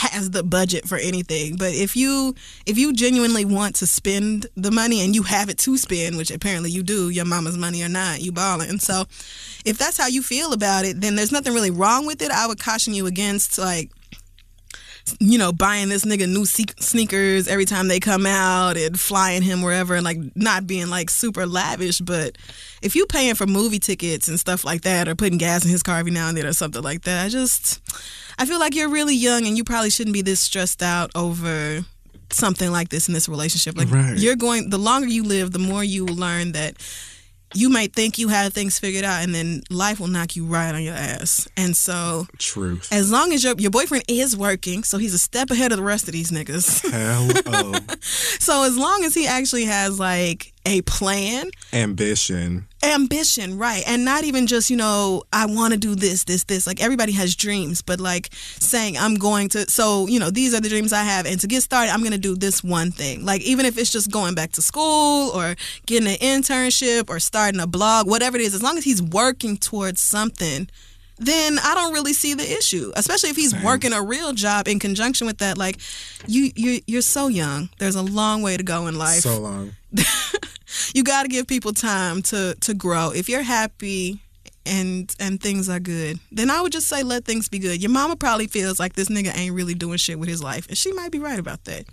has 0.00 0.30
the 0.30 0.42
budget 0.42 0.88
for 0.88 0.96
anything. 0.96 1.56
But 1.56 1.74
if 1.74 1.96
you 1.96 2.34
if 2.66 2.78
you 2.78 2.92
genuinely 2.92 3.44
want 3.44 3.76
to 3.76 3.86
spend 3.86 4.46
the 4.56 4.70
money 4.70 5.00
and 5.02 5.14
you 5.14 5.22
have 5.24 5.48
it 5.48 5.58
to 5.58 5.76
spend, 5.76 6.16
which 6.16 6.30
apparently 6.30 6.70
you 6.70 6.82
do, 6.82 7.10
your 7.10 7.24
mama's 7.24 7.56
money 7.56 7.82
or 7.82 7.88
not, 7.88 8.20
you 8.20 8.32
balling. 8.32 8.78
So 8.78 9.04
if 9.64 9.78
that's 9.78 9.98
how 9.98 10.06
you 10.06 10.22
feel 10.22 10.52
about 10.52 10.84
it, 10.84 11.00
then 11.00 11.16
there's 11.16 11.32
nothing 11.32 11.54
really 11.54 11.70
wrong 11.70 12.06
with 12.06 12.22
it. 12.22 12.30
I 12.30 12.46
would 12.46 12.58
caution 12.58 12.94
you 12.94 13.06
against 13.06 13.58
like 13.58 13.90
you 15.18 15.38
know, 15.38 15.52
buying 15.52 15.88
this 15.88 16.04
nigga 16.04 16.28
new 16.28 16.44
sneakers 16.44 17.48
every 17.48 17.64
time 17.64 17.88
they 17.88 18.00
come 18.00 18.26
out 18.26 18.76
and 18.76 18.98
flying 18.98 19.42
him 19.42 19.62
wherever 19.62 19.94
and 19.94 20.04
like 20.04 20.18
not 20.36 20.66
being 20.66 20.88
like 20.88 21.10
super 21.10 21.46
lavish. 21.46 22.00
But 22.00 22.36
if 22.82 22.94
you 22.94 23.06
paying 23.06 23.34
for 23.34 23.46
movie 23.46 23.78
tickets 23.78 24.28
and 24.28 24.38
stuff 24.38 24.64
like 24.64 24.82
that 24.82 25.08
or 25.08 25.14
putting 25.14 25.38
gas 25.38 25.64
in 25.64 25.70
his 25.70 25.82
car 25.82 25.98
every 25.98 26.12
now 26.12 26.28
and 26.28 26.36
then 26.36 26.46
or 26.46 26.52
something 26.52 26.82
like 26.82 27.02
that, 27.02 27.24
I 27.26 27.28
just, 27.28 27.80
I 28.38 28.46
feel 28.46 28.58
like 28.58 28.74
you're 28.74 28.90
really 28.90 29.14
young 29.16 29.46
and 29.46 29.56
you 29.56 29.64
probably 29.64 29.90
shouldn't 29.90 30.14
be 30.14 30.22
this 30.22 30.40
stressed 30.40 30.82
out 30.82 31.10
over 31.14 31.84
something 32.30 32.70
like 32.70 32.88
this 32.90 33.08
in 33.08 33.14
this 33.14 33.28
relationship. 33.28 33.76
Like 33.76 33.90
Right. 33.90 34.16
you're 34.16 34.36
going, 34.36 34.70
the 34.70 34.78
longer 34.78 35.08
you 35.08 35.24
live, 35.24 35.50
the 35.50 35.58
more 35.58 35.82
you 35.82 36.06
learn 36.06 36.52
that 36.52 36.76
you 37.54 37.68
might 37.68 37.92
think 37.92 38.18
you 38.18 38.28
have 38.28 38.52
things 38.52 38.78
figured 38.78 39.04
out 39.04 39.22
and 39.22 39.34
then 39.34 39.62
life 39.70 40.00
will 40.00 40.08
knock 40.08 40.36
you 40.36 40.44
right 40.44 40.74
on 40.74 40.82
your 40.82 40.94
ass. 40.94 41.48
And 41.56 41.76
so 41.76 42.26
truth. 42.38 42.88
as 42.92 43.10
long 43.10 43.32
as 43.32 43.42
your 43.42 43.54
your 43.58 43.70
boyfriend 43.70 44.04
is 44.08 44.36
working, 44.36 44.84
so 44.84 44.98
he's 44.98 45.14
a 45.14 45.18
step 45.18 45.50
ahead 45.50 45.72
of 45.72 45.78
the 45.78 45.84
rest 45.84 46.06
of 46.06 46.12
these 46.12 46.30
niggas. 46.30 46.82
Hello, 46.90 47.28
oh. 47.46 47.94
so 48.00 48.64
as 48.64 48.76
long 48.76 49.04
as 49.04 49.14
he 49.14 49.26
actually 49.26 49.64
has 49.64 49.98
like 49.98 50.49
a 50.66 50.82
plan, 50.82 51.50
ambition. 51.72 52.66
ambition, 52.82 53.58
right, 53.58 53.82
and 53.86 54.04
not 54.04 54.24
even 54.24 54.46
just 54.46 54.70
you 54.70 54.76
know 54.76 55.22
I 55.32 55.46
want 55.46 55.72
to 55.72 55.78
do 55.78 55.94
this, 55.94 56.24
this, 56.24 56.44
this. 56.44 56.66
Like 56.66 56.82
everybody 56.82 57.12
has 57.12 57.34
dreams, 57.34 57.82
but 57.82 58.00
like 58.00 58.28
saying 58.32 58.98
I'm 58.98 59.14
going 59.16 59.48
to. 59.50 59.70
So 59.70 60.06
you 60.06 60.20
know 60.20 60.30
these 60.30 60.54
are 60.54 60.60
the 60.60 60.68
dreams 60.68 60.92
I 60.92 61.02
have, 61.02 61.26
and 61.26 61.40
to 61.40 61.46
get 61.46 61.62
started, 61.62 61.92
I'm 61.92 62.00
going 62.00 62.12
to 62.12 62.18
do 62.18 62.36
this 62.36 62.62
one 62.62 62.90
thing. 62.90 63.24
Like 63.24 63.42
even 63.42 63.66
if 63.66 63.78
it's 63.78 63.92
just 63.92 64.10
going 64.10 64.34
back 64.34 64.52
to 64.52 64.62
school 64.62 65.30
or 65.30 65.56
getting 65.86 66.08
an 66.08 66.18
internship 66.18 67.08
or 67.08 67.18
starting 67.20 67.60
a 67.60 67.66
blog, 67.66 68.08
whatever 68.08 68.36
it 68.36 68.42
is, 68.42 68.54
as 68.54 68.62
long 68.62 68.78
as 68.78 68.84
he's 68.84 69.02
working 69.02 69.56
towards 69.56 70.00
something 70.00 70.68
then 71.20 71.58
I 71.58 71.74
don't 71.74 71.92
really 71.92 72.14
see 72.14 72.34
the 72.34 72.50
issue. 72.50 72.92
Especially 72.96 73.28
if 73.30 73.36
he's 73.36 73.54
working 73.62 73.92
a 73.92 74.02
real 74.02 74.32
job 74.32 74.66
in 74.66 74.78
conjunction 74.78 75.26
with 75.26 75.38
that. 75.38 75.58
Like, 75.58 75.78
you 76.26 76.50
you 76.56 76.80
you're 76.86 77.02
so 77.02 77.28
young. 77.28 77.68
There's 77.78 77.94
a 77.94 78.02
long 78.02 78.42
way 78.42 78.56
to 78.56 78.62
go 78.62 78.86
in 78.86 78.98
life. 78.98 79.20
So 79.20 79.38
long. 79.38 79.74
you 80.94 81.02
got 81.02 81.22
to 81.22 81.28
give 81.28 81.46
people 81.46 81.72
time 81.72 82.22
to 82.22 82.54
to 82.60 82.74
grow. 82.74 83.10
If 83.10 83.28
you're 83.28 83.42
happy 83.42 84.20
and 84.66 85.14
and 85.18 85.40
things 85.40 85.68
are 85.68 85.80
good, 85.80 86.18
then 86.30 86.50
I 86.50 86.60
would 86.60 86.72
just 86.72 86.88
say 86.88 87.02
let 87.02 87.24
things 87.24 87.48
be 87.48 87.58
good. 87.58 87.82
Your 87.82 87.90
mama 87.90 88.16
probably 88.16 88.46
feels 88.46 88.78
like 88.78 88.94
this 88.94 89.08
nigga 89.08 89.36
ain't 89.36 89.54
really 89.54 89.74
doing 89.74 89.98
shit 89.98 90.18
with 90.18 90.28
his 90.28 90.42
life, 90.42 90.66
and 90.68 90.76
she 90.76 90.92
might 90.92 91.10
be 91.10 91.18
right 91.18 91.38
about 91.38 91.64
that. 91.64 91.86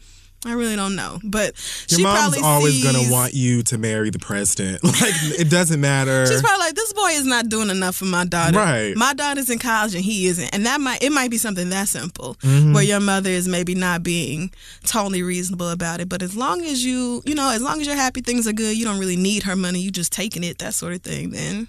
I 0.45 0.53
really 0.53 0.75
don't 0.75 0.95
know, 0.95 1.19
but 1.23 1.55
Your 1.89 1.97
she 1.97 2.03
mom's 2.03 2.19
probably 2.19 2.39
always 2.41 2.73
sees, 2.75 2.83
gonna 2.83 3.11
want 3.11 3.33
you 3.33 3.63
to 3.63 3.77
marry 3.77 4.11
the 4.11 4.19
president. 4.19 4.81
Like 4.83 5.13
it 5.39 5.49
doesn't 5.49 5.81
matter. 5.81 6.25
She's 6.27 6.41
probably 6.41 6.59
like, 6.59 6.75
this 6.75 6.93
boy 6.93 7.09
is 7.09 7.25
not 7.25 7.49
doing 7.49 7.69
enough 7.69 7.95
for 7.95 8.05
my 8.05 8.23
daughter. 8.23 8.57
Right. 8.57 8.95
My 8.95 9.13
daughter's 9.13 9.49
in 9.49 9.57
college 9.59 9.95
and 9.95 10.03
he 10.03 10.27
isn't, 10.27 10.53
and 10.53 10.65
that 10.67 10.79
might 10.79 11.01
it 11.03 11.11
might 11.11 11.31
be 11.31 11.37
something 11.37 11.69
that 11.69 11.87
simple 11.87 12.35
Mm-hmm. 12.35 12.73
where 12.73 12.83
your 12.83 12.99
mother 12.99 13.29
is 13.31 13.47
maybe 13.47 13.73
not 13.73 14.03
being 14.03 14.51
totally 14.85 15.23
reasonable 15.23 15.69
about 15.71 15.99
it. 16.01 16.07
But 16.07 16.21
as 16.21 16.35
long 16.37 16.63
as 16.63 16.85
you, 16.85 17.23
you 17.25 17.33
know, 17.35 17.49
as 17.51 17.61
long 17.61 17.81
as 17.81 17.87
you're 17.87 17.95
happy, 17.95 18.21
things 18.21 18.47
are 18.47 18.53
good. 18.53 18.77
You 18.77 18.85
don't 18.85 18.99
really 18.99 19.17
need 19.17 19.43
her 19.43 19.55
money. 19.55 19.79
You 19.81 19.89
just 19.91 20.11
taking 20.13 20.43
it, 20.43 20.59
that 20.59 20.75
sort 20.75 20.93
of 20.93 21.01
thing. 21.01 21.31
Then, 21.31 21.67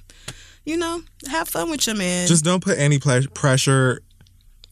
you 0.65 0.77
know, 0.77 1.01
have 1.31 1.49
fun 1.49 1.71
with 1.71 1.87
your 1.87 1.97
man. 1.97 2.29
just 2.29 2.45
don't 2.45 2.63
put 2.63 2.79
any 2.79 2.99
ple- 2.99 3.27
pressure. 3.35 4.03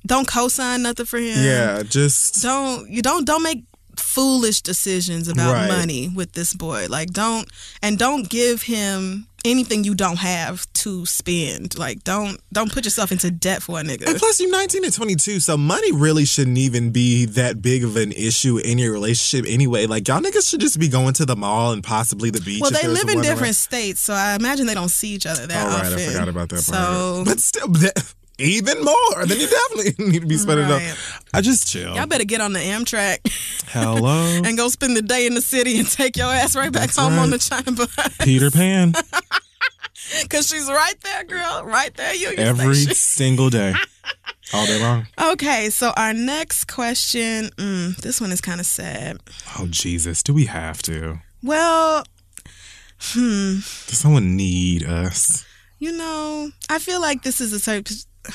don't 0.06 0.28
co-sign 0.28 0.82
nothing 0.82 1.06
for 1.06 1.18
him. 1.18 1.43
Yeah, 1.43 1.82
just 1.82 2.43
don't 2.43 2.89
you 2.90 3.01
don't 3.02 3.24
don't 3.27 3.43
make 3.43 3.64
foolish 4.01 4.60
decisions 4.62 5.28
about 5.28 5.52
Right. 5.55 5.68
money 5.68 6.09
with 6.09 6.32
this 6.32 6.52
boy 6.55 6.86
like 6.89 7.10
don't 7.10 7.48
and 7.82 7.98
don't 7.98 8.28
give 8.28 8.62
him 8.62 9.27
anything 9.44 9.85
you 9.85 9.94
don't 9.94 10.16
have 10.18 10.66
to 10.73 11.06
spend 11.06 11.78
like 11.78 12.02
don't 12.02 12.40
don't 12.52 12.73
put 12.73 12.85
yourself 12.85 13.12
into 13.12 13.31
debt 13.31 13.62
for 13.62 13.78
a 13.78 13.82
nigga. 13.82 14.09
And 14.09 14.18
plus, 14.18 14.40
you're 14.40 14.51
19 14.51 14.85
and 14.85 14.93
22, 14.93 15.39
so 15.40 15.56
money 15.56 15.93
really 15.93 16.24
shouldn't 16.24 16.59
even 16.59 16.90
be 16.90 17.27
that 17.27 17.62
big 17.62 17.85
of 17.85 17.97
an 17.97 18.10
issue 18.12 18.59
in 18.59 18.78
your 18.78 18.93
relationship 18.93 19.44
anyway. 19.48 19.86
Like, 19.86 20.09
y'all 20.09 20.20
niggas 20.20 20.48
should 20.51 20.60
just 20.60 20.81
be 20.81 20.89
going 20.89 21.14
to 21.14 21.27
the 21.27 21.36
mall 21.36 21.70
and 21.73 21.85
possibly 21.85 22.31
the 22.31 22.40
beach. 22.40 22.60
well 22.60 22.70
they 22.73 22.89
live 22.89 23.09
in 23.09 23.20
different 23.20 23.43
around. 23.43 23.55
states 23.55 24.01
so 24.01 24.14
i 24.14 24.35
imagine 24.35 24.66
they 24.66 24.74
don't 24.74 24.89
see 24.89 25.10
each 25.10 25.27
other 25.27 25.47
that 25.47 25.62
All 25.64 25.68
right, 25.78 25.86
often 25.93 25.98
I 26.01 26.06
forgot 26.12 26.28
about 26.28 26.48
that 26.48 26.55
part. 26.55 26.64
so 26.64 27.23
But 27.24 27.40
still, 27.40 27.68
that- 27.68 28.14
even 28.39 28.85
more. 28.85 29.27
Then 29.27 29.39
you 29.41 29.49
definitely 29.49 30.05
need 30.13 30.21
to 30.23 30.27
be 30.27 30.37
spending 30.37 30.69
Right. 30.69 30.91
up. 30.93 30.97
I 31.33 31.41
just 31.41 31.69
chill. 31.69 31.95
y'all 31.95 32.07
better 32.07 32.25
get 32.25 32.41
on 32.41 32.53
the 32.53 32.61
amtrak 32.61 33.19
Hello, 33.69 34.41
and 34.45 34.57
go 34.57 34.69
spend 34.69 34.97
the 34.97 35.03
day 35.03 35.27
in 35.27 35.35
the 35.35 35.41
city 35.41 35.79
and 35.79 35.89
take 35.91 36.17
your 36.17 36.33
ass 36.33 36.55
right 36.57 36.73
back 36.73 36.89
That's 36.91 36.97
home 36.99 37.19
on 37.19 37.31
the 37.31 37.37
right. 37.51 37.65
china 37.65 37.73
bus 37.73 38.17
Peter 38.21 38.51
Pan. 38.51 38.93
because 40.23 40.47
she's 40.47 40.69
right 40.69 40.95
there 41.03 41.25
girl 41.25 41.63
right 41.65 41.93
there 41.95 42.15
Union 42.15 42.39
Every 42.41 42.75
Station. 42.75 42.95
single 42.95 43.51
day, 43.51 43.75
all 44.53 44.65
day 44.67 44.81
long. 44.81 45.07
Okay, 45.21 45.69
so 45.71 45.93
our 45.97 46.13
next 46.15 46.67
question, 46.67 47.51
mm, 47.57 47.97
this 47.99 48.21
one 48.21 48.31
is 48.33 48.41
kind 48.41 48.61
of 48.61 48.67
sad. 48.67 49.19
Oh 49.59 49.67
Jesus, 49.69 50.23
do 50.23 50.33
we 50.33 50.45
have 50.47 50.81
to? 50.83 51.21
Well, 51.43 52.05
hmm. 53.01 53.55
Does 53.89 53.99
someone 53.99 54.37
need 54.37 54.85
us? 54.85 55.45
you 55.79 55.93
know, 55.93 56.51
I 56.71 56.79
feel 56.79 57.01
like 57.03 57.23
this 57.23 57.39
is 57.41 57.53
a 57.53 57.61
type. 57.61 57.87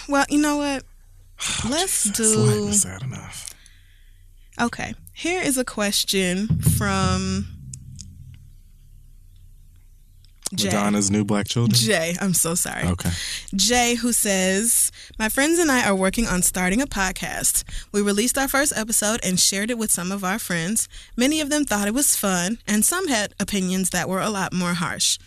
Well, 0.08 0.26
you 0.30 0.40
know 0.40 0.58
what? 0.58 0.84
Let's 1.70 2.04
Jesus, 2.04 2.36
do. 2.36 2.68
is 2.68 2.82
sad 2.82 3.04
enough. 3.04 3.54
Okay, 4.60 4.94
here 5.14 5.42
is 5.42 5.58
a 5.58 5.66
question 5.66 6.60
from 6.60 7.48
Jay. 10.54 10.68
Madonna's 10.68 11.10
new 11.10 11.24
black 11.24 11.48
children. 11.48 11.74
Jay, 11.74 12.16
I'm 12.20 12.34
so 12.34 12.56
sorry. 12.56 12.86
Okay. 12.86 13.12
Jay, 13.56 13.96
who 13.96 14.12
says, 14.12 14.92
My 15.18 15.30
friends 15.30 15.60
and 15.60 15.72
I 15.72 15.88
are 15.88 15.96
working 15.96 16.28
on 16.28 16.42
starting 16.42 16.82
a 16.82 16.86
podcast. 16.88 17.64
We 17.94 18.02
released 18.02 18.38
our 18.38 18.50
first 18.50 18.74
episode 18.76 19.22
and 19.24 19.40
shared 19.40 19.72
it 19.72 19.78
with 19.78 19.92
some 19.92 20.12
of 20.12 20.24
our 20.26 20.40
friends. 20.40 20.90
Many 21.16 21.40
of 21.40 21.50
them 21.50 21.64
thought 21.64 21.88
it 21.88 21.94
was 21.94 22.18
fun, 22.18 22.58
and 22.68 22.84
some 22.84 23.08
had 23.08 23.34
opinions 23.40 23.92
that 23.92 24.10
were 24.10 24.22
a 24.22 24.30
lot 24.30 24.52
more 24.52 24.74
harsh. 24.74 25.18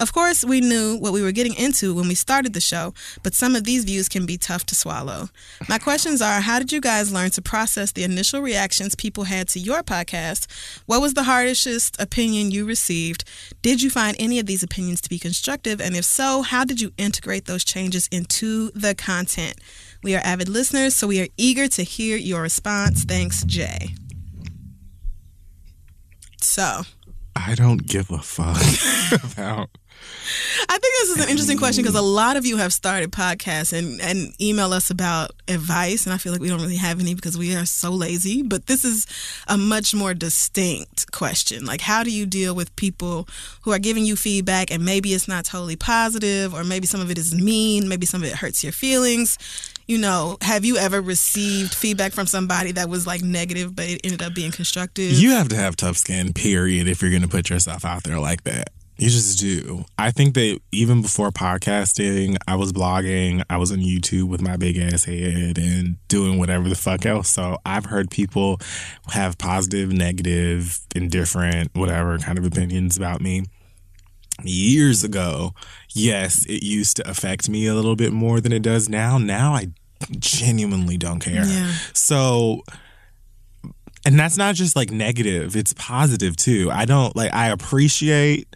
Of 0.00 0.14
course, 0.14 0.42
we 0.42 0.62
knew 0.62 0.96
what 0.96 1.12
we 1.12 1.20
were 1.20 1.30
getting 1.30 1.54
into 1.54 1.94
when 1.94 2.08
we 2.08 2.14
started 2.14 2.54
the 2.54 2.60
show, 2.60 2.94
but 3.22 3.34
some 3.34 3.54
of 3.54 3.64
these 3.64 3.84
views 3.84 4.08
can 4.08 4.24
be 4.24 4.38
tough 4.38 4.64
to 4.66 4.74
swallow. 4.74 5.28
My 5.68 5.76
questions 5.76 6.22
are 6.22 6.40
How 6.40 6.58
did 6.58 6.72
you 6.72 6.80
guys 6.80 7.12
learn 7.12 7.28
to 7.32 7.42
process 7.42 7.92
the 7.92 8.02
initial 8.02 8.40
reactions 8.40 8.94
people 8.94 9.24
had 9.24 9.46
to 9.48 9.58
your 9.60 9.82
podcast? 9.82 10.46
What 10.86 11.02
was 11.02 11.12
the 11.12 11.24
hardest 11.24 12.00
opinion 12.00 12.50
you 12.50 12.64
received? 12.64 13.24
Did 13.60 13.82
you 13.82 13.90
find 13.90 14.16
any 14.18 14.38
of 14.38 14.46
these 14.46 14.62
opinions 14.62 15.02
to 15.02 15.10
be 15.10 15.18
constructive? 15.18 15.82
And 15.82 15.94
if 15.94 16.06
so, 16.06 16.40
how 16.40 16.64
did 16.64 16.80
you 16.80 16.92
integrate 16.96 17.44
those 17.44 17.62
changes 17.62 18.08
into 18.10 18.70
the 18.70 18.94
content? 18.94 19.58
We 20.02 20.16
are 20.16 20.22
avid 20.24 20.48
listeners, 20.48 20.94
so 20.94 21.08
we 21.08 21.20
are 21.20 21.28
eager 21.36 21.68
to 21.68 21.82
hear 21.82 22.16
your 22.16 22.40
response. 22.40 23.04
Thanks, 23.04 23.44
Jay. 23.44 23.90
So, 26.40 26.84
I 27.36 27.54
don't 27.54 27.86
give 27.86 28.10
a 28.10 28.18
fuck 28.18 28.62
about. 29.32 29.68
I 30.68 30.78
think 30.78 30.94
this 31.00 31.10
is 31.10 31.24
an 31.24 31.30
interesting 31.30 31.58
question 31.58 31.82
because 31.82 31.98
a 31.98 32.02
lot 32.02 32.36
of 32.36 32.46
you 32.46 32.56
have 32.58 32.72
started 32.72 33.10
podcasts 33.10 33.76
and, 33.76 34.00
and 34.00 34.34
email 34.40 34.72
us 34.72 34.90
about 34.90 35.32
advice, 35.48 36.06
and 36.06 36.12
I 36.12 36.18
feel 36.18 36.32
like 36.32 36.40
we 36.40 36.48
don't 36.48 36.60
really 36.60 36.76
have 36.76 37.00
any 37.00 37.14
because 37.14 37.36
we 37.36 37.56
are 37.56 37.66
so 37.66 37.90
lazy. 37.90 38.42
But 38.42 38.66
this 38.66 38.84
is 38.84 39.06
a 39.48 39.56
much 39.56 39.94
more 39.94 40.14
distinct 40.14 41.10
question. 41.12 41.64
Like, 41.64 41.80
how 41.80 42.02
do 42.02 42.10
you 42.10 42.26
deal 42.26 42.54
with 42.54 42.74
people 42.76 43.28
who 43.62 43.72
are 43.72 43.78
giving 43.78 44.04
you 44.04 44.16
feedback 44.16 44.70
and 44.70 44.84
maybe 44.84 45.14
it's 45.14 45.28
not 45.28 45.44
totally 45.44 45.76
positive, 45.76 46.54
or 46.54 46.64
maybe 46.64 46.86
some 46.86 47.00
of 47.00 47.10
it 47.10 47.18
is 47.18 47.34
mean, 47.34 47.88
maybe 47.88 48.06
some 48.06 48.22
of 48.22 48.28
it 48.28 48.36
hurts 48.36 48.62
your 48.62 48.72
feelings? 48.72 49.38
You 49.86 49.98
know, 49.98 50.36
have 50.40 50.64
you 50.64 50.76
ever 50.76 51.00
received 51.00 51.74
feedback 51.74 52.12
from 52.12 52.26
somebody 52.26 52.72
that 52.72 52.88
was 52.88 53.08
like 53.08 53.22
negative, 53.22 53.74
but 53.74 53.86
it 53.86 54.00
ended 54.04 54.22
up 54.22 54.34
being 54.34 54.52
constructive? 54.52 55.12
You 55.12 55.30
have 55.32 55.48
to 55.48 55.56
have 55.56 55.74
tough 55.74 55.96
skin, 55.96 56.32
period, 56.32 56.86
if 56.86 57.02
you're 57.02 57.10
going 57.10 57.22
to 57.22 57.28
put 57.28 57.50
yourself 57.50 57.84
out 57.84 58.04
there 58.04 58.20
like 58.20 58.44
that. 58.44 58.70
You 59.00 59.08
just 59.08 59.40
do. 59.40 59.86
I 59.96 60.10
think 60.10 60.34
that 60.34 60.60
even 60.72 61.00
before 61.00 61.30
podcasting, 61.30 62.36
I 62.46 62.56
was 62.56 62.70
blogging, 62.70 63.42
I 63.48 63.56
was 63.56 63.72
on 63.72 63.78
YouTube 63.78 64.28
with 64.28 64.42
my 64.42 64.58
big 64.58 64.76
ass 64.76 65.04
head 65.04 65.56
and 65.56 65.96
doing 66.08 66.38
whatever 66.38 66.68
the 66.68 66.74
fuck 66.74 67.06
else. 67.06 67.30
So 67.30 67.56
I've 67.64 67.86
heard 67.86 68.10
people 68.10 68.60
have 69.08 69.38
positive, 69.38 69.90
negative, 69.90 70.80
indifferent, 70.94 71.70
whatever 71.74 72.18
kind 72.18 72.36
of 72.36 72.44
opinions 72.44 72.98
about 72.98 73.22
me. 73.22 73.44
Years 74.42 75.02
ago, 75.02 75.54
yes, 75.94 76.44
it 76.44 76.62
used 76.62 76.98
to 76.98 77.08
affect 77.08 77.48
me 77.48 77.66
a 77.68 77.74
little 77.74 77.96
bit 77.96 78.12
more 78.12 78.38
than 78.38 78.52
it 78.52 78.62
does 78.62 78.90
now. 78.90 79.16
Now 79.16 79.54
I 79.54 79.68
genuinely 80.18 80.98
don't 80.98 81.20
care. 81.20 81.46
Yeah. 81.46 81.72
So 81.94 82.64
and 84.04 84.18
that's 84.18 84.36
not 84.36 84.54
just 84.54 84.76
like 84.76 84.90
negative 84.90 85.54
it's 85.56 85.74
positive 85.74 86.34
too 86.34 86.70
i 86.72 86.86
don't 86.86 87.14
like 87.14 87.30
i 87.34 87.48
appreciate 87.48 88.48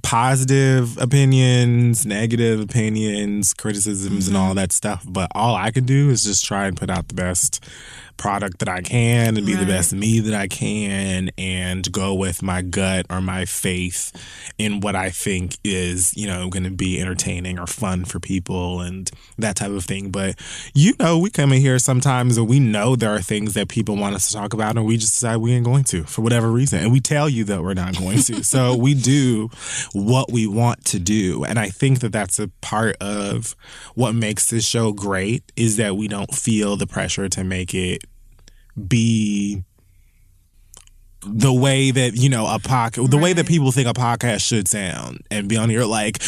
positive 0.00 0.98
opinions 0.98 2.06
negative 2.06 2.60
opinions 2.60 3.54
criticisms 3.54 4.28
and 4.28 4.36
all 4.36 4.48
mm-hmm. 4.48 4.56
that 4.56 4.72
stuff. 4.72 5.04
But 5.06 5.30
all 5.34 5.54
i 5.54 5.70
can 5.70 5.84
do 5.84 6.10
is 6.10 6.24
just 6.24 6.44
try 6.44 6.66
and 6.66 6.76
put 6.76 6.90
out 6.90 7.08
the 7.08 7.14
best 7.14 7.64
product 8.16 8.58
that 8.58 8.68
i 8.68 8.80
can 8.80 9.36
and 9.36 9.46
be 9.46 9.54
the 9.54 9.66
best 9.66 9.92
me 9.92 10.20
that 10.20 10.34
i 10.34 10.46
can 10.46 11.30
and 11.38 11.90
go 11.92 12.14
with 12.14 12.42
my 12.42 12.62
gut 12.62 13.06
or 13.10 13.20
my 13.20 13.44
faith 13.44 14.12
in 14.58 14.80
what 14.80 14.94
i 14.94 15.10
think 15.10 15.56
is 15.64 16.16
you 16.16 16.26
know 16.26 16.48
going 16.48 16.64
to 16.64 16.70
be 16.70 17.00
entertaining 17.00 17.58
or 17.58 17.66
fun 17.66 18.04
for 18.04 18.20
people 18.20 18.80
and 18.80 19.10
that 19.38 19.56
type 19.56 19.70
of 19.70 19.84
thing. 19.84 20.10
But 20.10 20.38
you 20.74 20.94
know 20.98 21.18
we 21.18 21.30
come 21.30 21.52
in 21.52 21.60
here 21.60 21.78
sometimes 21.78 22.36
and 22.36 22.48
we 22.48 22.60
know 22.60 22.96
there 22.96 23.10
are 23.10 23.20
things 23.20 23.54
that 23.54 23.68
people 23.68 23.96
want 23.96 24.14
us 24.14 24.28
to 24.28 24.34
talk 24.34 24.54
about 24.54 24.76
and 24.76 24.86
we 24.86 24.96
just 24.96 25.14
decide 25.14 25.36
we 25.36 25.52
ain't 25.52 25.64
going 25.64 25.84
to 25.84 26.04
for 26.04 26.22
whatever 26.22 26.50
reason. 26.50 26.80
And 26.80 26.92
we 26.92 27.00
tell 27.00 27.28
you 27.28 27.44
that 27.44 27.62
we're 27.62 27.74
not 27.74 27.96
going 27.96 28.18
to. 28.18 28.42
So 28.42 28.76
we 28.76 28.94
do 29.02 29.50
what 29.92 30.30
we 30.30 30.46
want 30.46 30.84
to 30.86 30.98
do. 30.98 31.44
And 31.44 31.58
i 31.58 31.68
think 31.68 32.00
that 32.00 32.12
that's 32.12 32.38
a 32.38 32.48
part 32.60 32.96
of 33.00 33.56
what 33.94 34.14
makes 34.14 34.50
this 34.50 34.66
show 34.66 34.92
great 34.92 35.50
is 35.56 35.76
that 35.76 35.96
we 35.96 36.08
don't 36.08 36.34
feel 36.34 36.76
the 36.76 36.86
pressure 36.86 37.28
to 37.28 37.44
make 37.44 37.74
it 37.74 38.04
be 38.88 39.62
the 41.24 41.52
way 41.52 41.90
that 41.92 42.16
you 42.16 42.28
know 42.28 42.46
a 42.46 42.58
podcast 42.58 43.08
the 43.10 43.18
way 43.18 43.32
that 43.32 43.46
people 43.46 43.70
think 43.70 43.86
a 43.88 43.92
podcast 43.92 44.40
should 44.40 44.66
sound 44.66 45.20
and 45.30 45.48
be 45.48 45.56
on 45.56 45.70
here 45.70 45.84
like 45.84 46.20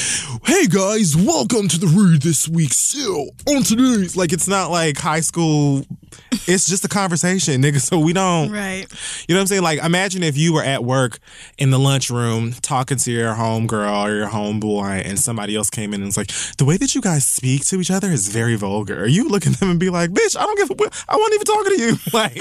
hey 0.44 0.66
guys 0.68 1.16
welcome 1.16 1.66
to 1.66 1.78
the 1.78 1.86
read 1.88 2.22
this 2.22 2.48
week 2.48 2.72
still 2.72 3.26
on 3.48 3.64
today's 3.64 4.16
like 4.16 4.32
it's 4.32 4.46
not 4.46 4.70
like 4.70 4.96
high 4.96 5.20
school 5.20 5.84
it's 6.46 6.66
just 6.68 6.84
a 6.84 6.88
conversation 6.88 7.62
nigga 7.62 7.80
so 7.80 7.98
we 7.98 8.12
don't 8.12 8.50
Right. 8.50 8.86
you 9.28 9.34
know 9.34 9.38
what 9.38 9.42
I'm 9.42 9.46
saying? 9.46 9.62
Like, 9.62 9.78
imagine 9.82 10.22
if 10.22 10.36
you 10.36 10.52
were 10.52 10.62
at 10.62 10.84
work 10.84 11.18
in 11.58 11.70
the 11.70 11.78
lunchroom 11.78 12.52
talking 12.62 12.96
to 12.98 13.10
your 13.12 13.34
homegirl 13.34 14.04
or 14.06 14.14
your 14.14 14.28
homeboy, 14.28 15.04
and 15.06 15.18
somebody 15.18 15.56
else 15.56 15.70
came 15.70 15.94
in 15.94 16.00
and 16.00 16.06
was 16.06 16.16
like, 16.16 16.30
"The 16.58 16.64
way 16.64 16.76
that 16.76 16.94
you 16.94 17.00
guys 17.00 17.24
speak 17.26 17.64
to 17.66 17.80
each 17.80 17.90
other 17.90 18.10
is 18.10 18.28
very 18.28 18.56
vulgar." 18.56 19.02
Are 19.02 19.06
you 19.06 19.28
look 19.28 19.46
at 19.46 19.54
them 19.54 19.70
and 19.70 19.80
be 19.80 19.90
like, 19.90 20.10
"Bitch, 20.10 20.36
I 20.38 20.42
don't 20.44 20.56
give 20.58 20.70
a. 20.70 20.90
I 21.08 21.16
wasn't 21.16 21.34
even 21.34 21.44
talking 21.46 21.76
to 21.76 21.82
you." 21.82 21.98
Like, 22.12 22.38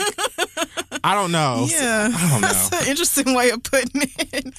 I 1.03 1.15
don't 1.15 1.31
know. 1.31 1.65
Yeah. 1.69 2.09
I 2.13 2.29
don't 2.29 2.41
know. 2.41 2.47
That's 2.47 2.71
an 2.83 2.87
interesting 2.89 3.33
way 3.33 3.49
of 3.49 3.63
putting 3.63 4.01
it. 4.03 4.53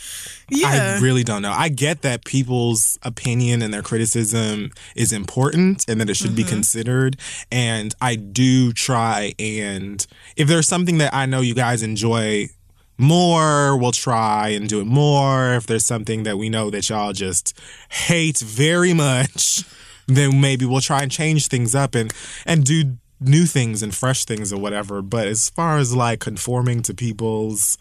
Yeah. 0.50 0.96
I 0.98 1.02
really 1.02 1.24
don't 1.24 1.42
know. 1.42 1.52
I 1.52 1.68
get 1.68 2.02
that 2.02 2.24
people's 2.24 2.98
opinion 3.02 3.62
and 3.62 3.72
their 3.72 3.82
criticism 3.82 4.70
is 4.94 5.12
important 5.12 5.84
and 5.88 6.00
that 6.00 6.10
it 6.10 6.16
should 6.16 6.28
Mm-hmm. 6.28 6.36
be 6.36 6.44
considered. 6.44 7.16
And 7.50 7.94
I 8.00 8.16
do 8.16 8.72
try 8.72 9.34
and 9.38 10.06
if 10.36 10.48
there's 10.48 10.68
something 10.68 10.98
that 10.98 11.14
I 11.14 11.26
know 11.26 11.40
you 11.40 11.54
guys 11.54 11.82
enjoy 11.82 12.48
more, 12.96 13.76
we'll 13.76 13.92
try 13.92 14.48
and 14.48 14.68
do 14.68 14.80
it 14.80 14.86
more. 14.86 15.54
If 15.54 15.66
there's 15.66 15.84
something 15.84 16.22
that 16.24 16.38
we 16.38 16.48
know 16.48 16.70
that 16.70 16.88
y'all 16.88 17.12
just 17.12 17.58
hate 17.90 18.38
very 18.38 18.92
much, 18.94 19.64
then 20.06 20.40
maybe 20.40 20.64
we'll 20.64 20.80
try 20.80 21.02
and 21.02 21.10
change 21.10 21.48
things 21.48 21.74
up 21.74 21.94
and 21.94 22.12
and 22.46 22.64
do 22.64 22.96
new 23.20 23.46
things 23.46 23.82
and 23.82 23.94
fresh 23.94 24.24
things 24.24 24.52
or 24.52 24.60
whatever. 24.60 25.02
But 25.02 25.26
as 25.26 25.48
far 25.50 25.78
as 25.78 25.94
like 25.94 26.20
conforming 26.20 26.82
to 26.82 26.94
people's 26.94 27.78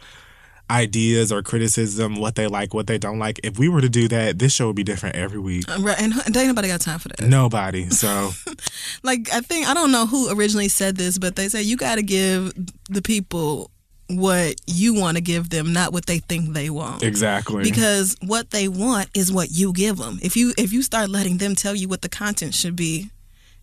ideas 0.70 1.32
or 1.32 1.42
criticism, 1.42 2.16
what 2.16 2.36
they 2.36 2.48
like, 2.48 2.74
what 2.74 2.88
they 2.88 2.98
don't 2.98 3.20
like, 3.20 3.40
if 3.44 3.60
we 3.60 3.70
were 3.70 3.82
to 3.82 3.90
do 3.90 4.08
that, 4.08 4.40
this 4.40 4.54
show 4.54 4.68
would 4.68 4.76
be 4.76 4.84
different 4.84 5.16
every 5.16 5.40
week. 5.40 5.70
Uh, 5.70 5.78
right, 5.80 6.02
and 6.02 6.14
ain't 6.14 6.48
nobody 6.48 6.68
got 6.68 6.82
time 6.82 7.00
for 7.00 7.10
that. 7.10 7.22
Nobody. 7.22 7.90
So 7.90 8.32
Like 9.04 9.30
I 9.34 9.42
think 9.42 9.68
I 9.68 9.74
don't 9.74 9.92
know 9.92 10.06
who 10.06 10.32
originally 10.32 10.70
said 10.70 10.96
this, 10.96 11.18
but 11.18 11.36
they 11.36 11.50
say 11.50 11.62
you 11.62 11.78
got 11.78 11.96
to 11.96 12.04
give 12.04 12.54
the 12.90 13.02
people 13.02 13.70
what 14.10 14.56
you 14.68 14.94
want 14.94 15.18
to 15.18 15.22
give 15.22 15.50
them, 15.50 15.74
not 15.74 15.94
what 15.94 16.06
they 16.06 16.20
think 16.20 16.54
they 16.54 16.70
want. 16.70 17.04
exactly. 17.04 17.64
Because 17.64 18.16
what 18.22 18.52
they 18.52 18.68
want 18.68 19.10
is 19.14 19.32
what 19.32 19.50
you 19.52 19.74
give 19.74 19.98
them. 19.98 20.20
If 20.22 20.36
you 20.36 20.54
if 20.58 20.74
you 20.74 20.82
start 20.82 21.10
letting 21.10 21.38
them 21.38 21.56
tell 21.56 21.76
you 21.76 21.88
what 21.88 22.02
the 22.02 22.10
content 22.10 22.54
should 22.54 22.76
be, 22.76 23.10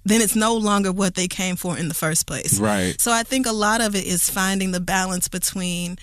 then 0.05 0.21
it's 0.21 0.37
no 0.37 0.55
longer 0.57 0.93
what 0.93 1.15
they 1.15 1.29
came 1.29 1.57
for 1.57 1.77
in 1.77 1.89
the 1.89 1.95
first 1.95 2.27
place. 2.27 2.59
Right. 2.59 2.99
So 3.01 3.13
I 3.13 3.23
think 3.23 3.47
a 3.47 3.53
lot 3.53 3.81
of 3.81 3.95
it 3.95 4.05
is 4.05 4.31
finding 4.31 4.73
the 4.73 4.81
balance 4.81 5.29
between 5.29 5.99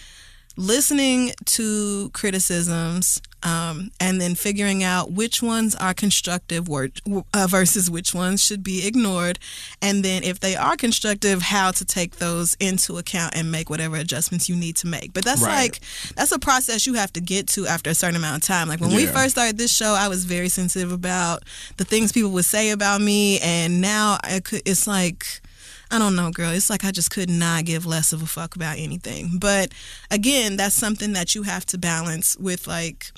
listening 0.57 1.31
to 1.45 2.09
criticisms 2.13 3.21
um, 3.43 3.91
and 3.99 4.19
then 4.19 4.33
figuring 4.33 4.83
out 4.83 5.11
which 5.11 5.43
ones 5.43 5.75
are 5.75 5.93
constructive 5.93 6.67
word, 6.67 6.99
uh, 7.33 7.47
versus 7.47 7.89
which 7.89 8.13
ones 8.13 8.43
should 8.43 8.63
be 8.63 8.85
ignored. 8.87 9.37
And 9.81 10.03
then 10.03 10.23
if 10.23 10.39
they 10.39 10.55
are 10.55 10.75
constructive, 10.75 11.43
how 11.43 11.69
to 11.71 11.85
take 11.85 12.15
those 12.17 12.55
into 12.59 12.97
account 12.97 13.35
and 13.35 13.51
make 13.51 13.69
whatever 13.69 13.95
adjustments 13.95 14.49
you 14.49 14.55
need 14.55 14.75
to 14.77 14.87
make. 14.87 15.13
But 15.13 15.23
that's 15.23 15.41
Right. 15.41 15.71
like, 15.71 15.79
that's 16.15 16.31
a 16.31 16.39
process 16.39 16.87
you 16.87 16.95
have 16.95 17.13
to 17.13 17.21
get 17.21 17.47
to 17.49 17.67
after 17.67 17.91
a 17.91 17.95
certain 17.95 18.15
amount 18.15 18.41
of 18.43 18.47
time. 18.47 18.67
Like 18.67 18.81
when 18.81 18.93
we 18.95 19.05
first 19.05 19.31
started 19.35 19.57
this 19.59 19.73
show, 19.73 19.93
I 19.93 20.07
was 20.07 20.25
very 20.25 20.49
sensitive 20.49 20.91
about 20.91 21.43
the 21.77 21.85
things 21.85 22.11
people 22.11 22.31
would 22.31 22.45
say 22.45 22.71
about 22.71 23.01
me. 23.01 23.39
And 23.39 23.79
now 23.81 24.17
I 24.23 24.39
could, 24.39 24.63
it's 24.65 24.87
like, 24.87 25.41
I 25.89 25.99
don't 25.99 26.15
know, 26.15 26.31
girl. 26.31 26.51
It's 26.51 26.69
like 26.69 26.83
I 26.83 26.91
just 26.91 27.11
could 27.11 27.29
not 27.29 27.65
give 27.65 27.85
less 27.85 28.13
of 28.13 28.21
a 28.21 28.25
fuck 28.25 28.55
about 28.55 28.77
anything. 28.77 29.37
But 29.39 29.71
again, 30.11 30.57
that's 30.57 30.75
something 30.75 31.13
that 31.13 31.35
you 31.35 31.43
have 31.43 31.65
to 31.67 31.77
balance 31.77 32.35
with 32.37 32.67
like 32.67 33.11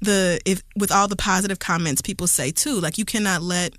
the 0.00 0.40
if 0.44 0.62
with 0.76 0.92
all 0.92 1.08
the 1.08 1.16
positive 1.16 1.58
comments 1.58 2.02
people 2.02 2.26
say 2.26 2.50
too. 2.50 2.80
Like 2.80 2.98
you 2.98 3.04
cannot 3.04 3.42
let 3.42 3.74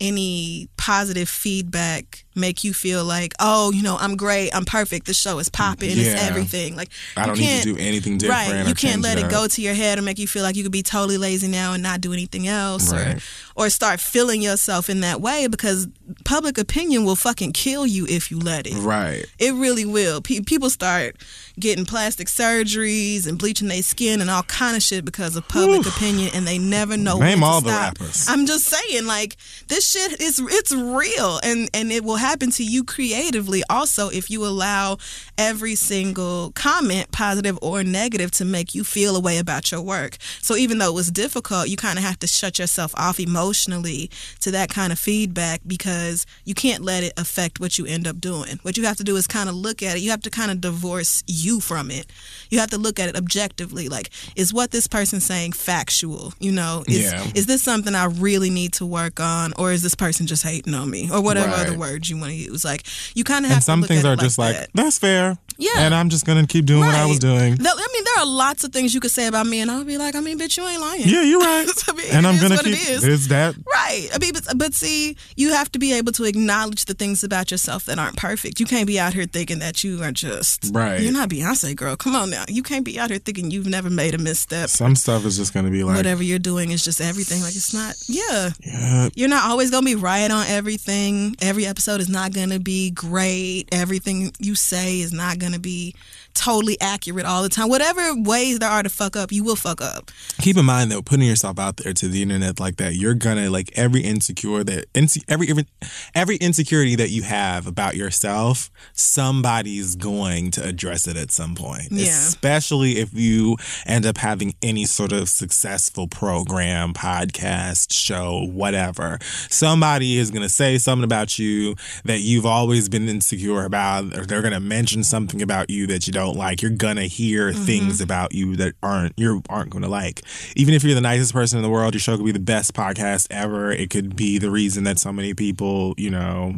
any 0.00 0.68
positive 0.76 1.28
feedback 1.28 2.24
make 2.38 2.64
you 2.64 2.72
feel 2.72 3.04
like, 3.04 3.34
oh, 3.40 3.72
you 3.72 3.82
know, 3.82 3.96
I'm 3.98 4.16
great, 4.16 4.54
I'm 4.54 4.64
perfect, 4.64 5.06
the 5.06 5.14
show 5.14 5.38
is 5.38 5.48
popping, 5.48 5.90
it's 5.92 6.22
everything. 6.22 6.76
Like 6.76 6.88
I 7.16 7.26
don't 7.26 7.38
need 7.38 7.62
to 7.62 7.74
do 7.74 7.80
anything 7.80 8.18
different. 8.18 8.50
Right. 8.52 8.66
You 8.68 8.74
can't 8.74 9.02
let 9.02 9.18
it 9.18 9.24
up. 9.24 9.30
go 9.30 9.46
to 9.48 9.62
your 9.62 9.74
head 9.74 9.98
and 9.98 10.04
make 10.04 10.18
you 10.18 10.26
feel 10.26 10.42
like 10.42 10.56
you 10.56 10.62
could 10.62 10.72
be 10.72 10.82
totally 10.82 11.18
lazy 11.18 11.48
now 11.48 11.72
and 11.74 11.82
not 11.82 12.00
do 12.00 12.12
anything 12.12 12.46
else 12.48 12.92
Right. 12.92 13.16
or 13.56 13.64
or 13.66 13.70
start 13.70 13.98
feeling 14.00 14.40
yourself 14.40 14.88
in 14.88 15.00
that 15.00 15.20
way 15.20 15.48
because 15.48 15.88
public 16.24 16.58
opinion 16.58 17.04
will 17.04 17.16
fucking 17.16 17.50
kill 17.52 17.84
you 17.84 18.06
if 18.08 18.30
you 18.30 18.38
let 18.38 18.68
it. 18.68 18.74
Right. 18.74 19.26
It 19.40 19.52
really 19.54 19.84
will. 19.84 20.20
Pe- 20.20 20.40
people 20.42 20.70
start 20.70 21.16
getting 21.58 21.84
plastic 21.84 22.28
surgeries 22.28 23.26
and 23.26 23.36
bleaching 23.36 23.66
their 23.66 23.82
skin 23.82 24.20
and 24.20 24.30
all 24.30 24.44
kind 24.44 24.76
of 24.76 24.82
shit 24.82 25.04
because 25.04 25.34
of 25.34 25.48
public 25.48 25.86
opinion, 25.86 26.30
and 26.34 26.46
they 26.46 26.56
never 26.58 26.96
know. 26.96 27.18
Name 27.18 27.42
all 27.42 27.60
the 27.60 27.70
rappers. 27.70 28.26
I'm 28.28 28.46
just 28.46 28.64
saying, 28.66 29.06
like 29.06 29.36
this 29.66 29.90
shit 29.90 30.20
is 30.20 30.38
it's 30.40 30.72
real, 30.72 31.40
and 31.42 31.68
and 31.74 31.90
it 31.90 32.04
will 32.04 32.14
happen 32.16 32.27
to 32.36 32.62
you 32.64 32.84
creatively 32.84 33.62
also 33.70 34.10
if 34.10 34.30
you 34.30 34.44
allow 34.46 34.98
every 35.38 35.74
single 35.74 36.52
comment, 36.52 37.10
positive 37.10 37.58
or 37.62 37.82
negative, 37.82 38.30
to 38.32 38.44
make 38.44 38.74
you 38.74 38.84
feel 38.84 39.16
a 39.16 39.20
way 39.20 39.38
about 39.38 39.70
your 39.72 39.80
work. 39.80 40.18
So 40.42 40.54
even 40.56 40.78
though 40.78 40.88
it 40.88 40.94
was 40.94 41.10
difficult, 41.10 41.68
you 41.68 41.76
kind 41.78 41.98
of 41.98 42.04
have 42.04 42.18
to 42.20 42.26
shut 42.26 42.58
yourself 42.58 42.92
off 42.96 43.18
emotionally 43.18 44.10
to 44.40 44.50
that 44.50 44.68
kind 44.68 44.92
of 44.92 44.98
feedback 44.98 45.62
because 45.66 46.26
you 46.44 46.54
can't 46.54 46.84
let 46.84 47.02
it 47.02 47.12
affect 47.16 47.60
what 47.60 47.78
you 47.78 47.86
end 47.86 48.06
up 48.06 48.20
doing. 48.20 48.58
What 48.62 48.76
you 48.76 48.84
have 48.84 48.96
to 48.98 49.04
do 49.04 49.16
is 49.16 49.26
kind 49.26 49.48
of 49.48 49.54
look 49.54 49.82
at 49.82 49.96
it. 49.96 50.00
You 50.00 50.10
have 50.10 50.22
to 50.22 50.30
kind 50.30 50.50
of 50.50 50.60
divorce 50.60 51.24
you 51.26 51.60
from 51.60 51.90
it. 51.90 52.06
You 52.50 52.58
have 52.58 52.70
to 52.70 52.78
look 52.78 53.00
at 53.00 53.08
it 53.08 53.16
objectively. 53.16 53.88
Like, 53.88 54.10
is 54.36 54.52
what 54.52 54.70
this 54.70 54.86
person 54.86 55.20
saying 55.20 55.52
factual? 55.52 56.34
You 56.40 56.52
know, 56.52 56.84
is, 56.86 57.10
Yeah. 57.10 57.24
is 57.34 57.46
this 57.46 57.62
something 57.62 57.94
I 57.94 58.04
really 58.06 58.50
need 58.50 58.74
to 58.74 58.86
work 58.86 59.18
on, 59.18 59.52
or 59.56 59.72
is 59.72 59.82
this 59.82 59.94
person 59.94 60.26
just 60.26 60.42
hating 60.42 60.74
on 60.74 60.90
me, 60.90 61.08
or 61.10 61.20
whatever 61.22 61.48
Right. 61.48 61.66
other 61.66 61.78
words 61.78 62.10
you 62.10 62.16
want 62.20 62.30
to 62.32 62.36
use? 62.36 62.64
Like, 62.64 62.84
you 63.14 63.24
kind 63.24 63.44
of 63.44 63.50
have 63.50 63.58
And 63.58 63.64
some 63.64 63.82
things 63.82 64.04
are 64.04 64.16
just 64.16 64.38
like, 64.38 64.56
that. 64.56 64.70
that's 64.74 64.98
fair. 64.98 65.38
Yeah. 65.60 65.70
And 65.78 65.92
I'm 65.94 66.08
just 66.08 66.24
gonna 66.24 66.46
keep 66.46 66.66
doing 66.66 66.80
what 66.86 66.94
I 66.94 67.04
was 67.06 67.18
doing. 67.18 67.56
Th- 67.56 67.68
I 67.68 67.88
mean, 67.92 68.04
there 68.04 68.18
are 68.20 68.26
lots 68.26 68.62
of 68.62 68.72
things 68.72 68.94
you 68.94 69.00
could 69.00 69.10
say 69.10 69.26
about 69.26 69.44
me, 69.44 69.58
and 69.60 69.68
I'll 69.70 69.82
be 69.84 69.98
like, 69.98 70.14
I 70.14 70.20
mean, 70.20 70.38
bitch, 70.38 70.56
you 70.56 70.64
ain't 70.64 70.80
lying. 70.80 71.02
Yeah, 71.04 71.22
you're 71.22 71.40
right. 71.40 71.66
I 71.88 71.92
mean, 71.94 72.06
and 72.12 72.24
it 72.24 72.28
I'm 72.28 72.34
is 72.36 72.42
gonna 72.42 72.54
what 72.56 72.66
it 72.66 72.78
keep 72.78 72.88
is. 72.90 73.04
it's 73.04 73.26
that 73.26 73.56
Right. 73.66 74.08
I 74.14 74.18
mean, 74.18 74.34
but, 74.34 74.44
but 74.56 74.72
see, 74.74 75.16
you 75.36 75.52
have 75.52 75.72
to 75.72 75.80
be 75.80 75.92
able 75.94 76.12
to 76.12 76.24
acknowledge 76.24 76.84
the 76.84 76.94
things 76.94 77.24
about 77.24 77.50
yourself 77.50 77.86
that 77.86 77.98
aren't 77.98 78.16
perfect. 78.16 78.60
You 78.60 78.66
can't 78.66 78.86
be 78.86 79.00
out 79.00 79.14
here 79.14 79.24
thinking 79.24 79.58
that 79.58 79.82
you 79.82 80.00
are 80.04 80.12
just 80.12 80.70
Right. 80.72 81.00
You're 81.00 81.12
not 81.12 81.28
Beyonce, 81.28 81.74
girl. 81.74 81.96
Come 81.96 82.14
on 82.14 82.30
now. 82.30 82.44
You 82.48 82.62
can't 82.62 82.84
be 82.84 82.96
out 83.00 83.10
here 83.10 83.18
thinking 83.18 83.50
you've 83.50 83.66
never 83.66 83.90
made 83.90 84.14
a 84.14 84.18
misstep. 84.18 84.68
some 84.68 84.94
stuff 84.94 85.24
is 85.26 85.36
just 85.38 85.52
gonna 85.52 85.70
be 85.70 85.82
like 85.82 85.96
Whatever 85.96 86.22
you're 86.22 86.38
doing 86.38 86.70
is 86.70 86.84
just 86.84 87.00
everything. 87.00 87.42
Like 87.42 87.56
it's 87.56 87.74
not. 87.74 87.96
Yeah. 88.06 88.50
yeah, 88.64 89.08
You're 89.16 89.28
not 89.28 89.50
always 89.50 89.72
gonna 89.72 89.84
be 89.84 89.96
right 89.96 90.30
on 90.30 90.46
everything. 90.46 91.34
Every 91.40 91.66
episode 91.66 92.00
is 92.00 92.07
not 92.08 92.32
gonna 92.32 92.58
be 92.58 92.90
great. 92.90 93.64
Everything 93.72 94.32
you 94.38 94.54
say 94.54 95.00
is 95.00 95.12
not 95.12 95.38
gonna 95.38 95.58
be 95.58 95.94
totally 96.38 96.80
accurate 96.80 97.26
all 97.26 97.42
the 97.42 97.48
time. 97.48 97.68
Whatever 97.68 98.14
ways 98.14 98.60
there 98.60 98.70
are 98.70 98.82
to 98.82 98.88
fuck 98.88 99.16
up, 99.16 99.32
you 99.32 99.42
will 99.42 99.56
fuck 99.56 99.80
up. 99.82 100.10
keep 100.40 100.56
in 100.56 100.64
mind 100.64 100.90
though, 100.90 101.02
putting 101.02 101.26
yourself 101.26 101.58
out 101.58 101.78
there 101.78 101.92
to 101.92 102.08
the 102.08 102.22
internet 102.22 102.60
like 102.60 102.76
that, 102.76 102.94
you're 102.94 103.14
gonna 103.14 103.50
like 103.50 103.70
every 103.74 104.02
insecure 104.02 104.62
that 104.64 104.86
every 105.28 105.48
every 105.48 105.66
every 106.14 106.36
insecurity 106.36 106.94
that 106.96 107.10
you 107.10 107.22
have 107.22 107.66
about 107.66 107.96
yourself, 107.96 108.70
somebody's 108.92 109.96
going 109.96 110.50
to 110.52 110.64
address 110.64 111.08
it 111.08 111.16
at 111.16 111.32
some 111.32 111.54
point. 111.54 111.88
Yeah. 111.90 112.06
Especially 112.06 112.98
if 112.98 113.12
you 113.12 113.56
end 113.84 114.06
up 114.06 114.18
having 114.18 114.54
any 114.62 114.84
sort 114.84 115.12
of 115.12 115.28
successful 115.28 116.06
program, 116.06 116.92
podcast, 116.92 117.92
show, 117.92 118.46
whatever. 118.46 119.18
Somebody 119.50 120.18
is 120.18 120.30
gonna 120.30 120.48
say 120.48 120.78
something 120.78 121.04
about 121.04 121.38
you 121.38 121.74
that 122.04 122.20
you've 122.20 122.46
always 122.46 122.88
been 122.88 123.08
insecure 123.08 123.64
about, 123.64 124.16
or 124.16 124.24
they're 124.24 124.42
gonna 124.42 124.60
mention 124.60 125.02
something 125.02 125.42
about 125.42 125.68
you 125.68 125.86
that 125.88 126.06
you 126.06 126.12
don't 126.12 126.27
like. 126.36 126.62
You're 126.62 126.70
gonna 126.70 127.04
hear 127.04 127.52
things 127.52 127.94
mm-hmm. 127.94 128.04
about 128.04 128.34
you 128.34 128.56
that 128.56 128.74
aren't 128.82 129.18
you 129.18 129.42
aren't 129.48 129.70
gonna 129.70 129.88
like. 129.88 130.22
Even 130.56 130.74
if 130.74 130.84
you're 130.84 130.94
the 130.94 131.00
nicest 131.00 131.32
person 131.32 131.58
in 131.58 131.62
the 131.62 131.70
world, 131.70 131.94
your 131.94 132.00
show 132.00 132.16
could 132.16 132.26
be 132.26 132.32
the 132.32 132.38
best 132.38 132.74
podcast 132.74 133.26
ever. 133.30 133.70
It 133.70 133.90
could 133.90 134.16
be 134.16 134.38
the 134.38 134.50
reason 134.50 134.84
that 134.84 134.98
so 134.98 135.12
many 135.12 135.34
people, 135.34 135.94
you 135.96 136.10
know, 136.10 136.54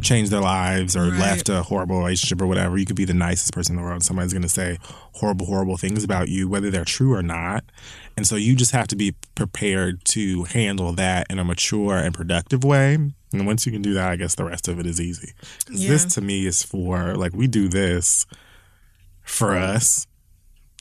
changed 0.00 0.30
their 0.30 0.40
lives 0.40 0.96
or 0.96 1.10
Right. 1.10 1.20
left 1.20 1.48
a 1.48 1.62
horrible 1.62 1.98
relationship 1.98 2.40
or 2.40 2.46
whatever. 2.46 2.76
You 2.76 2.84
could 2.84 2.96
be 2.96 3.04
the 3.04 3.14
nicest 3.14 3.52
person 3.52 3.74
in 3.74 3.82
the 3.82 3.86
world. 3.86 4.02
Somebody's 4.02 4.32
going 4.32 4.42
to 4.42 4.48
say 4.48 4.78
horrible, 5.12 5.46
horrible 5.46 5.76
things 5.76 6.04
about 6.04 6.28
you, 6.28 6.48
whether 6.48 6.70
they're 6.70 6.84
true 6.84 7.14
or 7.14 7.22
not. 7.22 7.64
And 8.16 8.26
so 8.26 8.36
you 8.36 8.54
just 8.56 8.72
have 8.72 8.88
to 8.88 8.96
be 8.96 9.14
prepared 9.34 10.04
to 10.06 10.44
handle 10.44 10.92
that 10.94 11.26
in 11.30 11.38
a 11.38 11.44
mature 11.44 11.96
and 11.96 12.14
productive 12.14 12.64
way. 12.64 12.94
And 12.94 13.46
once 13.46 13.66
you 13.66 13.72
can 13.72 13.82
do 13.82 13.94
that, 13.94 14.10
I 14.10 14.16
guess 14.16 14.34
the 14.34 14.44
rest 14.44 14.68
of 14.68 14.78
it 14.78 14.86
is 14.86 15.00
easy. 15.00 15.32
Yeah. 15.68 15.88
This 15.88 16.04
to 16.14 16.20
me 16.20 16.46
is 16.46 16.62
for, 16.62 17.16
like, 17.16 17.32
we 17.32 17.46
do 17.46 17.68
this 17.68 18.26
for 19.24 19.56
us, 19.56 20.06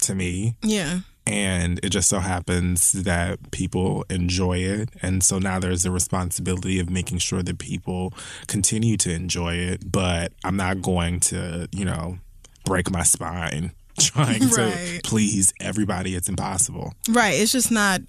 to 0.01 0.15
me. 0.15 0.55
Yeah. 0.61 0.99
And 1.25 1.79
it 1.83 1.89
just 1.89 2.09
so 2.09 2.19
happens 2.19 2.91
that 2.91 3.51
people 3.51 4.05
enjoy 4.09 4.57
it. 4.57 4.89
And 5.01 5.23
so 5.23 5.39
now 5.39 5.57
there's 5.57 5.83
the 5.83 5.91
responsibility 5.91 6.79
of 6.79 6.89
making 6.89 7.19
sure 7.19 7.41
that 7.41 7.59
people 7.59 8.13
continue 8.47 8.97
to 8.97 9.11
enjoy 9.13 9.55
it. 9.55 9.89
But 9.89 10.33
I'm 10.43 10.57
not 10.57 10.81
going 10.81 11.21
to, 11.21 11.69
you 11.71 11.85
know, 11.85 12.17
break 12.65 12.91
my 12.91 13.03
spine 13.03 13.71
trying 13.99 14.49
to 14.49 14.99
please 15.03 15.53
everybody. 15.61 16.15
It's 16.15 16.27
impossible. 16.27 16.93
Right. 17.09 17.35
It's 17.35 17.51
just 17.51 17.71
not 17.71 18.01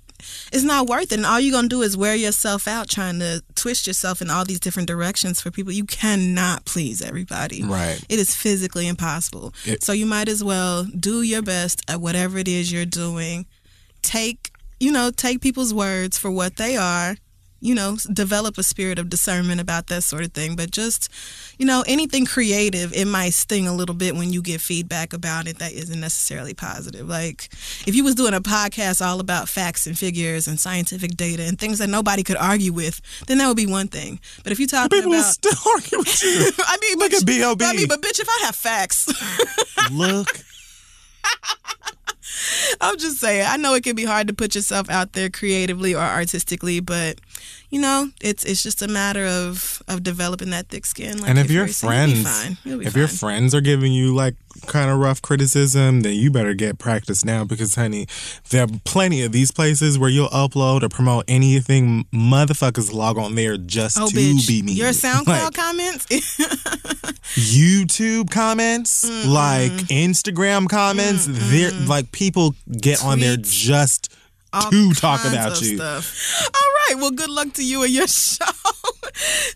it's 0.52 0.62
not 0.64 0.86
worth 0.86 1.12
it. 1.12 1.16
And 1.16 1.26
all 1.26 1.38
you're 1.40 1.52
gonna 1.52 1.68
do 1.68 1.82
is 1.82 1.96
wear 1.96 2.14
yourself 2.14 2.66
out 2.68 2.88
trying 2.88 3.18
to 3.20 3.42
twist 3.54 3.86
yourself 3.86 4.20
in 4.22 4.30
all 4.30 4.44
these 4.44 4.60
different 4.60 4.88
directions 4.88 5.40
for 5.40 5.50
people. 5.50 5.72
You 5.72 5.84
cannot 5.84 6.64
please 6.64 7.00
everybody. 7.02 7.62
Right. 7.62 8.00
It 8.08 8.18
is 8.18 8.34
physically 8.34 8.86
impossible. 8.88 9.54
It- 9.64 9.82
so 9.82 9.92
you 9.92 10.06
might 10.06 10.28
as 10.28 10.42
well 10.44 10.84
do 10.84 11.22
your 11.22 11.42
best 11.42 11.82
at 11.88 12.00
whatever 12.00 12.38
it 12.38 12.48
is 12.48 12.72
you're 12.72 12.84
doing. 12.86 13.46
Take 14.02 14.50
you 14.80 14.90
know, 14.92 15.10
take 15.10 15.40
people's 15.40 15.72
words 15.72 16.18
for 16.18 16.30
what 16.30 16.56
they 16.56 16.76
are. 16.76 17.16
You 17.64 17.74
know, 17.74 17.96
develop 18.12 18.58
a 18.58 18.62
spirit 18.62 18.98
of 18.98 19.08
discernment 19.08 19.60
about 19.60 19.86
that 19.86 20.02
sort 20.02 20.24
of 20.24 20.32
thing. 20.32 20.54
But 20.54 20.70
just, 20.70 21.08
you 21.58 21.64
know, 21.64 21.82
anything 21.86 22.26
creative, 22.26 22.92
it 22.92 23.06
might 23.06 23.32
sting 23.32 23.66
a 23.66 23.74
little 23.74 23.94
bit 23.94 24.14
when 24.14 24.32
you 24.32 24.42
get 24.42 24.60
feedback 24.60 25.12
about 25.12 25.48
it 25.48 25.58
that 25.58 25.72
isn't 25.72 25.98
necessarily 25.98 26.52
positive. 26.52 27.08
Like 27.08 27.48
if 27.86 27.94
you 27.94 28.04
was 28.04 28.14
doing 28.14 28.34
a 28.34 28.40
podcast 28.40 29.04
all 29.04 29.18
about 29.18 29.48
facts 29.48 29.86
and 29.86 29.98
figures 29.98 30.46
and 30.46 30.60
scientific 30.60 31.16
data 31.16 31.42
and 31.42 31.58
things 31.58 31.78
that 31.78 31.88
nobody 31.88 32.22
could 32.22 32.36
argue 32.36 32.72
with, 32.72 33.00
then 33.26 33.38
that 33.38 33.48
would 33.48 33.56
be 33.56 33.66
one 33.66 33.88
thing. 33.88 34.20
But 34.42 34.52
if 34.52 34.60
you 34.60 34.66
talk 34.66 34.90
People 34.90 35.14
about 35.14 35.24
still 35.24 35.52
argue 35.74 35.98
with 35.98 36.22
you. 36.22 36.50
I 36.66 36.76
mean, 36.80 36.98
Look 36.98 37.12
but, 37.12 37.20
at 37.22 37.26
B.O.B.. 37.26 37.64
I 37.64 37.72
mean, 37.72 37.88
but 37.88 38.02
bitch, 38.02 38.20
if 38.20 38.28
I 38.28 38.42
have 38.44 38.54
facts, 38.54 39.08
Look 39.90 40.44
I'm 42.80 42.98
just 42.98 43.18
saying. 43.18 43.46
I 43.48 43.56
know 43.56 43.74
it 43.74 43.84
can 43.84 43.96
be 43.96 44.04
hard 44.04 44.28
to 44.28 44.34
put 44.34 44.54
yourself 44.54 44.90
out 44.90 45.12
there 45.12 45.30
creatively 45.30 45.94
or 45.94 46.00
artistically, 46.00 46.80
but 46.80 47.20
you 47.70 47.80
know, 47.80 48.10
it's 48.20 48.44
it's 48.44 48.62
just 48.62 48.82
a 48.82 48.88
matter 48.88 49.24
of 49.26 49.82
of 49.88 50.02
developing 50.02 50.50
that 50.50 50.68
thick 50.68 50.86
skin. 50.86 51.18
Like 51.18 51.30
and 51.30 51.38
if, 51.38 51.50
your 51.50 51.66
Fury 51.66 51.72
said, 51.72 52.06
be 52.06 52.22
friends, 52.22 52.42
fine. 52.64 52.82
If 52.82 52.96
your 52.96 53.08
friends 53.08 53.54
are 53.54 53.60
giving 53.60 53.92
you 53.92 54.14
like 54.14 54.34
kind 54.66 54.90
of 54.90 54.98
rough 54.98 55.20
criticism, 55.22 56.00
then 56.02 56.14
you 56.14 56.30
better 56.30 56.54
get 56.54 56.78
practice 56.78 57.24
now 57.24 57.44
because, 57.44 57.74
honey, 57.74 58.06
there 58.50 58.64
are 58.64 58.68
plenty 58.84 59.22
of 59.22 59.32
these 59.32 59.50
places 59.50 59.98
where 59.98 60.10
you'll 60.10 60.28
upload 60.28 60.82
or 60.82 60.88
promote 60.88 61.24
anything. 61.28 62.04
Motherfuckers 62.12 62.92
log 62.92 63.18
on 63.18 63.34
there 63.34 63.56
just 63.56 63.98
Oh, 64.00 64.08
to 64.08 64.14
bitch! 64.16 64.46
be 64.48 64.62
mean. 64.62 64.76
Your 64.76 64.90
SoundCloud 64.92 65.26
Like, 65.26 65.54
comments. 65.54 66.06
YouTube 67.36 68.30
comments, 68.30 69.04
like 69.26 69.72
Instagram 69.90 70.68
comments, 70.68 71.26
they're 71.28 71.72
like 71.72 72.12
people 72.12 72.54
get 72.70 73.02
on 73.04 73.18
there 73.20 73.36
just 73.40 74.14
all 74.52 74.70
to 74.70 74.92
talk 74.94 75.24
about 75.24 75.60
you. 75.60 75.76
Stuff. 75.76 76.48
All 76.54 76.70
right. 76.88 76.94
Well, 77.00 77.10
good 77.10 77.30
luck 77.30 77.52
to 77.54 77.64
you 77.64 77.82
and 77.82 77.92
your 77.92 78.06
show. 78.08 78.44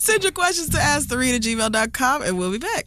Send 0.00 0.22
your 0.24 0.32
questions 0.32 0.70
to 0.70 0.78
asktheread 0.78 1.36
at 1.36 1.42
gmail.com 1.42 2.22
and 2.22 2.36
we'll 2.38 2.50
be 2.50 2.58
back. 2.58 2.86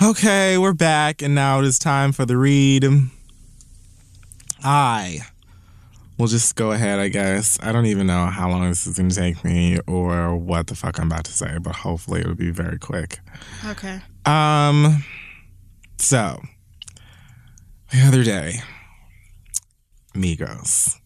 Okay, 0.00 0.58
we're 0.58 0.72
back, 0.72 1.22
and 1.22 1.34
now 1.34 1.60
it 1.60 1.64
is 1.64 1.78
time 1.78 2.12
for 2.12 2.24
the 2.24 2.36
read. 2.36 2.88
I 4.64 5.20
will 6.18 6.26
just 6.26 6.56
go 6.56 6.72
ahead, 6.72 6.98
I 6.98 7.08
guess. 7.08 7.58
I 7.62 7.70
don't 7.72 7.86
even 7.86 8.06
know 8.06 8.26
how 8.26 8.48
long 8.48 8.68
this 8.68 8.86
is 8.86 8.96
going 8.96 9.10
to 9.10 9.14
take 9.14 9.44
me 9.44 9.78
or 9.86 10.34
what 10.34 10.66
the 10.66 10.74
fuck 10.74 10.98
I'm 10.98 11.06
about 11.06 11.24
to 11.26 11.32
say, 11.32 11.58
but 11.58 11.76
hopefully 11.76 12.20
it'll 12.20 12.34
be 12.34 12.50
very 12.50 12.78
quick. 12.78 13.20
Okay. 13.66 14.00
Um, 14.24 15.04
so 15.98 16.40
the 17.92 18.00
other 18.00 18.24
day, 18.24 18.60
Migos. 20.14 20.98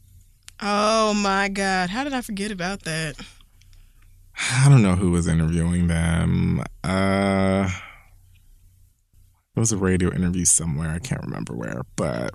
Oh 0.60 1.12
my 1.12 1.48
God. 1.48 1.90
How 1.90 2.02
did 2.04 2.14
I 2.14 2.22
forget 2.22 2.50
about 2.50 2.82
that? 2.82 3.16
I 4.52 4.68
don't 4.70 4.82
know 4.82 4.94
who 4.94 5.10
was 5.10 5.26
interviewing 5.28 5.88
them. 5.88 6.62
Uh, 6.84 7.68
it 9.56 9.60
was 9.60 9.72
a 9.72 9.76
radio 9.76 10.12
interview 10.12 10.44
somewhere. 10.44 10.90
I 10.90 10.98
can't 10.98 11.22
remember 11.22 11.54
where, 11.54 11.82
but 11.96 12.34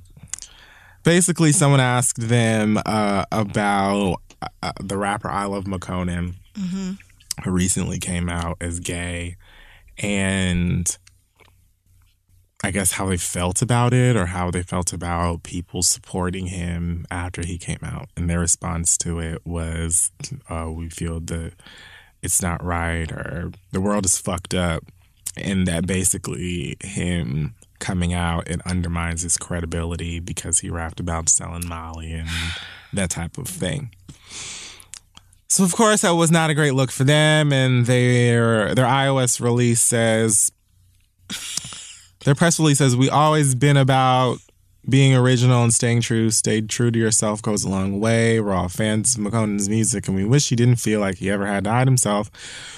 basically, 1.04 1.52
someone 1.52 1.80
asked 1.80 2.20
them 2.20 2.80
uh, 2.86 3.26
about 3.32 4.18
uh, 4.64 4.72
the 4.82 4.98
rapper 4.98 5.30
iLoveMakonnen, 5.30 6.34
who 7.44 7.52
recently 7.52 8.00
came 8.00 8.28
out 8.30 8.58
as 8.60 8.80
gay, 8.80 9.38
and 10.00 10.98
I 12.64 12.72
guess 12.72 12.94
how 12.94 13.08
they 13.08 13.18
felt 13.18 13.62
about 13.62 13.94
it 13.94 14.16
or 14.16 14.28
how 14.28 14.52
they 14.52 14.62
felt 14.62 14.94
about 14.94 15.44
people 15.44 15.82
supporting 15.82 16.48
him 16.48 17.06
after 17.10 17.42
he 17.46 17.58
came 17.58 17.80
out. 17.84 18.10
And 18.16 18.30
their 18.30 18.40
response 18.40 18.98
to 19.00 19.20
it 19.20 19.46
was, 19.46 20.12
uh, 20.48 20.70
we 20.72 20.90
feel 20.90 21.20
that 21.22 21.54
it's 22.22 22.42
not 22.42 22.64
right 22.64 23.12
or 23.12 23.52
the 23.72 23.82
world 23.82 24.06
is 24.06 24.20
fucked 24.20 24.54
up. 24.54 24.84
And 25.38 25.68
that 25.68 25.88
basically 25.88 26.78
him 26.82 27.56
coming 27.80 28.14
out, 28.14 28.48
it 28.48 28.62
undermines 28.66 29.22
his 29.24 29.38
credibility 29.38 30.20
because 30.20 30.60
he 30.60 30.70
rapped 30.70 31.00
about 31.00 31.30
selling 31.30 31.68
Molly 31.68 32.12
and 32.12 32.30
that 32.94 33.10
type 33.10 33.38
of 33.38 33.48
thing. 33.48 33.92
So 35.48 35.66
of 35.66 35.76
course 35.76 36.02
that 36.02 36.12
was 36.12 36.32
not 36.32 36.50
a 36.50 36.54
great 36.54 36.74
look 36.74 36.92
for 36.92 37.04
them, 37.04 37.52
and 37.52 37.86
their 37.86 38.74
their 38.74 38.86
iOS 38.86 39.42
release 39.42 39.82
says 39.82 40.50
their 42.24 42.36
press 42.36 42.58
release 42.58 42.78
says 42.78 42.96
we 42.96 43.10
always 43.10 43.54
been 43.54 43.76
about 43.76 44.38
being 44.88 45.16
original 45.16 45.64
and 45.64 45.74
staying 45.74 46.02
true. 46.02 46.32
Stayed 46.32 46.70
true 46.70 46.92
to 46.92 47.00
yourself 47.00 47.42
goes 47.42 47.64
a 47.64 47.70
long 47.70 48.00
way. 48.00 48.40
We're 48.40 48.54
all 48.54 48.70
fans 48.70 49.16
of 49.16 49.22
Makonnen's 49.22 49.70
music, 49.70 50.08
and 50.08 50.16
we 50.16 50.26
wish 50.26 50.50
he 50.50 50.56
didn't 50.56 50.78
feel 50.78 51.00
like 51.00 51.18
he 51.18 51.30
ever 51.30 51.46
had 51.46 51.64
to 51.66 51.70
hide 51.70 51.88
himself. 51.88 52.32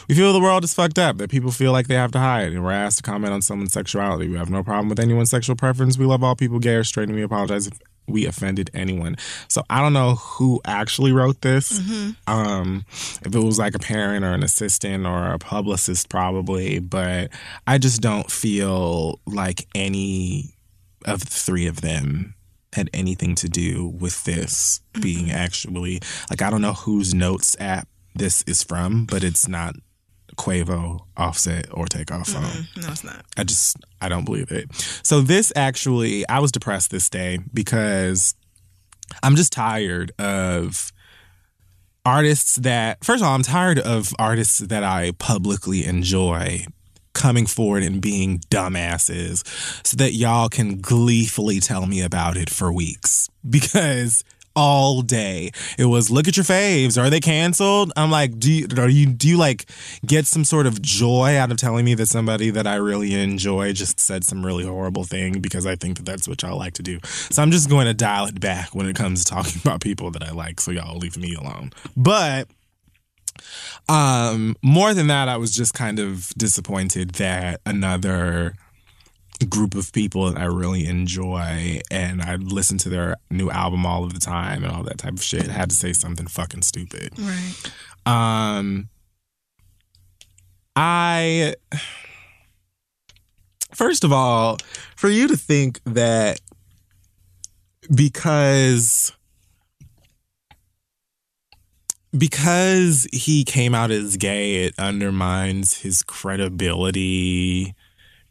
We 0.07 0.15
feel 0.15 0.33
the 0.33 0.41
world 0.41 0.63
is 0.63 0.73
fucked 0.73 0.99
up, 0.99 1.17
that 1.17 1.29
people 1.29 1.51
feel 1.51 1.71
like 1.71 1.87
they 1.87 1.95
have 1.95 2.11
to 2.11 2.19
hide, 2.19 2.51
and 2.51 2.63
we're 2.63 2.71
asked 2.71 2.97
to 2.97 3.03
comment 3.03 3.33
on 3.33 3.41
someone's 3.41 3.73
sexuality. 3.73 4.27
We 4.27 4.37
have 4.37 4.49
no 4.49 4.63
problem 4.63 4.89
with 4.89 4.99
anyone's 4.99 5.29
sexual 5.29 5.55
preference. 5.55 5.97
We 5.97 6.05
love 6.05 6.23
all 6.23 6.35
people, 6.35 6.59
gay 6.59 6.75
or 6.75 6.83
straight, 6.83 7.07
and 7.07 7.15
we 7.15 7.23
apologize 7.23 7.67
if 7.67 7.79
we 8.05 8.25
offended 8.25 8.69
anyone. 8.73 9.15
So 9.47 9.63
I 9.69 9.79
don't 9.79 9.93
know 9.93 10.15
who 10.15 10.59
actually 10.65 11.13
wrote 11.13 11.39
this. 11.39 11.79
Um, 12.27 12.83
if 13.25 13.33
it 13.33 13.39
was 13.39 13.57
like 13.57 13.75
a 13.75 13.79
parent 13.79 14.25
or 14.25 14.33
an 14.33 14.43
assistant 14.43 15.05
or 15.05 15.31
a 15.31 15.39
publicist, 15.39 16.09
probably. 16.09 16.79
But 16.79 17.29
I 17.65 17.77
just 17.77 18.01
don't 18.01 18.29
feel 18.29 19.21
like 19.25 19.67
any 19.73 20.53
of 21.05 21.21
the 21.21 21.25
three 21.27 21.67
of 21.67 21.81
them 21.81 22.35
had 22.73 22.89
anything 22.93 23.35
to 23.35 23.47
do 23.47 23.87
with 23.87 24.23
this 24.23 24.81
being 24.99 25.27
mm-hmm. 25.27 25.37
actually 25.37 25.99
like 26.29 26.41
I 26.41 26.49
don't 26.49 26.61
know 26.61 26.73
whose 26.73 27.13
notes 27.13 27.55
app 27.59 27.87
this 28.15 28.43
is 28.43 28.63
from, 28.63 29.05
but 29.05 29.23
it's 29.23 29.47
not 29.47 29.75
Quavo, 30.35 31.01
Offset, 31.15 31.67
or 31.71 31.85
Takeoff 31.85 32.27
phone. 32.27 32.67
No, 32.77 32.89
it's 32.89 33.03
not. 33.03 33.25
I 33.37 33.43
just 33.43 33.77
I 34.01 34.09
don't 34.09 34.25
believe 34.25 34.51
it. 34.51 34.73
So 35.03 35.21
this 35.21 35.53
actually 35.55 36.27
I 36.27 36.39
was 36.39 36.51
depressed 36.51 36.91
this 36.91 37.09
day 37.09 37.39
because 37.53 38.35
I'm 39.21 39.35
just 39.35 39.53
tired 39.53 40.11
of 40.19 40.91
artists 42.05 42.57
that 42.57 43.03
first 43.03 43.21
of 43.21 43.27
all 43.27 43.35
I'm 43.35 43.43
tired 43.43 43.79
of 43.79 44.13
artists 44.19 44.59
that 44.59 44.83
I 44.83 45.11
publicly 45.19 45.85
enjoy 45.85 46.65
coming 47.13 47.45
forward 47.45 47.83
and 47.83 48.01
being 48.01 48.39
dumbasses 48.49 49.45
so 49.85 49.97
that 49.97 50.13
y'all 50.13 50.49
can 50.49 50.79
gleefully 50.81 51.59
tell 51.59 51.85
me 51.85 52.01
about 52.01 52.37
it 52.37 52.49
for 52.49 52.71
weeks. 52.71 53.29
Because 53.47 54.23
all 54.55 55.01
day 55.01 55.51
it 55.77 55.85
was 55.85 56.11
look 56.11 56.27
at 56.27 56.37
your 56.37 56.43
faves. 56.43 57.01
Are 57.01 57.09
they 57.09 57.19
canceled? 57.19 57.91
I'm 57.95 58.11
like 58.11 58.37
do 58.37 58.51
you 58.51 58.67
are 58.77 58.89
you 58.89 59.07
do 59.07 59.27
you 59.27 59.37
like 59.37 59.65
get 60.05 60.25
some 60.25 60.43
sort 60.43 60.67
of 60.67 60.81
joy 60.81 61.37
out 61.37 61.51
of 61.51 61.57
telling 61.57 61.85
me 61.85 61.95
that 61.95 62.07
somebody 62.07 62.49
that 62.51 62.67
i 62.67 62.75
really 62.75 63.13
enjoy 63.15 63.73
just 63.73 63.99
said 63.99 64.23
some 64.23 64.45
really 64.45 64.65
horrible 64.65 65.03
thing 65.03 65.39
because 65.39 65.65
i 65.65 65.75
think 65.75 65.97
that 65.97 66.05
that's 66.05 66.27
what 66.27 66.41
y'all 66.41 66.57
like 66.57 66.73
to 66.73 66.83
do? 66.83 66.99
So 67.03 67.41
i'm 67.41 67.51
just 67.51 67.69
going 67.69 67.87
to 67.87 67.93
dial 67.93 68.25
it 68.27 68.39
back 68.39 68.75
when 68.75 68.87
it 68.87 68.95
comes 68.95 69.23
to 69.23 69.31
talking 69.31 69.61
about 69.65 69.81
people 69.81 70.11
that 70.11 70.23
i 70.23 70.31
like 70.31 70.59
so 70.59 70.71
y'all 70.71 70.97
leave 70.97 71.17
me 71.17 71.33
alone. 71.33 71.71
But 71.97 72.47
um, 73.89 74.55
more 74.61 74.93
than 74.93 75.07
that, 75.07 75.29
I 75.29 75.37
was 75.37 75.55
just 75.55 75.73
kind 75.73 75.99
of 75.99 76.29
disappointed 76.37 77.11
that 77.11 77.61
another 77.65 78.55
group 79.49 79.75
of 79.75 79.91
people 79.91 80.31
that 80.31 80.39
I 80.39 80.45
really 80.45 80.85
enjoy 80.85 81.81
and 81.91 82.21
I 82.21 82.35
listen 82.35 82.77
to 82.79 82.89
their 82.89 83.17
new 83.29 83.49
album 83.49 83.85
all 83.85 84.03
of 84.03 84.13
the 84.13 84.19
time 84.19 84.63
and 84.63 84.73
all 84.73 84.83
that 84.83 84.99
type 84.99 85.13
of 85.13 85.23
shit 85.23 85.47
had 85.47 85.69
to 85.69 85.75
say 85.75 85.93
something 85.93 86.27
fucking 86.27 86.61
stupid. 86.61 87.13
Right. 87.17 87.71
Um, 88.05 88.89
I 90.75 91.55
first 93.73 94.03
of 94.03 94.11
all, 94.13 94.57
for 94.95 95.09
you 95.09 95.27
to 95.27 95.37
think 95.37 95.81
that 95.85 96.39
because 97.93 99.11
because 102.15 103.07
he 103.11 103.43
came 103.43 103.73
out 103.73 103.91
as 103.91 104.17
gay, 104.17 104.65
it 104.65 104.75
undermines 104.77 105.81
his 105.81 106.03
credibility 106.03 107.73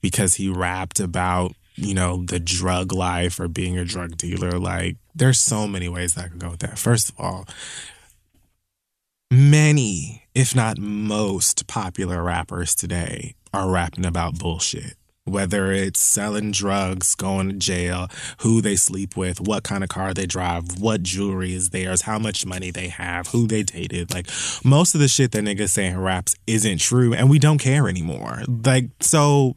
because 0.01 0.35
he 0.35 0.49
rapped 0.49 1.01
about, 1.01 1.53
you 1.75 1.95
know, 1.95 2.25
the 2.25 2.39
drug 2.39 2.93
life 2.93 3.41
or 3.41 3.49
being 3.49 3.77
a 3.77 3.85
drug 3.85 4.17
dealer. 4.17 4.59
Like, 4.59 4.97
there's 5.15 5.41
so 5.41 5.67
many 5.67 5.89
ways 5.89 6.17
I 6.17 6.29
could 6.29 6.39
go 6.39 6.51
with 6.51 6.61
that. 6.61 6.79
First 6.79 7.11
of 7.11 7.21
all, 7.21 7.47
many, 9.31 10.25
if 10.35 10.55
not 10.55 10.79
most, 10.79 11.67
popular 11.67 12.23
rappers 12.23 12.75
today 12.75 13.35
are 13.53 13.71
rapping 13.71 14.07
about 14.07 14.39
bullshit. 14.39 14.95
Whether 15.25 15.71
it's 15.71 16.01
selling 16.01 16.51
drugs, 16.51 17.15
going 17.15 17.49
to 17.49 17.55
jail, 17.55 18.09
who 18.39 18.61
they 18.61 18.75
sleep 18.75 19.17
with, 19.17 19.41
what 19.41 19.63
kind 19.63 19.85
of 19.85 19.89
car 19.89 20.13
they 20.13 20.27
drive, 20.27 20.81
what 20.81 21.05
jewelry 21.05 21.55
is 21.55 21.71
theirs, 21.71 22.03
how 22.03 22.19
much 22.19 22.45
money 22.45 22.73
they 22.73 22.89
have, 22.89 23.29
who 23.29 23.47
they 23.47 23.63
dated. 23.63 24.13
Like 24.13 24.27
most 24.65 24.95
of 24.95 25.01
the 25.01 25.07
shit 25.07 25.31
that 25.31 25.45
niggas 25.45 25.71
say 25.71 25.87
in 25.87 26.01
raps 26.01 26.35
isn't 26.49 26.79
true 26.79 27.15
and 27.15 27.31
we 27.31 27.39
don't 27.39 27.59
care 27.59 27.89
anymore. 27.89 28.43
Like, 28.49 28.91
so 29.01 29.55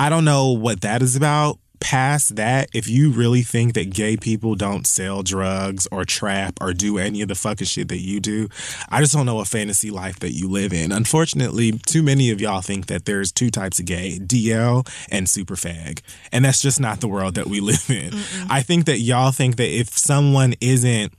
I 0.00 0.08
don't 0.08 0.24
know 0.24 0.52
what 0.52 0.80
that 0.80 1.02
is 1.02 1.14
about, 1.14 1.58
past 1.80 2.36
that, 2.36 2.68
if 2.72 2.88
you 2.88 3.10
really 3.10 3.42
think 3.42 3.74
that 3.74 3.90
gay 3.90 4.16
people 4.16 4.54
don't 4.54 4.86
sell 4.86 5.22
drugs 5.22 5.86
or 5.90 6.04
trap 6.04 6.54
or 6.60 6.72
do 6.72 6.98
any 6.98 7.22
of 7.22 7.28
the 7.28 7.34
fucking 7.34 7.66
shit 7.66 7.88
that 7.88 8.00
you 8.00 8.20
do, 8.20 8.48
I 8.88 9.00
just 9.00 9.12
don't 9.12 9.26
know 9.26 9.40
a 9.40 9.44
fantasy 9.44 9.90
life 9.90 10.18
that 10.20 10.32
you 10.32 10.48
live 10.48 10.72
in. 10.72 10.92
Unfortunately, 10.92 11.72
too 11.72 12.02
many 12.02 12.30
of 12.30 12.40
y'all 12.40 12.60
think 12.60 12.86
that 12.86 13.04
there's 13.04 13.32
two 13.32 13.50
types 13.50 13.78
of 13.78 13.86
gay 13.86 14.18
DL 14.18 14.88
and 15.10 15.28
super 15.28 15.56
fag. 15.56 16.00
And 16.32 16.44
that's 16.44 16.60
just 16.60 16.80
not 16.80 17.00
the 17.00 17.08
world 17.08 17.34
that 17.34 17.46
we 17.46 17.60
live 17.66 17.88
in. 17.90 18.10
Mm-mm. 18.10 18.46
I 18.50 18.62
think 18.62 18.86
that 18.86 18.98
y'all 18.98 19.32
think 19.32 19.56
that 19.56 19.68
if 19.68 19.88
someone 19.88 20.54
isn't 20.60 21.12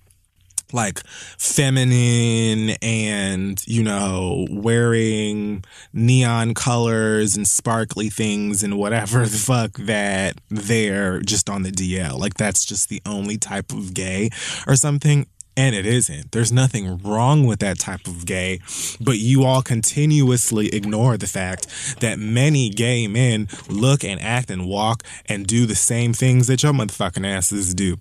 like 0.74 1.06
feminine 1.38 2.76
and 2.82 3.64
you 3.68 3.84
know 3.84 4.46
wearing 4.50 5.64
neon 5.94 6.54
colors 6.54 7.36
and 7.36 7.48
sparkly 7.48 8.10
things 8.10 8.64
and 8.64 8.78
whatever 8.78 9.26
the 9.26 9.38
fuck 9.38 9.74
that 9.74 10.36
they're 10.50 11.20
just 11.22 11.50
on 11.50 11.64
the 11.64 11.72
DL 11.72 12.20
like 12.20 12.36
that's 12.36 12.66
just 12.66 12.90
the 12.90 13.02
only 13.06 13.38
type 13.38 13.72
of 13.72 13.94
gay 13.94 14.30
or 14.68 14.76
something 14.76 15.26
and 15.58 15.74
it 15.74 15.88
isn't. 15.88 16.32
There's 16.32 16.52
nothing 16.52 17.00
wrong 17.00 17.48
with 17.48 17.60
that 17.60 17.80
type 17.80 18.06
of 18.06 18.28
gay, 18.28 18.60
but 19.02 19.18
you 19.18 19.44
all 19.44 19.64
continuously 19.64 20.68
ignore 20.68 21.18
the 21.18 21.26
fact 21.26 22.00
that 22.00 22.20
many 22.20 22.70
gay 22.70 23.08
men 23.08 23.48
look 23.68 24.04
and 24.04 24.22
act 24.22 24.52
and 24.52 24.68
walk 24.68 25.04
and 25.26 25.48
do 25.48 25.66
the 25.66 25.76
same 25.76 26.14
things 26.14 26.46
that 26.46 26.62
your 26.62 26.74
motherfucking 26.74 27.26
asses 27.26 27.74
do 27.74 27.98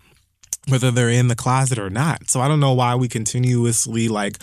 whether 0.69 0.91
they're 0.91 1.11
in 1.11 1.29
the 1.29 1.37
closet 1.37 1.79
or 1.79 1.91
not. 1.91 2.29
So 2.29 2.41
I 2.41 2.49
don't 2.49 2.61
know 2.61 2.75
why 2.75 2.95
we 2.95 3.09
continuously 3.09 4.09
like 4.09 4.39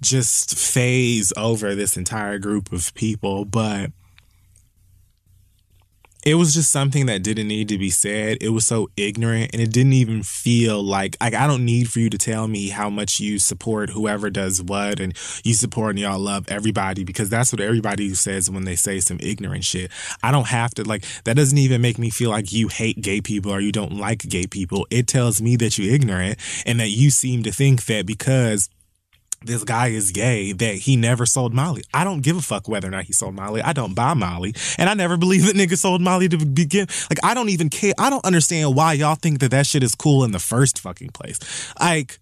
just 0.00 0.56
phase 0.56 1.32
over 1.36 1.74
this 1.74 1.96
entire 1.96 2.38
group 2.38 2.72
of 2.72 2.94
people, 2.94 3.44
but 3.44 3.90
it 6.26 6.34
was 6.34 6.52
just 6.54 6.72
something 6.72 7.06
that 7.06 7.22
didn't 7.22 7.46
need 7.46 7.68
to 7.68 7.78
be 7.78 7.88
said. 7.88 8.38
It 8.40 8.48
was 8.48 8.66
so 8.66 8.90
ignorant 8.96 9.50
and 9.52 9.62
it 9.62 9.72
didn't 9.72 9.92
even 9.92 10.24
feel 10.24 10.82
like 10.82 11.16
like 11.20 11.34
I 11.34 11.46
don't 11.46 11.64
need 11.64 11.88
for 11.88 12.00
you 12.00 12.10
to 12.10 12.18
tell 12.18 12.48
me 12.48 12.68
how 12.68 12.90
much 12.90 13.20
you 13.20 13.38
support 13.38 13.90
whoever 13.90 14.28
does 14.28 14.60
what 14.60 14.98
and 14.98 15.16
you 15.44 15.54
support 15.54 15.90
and 15.90 16.00
y'all 16.00 16.18
love 16.18 16.46
everybody 16.48 17.04
because 17.04 17.30
that's 17.30 17.52
what 17.52 17.60
everybody 17.60 18.12
says 18.14 18.50
when 18.50 18.64
they 18.64 18.74
say 18.74 18.98
some 18.98 19.18
ignorant 19.20 19.62
shit. 19.62 19.92
I 20.20 20.32
don't 20.32 20.48
have 20.48 20.74
to 20.74 20.82
like 20.82 21.04
that 21.22 21.36
doesn't 21.36 21.58
even 21.58 21.80
make 21.80 21.96
me 21.96 22.10
feel 22.10 22.30
like 22.30 22.52
you 22.52 22.66
hate 22.66 23.00
gay 23.00 23.20
people 23.20 23.52
or 23.52 23.60
you 23.60 23.70
don't 23.70 23.96
like 23.96 24.28
gay 24.28 24.48
people. 24.48 24.84
It 24.90 25.06
tells 25.06 25.40
me 25.40 25.54
that 25.56 25.78
you're 25.78 25.94
ignorant 25.94 26.40
and 26.66 26.80
that 26.80 26.88
you 26.88 27.10
seem 27.10 27.44
to 27.44 27.52
think 27.52 27.86
that 27.86 28.04
because 28.04 28.68
this 29.42 29.64
guy 29.64 29.88
is 29.88 30.10
gay 30.10 30.52
that 30.52 30.74
he 30.74 30.96
never 30.96 31.26
sold 31.26 31.54
Molly. 31.54 31.84
I 31.94 32.04
don't 32.04 32.20
give 32.20 32.36
a 32.36 32.42
fuck 32.42 32.68
whether 32.68 32.88
or 32.88 32.90
not 32.90 33.04
he 33.04 33.12
sold 33.12 33.34
Molly. 33.34 33.62
I 33.62 33.72
don't 33.72 33.94
buy 33.94 34.14
Molly. 34.14 34.54
And 34.78 34.88
I 34.88 34.94
never 34.94 35.16
believe 35.16 35.46
that 35.46 35.56
nigga 35.56 35.76
sold 35.76 36.00
Molly 36.00 36.28
to 36.28 36.44
begin. 36.44 36.86
Like, 37.10 37.20
I 37.22 37.34
don't 37.34 37.50
even 37.50 37.68
care. 37.68 37.92
I 37.98 38.10
don't 38.10 38.24
understand 38.24 38.74
why 38.74 38.94
y'all 38.94 39.14
think 39.14 39.40
that 39.40 39.50
that 39.50 39.66
shit 39.66 39.82
is 39.82 39.94
cool 39.94 40.24
in 40.24 40.32
the 40.32 40.38
first 40.38 40.80
fucking 40.80 41.10
place. 41.10 41.38
Like, 41.80 42.18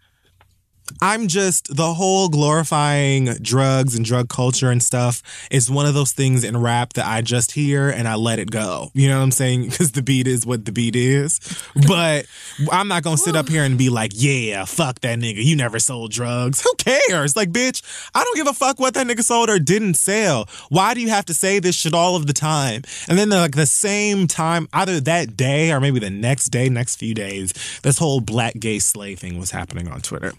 I'm 1.00 1.28
just 1.28 1.74
the 1.74 1.94
whole 1.94 2.28
glorifying 2.28 3.26
drugs 3.40 3.96
and 3.96 4.04
drug 4.04 4.28
culture 4.28 4.70
and 4.70 4.82
stuff 4.82 5.22
is 5.50 5.70
one 5.70 5.86
of 5.86 5.94
those 5.94 6.12
things 6.12 6.44
in 6.44 6.56
rap 6.56 6.94
that 6.94 7.06
I 7.06 7.22
just 7.22 7.52
hear 7.52 7.88
and 7.88 8.06
I 8.06 8.14
let 8.16 8.38
it 8.38 8.50
go. 8.50 8.90
You 8.94 9.08
know 9.08 9.18
what 9.18 9.24
I'm 9.24 9.30
saying? 9.30 9.70
Because 9.74 9.92
the 9.92 10.02
beat 10.02 10.28
is 10.28 10.46
what 10.46 10.66
the 10.66 10.72
beat 10.72 10.94
is. 10.94 11.40
But 11.88 12.26
I'm 12.70 12.86
not 12.86 13.02
gonna 13.02 13.16
sit 13.16 13.34
up 13.34 13.48
here 13.48 13.64
and 13.64 13.76
be 13.76 13.88
like, 13.88 14.12
yeah, 14.14 14.64
fuck 14.64 15.00
that 15.00 15.18
nigga. 15.18 15.42
You 15.42 15.56
never 15.56 15.78
sold 15.80 16.12
drugs. 16.12 16.60
Who 16.60 16.72
cares? 16.76 17.34
Like, 17.34 17.50
bitch, 17.50 17.82
I 18.14 18.22
don't 18.22 18.36
give 18.36 18.46
a 18.46 18.52
fuck 18.52 18.78
what 18.78 18.94
that 18.94 19.06
nigga 19.06 19.22
sold 19.22 19.50
or 19.50 19.58
didn't 19.58 19.94
sell. 19.94 20.48
Why 20.68 20.94
do 20.94 21.00
you 21.00 21.08
have 21.08 21.24
to 21.26 21.34
say 21.34 21.58
this 21.58 21.74
shit 21.74 21.92
all 21.92 22.14
of 22.14 22.26
the 22.26 22.32
time? 22.32 22.82
And 23.08 23.18
then 23.18 23.30
like 23.30 23.56
the 23.56 23.66
same 23.66 24.26
time, 24.26 24.68
either 24.72 25.00
that 25.00 25.36
day 25.36 25.72
or 25.72 25.80
maybe 25.80 25.98
the 25.98 26.10
next 26.10 26.48
day, 26.48 26.68
next 26.68 26.96
few 26.96 27.14
days, 27.14 27.52
this 27.82 27.98
whole 27.98 28.20
black 28.20 28.54
gay 28.58 28.78
slay 28.78 29.14
thing 29.14 29.38
was 29.38 29.50
happening 29.50 29.88
on 29.88 30.00
Twitter. 30.00 30.32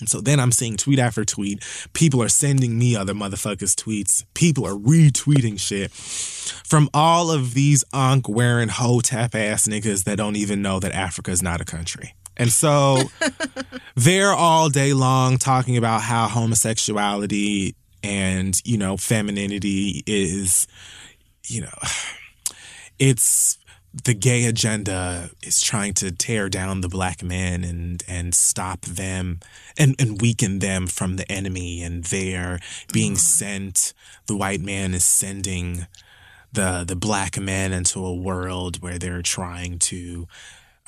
And 0.00 0.08
so 0.08 0.20
then 0.20 0.40
I'm 0.40 0.52
seeing 0.52 0.76
tweet 0.76 0.98
after 0.98 1.24
tweet. 1.24 1.62
People 1.92 2.22
are 2.22 2.28
sending 2.28 2.78
me 2.78 2.96
other 2.96 3.14
motherfuckers' 3.14 3.74
tweets. 3.74 4.24
People 4.34 4.66
are 4.66 4.74
retweeting 4.74 5.58
shit 5.60 5.92
from 5.92 6.88
all 6.92 7.30
of 7.30 7.54
these 7.54 7.84
unk 7.92 8.28
wearing 8.28 8.68
hotep 8.68 9.34
ass 9.34 9.68
niggas 9.68 10.04
that 10.04 10.16
don't 10.16 10.36
even 10.36 10.62
know 10.62 10.80
that 10.80 10.92
Africa 10.92 11.30
is 11.30 11.42
not 11.42 11.60
a 11.60 11.64
country. 11.64 12.14
And 12.36 12.50
so 12.50 13.02
they're 13.94 14.32
all 14.32 14.68
day 14.70 14.92
long 14.92 15.36
talking 15.36 15.76
about 15.76 16.00
how 16.02 16.26
homosexuality 16.26 17.76
and, 18.02 18.60
you 18.64 18.78
know, 18.78 18.96
femininity 18.96 20.02
is, 20.06 20.66
you 21.46 21.62
know, 21.62 21.78
it's 22.98 23.58
the 23.92 24.14
gay 24.14 24.44
agenda 24.44 25.30
is 25.42 25.60
trying 25.60 25.94
to 25.94 26.12
tear 26.12 26.48
down 26.48 26.80
the 26.80 26.88
black 26.88 27.22
men 27.22 27.64
and 27.64 28.04
and 28.06 28.34
stop 28.34 28.82
them 28.82 29.40
and, 29.76 29.96
and 29.98 30.20
weaken 30.20 30.60
them 30.60 30.86
from 30.86 31.16
the 31.16 31.30
enemy 31.30 31.82
and 31.82 32.04
they're 32.04 32.60
being 32.92 33.16
sent 33.16 33.92
the 34.26 34.36
white 34.36 34.60
man 34.60 34.94
is 34.94 35.04
sending 35.04 35.86
the 36.52 36.84
the 36.86 36.96
black 36.96 37.38
men 37.38 37.72
into 37.72 38.04
a 38.04 38.14
world 38.14 38.80
where 38.80 38.98
they're 38.98 39.22
trying 39.22 39.78
to 39.78 40.26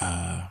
uh 0.01 0.47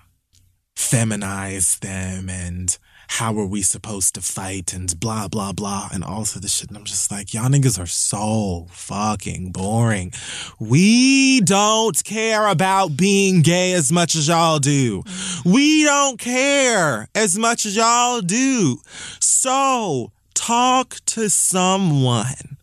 feminize 0.75 1.79
them 1.79 2.29
and 2.29 2.77
how 3.11 3.37
are 3.37 3.45
we 3.45 3.61
supposed 3.61 4.15
to 4.15 4.21
fight 4.21 4.71
and 4.73 4.97
blah 4.97 5.27
blah 5.27 5.51
blah 5.51 5.89
and 5.93 6.01
all 6.01 6.21
of 6.21 6.41
this 6.41 6.55
shit. 6.55 6.69
And 6.69 6.77
I'm 6.77 6.85
just 6.85 7.11
like, 7.11 7.33
y'all 7.33 7.49
niggas 7.49 7.77
are 7.77 7.85
so 7.85 8.67
fucking 8.69 9.51
boring. 9.51 10.13
We 10.59 11.41
don't 11.41 12.01
care 12.05 12.47
about 12.47 12.95
being 12.95 13.41
gay 13.41 13.73
as 13.73 13.91
much 13.91 14.15
as 14.15 14.29
y'all 14.29 14.59
do. 14.59 15.03
We 15.43 15.83
don't 15.83 16.19
care 16.19 17.09
as 17.13 17.37
much 17.37 17.65
as 17.65 17.75
y'all 17.75 18.21
do. 18.21 18.79
So 19.19 20.13
talk 20.33 20.95
to 21.07 21.29
someone. 21.29 22.57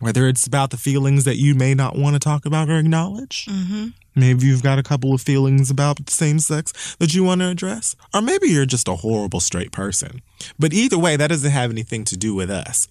Whether 0.00 0.28
it's 0.28 0.46
about 0.46 0.70
the 0.70 0.76
feelings 0.76 1.24
that 1.24 1.36
you 1.36 1.54
may 1.54 1.74
not 1.74 1.96
want 1.96 2.14
to 2.14 2.20
talk 2.20 2.44
about 2.44 2.68
or 2.68 2.76
acknowledge. 2.76 3.46
Mm-hmm 3.46 3.88
Maybe 4.14 4.46
you've 4.46 4.62
got 4.62 4.78
a 4.78 4.82
couple 4.82 5.14
of 5.14 5.20
feelings 5.20 5.70
about 5.70 6.04
the 6.04 6.10
same 6.10 6.40
sex 6.40 6.96
that 6.96 7.14
you 7.14 7.24
want 7.24 7.40
to 7.40 7.48
address. 7.48 7.94
Or 8.12 8.20
maybe 8.20 8.48
you're 8.48 8.66
just 8.66 8.88
a 8.88 8.96
horrible 8.96 9.40
straight 9.40 9.72
person. 9.72 10.20
But 10.58 10.72
either 10.72 10.98
way, 10.98 11.16
that 11.16 11.28
doesn't 11.28 11.50
have 11.50 11.70
anything 11.70 12.04
to 12.06 12.16
do 12.16 12.34
with 12.34 12.50
us. 12.50 12.88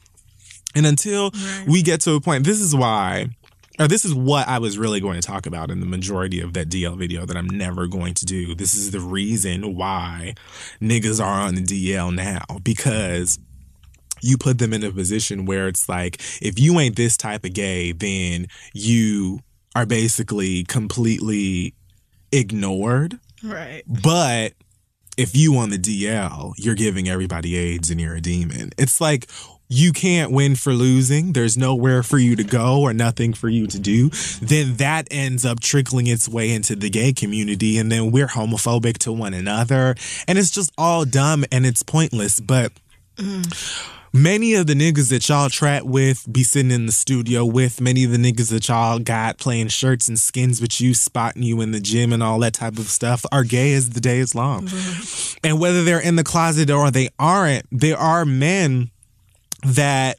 And 0.76 0.86
until 0.86 1.32
right. 1.32 1.66
we 1.68 1.82
get 1.82 2.02
to 2.02 2.14
a 2.14 2.22
point, 2.22 2.46
this 2.46 2.60
is 2.60 2.76
why, 2.76 3.28
or 3.80 3.88
this 3.88 4.06
is 4.06 4.14
what 4.14 4.48
I 4.48 4.60
was 4.60 4.78
really 4.78 5.00
going 5.00 5.20
to 5.20 5.28
talk 5.28 5.46
about 5.46 5.72
in 5.72 5.80
the 5.80 5.86
majority 5.86 6.40
of 6.40 6.54
that 6.54 6.70
DL 6.70 6.98
video 6.98 7.26
that 7.26 7.36
I'm 7.36 7.50
never 7.50 7.88
going 7.88 8.14
to 8.16 8.26
do. 8.26 8.56
This 8.56 8.76
is 8.76 8.92
the 8.92 9.00
reason 9.00 9.76
why 9.76 10.36
niggas 10.82 11.24
are 11.24 11.42
on 11.42 11.56
the 11.56 11.64
DL 11.64 12.14
now 12.14 12.60
because 12.64 13.40
you 14.22 14.38
put 14.38 14.60
them 14.60 14.74
in 14.74 14.84
a 14.84 14.92
position 14.92 15.46
where 15.46 15.68
it's 15.68 15.88
like, 15.90 16.22
if 16.42 16.60
you 16.60 16.80
ain't 16.80 16.96
this 16.96 17.18
type 17.18 17.46
of 17.46 17.54
gay, 17.54 17.92
then 17.92 18.48
you 18.74 19.40
are 19.76 19.86
basically 19.86 20.64
completely 20.64 21.74
ignored. 22.32 23.20
Right. 23.44 23.84
But 23.88 24.54
if 25.18 25.36
you 25.36 25.58
on 25.58 25.70
the 25.70 25.78
DL, 25.78 26.54
you're 26.58 26.76
giving 26.76 27.10
everybody 27.10 27.56
AIDS 27.56 27.90
and 27.90 28.00
you're 28.00 28.16
a 28.16 28.22
demon. 28.22 28.72
It's 28.78 29.02
like 29.02 29.30
you 29.68 29.92
can't 29.94 30.32
win 30.32 30.56
for 30.56 30.74
losing. 30.74 31.34
There's 31.34 31.58
nowhere 31.58 32.04
for 32.04 32.18
you 32.18 32.36
to 32.36 32.44
go 32.44 32.82
or 32.82 32.94
nothing 32.94 33.34
for 33.34 33.50
you 33.50 33.68
to 33.68 33.80
do. 33.80 34.10
Then 34.42 34.78
that 34.78 35.08
ends 35.12 35.46
up 35.46 35.60
trickling 35.60 36.08
its 36.08 36.28
way 36.28 36.52
into 36.52 36.76
the 36.76 36.90
gay 36.90 37.14
community. 37.14 37.78
And 37.78 37.92
then 37.92 38.12
we're 38.12 38.28
homophobic 38.28 38.98
to 39.00 39.12
one 39.12 39.34
another. 39.34 39.96
And 40.28 40.40
it's 40.40 40.52
just 40.52 40.72
all 40.78 41.06
dumb 41.06 41.46
and 41.52 41.66
it's 41.66 41.84
pointless. 41.84 42.40
But. 42.40 42.72
Mm 43.18 43.96
many 44.14 44.54
of 44.54 44.68
the 44.68 44.74
niggas 44.74 45.10
that 45.10 45.28
y'all 45.28 45.50
trap 45.50 45.84
with, 45.84 46.32
be 46.32 46.44
sitting 46.44 46.72
in 46.72 46.86
the 46.86 46.92
studio 46.92 47.46
with, 47.46 47.82
many 47.82 48.04
of 48.04 48.12
the 48.12 48.18
niggas 48.18 48.52
that 48.52 48.68
y'all 48.68 49.00
got 49.00 49.38
playing 49.38 49.70
shirts 49.70 50.08
and 50.08 50.20
skins 50.20 50.62
with 50.62 50.80
you, 50.80 50.94
spotting 50.94 51.44
you 51.44 51.62
in 51.62 51.72
the 51.72 51.80
gym 51.80 52.14
and 52.14 52.22
all 52.22 52.40
that 52.40 52.54
type 52.54 52.78
of 52.78 52.86
stuff 52.86 53.26
are 53.32 53.44
gay 53.44 53.74
as 53.74 53.92
the 53.92 54.00
day 54.00 54.20
is 54.20 54.36
long. 54.36 54.68
Mm-hmm. 54.68 55.40
And 55.44 55.60
whether 55.60 55.84
they're 55.84 56.00
in 56.00 56.16
the 56.16 56.24
closet 56.24 56.70
or 56.70 56.92
they 56.92 57.10
aren't, 57.18 57.66
there 57.72 57.98
are 57.98 58.26
men 58.26 58.92
that 59.64 60.19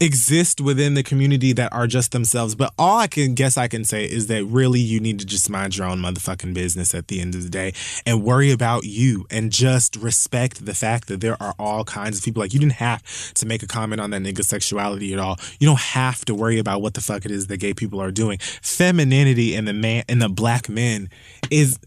exist 0.00 0.60
within 0.60 0.94
the 0.94 1.02
community 1.02 1.52
that 1.52 1.72
are 1.72 1.86
just 1.86 2.12
themselves. 2.12 2.54
But 2.54 2.72
all 2.78 2.98
I 2.98 3.06
can 3.06 3.34
guess 3.34 3.56
I 3.56 3.68
can 3.68 3.84
say 3.84 4.04
is 4.04 4.26
that 4.26 4.44
really 4.44 4.80
you 4.80 5.00
need 5.00 5.18
to 5.20 5.26
just 5.26 5.48
mind 5.48 5.76
your 5.76 5.86
own 5.86 5.98
motherfucking 5.98 6.54
business 6.54 6.94
at 6.94 7.08
the 7.08 7.20
end 7.20 7.34
of 7.34 7.42
the 7.42 7.48
day 7.48 7.72
and 8.04 8.24
worry 8.24 8.50
about 8.50 8.84
you 8.84 9.26
and 9.30 9.52
just 9.52 9.96
respect 9.96 10.66
the 10.66 10.74
fact 10.74 11.08
that 11.08 11.20
there 11.20 11.40
are 11.42 11.54
all 11.58 11.84
kinds 11.84 12.18
of 12.18 12.24
people. 12.24 12.42
Like 12.42 12.52
you 12.52 12.60
didn't 12.60 12.72
have 12.72 13.02
to 13.34 13.46
make 13.46 13.62
a 13.62 13.66
comment 13.66 14.00
on 14.00 14.10
that 14.10 14.22
nigga 14.22 14.44
sexuality 14.44 15.12
at 15.12 15.18
all. 15.18 15.38
You 15.60 15.66
don't 15.66 15.80
have 15.80 16.24
to 16.26 16.34
worry 16.34 16.58
about 16.58 16.82
what 16.82 16.94
the 16.94 17.00
fuck 17.00 17.24
it 17.24 17.30
is 17.30 17.46
that 17.46 17.58
gay 17.58 17.74
people 17.74 18.00
are 18.00 18.10
doing. 18.10 18.38
Femininity 18.40 19.54
in 19.54 19.64
the 19.64 19.72
man 19.72 20.04
in 20.08 20.18
the 20.18 20.28
black 20.28 20.68
men 20.68 21.08
is 21.50 21.78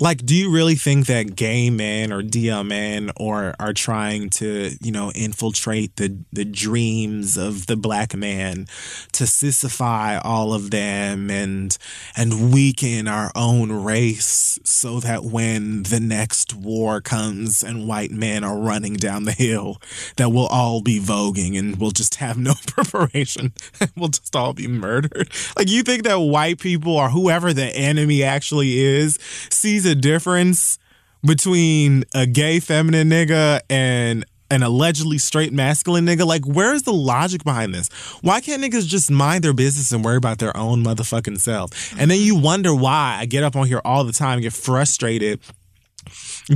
like, 0.00 0.24
do 0.24 0.34
you 0.36 0.52
really 0.52 0.76
think 0.76 1.06
that 1.06 1.34
gay 1.34 1.70
men 1.70 2.12
or 2.12 2.22
DL 2.22 2.64
men 2.64 3.10
or 3.16 3.54
are 3.58 3.72
trying 3.72 4.30
to, 4.30 4.70
you 4.80 4.92
know, 4.92 5.10
infiltrate 5.14 5.96
the 5.96 6.16
the 6.32 6.44
dreams 6.44 7.36
of 7.36 7.66
the 7.66 7.76
black 7.76 8.14
man 8.14 8.66
to 9.12 9.24
sissify 9.24 10.20
all 10.24 10.54
of 10.54 10.70
them 10.70 11.30
and 11.30 11.76
and 12.16 12.52
weaken 12.52 13.08
our 13.08 13.32
own 13.34 13.72
race 13.72 14.60
so 14.62 15.00
that 15.00 15.24
when 15.24 15.82
the 15.84 15.98
next 15.98 16.54
war 16.54 17.00
comes 17.00 17.64
and 17.64 17.88
white 17.88 18.12
men 18.12 18.44
are 18.44 18.56
running 18.56 18.94
down 18.94 19.24
the 19.24 19.32
hill, 19.32 19.82
that 20.16 20.30
we'll 20.30 20.46
all 20.46 20.80
be 20.80 21.00
voguing 21.00 21.58
and 21.58 21.80
we'll 21.80 21.90
just 21.90 22.16
have 22.16 22.38
no 22.38 22.54
preparation 22.68 23.52
and 23.80 23.90
we'll 23.96 24.08
just 24.08 24.36
all 24.36 24.52
be 24.52 24.68
murdered? 24.68 25.28
Like, 25.56 25.68
you 25.68 25.82
think 25.82 26.04
that 26.04 26.20
white 26.20 26.60
people 26.60 26.96
or 26.96 27.08
whoever 27.10 27.52
the 27.52 27.74
enemy 27.74 28.22
actually 28.22 28.78
is 28.78 29.18
sees 29.50 29.87
a 29.88 29.94
difference 29.94 30.78
between 31.24 32.04
a 32.14 32.26
gay 32.26 32.60
feminine 32.60 33.10
nigga 33.10 33.60
and 33.68 34.24
an 34.50 34.62
allegedly 34.62 35.18
straight 35.18 35.52
masculine 35.52 36.06
nigga. 36.06 36.26
Like, 36.26 36.44
where's 36.44 36.82
the 36.82 36.92
logic 36.92 37.44
behind 37.44 37.74
this? 37.74 37.88
Why 38.22 38.40
can't 38.40 38.62
niggas 38.62 38.86
just 38.86 39.10
mind 39.10 39.44
their 39.44 39.52
business 39.52 39.92
and 39.92 40.04
worry 40.04 40.16
about 40.16 40.38
their 40.38 40.56
own 40.56 40.82
motherfucking 40.82 41.40
self? 41.40 41.94
And 41.98 42.10
then 42.10 42.20
you 42.20 42.36
wonder 42.36 42.74
why 42.74 43.18
I 43.20 43.26
get 43.26 43.44
up 43.44 43.56
on 43.56 43.66
here 43.66 43.80
all 43.84 44.04
the 44.04 44.12
time 44.12 44.34
and 44.34 44.42
get 44.42 44.52
frustrated 44.52 45.40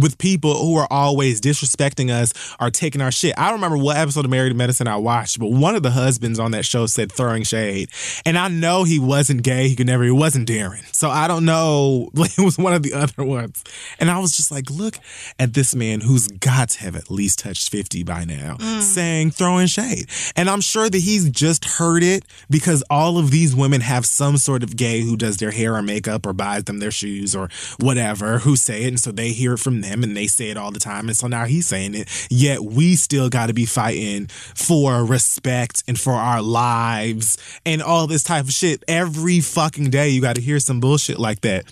with 0.01 0.19
people 0.19 0.55
who 0.55 0.77
are 0.77 0.89
always 0.91 1.41
disrespecting 1.41 2.11
us 2.11 2.33
or 2.61 2.71
taking 2.71 3.01
our 3.01 3.13
shit. 3.13 3.35
I 3.39 3.47
don't 3.47 3.55
remember 3.55 3.77
what 3.77 3.97
episode 3.97 4.25
of 4.25 4.31
Married 4.31 4.51
to 4.51 4.55
Medicine 4.55 4.89
I 4.89 4.97
watched, 4.97 5.39
but 5.39 5.51
one 5.51 5.75
of 5.75 5.83
the 5.83 5.91
husbands 5.91 6.39
on 6.39 6.53
that 6.53 6.65
show 6.65 6.87
said 6.87 7.13
throwing 7.13 7.43
shade. 7.43 7.91
And 8.25 8.39
I 8.39 8.49
know 8.49 8.85
he 8.85 8.99
wasn't 8.99 9.43
gay. 9.43 9.69
He 9.69 9.77
could 9.77 9.87
never, 9.87 10.05
he 10.05 10.11
wasn't 10.11 10.49
Darren. 10.49 10.83
So 10.95 11.11
I 11.11 11.29
don't 11.29 11.45
know. 11.45 12.11
It 12.33 12.45
was 12.45 12.57
one 12.57 12.73
of 12.73 12.83
the 12.83 12.95
other 12.95 13.25
ones. 13.25 13.63
And 13.99 14.11
I 14.11 14.19
was 14.19 14.35
just 14.35 14.51
like, 14.51 14.71
look 14.71 14.97
at 15.39 15.53
this 15.53 15.75
man 15.75 16.01
who's 16.01 16.29
got 16.29 16.71
to 16.71 16.81
have 16.81 16.97
at 16.97 17.11
least 17.11 17.41
touched 17.41 17.71
50 17.71 18.05
by 18.05 18.25
now 18.25 18.57
mm. 18.59 18.81
saying 18.81 19.33
throwing 19.33 19.67
shade. 19.67 20.07
And 20.35 20.49
I'm 20.49 20.63
sure 20.63 20.89
that 20.89 20.99
he's 20.99 21.29
just 21.29 21.65
heard 21.65 22.03
it 22.03 22.25
because 22.49 22.83
all 22.89 23.19
of 23.19 23.31
these 23.31 23.55
women 23.55 23.83
have 23.83 24.07
some 24.07 24.39
sort 24.39 24.63
of 24.63 24.77
gay 24.77 25.03
who 25.03 25.17
does 25.17 25.37
their 25.37 25.51
hair 25.51 25.77
or 25.77 25.83
makeup 25.83 26.25
or 26.25 26.33
buys 26.33 26.65
them 26.65 26.79
their 26.79 26.91
shoes 26.91 27.37
or 27.37 27.51
whatever 27.79 28.39
who 28.39 28.57
say 28.57 28.85
it. 28.85 28.89
And 28.89 29.01
so 29.01 29.13
they 29.13 29.31
hear 29.31 29.55
it 29.55 29.59
from 29.59 29.82
them 29.83 30.03
and 30.03 30.17
they 30.17 30.27
say 30.27 30.51
it 30.51 30.57
all 30.57 30.71
the 30.71 30.81
time. 30.81 31.09
And 31.09 31.17
so 31.17 31.27
now 31.27 31.45
he's 31.45 31.67
saying 31.67 31.95
it. 31.95 32.09
Yet 32.31 32.65
we 32.65 32.97
still 32.97 33.29
got 33.29 33.47
to 33.47 33.55
be 33.55 33.67
fighting 33.67 34.27
for 34.29 35.05
respect 35.05 35.85
and 35.87 35.99
for 35.99 36.15
our 36.15 36.43
lives 36.43 37.39
and 37.67 37.83
all 37.83 38.07
this 38.07 38.23
type 38.23 38.45
of 38.45 38.53
shit. 38.53 38.83
Every 38.89 39.41
fucking 39.41 39.91
day, 39.91 40.09
you 40.09 40.21
got 40.21 40.37
to 40.37 40.43
hear 40.43 40.59
some 40.59 40.81
bullshit 40.81 41.19
like 41.19 41.43
that. 41.43 41.65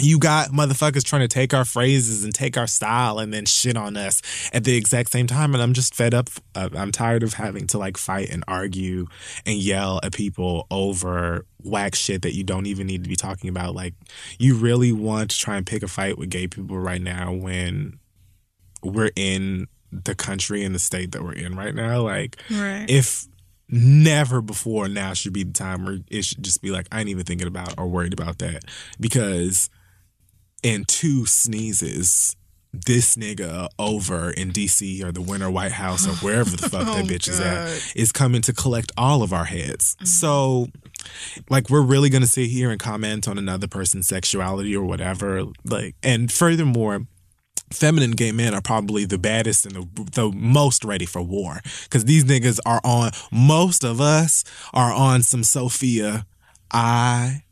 You 0.00 0.18
got 0.18 0.50
motherfuckers 0.50 1.02
trying 1.04 1.22
to 1.22 1.28
take 1.28 1.52
our 1.52 1.64
phrases 1.64 2.22
and 2.24 2.32
take 2.34 2.56
our 2.56 2.66
style 2.66 3.18
and 3.18 3.32
then 3.34 3.46
shit 3.46 3.76
on 3.76 3.96
us 3.96 4.22
at 4.52 4.64
the 4.64 4.76
exact 4.76 5.10
same 5.10 5.26
time. 5.26 5.54
And 5.54 5.62
I'm 5.62 5.72
just 5.72 5.94
fed 5.94 6.14
up. 6.14 6.28
Uh, 6.54 6.68
I'm 6.76 6.92
tired 6.92 7.22
of 7.22 7.34
having 7.34 7.66
to 7.68 7.78
like 7.78 7.96
fight 7.96 8.30
and 8.30 8.44
argue 8.46 9.06
and 9.44 9.58
yell 9.58 9.98
at 10.02 10.12
people 10.12 10.66
over 10.70 11.44
whack 11.64 11.94
shit 11.96 12.22
that 12.22 12.34
you 12.34 12.44
don't 12.44 12.66
even 12.66 12.86
need 12.86 13.02
to 13.02 13.08
be 13.08 13.16
talking 13.16 13.50
about. 13.50 13.74
Like, 13.74 13.94
you 14.38 14.54
really 14.54 14.92
want 14.92 15.30
to 15.32 15.38
try 15.38 15.56
and 15.56 15.66
pick 15.66 15.82
a 15.82 15.88
fight 15.88 16.16
with 16.16 16.30
gay 16.30 16.46
people 16.46 16.78
right 16.78 17.02
now 17.02 17.32
when 17.32 17.98
we're 18.82 19.10
in 19.16 19.66
the 19.90 20.14
country 20.14 20.62
and 20.64 20.74
the 20.74 20.78
state 20.78 21.10
that 21.12 21.22
we're 21.24 21.32
in 21.32 21.56
right 21.56 21.74
now. 21.74 22.02
Like, 22.02 22.36
Right. 22.50 22.86
if 22.88 23.26
never 23.68 24.40
before 24.40 24.88
now 24.88 25.12
should 25.12 25.32
be 25.32 25.42
the 25.42 25.52
time 25.52 25.84
where 25.84 25.98
it 26.08 26.24
should 26.24 26.42
just 26.42 26.62
be 26.62 26.70
like, 26.70 26.86
I 26.92 27.00
ain't 27.00 27.08
even 27.08 27.24
thinking 27.24 27.48
about 27.48 27.74
or 27.76 27.88
worried 27.88 28.12
about 28.12 28.38
that. 28.38 28.64
Because 29.00 29.68
in 30.62 30.84
two 30.84 31.26
sneezes, 31.26 32.36
this 32.72 33.16
nigga 33.16 33.68
over 33.78 34.30
in 34.30 34.50
DC 34.50 35.02
or 35.02 35.12
the 35.12 35.22
Winter 35.22 35.50
White 35.50 35.72
House 35.72 36.06
or 36.06 36.12
wherever 36.24 36.50
the 36.50 36.68
fuck 36.68 36.84
that 36.84 37.04
Oh, 37.04 37.06
bitch 37.06 37.28
is 37.28 37.40
at 37.40 37.96
is 37.96 38.12
coming 38.12 38.42
to 38.42 38.52
collect 38.52 38.92
all 38.96 39.22
of 39.22 39.32
our 39.32 39.46
heads. 39.46 39.96
Mm-hmm. 39.96 40.06
So, 40.06 40.68
like, 41.48 41.70
we're 41.70 41.82
really 41.82 42.10
gonna 42.10 42.26
sit 42.26 42.50
here 42.50 42.70
and 42.70 42.78
comment 42.78 43.26
on 43.26 43.38
another 43.38 43.66
person's 43.66 44.08
sexuality 44.08 44.76
or 44.76 44.84
whatever. 44.84 45.44
Like, 45.64 45.96
and 46.02 46.30
furthermore, 46.30 47.06
feminine 47.72 48.12
gay 48.12 48.32
men 48.32 48.54
are 48.54 48.62
probably 48.62 49.04
the 49.04 49.18
baddest 49.18 49.66
and 49.66 49.74
the, 49.74 50.04
the 50.12 50.32
most 50.34 50.84
ready 50.84 51.06
for 51.06 51.22
war 51.22 51.60
because 51.84 52.04
these 52.04 52.24
niggas 52.24 52.58
are 52.64 52.80
on 52.82 53.10
most 53.30 53.84
of 53.84 54.00
us 54.00 54.44
are 54.72 54.92
on 54.92 55.22
some 55.22 55.44
sophia 55.44 56.24
i 56.70 57.42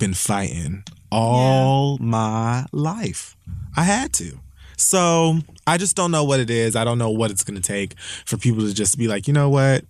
been 0.00 0.14
fighting 0.14 0.82
all 1.12 1.96
my 1.98 2.66
life 2.72 3.36
i 3.76 3.84
had 3.84 4.12
to 4.12 4.40
so 4.76 5.38
i 5.66 5.76
just 5.76 5.94
don't 5.94 6.10
know 6.10 6.24
what 6.24 6.40
it 6.40 6.50
is 6.50 6.74
i 6.74 6.84
don't 6.84 6.98
know 6.98 7.10
what 7.10 7.30
it's 7.30 7.44
going 7.44 7.60
to 7.60 7.62
take 7.62 7.98
for 8.26 8.36
people 8.36 8.62
to 8.62 8.74
just 8.74 8.98
be 8.98 9.06
like 9.06 9.28
you 9.28 9.32
know 9.32 9.48
what 9.48 9.84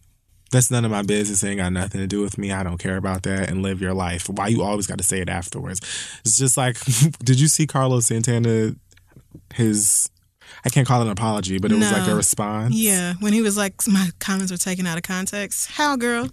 that's 0.51 0.69
none 0.69 0.85
of 0.85 0.91
my 0.91 1.03
business. 1.03 1.45
It 1.45 1.49
ain't 1.51 1.59
got 1.59 1.73
nothing 1.73 2.01
to 2.01 2.09
do 2.09 2.23
with 2.23 2.37
me. 2.37 2.51
I 2.51 2.65
don't 2.65 2.79
care 2.79 2.97
about 2.97 3.23
that 3.23 3.49
and 3.49 3.63
live 3.63 3.81
your 3.81 3.95
life. 3.95 4.29
Why 4.29 4.49
you 4.49 4.65
always 4.65 4.89
got 4.89 4.99
to 4.99 5.05
say 5.05 5.21
it 5.21 5.29
afterwards? 5.29 5.81
It's 6.25 6.39
just 6.39 6.57
like, 6.57 6.77
did 7.25 7.39
you 7.39 7.47
see 7.47 7.69
Carlos 7.69 8.07
Santana 8.07 8.75
his 9.55 10.11
I 10.65 10.69
can't 10.69 10.87
call 10.87 11.01
it 11.01 11.05
an 11.05 11.13
apology, 11.13 11.59
but 11.59 11.73
it 11.73 11.79
was 11.79 11.91
like 11.91 12.09
a 12.09 12.15
response. 12.15 12.75
Yeah, 12.75 13.15
when 13.21 13.33
he 13.33 13.41
was 13.41 13.57
like, 13.57 13.75
my 13.87 14.11
comments 14.19 14.53
were 14.53 14.59
taken 14.59 14.87
out 14.87 14.99
of 14.99 15.05
context. 15.05 15.71
How, 15.71 15.97
girl? 15.97 16.29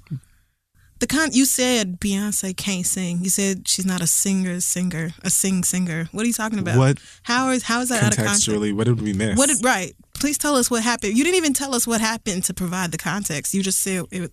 The 1.00 1.08
con 1.08 1.32
you 1.32 1.46
said 1.46 2.00
Beyonce 2.00 2.56
can't 2.58 2.86
sing. 2.86 3.20
You 3.24 3.30
said 3.30 3.68
she's 3.68 3.86
not 3.86 4.02
a 4.02 4.08
singer, 4.08 4.60
singer, 4.60 5.12
a 5.24 5.30
sing 5.30 5.64
singer. 5.64 6.10
What 6.12 6.24
are 6.24 6.28
you 6.28 6.34
talking 6.34 6.60
about? 6.60 6.78
What 6.78 6.98
How 7.24 7.50
is 7.50 7.64
how 7.64 7.82
is 7.82 7.90
that 7.90 8.04
out 8.04 8.12
of 8.14 8.18
context? 8.18 8.48
contextually, 8.48 8.74
what 8.76 8.86
did 8.86 9.02
we 9.02 9.14
miss? 9.14 9.38
What 9.38 9.50
did 9.50 9.64
right? 9.64 9.94
Please 10.16 10.38
tell 10.38 10.56
us 10.56 10.72
what 10.72 10.82
happened. 10.84 11.16
You 11.18 11.24
didn't 11.24 11.38
even 11.38 11.54
tell 11.54 11.76
us 11.76 11.86
what 11.86 12.02
happened 12.02 12.44
to 12.46 12.54
provide 12.54 12.92
the 12.92 12.98
context. 12.98 13.54
You 13.54 13.62
just 13.62 13.80
said 13.80 14.06
it. 14.12 14.32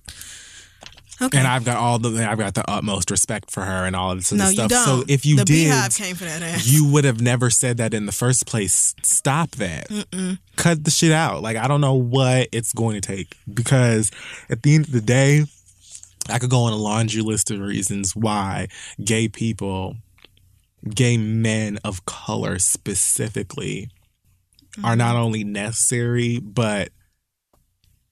Okay. 1.22 1.38
and 1.38 1.46
I've 1.46 1.64
got 1.64 1.76
all 1.76 2.00
the 2.00 2.28
I've 2.28 2.38
got 2.38 2.54
the 2.54 2.68
utmost 2.68 3.08
respect 3.10 3.50
for 3.52 3.62
her 3.62 3.86
and 3.86 3.94
all 3.94 4.10
of 4.10 4.18
this 4.18 4.32
no, 4.32 4.46
stuff. 4.46 4.64
you 4.64 4.68
don't. 4.68 4.84
So 4.84 5.04
if 5.06 5.24
you 5.24 5.36
the 5.36 5.44
did, 5.44 5.52
Beehive 5.52 5.94
came 5.94 6.16
for 6.16 6.24
that 6.24 6.42
ass. 6.42 6.66
you 6.66 6.90
would 6.90 7.04
have 7.04 7.20
never 7.20 7.50
said 7.50 7.76
that 7.76 7.94
in 7.94 8.06
the 8.06 8.12
first 8.12 8.46
place. 8.46 8.96
Stop 9.02 9.52
that. 9.52 9.86
Cut 10.56 10.82
the 10.82 10.90
shit 10.90 11.12
out. 11.12 11.40
Like 11.42 11.56
I 11.56 11.68
don't 11.68 11.80
know 11.80 11.94
what 11.94 12.48
it's 12.50 12.72
going 12.72 13.00
to 13.00 13.00
take 13.00 13.36
because 13.52 14.10
at 14.50 14.62
the 14.64 14.74
end 14.74 14.86
of 14.86 14.92
the 14.92 15.00
day, 15.00 15.44
I 16.28 16.38
could 16.38 16.50
go 16.50 16.62
on 16.64 16.72
a 16.72 16.76
laundry 16.76 17.22
list 17.22 17.50
of 17.50 17.60
reasons 17.60 18.14
why 18.16 18.68
gay 19.02 19.28
people, 19.28 19.96
gay 20.88 21.16
men 21.16 21.78
of 21.84 22.04
color 22.06 22.58
specifically, 22.58 23.88
are 24.82 24.96
not 24.96 25.16
only 25.16 25.44
necessary 25.44 26.38
but 26.40 26.88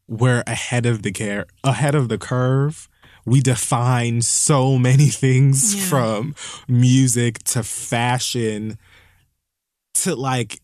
we're 0.09 0.44
ahead 0.47 0.84
of 0.86 1.02
the 1.02 1.10
care 1.12 1.47
ahead 1.64 1.94
of 1.94 2.09
the 2.09 2.18
curve. 2.18 2.89
We 3.24 3.40
define 3.40 4.20
so 4.22 4.76
many 4.78 5.06
things 5.24 5.74
Yeah. 5.74 5.84
from 5.86 6.34
music 6.68 7.39
to 7.44 7.62
fashion 7.62 8.78
to 9.94 10.14
like 10.16 10.60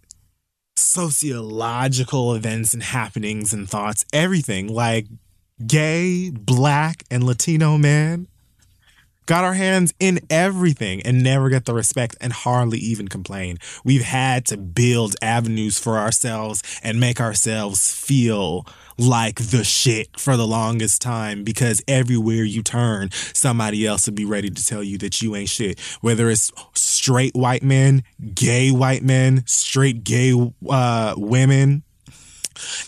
sociological 0.77 2.35
events 2.35 2.75
and 2.75 2.83
happenings 2.83 3.53
and 3.53 3.69
thoughts, 3.69 4.05
everything. 4.13 4.69
Like 4.69 5.07
gay, 5.67 6.31
black, 6.31 7.05
and 7.11 7.25
Latino 7.25 7.79
men 7.79 8.29
got 9.29 9.45
our 9.45 9.53
hands 9.53 9.93
in 10.01 10.19
everything 10.31 11.03
and 11.03 11.23
never 11.23 11.51
get 11.51 11.67
the 11.67 11.75
respect 11.75 12.17
and 12.19 12.33
hardly 12.33 12.79
even 12.79 13.09
complain. 13.09 13.59
We've 13.85 14.03
had 14.03 14.47
to 14.47 14.57
build 14.57 15.17
avenues 15.21 15.79
for 15.79 15.99
ourselves 15.99 16.63
and 16.83 16.99
make 16.99 17.21
ourselves 17.21 17.95
feel 17.95 18.67
like 18.97 19.37
the 19.37 19.65
shit 19.65 20.19
for 20.19 20.39
the 20.39 20.47
longest 20.47 21.03
time 21.03 21.45
because 21.45 21.83
everywhere 21.87 22.43
you 22.43 22.63
turn, 22.63 23.11
somebody 23.13 23.87
else 23.87 24.07
will 24.07 24.15
be 24.15 24.25
ready 24.25 24.49
to 24.49 24.65
tell 24.65 24.83
you 24.83 24.97
that 24.99 25.21
you 25.21 25.37
ain't 25.37 25.51
shit. 25.51 25.79
Whether 26.01 26.31
it's 26.31 26.51
straight 26.73 27.35
white 27.35 27.63
men, 27.63 28.05
gay 28.35 28.71
white 28.71 29.03
men, 29.03 29.47
straight 29.47 30.05
gay 30.05 30.33
uh, 30.69 31.15
women, 31.19 31.83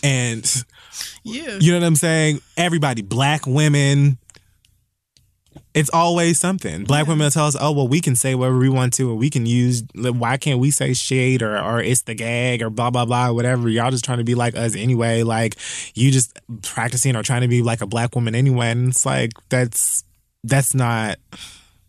and 0.01 0.65
yeah. 1.23 1.57
you 1.59 1.71
know 1.71 1.79
what 1.79 1.85
I'm 1.85 1.95
saying? 1.95 2.41
Everybody, 2.57 3.01
black 3.01 3.45
women. 3.45 4.17
It's 5.73 5.89
always 5.89 6.37
something. 6.37 6.83
Black 6.83 7.07
women 7.07 7.25
will 7.25 7.31
tell 7.31 7.47
us, 7.47 7.55
"Oh, 7.59 7.71
well, 7.71 7.87
we 7.87 8.01
can 8.01 8.15
say 8.15 8.35
whatever 8.35 8.57
we 8.57 8.69
want 8.69 8.93
to, 8.95 9.09
and 9.09 9.19
we 9.19 9.29
can 9.29 9.45
use. 9.45 9.83
Why 9.95 10.35
can't 10.35 10.59
we 10.59 10.69
say 10.69 10.93
shit 10.93 11.41
or 11.41 11.57
or 11.57 11.81
it's 11.81 12.01
the 12.01 12.13
gag 12.13 12.61
or 12.61 12.69
blah 12.69 12.89
blah 12.89 13.05
blah 13.05 13.31
whatever? 13.31 13.69
Y'all 13.69 13.91
just 13.91 14.03
trying 14.03 14.17
to 14.17 14.23
be 14.25 14.35
like 14.35 14.55
us 14.55 14.75
anyway. 14.75 15.23
Like 15.23 15.55
you 15.93 16.11
just 16.11 16.37
practicing 16.61 17.15
or 17.15 17.23
trying 17.23 17.41
to 17.41 17.47
be 17.47 17.61
like 17.61 17.81
a 17.81 17.87
black 17.87 18.15
woman 18.15 18.35
anyway. 18.35 18.71
And 18.71 18.89
it's 18.89 19.05
like 19.05 19.31
that's 19.49 20.03
that's 20.43 20.73
not 20.73 21.17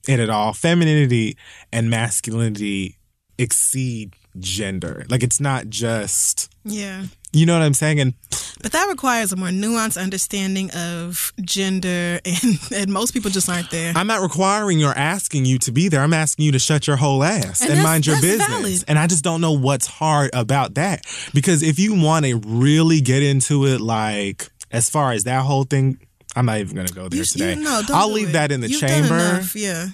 it 0.09 0.21
at 0.21 0.31
all. 0.31 0.53
Femininity 0.53 1.37
and 1.73 1.91
masculinity 1.91 2.99
exceed 3.39 4.15
gender. 4.39 5.05
Like 5.09 5.23
it's 5.23 5.41
not 5.41 5.69
just 5.69 6.51
Yeah. 6.65 7.05
you 7.33 7.47
know 7.47 7.53
what 7.59 7.63
I'm 7.65 7.75
saying? 7.75 8.01
And 8.01 8.15
But 8.63 8.73
that 8.73 8.89
requires 8.89 9.33
a 9.33 9.37
more 9.37 9.49
nuanced 9.49 10.01
understanding 10.01 10.71
of 10.71 11.33
gender, 11.43 12.21
and, 12.25 12.59
and 12.75 12.93
most 12.93 13.13
people 13.13 13.31
just 13.31 13.49
aren't 13.49 13.71
there. 13.71 13.93
I'm 13.97 14.07
not 14.07 14.21
requiring 14.21 14.85
or 14.85 14.93
asking 14.97 15.45
you 15.47 15.59
to 15.61 15.73
be 15.73 15.89
there. 15.89 16.01
I'm 16.03 16.13
asking 16.15 16.45
you 16.47 16.53
to 16.53 16.59
shut 16.59 16.87
your 16.87 16.97
whole 16.97 17.25
ass 17.25 17.61
And 17.63 17.73
and, 17.73 17.83
mind 17.83 18.07
your 18.07 18.21
business. 18.21 18.47
valid. 18.49 18.85
And 18.89 18.99
I 18.99 19.07
just 19.07 19.25
don't 19.25 19.41
know 19.41 19.53
what's 19.53 19.87
hard 19.87 20.31
about 20.33 20.75
that. 20.75 21.05
Because 21.35 21.63
if 21.63 21.79
you 21.79 21.95
want 22.01 22.25
to 22.27 22.37
really 22.47 23.01
get 23.01 23.23
into 23.23 23.67
it, 23.67 23.81
like 23.81 24.49
as 24.71 24.89
far 24.89 25.13
as 25.13 25.25
that 25.25 25.43
whole 25.45 25.65
thing, 25.65 25.99
I'm 26.37 26.47
not 26.47 26.59
even 26.61 26.75
going 26.75 26.87
to 26.87 26.95
go 26.95 27.09
there 27.09 27.19
You- 27.19 27.25
today. 27.25 27.55
you- 27.55 27.61
no, 27.63 27.83
don't 27.87 27.97
I'll 27.97 28.11
leave 28.13 28.31
it. 28.31 28.33
that 28.33 28.53
in 28.53 28.61
the 28.61 28.69
You've 28.71 28.81
chamber. 28.81 29.43
Yeah, 29.55 29.89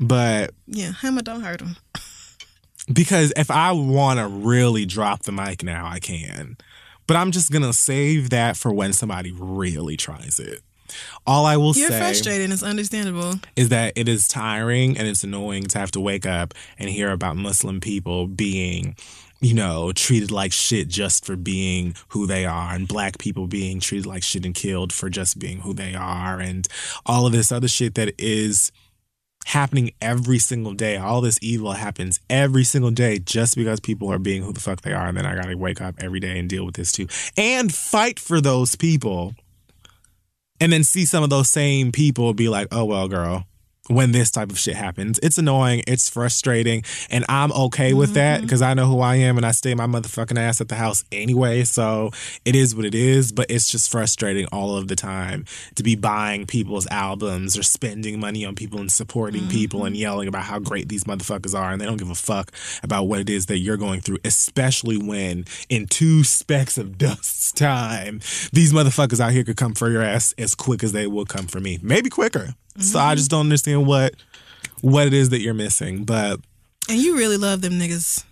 But 0.00 0.50
yeah. 0.66 0.92
Hammer 1.00 1.22
don't 1.22 1.40
hurt 1.42 1.60
him. 1.62 1.76
because 2.92 3.32
if 3.36 3.50
I 3.50 3.72
want 3.72 4.18
to 4.18 4.28
really 4.28 4.86
drop 4.86 5.22
the 5.22 5.32
mic 5.32 5.62
now, 5.62 5.86
I 5.86 5.98
can. 6.00 6.56
But 7.06 7.16
I'm 7.16 7.32
just 7.32 7.50
going 7.50 7.62
to 7.62 7.72
save 7.72 8.30
that 8.30 8.56
for 8.56 8.72
when 8.72 8.92
somebody 8.92 9.32
really 9.32 9.96
tries 9.96 10.38
it. 10.38 10.62
All 11.26 11.46
I 11.46 11.56
will 11.56 11.74
You're 11.74 11.90
say 11.90 11.98
frustrated. 11.98 12.50
It's 12.50 12.62
understandable. 12.62 13.34
is 13.56 13.68
that 13.70 13.92
it 13.96 14.08
is 14.08 14.28
tiring 14.28 14.96
and 14.96 15.06
it's 15.06 15.24
annoying 15.24 15.64
to 15.64 15.78
have 15.78 15.90
to 15.92 16.00
wake 16.00 16.26
up 16.26 16.54
and 16.78 16.88
hear 16.88 17.10
about 17.10 17.36
Muslim 17.36 17.80
people 17.80 18.26
being, 18.26 18.96
you 19.40 19.54
know, 19.54 19.92
treated 19.92 20.30
like 20.30 20.52
shit 20.52 20.88
just 20.88 21.24
for 21.24 21.36
being 21.36 21.94
who 22.08 22.26
they 22.26 22.44
are, 22.44 22.74
and 22.74 22.88
black 22.88 23.18
people 23.18 23.46
being 23.46 23.80
treated 23.80 24.06
like 24.06 24.22
shit 24.22 24.46
and 24.46 24.54
killed 24.54 24.92
for 24.92 25.10
just 25.10 25.38
being 25.38 25.60
who 25.60 25.74
they 25.74 25.94
are, 25.94 26.40
and 26.40 26.66
all 27.06 27.26
of 27.26 27.32
this 27.32 27.52
other 27.52 27.68
shit 27.68 27.94
that 27.94 28.14
is 28.18 28.72
happening 29.48 29.90
every 30.02 30.38
single 30.38 30.74
day. 30.74 30.98
All 30.98 31.20
this 31.22 31.38
evil 31.40 31.72
happens 31.72 32.20
every 32.28 32.64
single 32.64 32.90
day 32.90 33.18
just 33.18 33.56
because 33.56 33.80
people 33.80 34.12
are 34.12 34.18
being 34.18 34.42
who 34.42 34.52
the 34.52 34.60
fuck 34.60 34.82
they 34.82 34.92
are. 34.92 35.08
And 35.08 35.16
then 35.16 35.24
I 35.24 35.34
gotta 35.34 35.56
wake 35.56 35.80
up 35.80 35.96
every 36.00 36.20
day 36.20 36.38
and 36.38 36.48
deal 36.48 36.66
with 36.66 36.74
this 36.74 36.92
too. 36.92 37.06
And 37.36 37.74
fight 37.74 38.18
for 38.18 38.40
those 38.40 38.76
people 38.76 39.34
and 40.60 40.70
then 40.72 40.84
see 40.84 41.06
some 41.06 41.24
of 41.24 41.30
those 41.30 41.48
same 41.48 41.92
people 41.92 42.34
be 42.34 42.48
like, 42.48 42.68
oh, 42.72 42.84
well, 42.84 43.08
girl, 43.08 43.46
when 43.88 44.12
this 44.12 44.30
type 44.30 44.50
of 44.50 44.58
shit 44.58 44.76
happens. 44.76 45.18
It's 45.22 45.38
annoying, 45.38 45.82
it's 45.86 46.08
frustrating, 46.08 46.84
and 47.10 47.24
I'm 47.28 47.52
okay 47.52 47.94
with 47.94 48.14
that 48.14 48.38
mm-hmm. 48.38 48.46
because 48.46 48.62
I 48.62 48.74
know 48.74 48.86
who 48.86 49.00
I 49.00 49.16
am 49.16 49.36
and 49.36 49.44
I 49.44 49.52
stay 49.52 49.74
my 49.74 49.86
motherfucking 49.86 50.38
ass 50.38 50.60
at 50.60 50.68
the 50.68 50.76
house 50.76 51.04
anyway. 51.10 51.64
So 51.64 52.10
it 52.44 52.54
is 52.54 52.74
what 52.74 52.84
it 52.84 52.94
is, 52.94 53.32
but 53.32 53.50
it's 53.50 53.70
just 53.70 53.90
frustrating 53.90 54.46
all 54.52 54.76
of 54.76 54.88
the 54.88 54.96
time 54.96 55.44
to 55.74 55.82
be 55.82 55.96
buying 55.96 56.46
people's 56.46 56.86
albums 56.88 57.58
or 57.58 57.62
spending 57.62 58.20
money 58.20 58.44
on 58.44 58.54
people 58.54 58.80
and 58.80 58.90
supporting 58.90 59.48
people 59.48 59.84
and 59.84 59.94
mm-hmm. 59.94 60.02
yelling 60.02 60.28
about 60.28 60.44
how 60.44 60.58
great 60.58 60.88
these 60.88 61.04
motherfuckers 61.04 61.58
are 61.58 61.72
and 61.72 61.80
they 61.80 61.86
don't 61.86 61.96
give 61.96 62.10
a 62.10 62.14
fuck 62.14 62.52
about 62.82 63.04
what 63.04 63.20
it 63.20 63.30
is 63.30 63.46
that 63.46 63.58
you're 63.58 63.76
going 63.76 64.00
through, 64.00 64.18
especially 64.24 64.98
when 64.98 65.44
in 65.68 65.86
two 65.86 66.24
specks 66.24 66.78
of 66.78 66.98
dust's 66.98 67.52
time, 67.52 68.20
these 68.52 68.72
motherfuckers 68.72 69.20
out 69.20 69.32
here 69.32 69.44
could 69.44 69.56
come 69.56 69.74
for 69.74 69.90
your 69.90 70.02
ass 70.02 70.34
as 70.38 70.54
quick 70.54 70.82
as 70.82 70.92
they 70.92 71.06
will 71.06 71.24
come 71.24 71.46
for 71.46 71.60
me. 71.60 71.78
Maybe 71.82 72.10
quicker. 72.10 72.54
So 72.80 72.98
I 72.98 73.14
just 73.14 73.30
don't 73.30 73.40
understand 73.46 73.86
what 73.86 74.14
what 74.80 75.06
it 75.06 75.12
is 75.14 75.30
that 75.30 75.40
you're 75.40 75.54
missing. 75.54 76.04
But 76.04 76.40
And 76.88 76.98
you 76.98 77.16
really 77.16 77.36
love 77.36 77.60
them 77.60 77.72
niggas. 77.74 78.24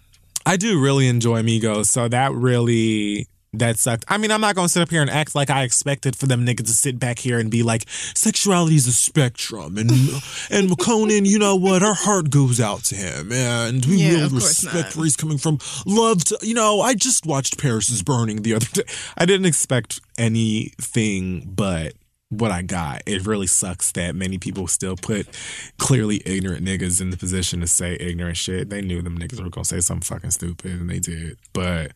I 0.45 0.57
do 0.57 0.81
really 0.81 1.09
enjoy 1.09 1.43
Migos, 1.43 1.87
so 1.87 2.09
that 2.09 2.33
really 2.33 3.27
that 3.53 3.79
sucked. 3.79 4.05
I 4.07 4.19
mean, 4.19 4.31
I'm 4.31 4.41
not 4.41 4.55
gonna 4.55 4.69
sit 4.69 4.83
up 4.83 4.91
here 4.91 5.01
and 5.01 5.11
act 5.11 5.35
like 5.35 5.49
I 5.51 5.63
expected 5.63 6.15
for 6.15 6.27
them 6.27 6.45
niggas 6.47 6.67
to 6.67 6.73
sit 6.75 6.99
back 6.99 7.19
here 7.19 7.39
and 7.39 7.51
be 7.51 7.63
like, 7.63 7.89
sexuality 7.89 8.77
is 8.77 8.87
a 8.87 8.93
spectrum, 8.93 9.77
and 9.79 9.91
and 10.51 10.79
Conan, 10.79 11.25
you 11.25 11.39
know 11.39 11.57
what, 11.57 11.83
our 11.83 11.95
heart 11.95 12.31
goes 12.31 12.61
out 12.61 12.85
to 12.85 12.95
him, 12.95 13.33
and 13.33 13.85
we 13.87 13.97
Yeah, 13.97 14.25
will 14.25 14.31
respect 14.31 14.95
where 14.95 15.05
he's 15.05 15.17
coming 15.17 15.39
from. 15.39 15.59
Love 15.87 16.23
to, 16.27 16.39
you 16.43 16.55
know, 16.55 16.81
I 16.81 16.95
just 16.95 17.25
watched 17.27 17.59
Paris 17.59 17.89
is 17.91 18.03
Burning 18.03 18.43
the 18.43 18.55
other 18.55 18.67
day. 18.73 18.83
I 19.17 19.25
didn't 19.27 19.47
expect 19.47 20.01
anything 20.19 21.51
but 21.55 21.95
what 22.39 22.51
I 22.51 22.63
got. 22.63 23.03
It 23.07 23.27
really 23.27 23.47
sucks 23.47 23.93
that 23.93 24.15
many 24.15 24.39
people 24.39 24.67
still 24.67 24.97
put 24.97 25.29
clearly 25.79 26.23
ignorant 26.25 26.65
niggas 26.65 27.01
in 27.01 27.11
the 27.11 27.17
position 27.17 27.61
to 27.61 27.67
say 27.67 27.97
ignorant 27.99 28.37
shit. 28.37 28.71
They 28.71 28.83
knew 28.83 29.03
them 29.03 29.19
niggas 29.19 29.43
were 29.43 29.51
gonna 29.51 29.65
say 29.65 29.81
something 29.81 30.05
fucking 30.05 30.31
stupid 30.31 30.73
and 30.73 30.91
they 30.91 30.99
did. 30.99 31.39
But 31.53 31.93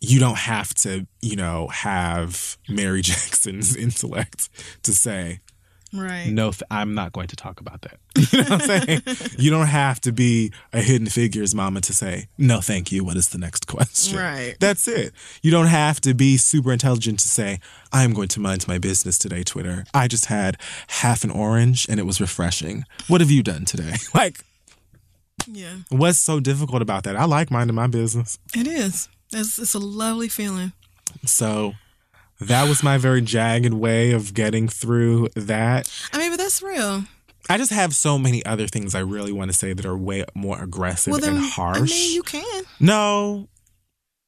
you 0.00 0.20
don't 0.20 0.38
have 0.38 0.74
to, 0.74 1.06
you 1.20 1.36
know, 1.36 1.68
have 1.68 2.56
Mary 2.68 3.02
Jackson's 3.02 3.76
intellect 3.76 4.48
to 4.84 4.92
say, 4.92 5.40
Right. 5.92 6.26
no, 6.28 6.52
I'm 6.70 6.94
not 6.94 7.12
going 7.12 7.28
to 7.28 7.36
talk 7.36 7.60
about 7.60 7.80
that. 7.82 7.98
You 8.32 8.42
know 8.42 8.50
what 8.50 8.52
I'm 8.52 8.66
saying? 8.86 9.02
you 9.38 9.50
don't 9.50 9.68
have 9.68 10.00
to 10.02 10.12
be 10.12 10.52
a 10.72 10.82
hidden 10.82 11.06
figures 11.06 11.54
mama 11.54 11.80
to 11.82 11.92
say, 11.94 12.26
no, 12.36 12.60
thank 12.60 12.92
you. 12.92 13.04
What 13.04 13.16
is 13.16 13.28
the 13.28 13.38
next 13.38 13.66
question? 13.74 14.18
Right. 14.18 14.54
That's 14.60 14.86
it. 14.88 15.12
You 15.42 15.50
don't 15.50 15.68
have 15.68 16.00
to 16.02 16.12
be 16.14 16.36
super 16.36 16.72
intelligent 16.72 17.20
to 17.20 17.28
say, 17.28 17.60
I 17.92 18.02
am 18.04 18.12
going 18.12 18.28
to 18.28 18.40
mind 18.40 18.68
my 18.68 18.76
business 18.78 19.18
today, 19.18 19.42
Twitter. 19.44 19.84
I 19.94 20.08
just 20.08 20.26
had 20.26 20.56
half 20.88 21.24
an 21.24 21.30
orange 21.30 21.86
and 21.88 21.98
it 21.98 22.04
was 22.04 22.20
refreshing. 22.20 22.84
What 23.06 23.20
have 23.22 23.30
you 23.30 23.42
done 23.42 23.64
today? 23.64 23.94
Like, 24.14 24.40
Yeah. 25.46 25.76
what's 25.88 26.18
so 26.18 26.40
difficult 26.40 26.82
about 26.82 27.04
that? 27.04 27.16
I 27.16 27.24
like 27.24 27.50
minding 27.50 27.76
my 27.76 27.86
business. 27.86 28.38
It 28.54 28.66
is. 28.66 29.08
It's, 29.32 29.58
it's 29.58 29.74
a 29.74 29.78
lovely 29.78 30.28
feeling. 30.28 30.72
So 31.24 31.74
that 32.40 32.68
was 32.68 32.82
my 32.82 32.98
very 32.98 33.20
jagged 33.20 33.74
way 33.74 34.12
of 34.12 34.34
getting 34.34 34.68
through 34.68 35.28
that. 35.34 35.90
I 36.12 36.18
mean, 36.18 36.30
but 36.30 36.36
that's 36.38 36.62
real. 36.62 37.04
I 37.50 37.56
just 37.56 37.72
have 37.72 37.94
so 37.94 38.18
many 38.18 38.44
other 38.44 38.66
things 38.66 38.94
I 38.94 39.00
really 39.00 39.32
want 39.32 39.50
to 39.50 39.56
say 39.56 39.72
that 39.72 39.86
are 39.86 39.96
way 39.96 40.24
more 40.34 40.62
aggressive 40.62 41.12
Well, 41.12 41.20
then, 41.20 41.36
and 41.36 41.44
harsh. 41.44 41.78
I 41.78 41.94
mean, 41.94 42.14
you 42.14 42.22
can. 42.22 42.64
no, 42.78 43.48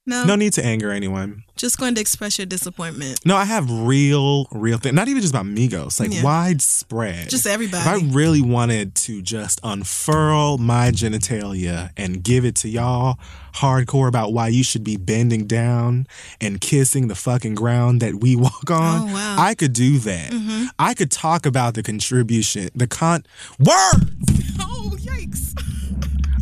No, 0.07 0.25
no 0.25 0.37
need 0.37 0.55
to 0.55 0.65
anger 0.65 0.91
anyone. 0.91 1.45
Just 1.61 1.79
going 1.79 1.95
to 1.95 2.01
express 2.01 2.39
your 2.39 2.47
disappointment. 2.47 3.21
No, 3.27 3.37
I 3.37 3.45
have 3.45 3.71
real, 3.71 4.47
real 4.51 4.79
thing. 4.79 4.95
Not 4.95 5.09
even 5.09 5.21
just 5.21 5.35
about 5.35 5.47
Migos, 5.47 6.01
like 6.01 6.13
Yeah. 6.13 6.23
widespread. 6.23 7.29
Just 7.31 7.47
everybody. 7.47 7.83
If 7.83 7.87
I 7.87 8.07
really 8.15 8.41
wanted 8.41 8.95
to 9.07 9.21
just 9.23 9.61
unfurl 9.63 10.59
my 10.59 10.91
genitalia 10.91 11.91
and 11.97 12.23
give 12.23 12.45
it 12.45 12.55
to 12.57 12.69
y'all 12.69 13.19
hardcore 13.55 14.09
about 14.09 14.33
why 14.33 14.49
you 14.49 14.63
should 14.65 14.85
be 14.85 14.97
bending 14.97 15.47
down 15.47 16.07
and 16.41 16.61
kissing 16.61 17.09
the 17.09 17.15
fucking 17.15 17.55
ground 17.57 18.01
that 18.01 18.15
we 18.21 18.37
walk 18.37 18.71
on, 18.71 19.03
Oh, 19.03 19.05
wow. 19.07 19.11
Mm-hmm. 19.13 19.41
I 19.41 19.55
could 19.55 19.73
do 19.73 19.99
that. 19.99 20.71
I 20.79 20.95
could 20.95 21.11
talk 21.11 21.47
about 21.47 21.75
the 21.75 21.83
contribution, 21.83 22.71
the 22.75 22.87
con 22.87 23.25
word. 23.59 23.69
oh, 24.61 24.97
yikes. 24.99 25.53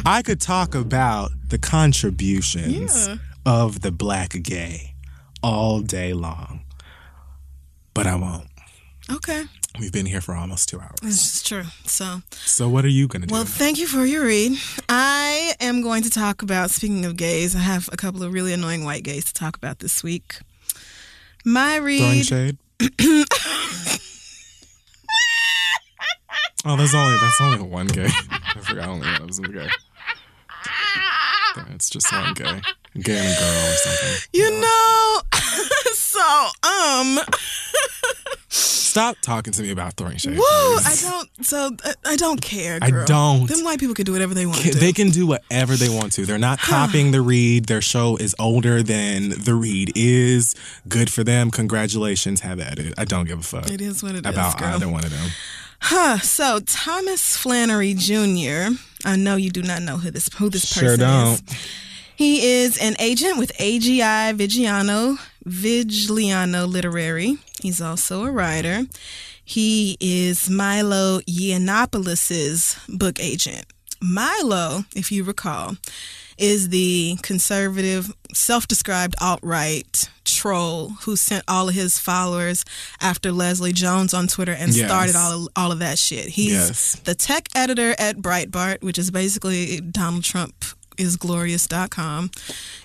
I 0.07 0.23
could 0.23 0.41
talk 0.41 0.75
about 0.75 1.31
the 1.49 1.59
contributions 1.59 3.09
Yeah. 3.09 3.17
of 3.45 3.81
the 3.81 3.91
black 3.91 4.31
gay 4.43 4.95
all 5.43 5.81
day 5.81 6.13
long, 6.13 6.61
but 7.95 8.07
I 8.07 8.15
won't. 8.17 8.47
Okay. 9.11 9.45
We've 9.79 9.93
been 9.93 10.07
here 10.07 10.21
for 10.21 10.35
almost 10.35 10.69
two 10.69 10.81
hours. 10.81 10.97
This 11.03 11.37
is 11.37 11.43
true. 11.43 11.65
So, 11.85 12.23
So 12.31 12.69
what 12.69 12.85
are 12.85 12.89
you 12.89 13.07
gonna 13.07 13.27
do? 13.27 13.33
well, 13.33 13.45
thank 13.45 13.79
you 13.79 13.87
for 13.87 14.05
your 14.05 14.25
read. 14.25 14.59
I 14.89 15.55
am 15.61 15.83
going 15.83 16.03
to 16.03 16.11
talk 16.11 16.43
about, 16.43 16.71
speaking 16.71 17.05
of 17.07 17.17
gays, 17.17 17.55
I 17.55 17.61
have 17.61 17.89
a 17.93 17.97
couple 17.97 18.23
of 18.23 18.33
really 18.33 18.53
annoying 18.53 18.85
white 18.85 19.05
gays 19.05 19.25
to 19.27 19.33
talk 19.33 19.57
about 19.57 19.79
this 19.79 20.03
week. 20.03 20.39
My 21.45 21.77
Throwing 21.77 21.87
read. 22.01 22.27
shade. 22.27 22.59
oh, 26.65 26.77
there's 26.77 26.95
only 26.95 27.17
that's 27.21 27.41
only 27.41 27.61
one 27.63 27.87
gay. 27.87 28.09
I 28.31 28.61
forgot 28.61 28.89
only 28.89 29.07
one 29.07 29.27
was 29.27 29.39
gay. 29.41 29.69
It's 31.75 31.91
just 31.91 32.11
one 32.13 32.35
gay, 32.35 32.61
a 33.07 33.39
girl 33.39 33.73
or 33.73 33.77
something. 33.77 34.29
You 34.33 34.61
know, 34.61 35.21
so, 35.93 36.49
um, 36.69 37.19
Stop 38.51 39.17
talking 39.21 39.53
to 39.53 39.63
me 39.63 39.71
about 39.71 39.93
throwing 39.95 40.17
shade. 40.17 40.37
woo, 40.37 40.43
I 40.45 40.97
don't, 41.03 41.47
so, 41.47 41.71
uh, 41.85 41.93
I 42.07 42.17
don't 42.17 42.41
care. 42.41 42.79
I 42.81 42.91
don't. 43.05 43.47
Them 43.47 43.63
white 43.63 43.79
people 43.79 43.95
can 43.95 44.05
do 44.07 44.13
whatever 44.13 44.33
they 44.35 44.47
want 44.47 44.59
Ca- 44.63 44.71
to. 44.73 44.79
They 44.79 44.93
can 44.93 45.11
do 45.11 45.27
whatever 45.27 45.77
they 45.77 45.89
want 45.91 46.13
to. 46.13 46.25
They're 46.25 46.39
not 46.39 46.59
copying 46.59 47.11
the 47.13 47.21
read. 47.21 47.67
Their 47.67 47.83
show 47.83 48.17
is 48.17 48.35
older 48.39 48.83
than 48.83 49.29
the 49.31 49.55
read 49.55 49.93
is. 49.95 50.55
Good 50.89 51.13
for 51.13 51.23
them. 51.23 51.51
Congratulations. 51.51 52.41
Have 52.41 52.59
at 52.61 52.79
it. 52.79 52.95
I 52.99 53.05
don't 53.05 53.27
give 53.29 53.39
a 53.39 53.43
fuck 53.43 53.71
It 53.71 53.81
is 53.83 54.03
what 54.03 54.13
it 54.15 54.25
is, 54.27 54.33
about 54.33 54.59
girl. 54.59 54.69
either 54.69 54.89
one 54.89 55.05
of 55.05 55.11
them. 55.11 55.29
Huh. 55.81 56.19
So 56.19 56.59
Thomas 56.61 57.37
Flannery 57.37 57.95
Jr. 57.95 58.75
I 59.05 59.17
know 59.17 59.37
you 59.37 59.51
do 59.51 59.63
not 59.63 59.83
know 59.83 59.99
who 59.99 60.11
this 60.11 60.29
who 60.39 60.49
this 60.49 60.73
person 60.73 60.89
is. 60.89 60.91
Sure 60.93 60.97
don't. 60.97 61.35
is. 61.35 61.69
He 62.19 62.45
is 62.65 62.77
an 62.79 62.97
agent 62.99 63.39
with 63.39 63.57
AGI 63.59 64.37
Vigiano 64.37 65.19
Vigliano 65.47 66.67
Literary. 66.69 67.39
He's 67.63 67.81
also 67.81 68.25
a 68.25 68.31
writer. 68.33 68.87
He 69.45 69.97
is 70.01 70.51
Milo 70.51 71.21
Yiannopoulos' 71.21 72.77
book 72.89 73.21
agent. 73.21 73.67
Milo, 74.03 74.83
if 74.97 75.13
you 75.13 75.23
recall, 75.23 75.77
is 76.37 76.71
the 76.71 77.19
conservative, 77.23 78.13
self-described 78.35 79.15
alt-right 79.21 80.11
troll 80.25 80.89
who 81.03 81.15
sent 81.15 81.45
all 81.47 81.69
of 81.69 81.75
his 81.77 82.01
followers 82.01 82.65
after 83.01 83.31
Leslie 83.31 83.73
Jones 83.73 84.13
on 84.13 84.27
Twitter 84.27 84.53
and 84.53 84.75
Yes. 84.75 84.87
started 84.89 85.15
all 85.15 85.43
of, 85.45 85.49
all 85.55 85.71
of 85.71 85.79
that 85.79 86.01
shit. 86.01 86.31
He's 86.31 86.51
Yes. 86.53 86.97
the 87.05 87.15
tech 87.15 87.49
editor 87.55 87.95
at 87.97 88.17
Breitbart, 88.17 88.83
which 88.83 88.99
is 88.99 89.13
basically 89.13 89.81
Donald 89.81 90.25
Trump 90.25 90.65
isglorious.com. 90.99 92.31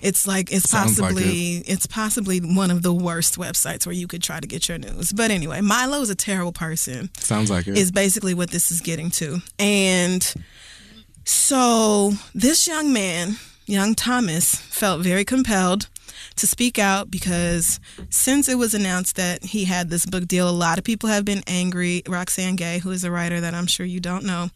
It's 0.02 0.26
like 0.26 0.52
it's 0.52 0.68
Sounds 0.70 0.98
like 1.00 1.14
possibly 1.14 1.56
it's 1.66 1.86
possibly 1.86 2.38
one 2.40 2.70
of 2.70 2.82
the 2.82 2.92
worst 2.92 3.38
websites 3.38 3.86
where 3.86 3.94
you 3.94 4.06
could 4.06 4.22
try 4.22 4.40
to 4.40 4.46
get 4.46 4.68
your 4.68 4.78
news. 4.78 5.12
But 5.12 5.30
anyway, 5.30 5.60
Milo 5.60 6.00
is 6.00 6.10
a 6.10 6.14
terrible 6.14 6.52
person 6.52 7.10
Sounds 7.18 7.50
like 7.50 7.66
it. 7.66 7.76
is 7.78 7.90
basically 7.92 8.34
what 8.34 8.50
this 8.50 8.70
is 8.70 8.80
getting 8.80 9.10
to. 9.12 9.38
And 9.58 10.34
so 11.24 12.12
this 12.34 12.66
young 12.66 12.92
man, 12.92 13.36
young 13.66 13.94
Thomas, 13.94 14.54
felt 14.54 15.00
very 15.02 15.24
compelled 15.24 15.88
to 16.36 16.46
speak 16.46 16.78
out 16.78 17.10
because 17.10 17.80
since 18.10 18.48
it 18.48 18.56
was 18.56 18.74
announced 18.74 19.16
that 19.16 19.44
he 19.44 19.64
had 19.64 19.90
this 19.90 20.06
book 20.06 20.26
deal, 20.26 20.48
a 20.48 20.50
lot 20.50 20.78
of 20.78 20.84
people 20.84 21.08
have 21.08 21.24
been 21.24 21.42
angry. 21.46 22.02
Roxane 22.08 22.56
Gay, 22.56 22.78
who 22.78 22.90
is 22.90 23.04
a 23.04 23.10
writer 23.10 23.40
that 23.40 23.54
I'm 23.54 23.66
sure 23.66 23.86
you 23.86 24.00
don't 24.00 24.24
know, 24.24 24.48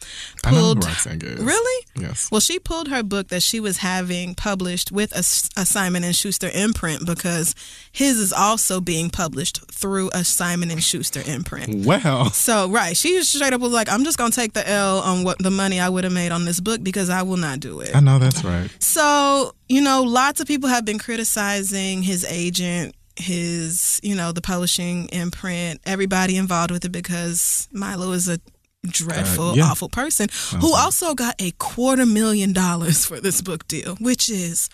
I 0.44 0.50
know 0.50 0.56
who 0.56 0.62
pulled. 0.62 0.84
Roxane 0.84 1.18
Gay 1.18 1.28
is. 1.28 1.40
Really? 1.40 1.86
Yes. 1.96 2.30
Well, 2.30 2.40
she 2.40 2.58
pulled 2.58 2.88
her 2.88 3.02
book 3.02 3.28
that 3.28 3.42
she 3.42 3.60
was 3.60 3.78
having 3.78 4.34
published 4.34 4.90
with 4.92 5.12
a, 5.12 5.20
a 5.60 5.64
Simon 5.64 6.04
and 6.04 6.14
Schuster 6.14 6.50
imprint 6.52 7.06
because 7.06 7.54
his 7.92 8.18
is 8.18 8.32
also 8.32 8.80
being 8.80 9.10
published 9.10 9.70
through 9.70 10.10
a 10.12 10.24
Simon 10.24 10.70
and 10.70 10.82
Schuster 10.82 11.22
imprint. 11.26 11.86
Well, 11.86 12.30
So 12.30 12.68
right, 12.70 12.96
she 12.96 13.22
straight 13.22 13.52
up 13.52 13.60
was 13.60 13.72
like, 13.72 13.90
"I'm 13.90 14.04
just 14.04 14.18
gonna 14.18 14.30
take 14.30 14.52
the 14.52 14.68
L 14.68 15.00
on 15.00 15.24
what 15.24 15.38
the 15.38 15.50
money 15.50 15.80
I 15.80 15.88
would 15.88 16.04
have 16.04 16.12
made 16.12 16.32
on 16.32 16.44
this 16.44 16.60
book 16.60 16.82
because 16.82 17.10
I 17.10 17.22
will 17.22 17.36
not 17.36 17.60
do 17.60 17.80
it." 17.80 17.94
I 17.94 18.00
know 18.00 18.18
that's 18.18 18.44
right. 18.44 18.70
So 18.78 19.54
you 19.68 19.82
know, 19.82 20.02
lots 20.02 20.40
of 20.40 20.46
people 20.46 20.68
have 20.70 20.84
been 20.86 20.98
criticizing 20.98 21.67
his 21.72 22.24
agent, 22.24 22.94
his 23.16 24.00
you 24.02 24.14
know 24.14 24.32
the 24.32 24.40
publishing 24.40 25.08
imprint, 25.08 25.80
everybody 25.84 26.36
involved 26.36 26.70
with 26.70 26.84
it 26.84 26.92
because 26.92 27.68
Milo 27.72 28.12
is 28.12 28.28
a 28.28 28.38
dreadful, 28.86 29.50
Uh, 29.50 29.54
yeah. 29.54 29.64
awful 29.64 29.88
person 29.88 30.28
who 30.60 30.74
also 30.74 31.14
got 31.14 31.34
a 31.40 31.50
quarter 31.52 32.06
million 32.06 32.52
dollars 32.52 33.04
for 33.04 33.20
this 33.20 33.42
book 33.42 33.66
deal, 33.68 33.96
which 33.96 34.28
is 34.30 34.68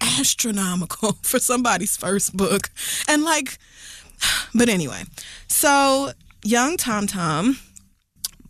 astronomical 0.00 1.12
for 1.22 1.38
somebody's 1.38 1.96
first 1.96 2.36
book, 2.36 2.70
and 3.08 3.22
like 3.22 3.58
but 4.54 4.68
anyway, 4.68 5.02
so 5.48 6.12
young 6.42 6.76
Tom 6.76 7.06
Tom 7.06 7.58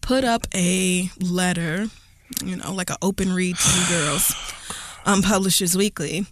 put 0.01 0.25
up 0.25 0.47
a 0.55 1.11
letter, 1.21 1.89
you 2.45 2.57
know, 2.57 2.73
like 2.73 2.91
an 2.91 2.97
open 3.03 3.33
read 3.33 3.57
to 3.57 3.81
you 3.81 3.87
girls 3.89 4.33
on 5.07 5.23
Publishers 5.23 5.77
Weekly, 5.77 6.27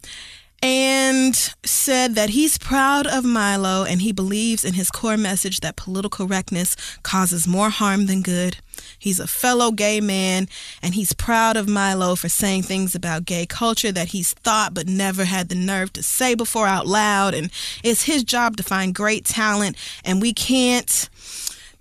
and 0.62 1.34
said 1.64 2.14
that 2.14 2.30
he's 2.30 2.58
proud 2.58 3.06
of 3.06 3.24
Milo 3.24 3.84
and 3.84 4.02
he 4.02 4.12
believes 4.12 4.64
in 4.64 4.74
his 4.74 4.90
core 4.90 5.16
message 5.16 5.60
that 5.60 5.76
political 5.76 6.26
correctness 6.26 6.76
causes 7.02 7.46
more 7.46 7.70
harm 7.70 8.06
than 8.06 8.22
good. 8.22 8.58
He's 8.98 9.20
a 9.20 9.26
fellow 9.26 9.70
gay 9.70 10.00
man 10.00 10.48
and 10.82 10.94
he's 10.94 11.12
proud 11.12 11.56
of 11.56 11.68
Milo 11.68 12.16
for 12.16 12.28
saying 12.28 12.62
things 12.62 12.94
about 12.94 13.24
gay 13.24 13.46
culture 13.46 13.92
that 13.92 14.08
he's 14.08 14.32
thought 14.34 14.74
but 14.74 14.88
never 14.88 15.24
had 15.24 15.48
the 15.48 15.54
nerve 15.54 15.92
to 15.94 16.02
say 16.02 16.34
before 16.34 16.66
out 16.66 16.86
loud. 16.86 17.34
And 17.34 17.50
it's 17.84 18.04
his 18.04 18.24
job 18.24 18.56
to 18.56 18.62
find 18.62 18.94
great 18.94 19.24
talent, 19.24 19.76
and 20.04 20.20
we 20.20 20.32
can't 20.32 21.08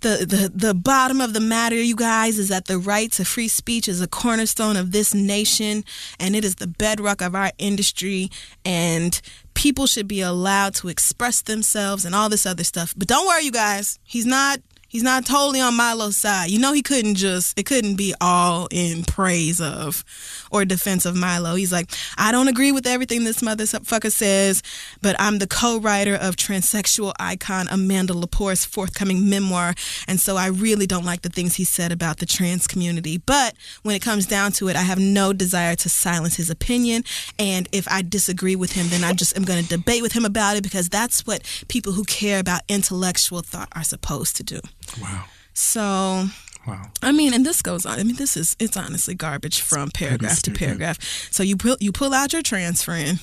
the, 0.02 0.26
the 0.26 0.52
the 0.68 0.74
bottom 0.74 1.22
of 1.22 1.34
the 1.34 1.40
matter, 1.40 1.76
you 1.76 1.96
guys, 1.96 2.38
is 2.38 2.50
that 2.50 2.66
the 2.66 2.78
right 2.78 3.12
to 3.14 3.26
free 3.26 3.48
speech 3.48 3.88
is 3.88 4.02
a 4.02 4.08
cornerstone 4.08 4.78
of 4.78 4.92
this 4.92 5.14
nation, 5.14 5.84
and 6.20 6.36
it 6.36 6.46
is 6.46 6.56
the 6.56 6.68
bedrock 6.68 7.22
of 7.22 7.34
our 7.36 7.52
industry. 7.58 8.30
And 8.64 9.20
people 9.54 9.88
should 9.88 10.08
be 10.08 10.22
allowed 10.22 10.76
to 10.76 10.88
express 10.88 11.42
themselves 11.42 12.06
and 12.06 12.14
all 12.14 12.30
this 12.30 12.46
other 12.46 12.64
stuff. 12.64 12.94
But 12.96 13.08
don't 13.08 13.28
worry, 13.28 13.44
you 13.44 13.52
guys, 13.52 14.00
he's 14.04 14.26
not. 14.26 14.60
He's 14.90 15.04
not 15.04 15.26
totally 15.26 15.60
on 15.60 15.76
Milo's 15.76 16.16
side. 16.16 16.50
You 16.50 16.60
know, 16.60 16.72
he 16.72 16.82
couldn't 16.82 17.16
just, 17.16 17.60
it 17.60 17.66
couldn't 17.66 17.98
be 17.98 18.16
all 18.22 18.70
in 18.72 19.04
praise 19.04 19.60
of 19.60 20.06
or 20.52 20.66
defense 20.66 21.06
of 21.06 21.16
Milo. 21.16 21.56
He's 21.56 21.72
like, 21.72 21.90
I 22.18 22.32
don't 22.32 22.48
agree 22.48 22.72
with 22.72 22.88
everything 22.88 23.24
this 23.24 23.42
motherfucker 23.42 24.12
says, 24.12 24.64
but 25.02 25.16
I'm 25.20 25.40
the 25.40 25.48
co 25.48 25.80
writer 25.80 26.16
of 26.16 26.36
transsexual 26.36 27.14
icon 27.20 27.68
Amanda 27.70 28.14
Lepore's 28.14 28.66
forthcoming 28.66 29.30
memoir. 29.30 29.74
And 30.08 30.20
so 30.20 30.38
I 30.38 30.48
really 30.48 30.88
don't 30.88 31.06
like 31.06 31.22
the 31.22 31.30
things 31.30 31.56
he 31.56 31.64
said 31.64 31.92
about 31.92 32.18
the 32.18 32.26
trans 32.26 32.68
community. 32.68 33.18
But 33.18 33.56
when 33.84 33.96
it 33.96 34.02
comes 34.02 34.26
down 34.26 34.52
to 34.54 34.70
it, 34.70 34.76
I 34.76 34.82
have 34.82 35.00
no 35.00 35.34
desire 35.34 35.76
to 35.76 35.90
silence 35.90 36.36
his 36.36 36.50
opinion. 36.50 37.04
And 37.40 37.68
if 37.72 37.88
I 37.90 38.02
disagree 38.02 38.56
with 38.56 38.74
him, 38.74 38.88
then 38.90 39.04
I 39.04 39.14
just 39.14 39.36
am 39.38 39.44
going 39.44 39.64
to 39.64 39.70
debate 39.70 40.02
with 40.02 40.14
him 40.14 40.26
about 40.26 40.58
it 40.58 40.64
because 40.64 40.90
that's 40.90 41.26
what 41.26 41.42
people 41.68 41.94
who 41.94 42.04
care 42.04 42.40
about 42.40 42.62
intellectual 42.68 43.42
thought 43.42 43.70
are 43.74 43.84
supposed 43.84 44.36
to 44.38 44.44
do. 44.44 44.60
Wow. 45.02 45.26
So 45.54 46.28
Wow. 46.68 46.92
I 47.02 47.12
mean, 47.14 47.34
and 47.34 47.46
this 47.46 47.62
goes 47.62 47.86
on. 47.86 47.98
I 48.00 48.04
mean, 48.04 48.18
this 48.18 48.36
is 48.36 48.56
it's 48.60 48.76
honestly 48.76 49.16
garbage 49.16 49.62
from 49.62 49.90
paragraph 49.90 50.42
to 50.44 50.52
paragraph. 50.52 50.98
So 51.32 51.42
you 51.44 51.56
pull 51.56 51.78
you 51.80 51.92
pull 51.94 52.14
out 52.14 52.34
your 52.34 52.42
trans 52.42 52.84
friend 52.84 53.20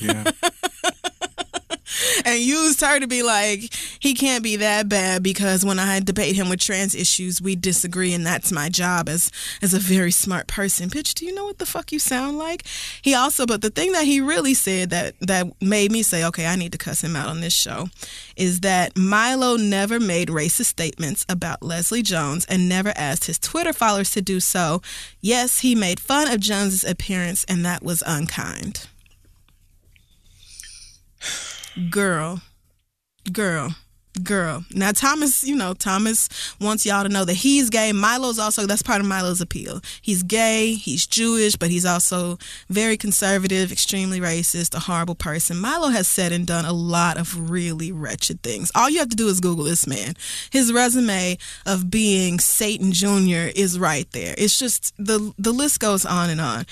Yeah. 0.00 0.30
and 2.24 2.40
used 2.40 2.80
her 2.80 3.00
to 3.00 3.06
be 3.06 3.22
like, 3.22 3.72
he 3.98 4.14
can't 4.14 4.42
be 4.42 4.56
that 4.56 4.88
bad 4.88 5.22
because 5.22 5.64
when 5.64 5.78
I 5.78 6.00
debate 6.00 6.36
him 6.36 6.48
with 6.48 6.60
trans 6.60 6.94
issues, 6.94 7.40
we 7.40 7.56
disagree, 7.56 8.12
and 8.12 8.26
that's 8.26 8.52
my 8.52 8.68
job 8.68 9.08
as 9.08 9.30
as 9.60 9.74
a 9.74 9.78
very 9.78 10.10
smart 10.10 10.46
person. 10.46 10.90
Bitch, 10.90 11.14
do 11.14 11.26
you 11.26 11.34
know 11.34 11.44
what 11.44 11.58
the 11.58 11.66
fuck 11.66 11.92
you 11.92 11.98
sound 11.98 12.38
like? 12.38 12.64
He 13.02 13.14
also, 13.14 13.46
but 13.46 13.62
the 13.62 13.70
thing 13.70 13.92
that 13.92 14.04
he 14.04 14.20
really 14.20 14.54
said 14.54 14.90
that 14.90 15.14
that 15.20 15.46
made 15.60 15.92
me 15.92 16.02
say, 16.02 16.24
okay, 16.24 16.46
I 16.46 16.56
need 16.56 16.72
to 16.72 16.78
cuss 16.78 17.02
him 17.02 17.16
out 17.16 17.28
on 17.28 17.40
this 17.40 17.54
show, 17.54 17.88
is 18.36 18.60
that 18.60 18.96
Milo 18.96 19.56
never 19.56 20.00
made 20.00 20.28
racist 20.28 20.66
statements 20.66 21.24
about 21.28 21.62
Leslie 21.62 22.02
Jones 22.02 22.44
and 22.46 22.68
never 22.68 22.92
asked 22.96 23.26
his 23.26 23.38
Twitter 23.38 23.72
followers 23.72 24.10
to 24.12 24.22
do 24.22 24.40
so. 24.40 24.82
Yes, 25.20 25.60
he 25.60 25.74
made 25.74 26.00
fun 26.00 26.30
of 26.30 26.40
Jones's 26.40 26.84
appearance, 26.84 27.44
and 27.44 27.64
that 27.64 27.82
was 27.82 28.02
unkind. 28.06 28.86
Girl, 31.90 32.42
girl, 33.32 33.74
girl. 34.22 34.64
Now 34.74 34.92
Thomas, 34.92 35.42
you 35.42 35.56
know, 35.56 35.72
Thomas 35.72 36.28
wants 36.60 36.84
y'all 36.84 37.02
to 37.02 37.08
know 37.08 37.24
that 37.24 37.32
he's 37.32 37.70
gay. 37.70 37.92
Milo's 37.92 38.38
also 38.38 38.66
that's 38.66 38.82
part 38.82 39.00
of 39.00 39.06
Milo's 39.06 39.40
appeal. 39.40 39.80
He's 40.02 40.22
gay, 40.22 40.74
he's 40.74 41.06
Jewish, 41.06 41.56
but 41.56 41.70
he's 41.70 41.86
also 41.86 42.36
very 42.68 42.98
conservative, 42.98 43.72
extremely 43.72 44.20
racist, 44.20 44.74
a 44.74 44.80
horrible 44.80 45.14
person. 45.14 45.58
Milo 45.58 45.88
has 45.88 46.06
said 46.06 46.30
and 46.30 46.46
done 46.46 46.66
a 46.66 46.74
lot 46.74 47.16
of 47.16 47.50
really 47.50 47.90
wretched 47.90 48.42
things. 48.42 48.70
All 48.74 48.90
you 48.90 48.98
have 48.98 49.08
to 49.08 49.16
do 49.16 49.28
is 49.28 49.40
Google 49.40 49.64
this 49.64 49.86
man. 49.86 50.14
His 50.50 50.74
resume 50.74 51.38
of 51.64 51.90
being 51.90 52.38
Satan 52.38 52.92
Jr. 52.92 53.50
is 53.56 53.78
right 53.78 54.10
there. 54.12 54.34
It's 54.36 54.58
just 54.58 54.92
the 54.98 55.32
the 55.38 55.52
list 55.52 55.80
goes 55.80 56.04
on 56.04 56.28
and 56.28 56.40
on. 56.40 56.66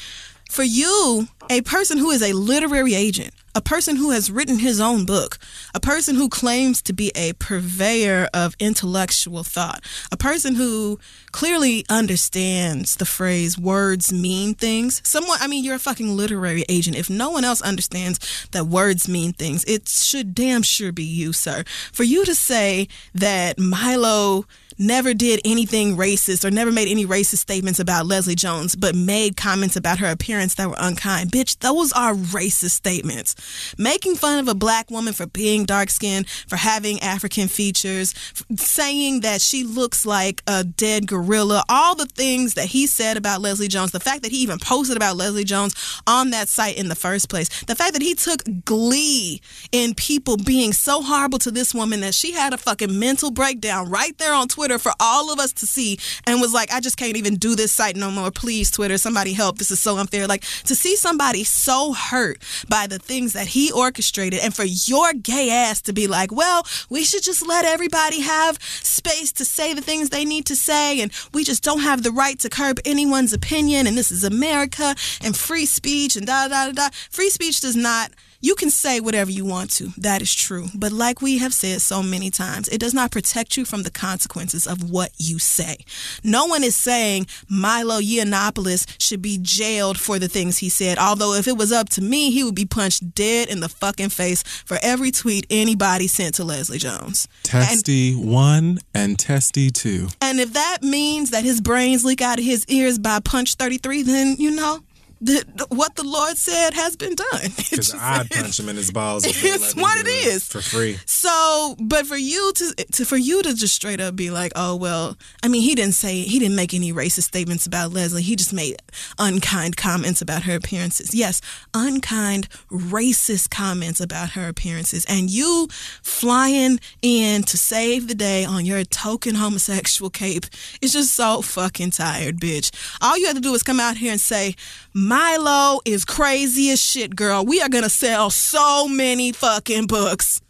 For 0.51 0.65
you, 0.65 1.29
a 1.49 1.61
person 1.61 1.97
who 1.97 2.11
is 2.11 2.23
a 2.23 2.33
literary 2.33 2.93
agent, 2.93 3.33
a 3.55 3.61
person 3.61 3.95
who 3.95 4.11
has 4.11 4.33
written 4.33 4.59
his 4.59 4.81
own 4.81 5.07
book, 5.07 5.39
a 5.77 5.81
person 5.81 6.17
who 6.17 6.29
claims 6.29 6.83
to 6.83 6.93
be 6.93 7.13
a 7.15 7.35
purveyor 7.35 8.29
of 8.35 8.57
intellectual 8.59 9.45
thought, 9.45 9.81
a 10.11 10.17
person 10.17 10.57
who 10.57 10.99
clearly 11.31 11.87
understands 11.89 12.97
the 12.97 13.07
phrase 13.07 13.57
words 13.57 14.13
mean 14.13 14.55
things. 14.55 15.01
Someone, 15.05 15.39
I 15.41 15.47
mean, 15.47 15.65
you're 15.65 15.77
a 15.77 15.79
fucking 15.79 16.17
literary 16.17 16.65
agent. 16.69 16.97
If 16.97 17.09
no 17.09 17.31
one 17.31 17.45
else 17.45 17.63
understands 17.63 18.19
that 18.51 18.67
words 18.67 19.09
mean 19.09 19.33
things, 19.33 19.65
it 19.65 19.89
should 19.89 20.35
damn 20.35 20.63
sure 20.63 20.91
be 20.91 21.05
you, 21.05 21.33
sir. 21.33 21.63
For 21.93 22.03
you 22.03 22.25
to 22.25 22.35
say 22.35 22.89
that 23.15 23.57
Milo 23.57 24.47
never 24.81 25.13
did 25.13 25.41
anything 25.45 25.97
racist 25.97 26.45
or 26.45 26.51
never 26.51 26.73
made 26.73 26.89
any 26.89 27.05
racist 27.05 27.39
statements 27.39 27.79
about 27.79 28.07
Leslie 28.07 28.35
Jones, 28.35 28.75
but 28.75 28.95
made 28.95 29.37
comments 29.37 29.77
about 29.77 29.99
her 29.99 30.07
appearance 30.07 30.55
that 30.55 30.69
were 30.69 30.77
unkind. 30.79 31.31
Bitch, 31.31 31.59
those 31.59 31.93
are 31.93 32.15
racist 32.15 32.71
statements. 32.71 33.37
Making 33.77 34.17
fun 34.17 34.39
of 34.39 34.49
a 34.49 34.55
black 34.55 34.91
woman 34.91 35.13
for 35.13 35.27
being 35.27 35.65
dark 35.67 35.91
skinned, 35.91 36.29
for 36.29 36.57
having 36.57 36.99
African 37.01 37.47
features, 37.47 38.15
saying 38.57 39.21
that 39.21 39.43
she 39.43 39.65
looks 39.65 40.07
like 40.07 40.43
a 40.47 40.65
dead 40.65 41.07
gorilla, 41.07 41.63
all 41.69 41.95
the 41.95 42.07
things 42.07 42.55
that 42.55 42.67
he 42.67 42.87
said 42.87 43.19
about 43.19 43.43
Leslie 43.43 43.69
Jones, 43.69 43.93
the 43.93 44.01
fact 44.01 44.23
that 44.23 44.33
he 44.33 44.39
even 44.39 44.59
posted 44.59 44.97
about 44.97 45.17
Leslie 45.17 45.45
Jones 45.45 45.75
on 46.07 46.31
that 46.31 46.49
site 46.49 46.79
in 46.79 46.89
the 46.89 46.95
first 46.95 47.29
place, 47.29 47.49
the 47.65 47.77
fact 47.77 47.93
that 47.93 48.03
he 48.03 48.15
took 48.15 48.43
glee 48.65 49.43
in 49.73 49.95
people 49.95 50.39
being 50.39 50.73
so 50.73 51.03
horrible 51.03 51.39
to 51.39 51.51
this 51.51 51.75
woman 51.75 52.01
that 52.01 52.15
she 52.15 52.33
had 52.33 52.55
a 52.55 52.59
fucking 52.59 52.99
mental 52.99 53.31
breakdown 53.31 53.91
right 53.91 54.17
there 54.17 54.33
on 54.33 54.49
Twitter 54.49 54.70
for 54.79 54.93
all 55.01 55.33
of 55.33 55.39
us 55.39 55.53
to 55.55 55.67
see 55.67 55.99
and 56.25 56.41
was 56.41 56.53
like, 56.53 56.73
I 56.73 56.81
just 56.81 56.97
can't 56.97 57.17
even 57.17 57.37
do 57.37 57.55
this 57.55 57.73
site 57.73 57.97
no 57.97 58.11
more. 58.11 58.31
Please, 58.31 58.71
Twitter, 58.71 58.99
somebody 58.99 59.33
help. 59.33 59.59
This 59.59 59.71
is 59.71 59.81
so 59.81 59.99
unfair. 59.99 60.27
Like 60.27 60.43
to 60.65 60.75
see 60.75 60.97
somebody 60.97 61.45
so 61.45 61.93
hurt 61.93 62.43
by 62.69 62.87
the 62.87 62.99
things 62.99 63.33
that 63.33 63.49
he 63.49 63.73
orchestrated 63.73 64.41
and 64.41 64.55
for 64.55 64.65
your 64.65 65.13
gay 65.13 65.51
ass 65.51 65.81
to 65.83 65.93
be 65.93 66.07
like, 66.07 66.33
well, 66.33 66.67
we 66.89 67.05
should 67.05 67.23
just 67.23 67.47
let 67.47 67.65
everybody 67.65 68.21
have 68.21 68.59
space 68.63 69.33
to 69.33 69.45
say 69.45 69.75
the 69.75 69.83
things 69.83 70.11
they 70.11 70.25
need 70.25 70.47
to 70.47 70.57
say 70.57 71.01
and 71.01 71.13
we 71.33 71.45
just 71.45 71.63
don't 71.63 71.81
have 71.81 72.03
the 72.03 72.13
right 72.13 72.39
to 72.41 72.49
curb 72.49 72.79
anyone's 72.85 73.33
opinion 73.33 73.87
and 73.87 73.97
this 73.97 74.11
is 74.11 74.25
America 74.25 74.95
and 75.23 75.37
free 75.37 75.67
speech 75.67 76.17
and 76.17 76.27
da 76.27 76.49
da 76.49 76.67
da 76.67 76.73
da. 76.73 76.89
Free 77.11 77.31
speech 77.31 77.61
does 77.61 77.77
not 77.77 78.11
You 78.43 78.55
can 78.55 78.71
say 78.71 79.01
whatever 79.01 79.31
you 79.31 79.45
want 79.45 79.71
to. 79.73 79.93
That 79.99 80.23
is 80.23 80.35
true. 80.35 80.69
But 80.75 80.93
like 80.93 81.21
we 81.21 81.39
have 81.39 81.53
said 81.53 81.83
so 81.83 82.03
many 82.03 82.31
times, 82.31 82.69
it 82.69 82.79
does 82.79 82.95
not 82.95 83.11
protect 83.11 83.57
you 83.59 83.67
from 83.67 83.83
the 83.83 83.91
consequences 83.91 84.67
of 84.67 84.91
what 84.91 85.11
you 85.19 85.39
say. 85.39 85.77
No 86.25 86.47
one 86.47 86.65
is 86.65 86.75
saying 86.75 87.27
Milo 87.51 88.01
Yiannopoulos 88.01 88.87
should 88.99 89.21
be 89.21 89.39
jailed 89.43 90.01
for 90.01 90.19
the 90.19 90.29
things 90.29 90.59
he 90.59 90.71
said. 90.71 90.97
Although 90.97 91.35
if 91.35 91.47
it 91.47 91.59
was 91.59 91.71
up 91.71 91.91
to 91.91 92.01
me, 92.01 92.31
he 92.31 92.43
would 92.43 92.55
be 92.55 92.65
punched 92.65 93.15
dead 93.15 93.49
in 93.49 93.61
the 93.61 93.69
fucking 93.69 94.09
face 94.09 94.43
for 94.43 94.79
every 94.83 95.11
tweet 95.11 95.47
anybody 95.51 96.07
sent 96.07 96.37
to 96.37 96.45
Leslie 96.45 96.79
Jones. 96.79 97.29
Testy 97.43 98.15
one 98.15 98.79
and 98.95 99.19
testy 99.19 99.71
two. 99.71 100.09
And 100.23 100.41
if 100.41 100.55
that 100.55 100.79
means 100.83 101.31
that 101.31 101.45
his 101.45 101.61
brains 101.61 102.05
leak 102.05 102.23
out 102.23 102.39
of 102.39 102.45
his 102.45 102.65
ears 102.69 102.99
by 102.99 103.21
punch 103.21 103.57
33, 103.57 104.03
then, 104.03 104.37
you 104.39 104.51
know, 104.51 104.81
the, 105.21 105.45
the- 105.55 105.67
what 105.75 105.95
the 105.97 106.03
Lord 106.05 106.37
said 106.37 106.75
has 106.75 106.97
been 106.97 107.15
done. 107.15 107.51
Because 107.71 107.95
I'd 107.95 108.29
punch 108.31 108.59
him 108.59 108.69
in 108.69 108.77
his 108.77 108.91
balls. 108.91 109.25
It's 109.27 109.75
what 109.77 109.99
it 109.99 110.07
is. 110.09 110.47
For 110.49 110.61
free. 110.61 110.99
So, 111.07 111.77
but 111.79 112.07
for 112.07 112.17
you 112.17 112.53
to, 112.55 112.75
to 112.93 113.05
for 113.05 113.17
you 113.17 113.43
to 113.43 113.55
just 113.55 113.75
straight 113.75 114.01
up 114.01 114.17
be 114.17 114.31
like, 114.31 114.53
oh 114.57 114.75
well, 114.77 115.17
I 115.43 115.49
mean, 115.49 115.63
he 115.63 115.75
didn't 115.75 115.95
say 115.95 116.23
he 116.23 116.39
didn't 116.39 116.57
make 116.57 116.75
any 116.75 116.93
racist 116.93 117.25
statements 117.25 117.67
about 117.67 117.93
Leslie. 117.93 118.23
He 118.23 118.35
just 118.37 118.53
made 118.53 118.77
unkind 119.19 119.77
comments 119.77 120.21
about 120.21 120.43
her 120.45 120.55
appearances. 120.57 121.15
Yes, 121.15 121.41
unkind 121.75 122.49
racist 122.71 123.51
comments 123.51 124.01
about 124.01 124.31
her 124.31 124.49
appearances, 124.49 125.05
and 125.09 125.31
you 125.31 125.69
flying 126.03 126.81
in 127.03 127.43
to 127.45 127.57
save 127.57 128.09
the 128.09 128.15
day 128.15 128.45
on 128.45 128.65
your 128.67 128.85
token 128.85 129.37
homosexual 129.37 130.11
cape 130.11 130.47
is 130.81 130.93
just 130.93 131.15
so 131.15 131.41
fucking 131.43 131.91
tired, 131.93 132.39
bitch. 132.41 132.71
All 133.01 133.17
you 133.19 133.27
have 133.27 133.37
to 133.37 133.41
do 133.41 133.55
is 133.55 133.63
come 133.63 133.81
out 133.81 133.97
here 133.97 134.13
and 134.13 134.21
say, 134.21 134.55
Milo 134.93 135.81
is 135.85 136.05
crazy 136.05 136.71
as 136.71 136.81
shit, 136.81 137.15
girl. 137.15 137.45
We 137.45 137.61
are 137.61 137.69
gonna 137.69 137.89
sell 137.89 138.31
so 138.31 138.89
many 138.89 139.33
fucking 139.33 139.87
books. 139.87 140.41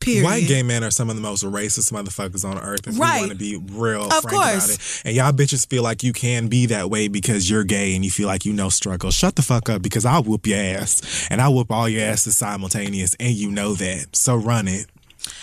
Period. 0.00 0.24
White 0.24 0.48
gay 0.48 0.64
men 0.64 0.82
are 0.82 0.90
some 0.90 1.08
of 1.10 1.14
the 1.14 1.22
most 1.22 1.44
racist 1.44 1.92
motherfuckers 1.92 2.44
on 2.44 2.58
earth. 2.58 2.88
If 2.88 2.98
Right. 2.98 3.20
we 3.22 3.28
want 3.28 3.30
to 3.30 3.36
be 3.38 3.56
real 3.56 4.06
Of 4.06 4.22
frank 4.22 4.30
course. 4.30 4.64
about 4.64 4.68
it. 4.70 5.02
And 5.04 5.14
y'all 5.16 5.30
bitches 5.32 5.64
feel 5.68 5.84
like 5.84 6.02
you 6.02 6.12
can 6.12 6.48
be 6.48 6.66
that 6.66 6.90
way 6.90 7.06
because 7.06 7.48
you're 7.48 7.62
gay 7.62 7.94
and 7.94 8.04
you 8.04 8.10
feel 8.10 8.26
like 8.26 8.44
you 8.44 8.52
know 8.52 8.68
struggle. 8.68 9.12
Shut 9.12 9.36
the 9.36 9.42
fuck 9.42 9.70
up 9.70 9.80
because 9.80 10.04
I'll 10.04 10.24
whoop 10.24 10.44
your 10.48 10.58
ass. 10.58 11.28
And 11.30 11.40
I'll 11.40 11.54
whoop 11.54 11.70
all 11.70 11.88
your 11.88 12.04
asses 12.04 12.36
simultaneous 12.36 13.14
and 13.20 13.32
you 13.32 13.52
know 13.52 13.74
that. 13.74 14.16
So 14.16 14.34
run 14.34 14.66
it. 14.66 14.86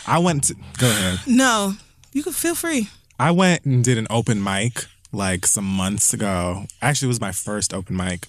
I 0.06 0.18
went 0.20 0.44
to 0.46 0.56
go 0.78 0.90
ahead. 0.90 1.22
No, 1.26 1.76
you 2.12 2.22
can 2.22 2.34
feel 2.34 2.56
free. 2.56 2.90
I 3.18 3.32
went 3.32 3.64
and 3.64 3.82
did 3.82 3.98
an 3.98 4.08
open 4.10 4.44
mic 4.44 4.88
like 5.12 5.46
some 5.46 5.66
months 5.66 6.14
ago. 6.14 6.66
Actually, 6.82 7.08
it 7.08 7.10
was 7.10 7.22
my 7.22 7.32
first 7.32 7.74
open 7.74 7.96
mic. 7.96 8.28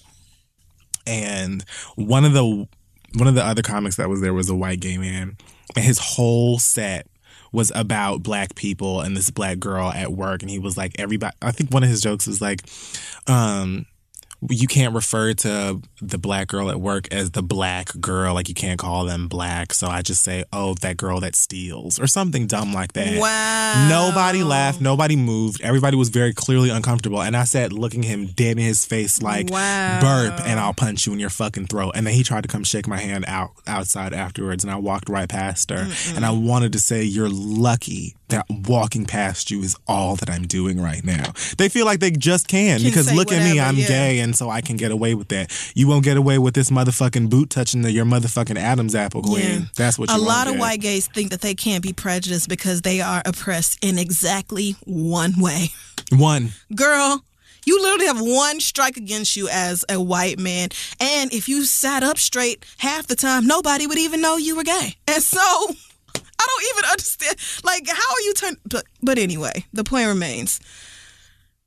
And 1.07 1.63
one 1.95 2.25
of 2.25 2.33
the 2.33 2.67
one 3.15 3.27
of 3.27 3.35
the 3.35 3.45
other 3.45 3.61
comics 3.61 3.97
that 3.97 4.09
was 4.09 4.21
there 4.21 4.33
was 4.33 4.49
a 4.49 4.55
white 4.55 4.79
gay 4.79 4.97
man, 4.97 5.37
and 5.75 5.85
his 5.85 5.99
whole 5.99 6.59
set 6.59 7.07
was 7.51 7.71
about 7.75 8.23
black 8.23 8.55
people 8.55 9.01
and 9.01 9.15
this 9.15 9.29
black 9.29 9.59
girl 9.59 9.89
at 9.89 10.11
work 10.13 10.41
and 10.41 10.49
he 10.49 10.57
was 10.57 10.77
like 10.77 10.93
everybody 10.97 11.35
I 11.41 11.51
think 11.51 11.73
one 11.73 11.83
of 11.83 11.89
his 11.89 12.01
jokes 12.01 12.25
was 12.25 12.41
like 12.41 12.61
um 13.27 13.85
you 14.49 14.67
can't 14.67 14.95
refer 14.95 15.33
to 15.33 15.79
the 16.01 16.17
black 16.17 16.47
girl 16.47 16.69
at 16.71 16.79
work 16.81 17.07
as 17.13 17.31
the 17.31 17.43
black 17.43 17.89
girl 17.99 18.33
like 18.33 18.49
you 18.49 18.55
can't 18.55 18.79
call 18.79 19.05
them 19.05 19.27
black 19.27 19.71
so 19.73 19.87
I 19.87 20.01
just 20.01 20.23
say 20.23 20.43
oh 20.51 20.73
that 20.81 20.97
girl 20.97 21.19
that 21.19 21.35
steals 21.35 21.99
or 21.99 22.07
something 22.07 22.47
dumb 22.47 22.73
like 22.73 22.93
that 22.93 23.19
Wow. 23.19 23.87
Nobody 23.89 24.43
laughed. 24.43 24.81
Nobody 24.81 25.15
moved. 25.15 25.61
Everybody 25.61 25.95
was 25.95 26.09
very 26.09 26.33
clearly 26.33 26.69
uncomfortable. 26.69 27.21
And 27.21 27.35
I 27.37 27.43
said, 27.45 27.71
looking 27.73 28.03
him 28.03 28.27
dead 28.27 28.57
in 28.57 28.63
his 28.63 28.85
face, 28.85 29.21
like, 29.21 29.49
Wow. 29.49 29.99
burp, 30.01 30.41
and 30.45 30.59
I'll 30.59 30.73
punch 30.73 31.05
you 31.07 31.13
in 31.13 31.19
your 31.19 31.29
fucking 31.29 31.67
throat. 31.67 31.91
And 31.95 32.05
then 32.05 32.13
he 32.13 32.23
tried 32.23 32.41
to 32.43 32.47
come 32.47 32.63
shake 32.63 32.87
my 32.87 32.97
hand 32.99 33.25
out 33.27 33.51
outside 33.67 34.13
afterwards, 34.13 34.63
and 34.63 34.71
I 34.71 34.75
walked 34.77 35.09
right 35.09 35.27
past 35.29 35.69
her. 35.69 35.87
And 36.15 36.25
I 36.25 36.31
wanted 36.31 36.73
to 36.73 36.79
say, 36.79 37.03
You're 37.03 37.29
lucky 37.29 38.15
that 38.31 38.45
walking 38.67 39.05
past 39.05 39.51
you 39.51 39.61
is 39.61 39.75
all 39.87 40.15
that 40.17 40.29
I'm 40.29 40.47
doing 40.47 40.81
right 40.81 41.03
now. 41.03 41.31
They 41.57 41.69
feel 41.69 41.85
like 41.85 41.99
they 41.99 42.11
just 42.11 42.47
can, 42.47 42.79
Can 42.79 42.87
because 42.87 43.13
look 43.13 43.31
at 43.31 43.43
me, 43.43 43.59
I'm 43.59 43.77
yeah. 43.77 43.87
gay, 43.87 44.19
and 44.19 44.35
so 44.35 44.49
I 44.49 44.61
can 44.61 44.77
get 44.77 44.91
away 44.91 45.15
with 45.15 45.29
that. 45.29 45.51
You 45.75 45.87
won't 45.87 46.03
get 46.03 46.17
away 46.17 46.37
with 46.37 46.53
this 46.53 46.69
motherfucking 46.69 47.29
boot 47.29 47.49
touching 47.49 47.81
the, 47.83 47.91
your 47.91 48.05
motherfucking 48.05 48.57
Adam's 48.57 48.95
apple 48.95 49.21
queen. 49.21 49.43
Yeah. 49.43 49.59
That's 49.77 49.99
what 49.99 50.09
you 50.09 50.17
a 50.17 50.19
lot 50.19 50.47
of 50.47 50.57
white 50.57 50.81
gays 50.81 51.07
think 51.07 51.29
that 51.29 51.41
they 51.41 51.53
can't 51.53 51.83
be 51.83 51.93
prejudiced 51.93 52.49
because 52.49 52.81
they 52.81 53.01
are 53.01 53.21
oppressed 53.25 53.83
in 53.83 53.97
exactly 53.97 54.75
one 54.85 55.33
way. 55.37 55.69
One. 56.11 56.49
Girl, 56.75 57.23
you 57.65 57.81
literally 57.81 58.07
have 58.07 58.19
one 58.19 58.59
strike 58.59 58.97
against 58.97 59.35
you 59.35 59.47
as 59.49 59.85
a 59.89 60.01
white 60.01 60.39
man. 60.39 60.69
And 60.99 61.33
if 61.33 61.47
you 61.47 61.65
sat 61.65 62.03
up 62.03 62.17
straight 62.17 62.65
half 62.77 63.07
the 63.07 63.15
time, 63.15 63.45
nobody 63.45 63.87
would 63.87 63.99
even 63.99 64.21
know 64.21 64.37
you 64.37 64.55
were 64.55 64.63
gay. 64.63 64.95
And 65.07 65.21
so 65.21 65.69
I 66.41 66.47
don't 66.47 66.77
even 66.77 66.89
understand. 66.89 67.37
Like, 67.63 67.87
how 67.87 68.13
are 68.13 68.21
you 68.21 68.33
turn? 68.33 68.57
But, 68.69 68.85
but 69.01 69.17
anyway, 69.17 69.65
the 69.73 69.83
point 69.83 70.07
remains. 70.07 70.59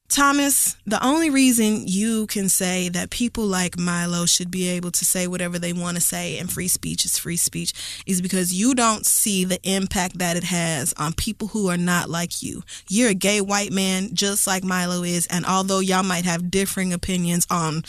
Thomas, 0.08 0.76
the 0.86 1.04
only 1.04 1.30
reason 1.30 1.88
you 1.88 2.26
can 2.26 2.48
say 2.48 2.88
that 2.90 3.10
people 3.10 3.46
like 3.46 3.78
Milo 3.78 4.26
should 4.26 4.50
be 4.50 4.68
able 4.68 4.90
to 4.92 5.04
say 5.04 5.26
whatever 5.26 5.58
they 5.58 5.72
want 5.72 5.96
to 5.96 6.00
say 6.00 6.38
and 6.38 6.52
free 6.52 6.68
speech 6.68 7.04
is 7.04 7.18
free 7.18 7.38
speech 7.38 7.72
is 8.06 8.20
because 8.20 8.52
you 8.52 8.74
don't 8.74 9.06
see 9.06 9.44
the 9.44 9.58
impact 9.64 10.18
that 10.18 10.36
it 10.36 10.44
has 10.44 10.92
on 10.98 11.14
people 11.14 11.48
who 11.48 11.68
are 11.68 11.78
not 11.78 12.10
like 12.10 12.42
you. 12.42 12.62
You're 12.88 13.10
a 13.10 13.14
gay 13.14 13.40
white 13.40 13.72
man 13.72 14.10
just 14.14 14.46
like 14.46 14.62
Milo 14.62 15.02
is, 15.02 15.26
and 15.28 15.44
although 15.46 15.80
y'all 15.80 16.02
might 16.02 16.26
have 16.26 16.50
differing 16.50 16.92
opinions 16.92 17.46
on 17.50 17.82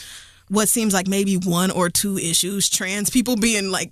what 0.48 0.70
seems 0.70 0.94
like 0.94 1.07
maybe 1.07 1.36
one 1.36 1.70
or 1.70 1.90
two 1.90 2.18
issues, 2.18 2.70
trans 2.70 3.10
people 3.10 3.36
being 3.36 3.72
like 3.72 3.91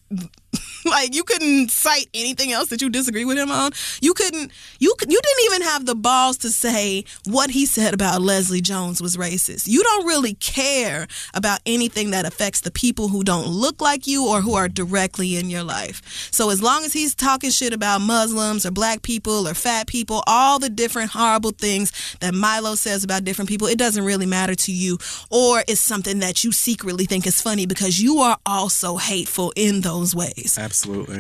like 0.86 1.16
you 1.16 1.24
couldn't 1.24 1.72
cite 1.72 2.08
anything 2.14 2.52
else 2.52 2.70
that 2.70 2.82
you 2.82 2.90
disagree 2.90 3.26
with 3.26 3.38
him 3.38 3.52
on. 3.52 3.72
You 4.02 4.14
couldn't 4.14 4.52
you 4.80 4.94
you 5.08 5.22
didn't 5.22 5.46
even 5.46 5.62
have 5.64 5.86
the 5.86 5.96
balls 5.96 6.38
to 6.40 6.50
say 6.50 7.06
what 7.26 7.52
he 7.52 7.66
said 7.66 7.94
about 7.94 8.22
Leslie 8.22 8.62
Jones 8.62 9.02
was 9.02 9.18
racist. 9.18 9.68
You 9.68 9.84
don't 9.84 10.06
really 10.06 10.34
care 10.36 11.08
about 11.34 11.60
anything 11.66 12.12
that 12.12 12.26
affects 12.26 12.62
the 12.62 12.72
people 12.72 13.08
who 13.08 13.24
don't 13.24 13.48
look 13.48 13.82
like 13.82 14.08
you 14.08 14.28
or 14.28 14.42
who 14.42 14.56
are 14.56 14.68
directly 14.68 15.36
in 15.38 15.50
your 15.50 15.64
life. 15.64 16.30
So 16.32 16.50
as 16.50 16.62
long 16.62 16.84
as 16.84 16.94
he's 16.94 17.16
talking 17.16 17.50
shit 17.50 17.74
about 17.74 18.02
Muslims 18.02 18.66
or 18.66 18.72
black 18.72 19.02
people 19.02 19.48
or 19.48 19.54
fat 19.54 19.88
people, 19.88 20.24
all 20.28 20.60
the 20.60 20.70
different 20.70 21.12
horrible 21.12 21.52
things 21.52 21.92
that 22.20 22.34
Milo 22.34 22.76
says 22.76 23.04
about 23.04 23.24
different 23.24 23.50
people, 23.50 23.68
it 23.68 23.78
doesn't 23.78 24.04
really 24.04 24.26
matter 24.26 24.56
to 24.56 24.72
you 24.72 24.98
or 25.30 25.64
it's 25.68 25.82
something 25.82 26.20
that 26.20 26.44
you 26.44 26.52
secretly 26.52 27.06
think 27.06 27.26
is 27.28 27.42
funny 27.42 27.66
because 27.66 28.00
you 28.00 28.20
are 28.20 28.38
also 28.46 28.98
hateful 28.98 29.54
in 29.56 29.82
those 29.82 30.16
ways. 30.16 30.58
Absolutely. 30.60 30.73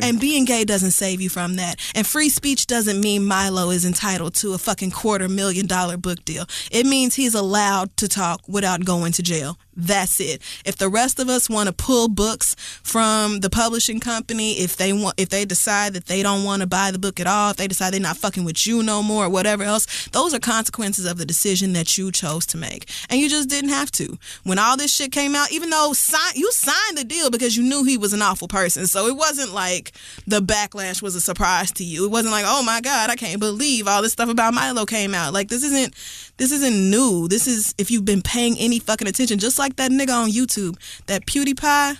And 0.04 0.20
being 0.20 0.46
gay 0.46 0.66
doesn't 0.66 0.92
save 0.92 1.22
you 1.22 1.30
from 1.30 1.56
that. 1.56 1.80
And 1.96 2.06
free 2.06 2.30
speech 2.30 2.68
doesn't 2.68 3.00
mean 3.00 3.26
Milo 3.26 3.70
is 3.70 3.86
entitled 3.86 4.36
to 4.36 4.54
a 4.54 4.58
fucking 4.58 4.92
quarter 4.92 5.30
million 5.30 5.68
dollar 5.68 5.98
book 5.98 6.24
deal. 6.26 6.46
It 6.72 6.86
means 6.86 7.16
he's 7.16 7.36
allowed 7.36 7.96
to 7.98 8.08
talk 8.08 8.42
without 8.48 8.86
going 8.86 9.12
to 9.14 9.24
jail. 9.24 9.58
That's 9.76 10.20
it. 10.20 10.41
If 10.66 10.78
the 10.78 10.90
rest 10.90 11.20
of 11.20 11.30
us 11.30 11.50
want 11.50 11.68
to 11.68 11.74
pull 11.74 12.08
books 12.08 12.56
from 12.84 13.40
the 13.40 13.50
publishing 13.50 14.00
company, 14.00 14.54
if 14.60 14.78
they 14.78 14.94
want, 14.94 15.16
if 15.18 15.30
they 15.30 15.45
decide 15.45 15.94
that 15.94 16.06
they 16.06 16.22
don't 16.22 16.44
want 16.44 16.62
to 16.62 16.68
buy 16.68 16.91
the 16.91 17.00
book 17.00 17.20
at 17.20 17.28
all, 17.28 17.52
if 17.52 17.58
they 17.58 17.68
decide 17.68 17.94
they're 17.94 18.00
not 18.00 18.18
fucking 18.18 18.44
with 18.44 18.68
you 18.68 18.84
no 18.84 19.02
more, 19.02 19.26
or 19.26 19.30
whatever 19.30 19.64
else, 19.64 20.08
those 20.10 20.34
are 20.34 20.40
consequences 20.40 21.06
of 21.06 21.18
the 21.18 21.26
decision 21.26 21.74
that 21.74 21.98
you 21.98 22.12
chose 22.12 22.45
to 22.48 22.58
make, 22.58 22.90
and 23.10 23.20
you 23.20 23.30
just 23.30 23.50
didn't 23.50 23.70
have 23.70 23.91
to. 23.91 24.18
When 24.44 24.60
all 24.60 24.78
this 24.78 24.94
shit 24.94 25.12
came 25.12 25.36
out, 25.36 25.52
even 25.52 25.70
though 25.70 25.94
you 26.36 26.52
signed 26.52 26.98
the 26.98 27.04
deal 27.04 27.30
because 27.30 27.58
you 27.58 27.64
knew 27.64 27.84
he 27.84 27.98
was 27.98 28.14
an 28.14 28.22
awful 28.22 28.48
person, 28.48 28.86
so 28.88 29.08
it 29.08 29.16
wasn't 29.16 29.54
like 29.54 29.91
the 30.28 30.41
backlash 30.41 31.02
was 31.02 31.16
a 31.16 31.22
surprise 31.22 31.72
to 31.74 31.84
you. 31.84 32.06
It 32.06 32.12
wasn't 32.12 32.34
like, 32.34 32.45
oh 32.48 32.64
my 32.64 32.82
god, 32.82 33.10
I 33.10 33.16
can't 33.16 33.40
believe 33.40 33.88
all 33.88 34.02
this 34.02 34.14
stuff 34.14 34.30
about 34.30 34.54
Milo 34.54 34.86
came 34.86 35.14
out. 35.16 35.34
Like 35.34 35.48
this 35.48 35.64
isn't 35.64 35.95
this 36.38 36.52
isn't 36.52 36.90
new. 36.90 37.28
This 37.28 37.48
is 37.48 37.74
if 37.78 37.92
you've 37.92 38.06
been 38.06 38.22
paying 38.22 38.58
any 38.58 38.80
fucking 38.80 39.08
attention, 39.08 39.40
just 39.40 39.60
like 39.60 39.76
that 39.78 39.92
nigga 39.92 40.24
on 40.24 40.30
YouTube, 40.32 40.78
that 41.08 41.26
PewDiePie, 41.26 41.98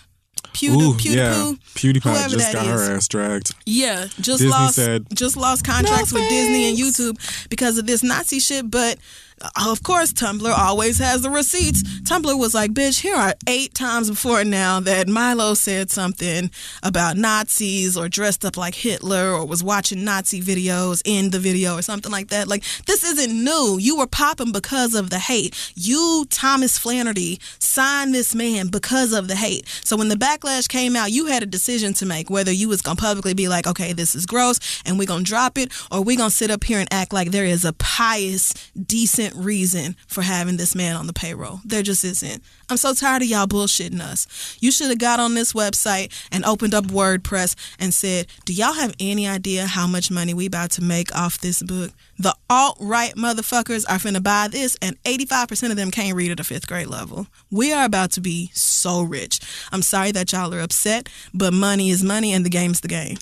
Pew, 0.54 0.80
Ooh, 0.80 0.96
Pew, 0.96 1.12
yeah. 1.12 1.34
Pew, 1.34 1.94
PewDiePie 1.94 2.30
just 2.30 2.54
got 2.54 2.66
is. 2.66 2.72
her 2.72 2.96
ass 2.96 3.08
dragged. 3.08 3.54
Yeah, 3.66 4.06
just 4.20 4.40
Disney 4.40 4.50
lost 4.50 4.76
said, 4.76 5.06
just 5.14 5.38
lost 5.38 5.66
contracts 5.66 6.14
"No 6.14 6.20
with 6.20 6.30
Disney 6.30 6.70
and. 6.70 6.78
YouTube 6.78 7.50
because 7.50 7.78
of 7.78 7.88
this 7.88 8.04
Nazi 8.04 8.40
shit. 8.40 8.70
But 8.70 8.98
Uh, 9.42 9.50
of 9.70 9.84
course, 9.84 10.14
Tumblr 10.14 10.58
always 10.58 10.98
has 11.00 11.22
the 11.22 11.30
receipts. 11.30 11.84
Tumblr 12.02 12.38
was 12.38 12.54
like, 12.54 12.72
"Bitch, 12.72 13.02
here 13.02 13.16
are 13.16 13.36
eight 13.48 13.74
times 13.74 14.10
before 14.10 14.44
now 14.44 14.80
that 14.82 15.08
Milo 15.08 15.54
said 15.54 15.92
something 15.92 16.52
about 16.82 17.18
Nazis 17.18 17.96
or 17.96 18.10
dressed 18.10 18.44
up 18.46 18.58
like 18.58 18.76
Hitler 18.76 19.32
or 19.32 19.46
was 19.46 19.64
watching 19.64 20.04
Nazi 20.04 20.42
videos 20.42 21.02
in 21.06 21.30
the 21.30 21.40
video 21.40 21.78
or 21.78 21.82
something 21.82 22.12
like 22.12 22.30
that." 22.30 22.48
Like 22.48 22.64
this 22.86 23.04
isn't 23.04 23.44
new. 23.44 23.78
You 23.80 23.98
were 23.98 24.08
popping 24.08 24.52
because 24.52 24.94
of 24.96 25.10
the 25.10 25.20
hate. 25.20 25.56
You, 25.76 26.26
Thomas 26.30 26.78
Flannery, 26.78 27.40
signed 27.60 28.14
this 28.14 28.36
man 28.36 28.68
because 28.68 29.14
of 29.14 29.28
the 29.28 29.36
hate. 29.36 29.68
So 29.84 29.96
when 29.96 30.10
the 30.10 30.16
backlash 30.16 30.68
came 30.68 30.96
out, 30.96 31.12
you 31.12 31.28
had 31.28 31.44
a 31.44 31.48
decision 31.48 31.94
to 31.94 32.06
make 32.06 32.30
whether 32.30 32.52
you 32.52 32.68
was 32.68 32.82
gonna 32.82 32.96
publicly 32.96 33.34
be 33.34 33.48
like, 33.48 33.68
okay, 33.68 33.94
this 33.94 34.16
is 34.16 34.26
gross, 34.26 34.60
and 34.86 35.00
we 35.00 35.06
gonna 35.06 35.24
drop 35.24 35.58
it, 35.58 35.72
or 35.92 36.02
we 36.02 36.16
gonna 36.16 36.30
sit 36.30 36.52
up 36.52 36.64
here 36.64 36.80
and 36.80 36.92
act 36.92 37.14
like 37.14 37.32
there 37.32 37.46
is 37.46 37.64
a 37.64 37.74
pious, 37.74 38.54
decent 38.86 39.23
reason 39.36 39.96
for 40.08 40.22
having 40.22 40.58
this 40.58 40.76
man 40.76 40.96
on 40.96 41.08
the 41.08 41.14
payroll. 41.14 41.60
There 41.64 41.84
just 41.84 42.04
isn't. 42.04 42.44
I'm 42.70 42.78
so 42.78 42.94
tired 42.94 43.22
of 43.22 43.28
y'all 43.28 43.48
bullshitting 43.48 44.02
us. 44.02 44.58
You 44.60 44.72
should 44.72 44.90
have 44.90 45.00
got 45.00 45.20
on 45.20 45.36
this 45.36 45.54
website 45.54 46.12
and 46.32 46.44
opened 46.46 46.74
up 46.74 46.86
WordPress 46.86 47.56
and 47.80 47.94
said, 47.94 48.28
Do 48.46 48.54
y'all 48.54 48.74
have 48.74 48.96
any 49.00 49.28
idea 49.28 49.68
how 49.68 49.88
much 49.88 50.12
money 50.12 50.34
we 50.34 50.48
about 50.48 50.72
to 50.72 50.84
make 50.84 51.16
off 51.16 51.40
this 51.40 51.62
book? 51.62 51.92
The 52.18 52.36
alt 52.50 52.78
right 52.80 53.14
motherfuckers 53.16 53.86
are 53.90 53.98
finna 53.98 54.24
buy 54.24 54.48
this, 54.48 54.78
and 54.82 55.02
85% 55.04 55.72
of 55.72 55.78
them 55.78 55.92
can't 55.92 56.16
read 56.16 56.32
at 56.32 56.40
a 56.40 56.44
fifth 56.44 56.68
grade 56.68 56.88
level. 56.88 57.28
We 57.52 57.74
are 57.74 57.86
about 57.86 58.12
to 58.14 58.22
be 58.22 58.52
so 58.54 59.02
rich. 59.02 59.40
I'm 59.72 59.82
sorry 59.82 60.12
that 60.12 60.32
y'all 60.32 60.54
are 60.54 60.60
upset, 60.60 61.10
but 61.34 61.54
money 61.54 61.90
is 61.90 62.04
money 62.04 62.34
and 62.34 62.46
the 62.46 62.50
game's 62.50 62.82
the 62.82 62.88
game. 62.88 63.18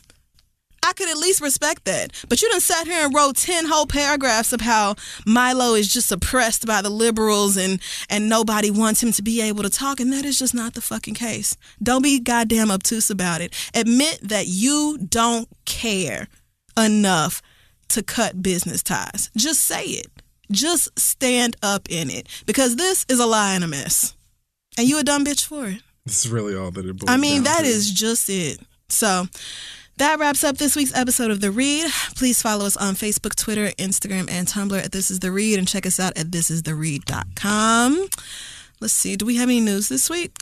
I 0.84 0.94
could 0.94 1.10
at 1.10 1.18
least 1.18 1.42
respect 1.42 1.86
that. 1.86 2.12
But 2.28 2.42
you 2.42 2.50
done 2.50 2.60
sat 2.60 2.88
here 2.88 3.06
and 3.06 3.14
wrote 3.14 3.38
10 3.38 3.66
whole 3.66 3.86
paragraphs 3.86 4.52
of 4.52 4.62
how 4.62 4.96
Milo 5.26 5.76
is 5.76 5.92
just 5.92 6.12
oppressed 6.12 6.66
by 6.66 6.82
the 6.82 6.90
liberals 6.90 7.56
and, 7.56 7.80
and 8.10 8.28
nobody 8.28 8.72
wants 8.72 9.02
him 9.02 9.12
to 9.14 9.22
be 9.22 9.42
able 9.42 9.64
to 9.64 9.70
talk. 9.70 10.00
And 10.00 10.12
that 10.12 10.26
is 10.26 10.40
just 10.40 10.54
not 10.56 10.74
the 10.74 10.82
fucking 10.82 11.14
case. 11.14 11.56
Don't 11.82 12.02
be 12.02 12.20
goddamn 12.20 12.72
obtuse 12.72 13.10
about 13.10 13.42
it. 13.42 13.54
Admit 13.74 14.20
that 14.24 14.48
you 14.48 14.98
don't 14.98 15.48
care 15.66 16.28
enough 16.78 17.42
to 17.90 18.02
cut 18.02 18.42
business 18.42 18.82
ties. 18.82 19.30
Just 19.36 19.62
say 19.62 19.86
it. 19.86 20.08
Just 20.50 20.98
stand 21.00 21.56
up 21.62 21.88
in 21.90 22.10
it. 22.10 22.28
Because 22.46 22.76
this 22.76 23.06
is 23.08 23.20
a 23.20 23.26
lie 23.26 23.54
and 23.54 23.64
a 23.64 23.68
mess. 23.68 24.16
And 24.78 24.88
you 24.88 24.98
a 25.00 25.04
dumb 25.04 25.26
bitch 25.26 25.46
for 25.46 25.68
it. 25.68 25.82
This 26.06 26.26
is 26.26 26.32
really 26.32 26.56
all 26.56 26.72
that 26.72 26.86
it 26.86 26.98
boils 26.98 27.10
I 27.10 27.18
mean, 27.18 27.44
that 27.44 27.62
to. 27.62 27.68
is 27.68 27.92
just 27.92 28.30
it. 28.30 28.60
So 28.90 29.28
that 29.98 30.20
wraps 30.20 30.44
up 30.44 30.58
this 30.58 30.76
week's 30.76 30.96
episode 30.96 31.32
of 31.32 31.42
The 31.42 31.52
Read. 31.52 31.92
Please 32.16 32.42
follow 32.42 32.66
us 32.66 32.78
on 32.78 32.96
Facebook, 32.96 33.36
Twitter, 33.36 33.68
Instagram, 33.78 34.30
and 34.32 34.48
Tumblr 34.48 34.84
at 34.84 34.92
This 34.92 35.12
Is 35.12 35.20
The 35.20 35.32
Read 35.32 35.60
and 35.60 35.68
check 35.68 35.86
us 35.86 36.00
out 36.00 36.18
at 36.18 36.28
thisistheread.com. 36.28 38.10
Let's 38.80 38.94
see, 38.94 39.16
do 39.16 39.26
we 39.26 39.36
have 39.36 39.48
any 39.48 39.60
news 39.60 39.90
this 39.90 40.10
week? 40.10 40.36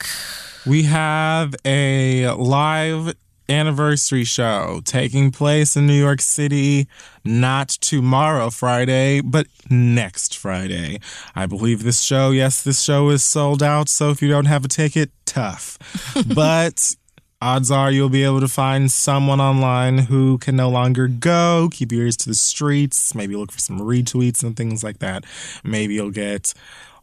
We 0.65 0.84
have 0.84 1.55
a 1.65 2.30
live 2.30 3.13
anniversary 3.49 4.23
show 4.23 4.81
taking 4.85 5.31
place 5.31 5.76
in 5.76 5.88
New 5.88 5.99
York 5.99 6.21
City, 6.21 6.88
not 7.26 7.69
tomorrow, 7.69 8.49
Friday, 8.49 9.21
but 9.21 9.47
next 9.69 10.38
Friday. 10.38 10.99
I 11.35 11.47
believe 11.47 11.84
this 11.84 12.01
show, 12.01 12.31
yes, 12.31 12.61
this 12.61 12.81
show 12.81 13.09
is 13.09 13.23
sold 13.23 13.61
out. 13.63 13.89
So 13.89 14.11
if 14.11 14.21
you 14.21 14.30
don't 14.30 14.45
have 14.45 14.63
a 14.63 14.69
ticket, 14.69 15.11
tough. 15.26 15.77
but 16.34 16.95
odds 17.41 17.72
are 17.72 17.91
you'll 17.91 18.10
be 18.10 18.24
able 18.24 18.41
to 18.41 18.48
find 18.48 18.91
someone 18.91 19.40
online 19.40 19.99
who 19.99 20.38
can 20.38 20.56
no 20.56 20.70
longer 20.70 21.07
go. 21.07 21.70
Keep 21.72 21.91
your 21.91 22.03
ears 22.03 22.18
to 22.18 22.30
the 22.30 22.36
streets. 22.36 23.16
Maybe 23.16 23.36
look 23.36 23.52
for 23.52 23.60
some 23.60 23.80
retweets 23.80 24.44
and 24.44 24.56
things 24.56 24.84
like 24.84 24.99
that. 24.99 25.26
Maybe 25.64 25.95
you'll 25.95 26.11
get 26.11 26.53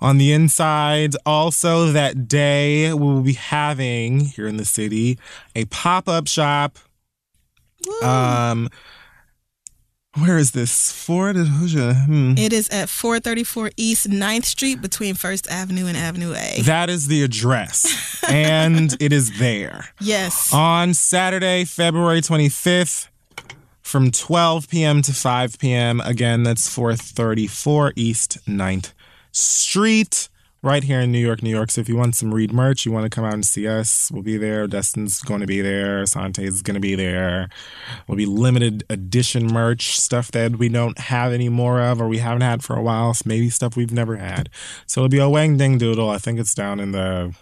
on 0.01 0.19
the 0.19 0.33
inside. 0.33 1.15
Also, 1.25 1.87
that 1.93 2.29
day 2.29 2.93
we 2.93 3.01
will 3.01 3.23
be 3.23 3.33
having 3.33 4.21
here 4.21 4.47
in 4.47 4.57
the 4.57 4.65
city 4.65 5.19
a 5.55 5.65
pop 5.67 6.09
up 6.09 6.29
shop. 6.29 6.79
Um, 8.03 8.69
where 10.19 10.39
is 10.39 10.53
this? 10.53 10.93
Ford? 10.93 11.37
Hmm. 11.37 12.35
It 12.37 12.53
is 12.53 12.69
at 12.71 12.89
434 12.89 13.71
East 13.77 14.09
9th 14.09 14.45
Street 14.45 14.81
between 14.81 15.15
First 15.15 15.49
Avenue 15.51 15.87
and 15.87 15.97
Avenue 15.97 16.35
A. 16.35 16.63
That 16.63 16.89
is 16.89 17.09
the 17.09 17.23
address, 17.23 18.23
and 18.29 18.97
it 19.01 19.13
is 19.13 19.39
there. 19.39 19.91
Yes. 20.01 20.53
on 20.53 20.95
Saturday, 20.95 21.65
February 21.65 22.21
25th 22.21 23.09
from 23.83 24.11
12 24.11 24.69
p.m. 24.69 25.03
to 25.03 25.13
5 25.13 25.59
p.m. 25.59 26.01
Again, 26.01 26.43
that's 26.43 26.69
434 26.69 27.93
East 27.97 28.39
9th 28.47 28.93
Street, 29.33 30.29
right 30.63 30.83
here 30.83 31.01
in 31.01 31.13
New 31.13 31.19
York, 31.19 31.43
New 31.43 31.51
York. 31.51 31.71
So 31.71 31.81
if 31.81 31.89
you 31.89 31.97
want 31.97 32.17
some 32.17 32.35
Read 32.35 32.53
merch, 32.53 32.85
you 32.85 32.93
want 32.93 33.05
to 33.05 33.11
come 33.11 33.25
out 33.25 33.35
and 33.35 33.45
see 33.45 33.69
us, 33.69 34.11
we'll 34.11 34.23
be 34.23 34.37
there. 34.37 34.67
Destin's 34.67 35.21
going 35.21 35.41
to 35.41 35.47
be 35.47 35.61
there. 35.61 36.05
Sante 36.07 36.45
is 36.45 36.63
going 36.63 36.75
to 36.75 36.81
be 36.81 36.95
there. 36.95 37.49
We'll 38.09 38.17
be 38.17 38.27
limited 38.27 38.85
edition 38.91 39.47
merch, 39.47 39.99
stuff 40.01 40.31
that 40.33 40.57
we 40.57 40.69
don't 40.69 40.99
have 40.99 41.33
any 41.33 41.49
more 41.49 41.81
of 41.81 42.01
or 42.01 42.09
we 42.09 42.19
haven't 42.19 42.43
had 42.43 42.65
for 42.65 42.75
a 42.77 42.83
while. 42.83 43.15
So 43.15 43.23
maybe 43.27 43.51
stuff 43.51 43.77
we've 43.77 43.93
never 43.93 44.17
had. 44.17 44.49
So 44.87 45.01
it'll 45.01 45.09
be 45.09 45.19
a 45.19 45.29
Wang 45.29 45.57
Ding 45.57 45.79
Doodle. 45.79 46.11
I 46.11 46.19
think 46.19 46.39
it's 46.41 46.55
down 46.55 46.81
in 46.81 46.93
the 46.93 47.35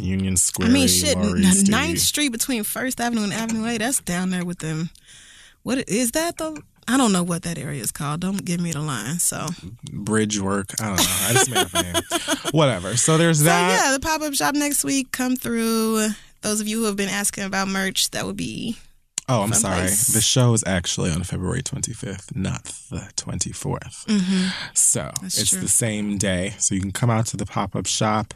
Union 0.00 0.36
Square. 0.36 0.68
I 0.68 0.72
mean, 0.72 0.88
shit, 0.88 1.16
Lower 1.16 1.36
n- 1.36 1.42
East 1.42 1.70
Ninth 1.70 2.00
Street 2.00 2.30
between 2.30 2.64
First 2.64 3.00
Avenue 3.00 3.24
and 3.24 3.32
Avenue 3.32 3.66
A. 3.66 3.78
That's 3.78 4.00
down 4.00 4.30
there 4.30 4.44
with 4.44 4.58
them. 4.58 4.90
What 5.62 5.88
is 5.88 6.12
that 6.12 6.36
though? 6.38 6.58
I 6.90 6.96
don't 6.96 7.12
know 7.12 7.22
what 7.22 7.42
that 7.42 7.58
area 7.58 7.82
is 7.82 7.92
called. 7.92 8.20
Don't 8.20 8.42
give 8.44 8.60
me 8.60 8.72
the 8.72 8.80
line. 8.80 9.18
So, 9.18 9.46
bridge 9.92 10.40
work. 10.40 10.74
I 10.80 10.86
don't 10.86 10.96
know. 10.96 11.02
I 11.02 11.32
just 11.34 11.50
made 11.50 11.58
up 11.58 11.74
a 11.74 11.82
name. 11.82 12.02
Whatever. 12.52 12.96
So 12.96 13.18
there's 13.18 13.40
so 13.40 13.44
that. 13.44 13.84
yeah, 13.84 13.92
the 13.92 14.00
pop 14.00 14.22
up 14.22 14.32
shop 14.34 14.54
next 14.54 14.84
week. 14.84 15.12
Come 15.12 15.36
through. 15.36 16.08
Those 16.40 16.60
of 16.62 16.68
you 16.68 16.78
who 16.78 16.84
have 16.84 16.96
been 16.96 17.10
asking 17.10 17.44
about 17.44 17.68
merch, 17.68 18.10
that 18.10 18.24
would 18.24 18.36
be 18.36 18.78
oh, 19.28 19.42
I'm 19.42 19.50
fun 19.50 19.60
sorry. 19.60 19.82
The 19.82 20.22
show 20.22 20.54
is 20.54 20.64
actually 20.66 21.10
on 21.10 21.22
February 21.24 21.62
25th, 21.62 22.34
not 22.34 22.64
the 22.90 23.10
24th. 23.16 24.06
Mm-hmm. 24.06 24.48
So 24.72 25.10
That's 25.20 25.38
it's 25.38 25.50
true. 25.50 25.60
the 25.60 25.68
same 25.68 26.16
day. 26.16 26.54
So 26.58 26.74
you 26.74 26.80
can 26.80 26.92
come 26.92 27.10
out 27.10 27.26
to 27.26 27.36
the 27.36 27.46
pop 27.46 27.76
up 27.76 27.86
shop, 27.86 28.34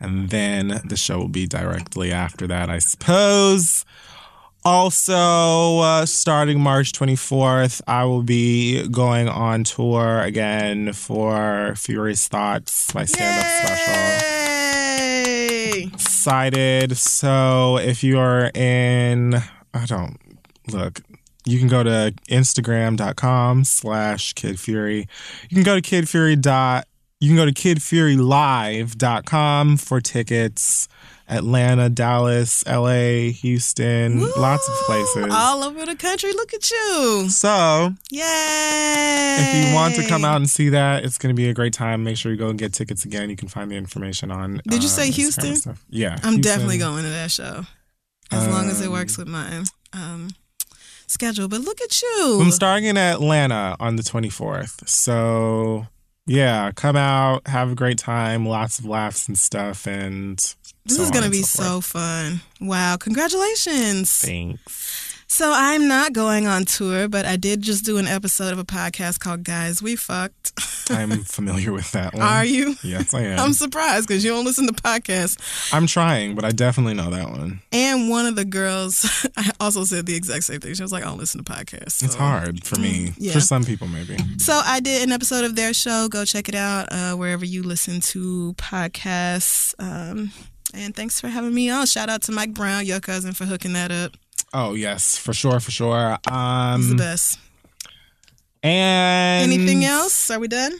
and 0.00 0.30
then 0.30 0.80
the 0.84 0.96
show 0.96 1.18
will 1.18 1.28
be 1.28 1.46
directly 1.46 2.10
after 2.10 2.46
that, 2.48 2.68
I 2.68 2.78
suppose. 2.78 3.84
Also, 4.64 5.80
uh, 5.80 6.06
starting 6.06 6.60
March 6.60 6.92
24th, 6.92 7.80
I 7.86 8.04
will 8.04 8.22
be 8.22 8.86
going 8.88 9.28
on 9.28 9.64
tour 9.64 10.20
again 10.20 10.92
for 10.92 11.74
Furious 11.76 12.28
Thoughts, 12.28 12.94
my 12.94 13.04
stand 13.04 13.40
up 13.40 13.46
special. 13.46 14.28
Yay! 14.28 14.42
excited. 16.22 16.96
So 16.96 17.78
if 17.78 18.04
you 18.04 18.20
are 18.20 18.52
in, 18.54 19.34
I 19.74 19.86
don't 19.86 20.16
look. 20.70 21.00
You 21.44 21.58
can 21.58 21.66
go 21.66 21.82
to 21.82 22.14
Instagram.com 22.30 23.64
slash 23.64 24.32
Kid 24.34 24.60
Fury. 24.60 25.08
You 25.48 25.56
can 25.56 25.64
go 25.64 25.74
to 25.74 25.80
Kid 25.80 26.08
Fury 26.08 26.36
dot. 26.36 26.86
You 27.18 27.26
can 27.28 27.36
go 27.36 27.46
to 27.46 27.52
KidFuryLive.com 27.52 29.76
for 29.76 30.00
tickets. 30.00 30.86
Atlanta, 31.32 31.88
Dallas, 31.88 32.64
LA, 32.66 33.30
Houston, 33.40 34.20
lots 34.36 34.68
of 34.68 34.74
places. 34.86 35.26
All 35.32 35.64
over 35.64 35.86
the 35.86 35.96
country. 35.96 36.32
Look 36.32 36.52
at 36.52 36.70
you. 36.70 37.28
So 37.30 37.92
Yay! 38.10 39.36
if 39.38 39.68
you 39.68 39.74
want 39.74 39.94
to 39.96 40.06
come 40.06 40.24
out 40.24 40.36
and 40.36 40.48
see 40.50 40.68
that, 40.70 41.04
it's 41.04 41.18
going 41.18 41.34
to 41.34 41.36
be 41.36 41.48
a 41.48 41.54
great 41.54 41.72
time. 41.72 42.04
Make 42.04 42.16
sure 42.16 42.30
you 42.32 42.38
go 42.38 42.48
and 42.48 42.58
get 42.58 42.72
tickets 42.72 43.04
again. 43.04 43.30
You 43.30 43.36
can 43.36 43.48
find 43.48 43.70
the 43.70 43.76
information 43.76 44.30
on. 44.30 44.60
Did 44.68 44.82
you 44.82 44.88
say 44.88 45.06
and 45.06 45.14
Houston? 45.14 45.56
stuff. 45.56 45.84
Yeah, 45.88 46.12
I'm 46.22 46.34
Houston. 46.34 46.40
definitely 46.42 46.78
going 46.78 47.04
to 47.04 47.10
that 47.10 47.30
show. 47.30 47.64
As 48.30 48.48
long 48.48 48.68
as 48.70 48.80
it 48.80 48.86
Um, 48.86 48.92
works 48.92 49.18
with 49.18 49.28
my 49.28 49.62
um, 49.92 50.30
schedule. 51.06 51.48
But 51.48 51.60
look 51.60 51.80
at 51.80 52.00
you. 52.02 52.38
I'm 52.40 52.50
starting 52.50 52.84
in 52.86 52.96
Atlanta 52.96 53.76
on 53.78 53.96
the 53.96 54.02
24th. 54.02 54.88
So, 54.88 55.86
yeah, 56.26 56.70
come 56.72 56.96
out, 56.96 57.46
have 57.48 57.72
a 57.72 57.74
great 57.74 57.98
time, 57.98 58.46
lots 58.46 58.78
of 58.78 58.86
laughs 58.86 59.28
and 59.28 59.38
stuff. 59.38 59.86
And 59.86 60.38
This 60.84 60.96
so 60.96 61.04
is 61.04 61.10
going 61.10 61.24
to 61.24 61.30
be 61.30 61.42
so 61.42 61.62
so 61.62 61.80
fun. 61.80 62.40
Wow. 62.60 62.96
Congratulations. 62.96 64.10
Thanks. 64.20 65.12
So 65.32 65.50
I'm 65.50 65.88
not 65.88 66.12
going 66.12 66.46
on 66.46 66.66
tour, 66.66 67.08
but 67.08 67.24
I 67.24 67.36
did 67.36 67.62
just 67.62 67.86
do 67.86 67.96
an 67.96 68.06
episode 68.06 68.52
of 68.52 68.58
a 68.58 68.64
podcast 68.64 69.18
called 69.18 69.44
Guys 69.44 69.82
We 69.82 69.96
Fucked. 69.96 70.52
I'm 70.90 71.22
familiar 71.24 71.72
with 71.72 71.90
that 71.92 72.12
one. 72.12 72.22
Are 72.22 72.44
you? 72.44 72.74
Yes, 72.82 73.14
I 73.14 73.22
am. 73.22 73.38
I'm 73.38 73.52
surprised 73.54 74.06
because 74.06 74.22
you 74.22 74.30
don't 74.30 74.44
listen 74.44 74.66
to 74.66 74.74
podcasts. 74.74 75.72
I'm 75.72 75.86
trying, 75.86 76.34
but 76.34 76.44
I 76.44 76.50
definitely 76.50 76.92
know 76.92 77.08
that 77.08 77.30
one. 77.30 77.62
And 77.72 78.10
one 78.10 78.26
of 78.26 78.36
the 78.36 78.44
girls 78.44 79.26
I 79.38 79.52
also 79.58 79.84
said 79.84 80.04
the 80.04 80.14
exact 80.14 80.44
same 80.44 80.60
thing. 80.60 80.74
She 80.74 80.82
was 80.82 80.92
like, 80.92 81.02
I 81.02 81.06
don't 81.06 81.18
listen 81.18 81.42
to 81.42 81.50
podcasts. 81.50 82.04
It's 82.04 82.14
hard 82.14 82.66
for 82.66 82.78
me. 82.78 83.08
Mm, 83.08 83.14
yeah. 83.16 83.32
For 83.32 83.40
some 83.40 83.64
people, 83.64 83.88
maybe. 83.88 84.18
So 84.36 84.60
I 84.62 84.80
did 84.80 85.02
an 85.02 85.12
episode 85.12 85.44
of 85.44 85.56
their 85.56 85.72
show. 85.72 86.08
Go 86.08 86.26
check 86.26 86.50
it 86.50 86.54
out 86.54 86.92
uh, 86.92 87.14
wherever 87.14 87.46
you 87.46 87.62
listen 87.62 88.00
to 88.00 88.52
podcasts. 88.58 89.74
Um, 89.78 90.30
and 90.74 90.94
thanks 90.94 91.20
for 91.20 91.28
having 91.28 91.54
me 91.54 91.68
on. 91.70 91.86
Shout 91.86 92.08
out 92.08 92.22
to 92.22 92.32
Mike 92.32 92.54
Brown, 92.54 92.84
your 92.86 93.00
cousin, 93.00 93.32
for 93.32 93.44
hooking 93.46 93.72
that 93.74 93.90
up. 93.92 94.12
Oh, 94.54 94.74
yes, 94.74 95.16
for 95.16 95.32
sure, 95.32 95.60
for 95.60 95.70
sure. 95.70 96.10
He's 96.24 96.32
the 96.32 96.34
Um, 96.34 96.96
best. 96.96 97.38
and 98.62 99.50
Anything 99.52 99.84
else? 99.84 100.30
Are 100.30 100.38
we 100.38 100.48
done? 100.48 100.72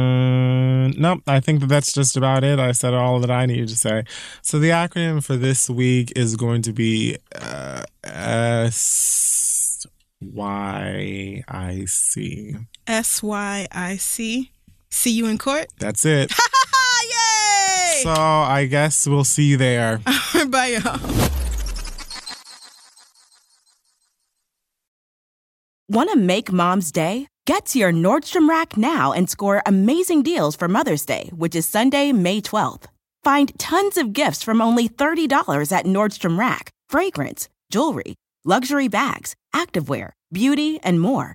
Uh, 0.00 0.88
nope, 0.96 1.22
I 1.26 1.40
think 1.40 1.60
that 1.60 1.66
that's 1.68 1.92
just 1.92 2.16
about 2.16 2.44
it. 2.44 2.58
I 2.58 2.72
said 2.72 2.94
all 2.94 3.18
that 3.20 3.30
I 3.30 3.46
needed 3.46 3.68
to 3.68 3.76
say. 3.76 4.04
So 4.42 4.58
the 4.58 4.68
acronym 4.70 5.24
for 5.24 5.36
this 5.36 5.68
week 5.68 6.12
is 6.16 6.36
going 6.36 6.62
to 6.62 6.72
be 6.72 7.16
uh, 7.34 7.82
S 8.04 9.86
Y 10.20 11.42
I 11.48 11.84
C. 11.86 12.54
S 12.86 13.22
Y 13.22 13.66
I 13.72 13.96
C. 13.96 14.52
See 14.90 15.12
you 15.12 15.26
in 15.26 15.38
court. 15.38 15.68
That's 15.78 16.04
it. 16.04 16.32
Yay! 17.02 18.00
So 18.02 18.10
I 18.10 18.66
guess 18.70 19.06
we'll 19.06 19.24
see 19.24 19.44
you 19.44 19.56
there. 19.56 19.98
Bye, 20.48 20.78
y'all. 20.82 21.00
Want 25.88 26.10
to 26.10 26.16
make 26.16 26.52
mom's 26.52 26.92
day? 26.92 27.26
Get 27.46 27.66
to 27.66 27.78
your 27.78 27.92
Nordstrom 27.92 28.48
Rack 28.48 28.76
now 28.76 29.12
and 29.12 29.28
score 29.28 29.60
amazing 29.66 30.22
deals 30.22 30.54
for 30.54 30.68
Mother's 30.68 31.04
Day, 31.04 31.30
which 31.34 31.56
is 31.56 31.66
Sunday, 31.66 32.12
May 32.12 32.40
12th. 32.40 32.84
Find 33.24 33.58
tons 33.58 33.96
of 33.96 34.12
gifts 34.12 34.42
from 34.42 34.60
only 34.60 34.88
$30 34.88 35.72
at 35.72 35.86
Nordstrom 35.86 36.38
Rack 36.38 36.70
fragrance, 36.88 37.48
jewelry, 37.70 38.14
luxury 38.44 38.88
bags, 38.88 39.34
activewear, 39.54 40.10
beauty, 40.32 40.78
and 40.82 41.00
more. 41.00 41.34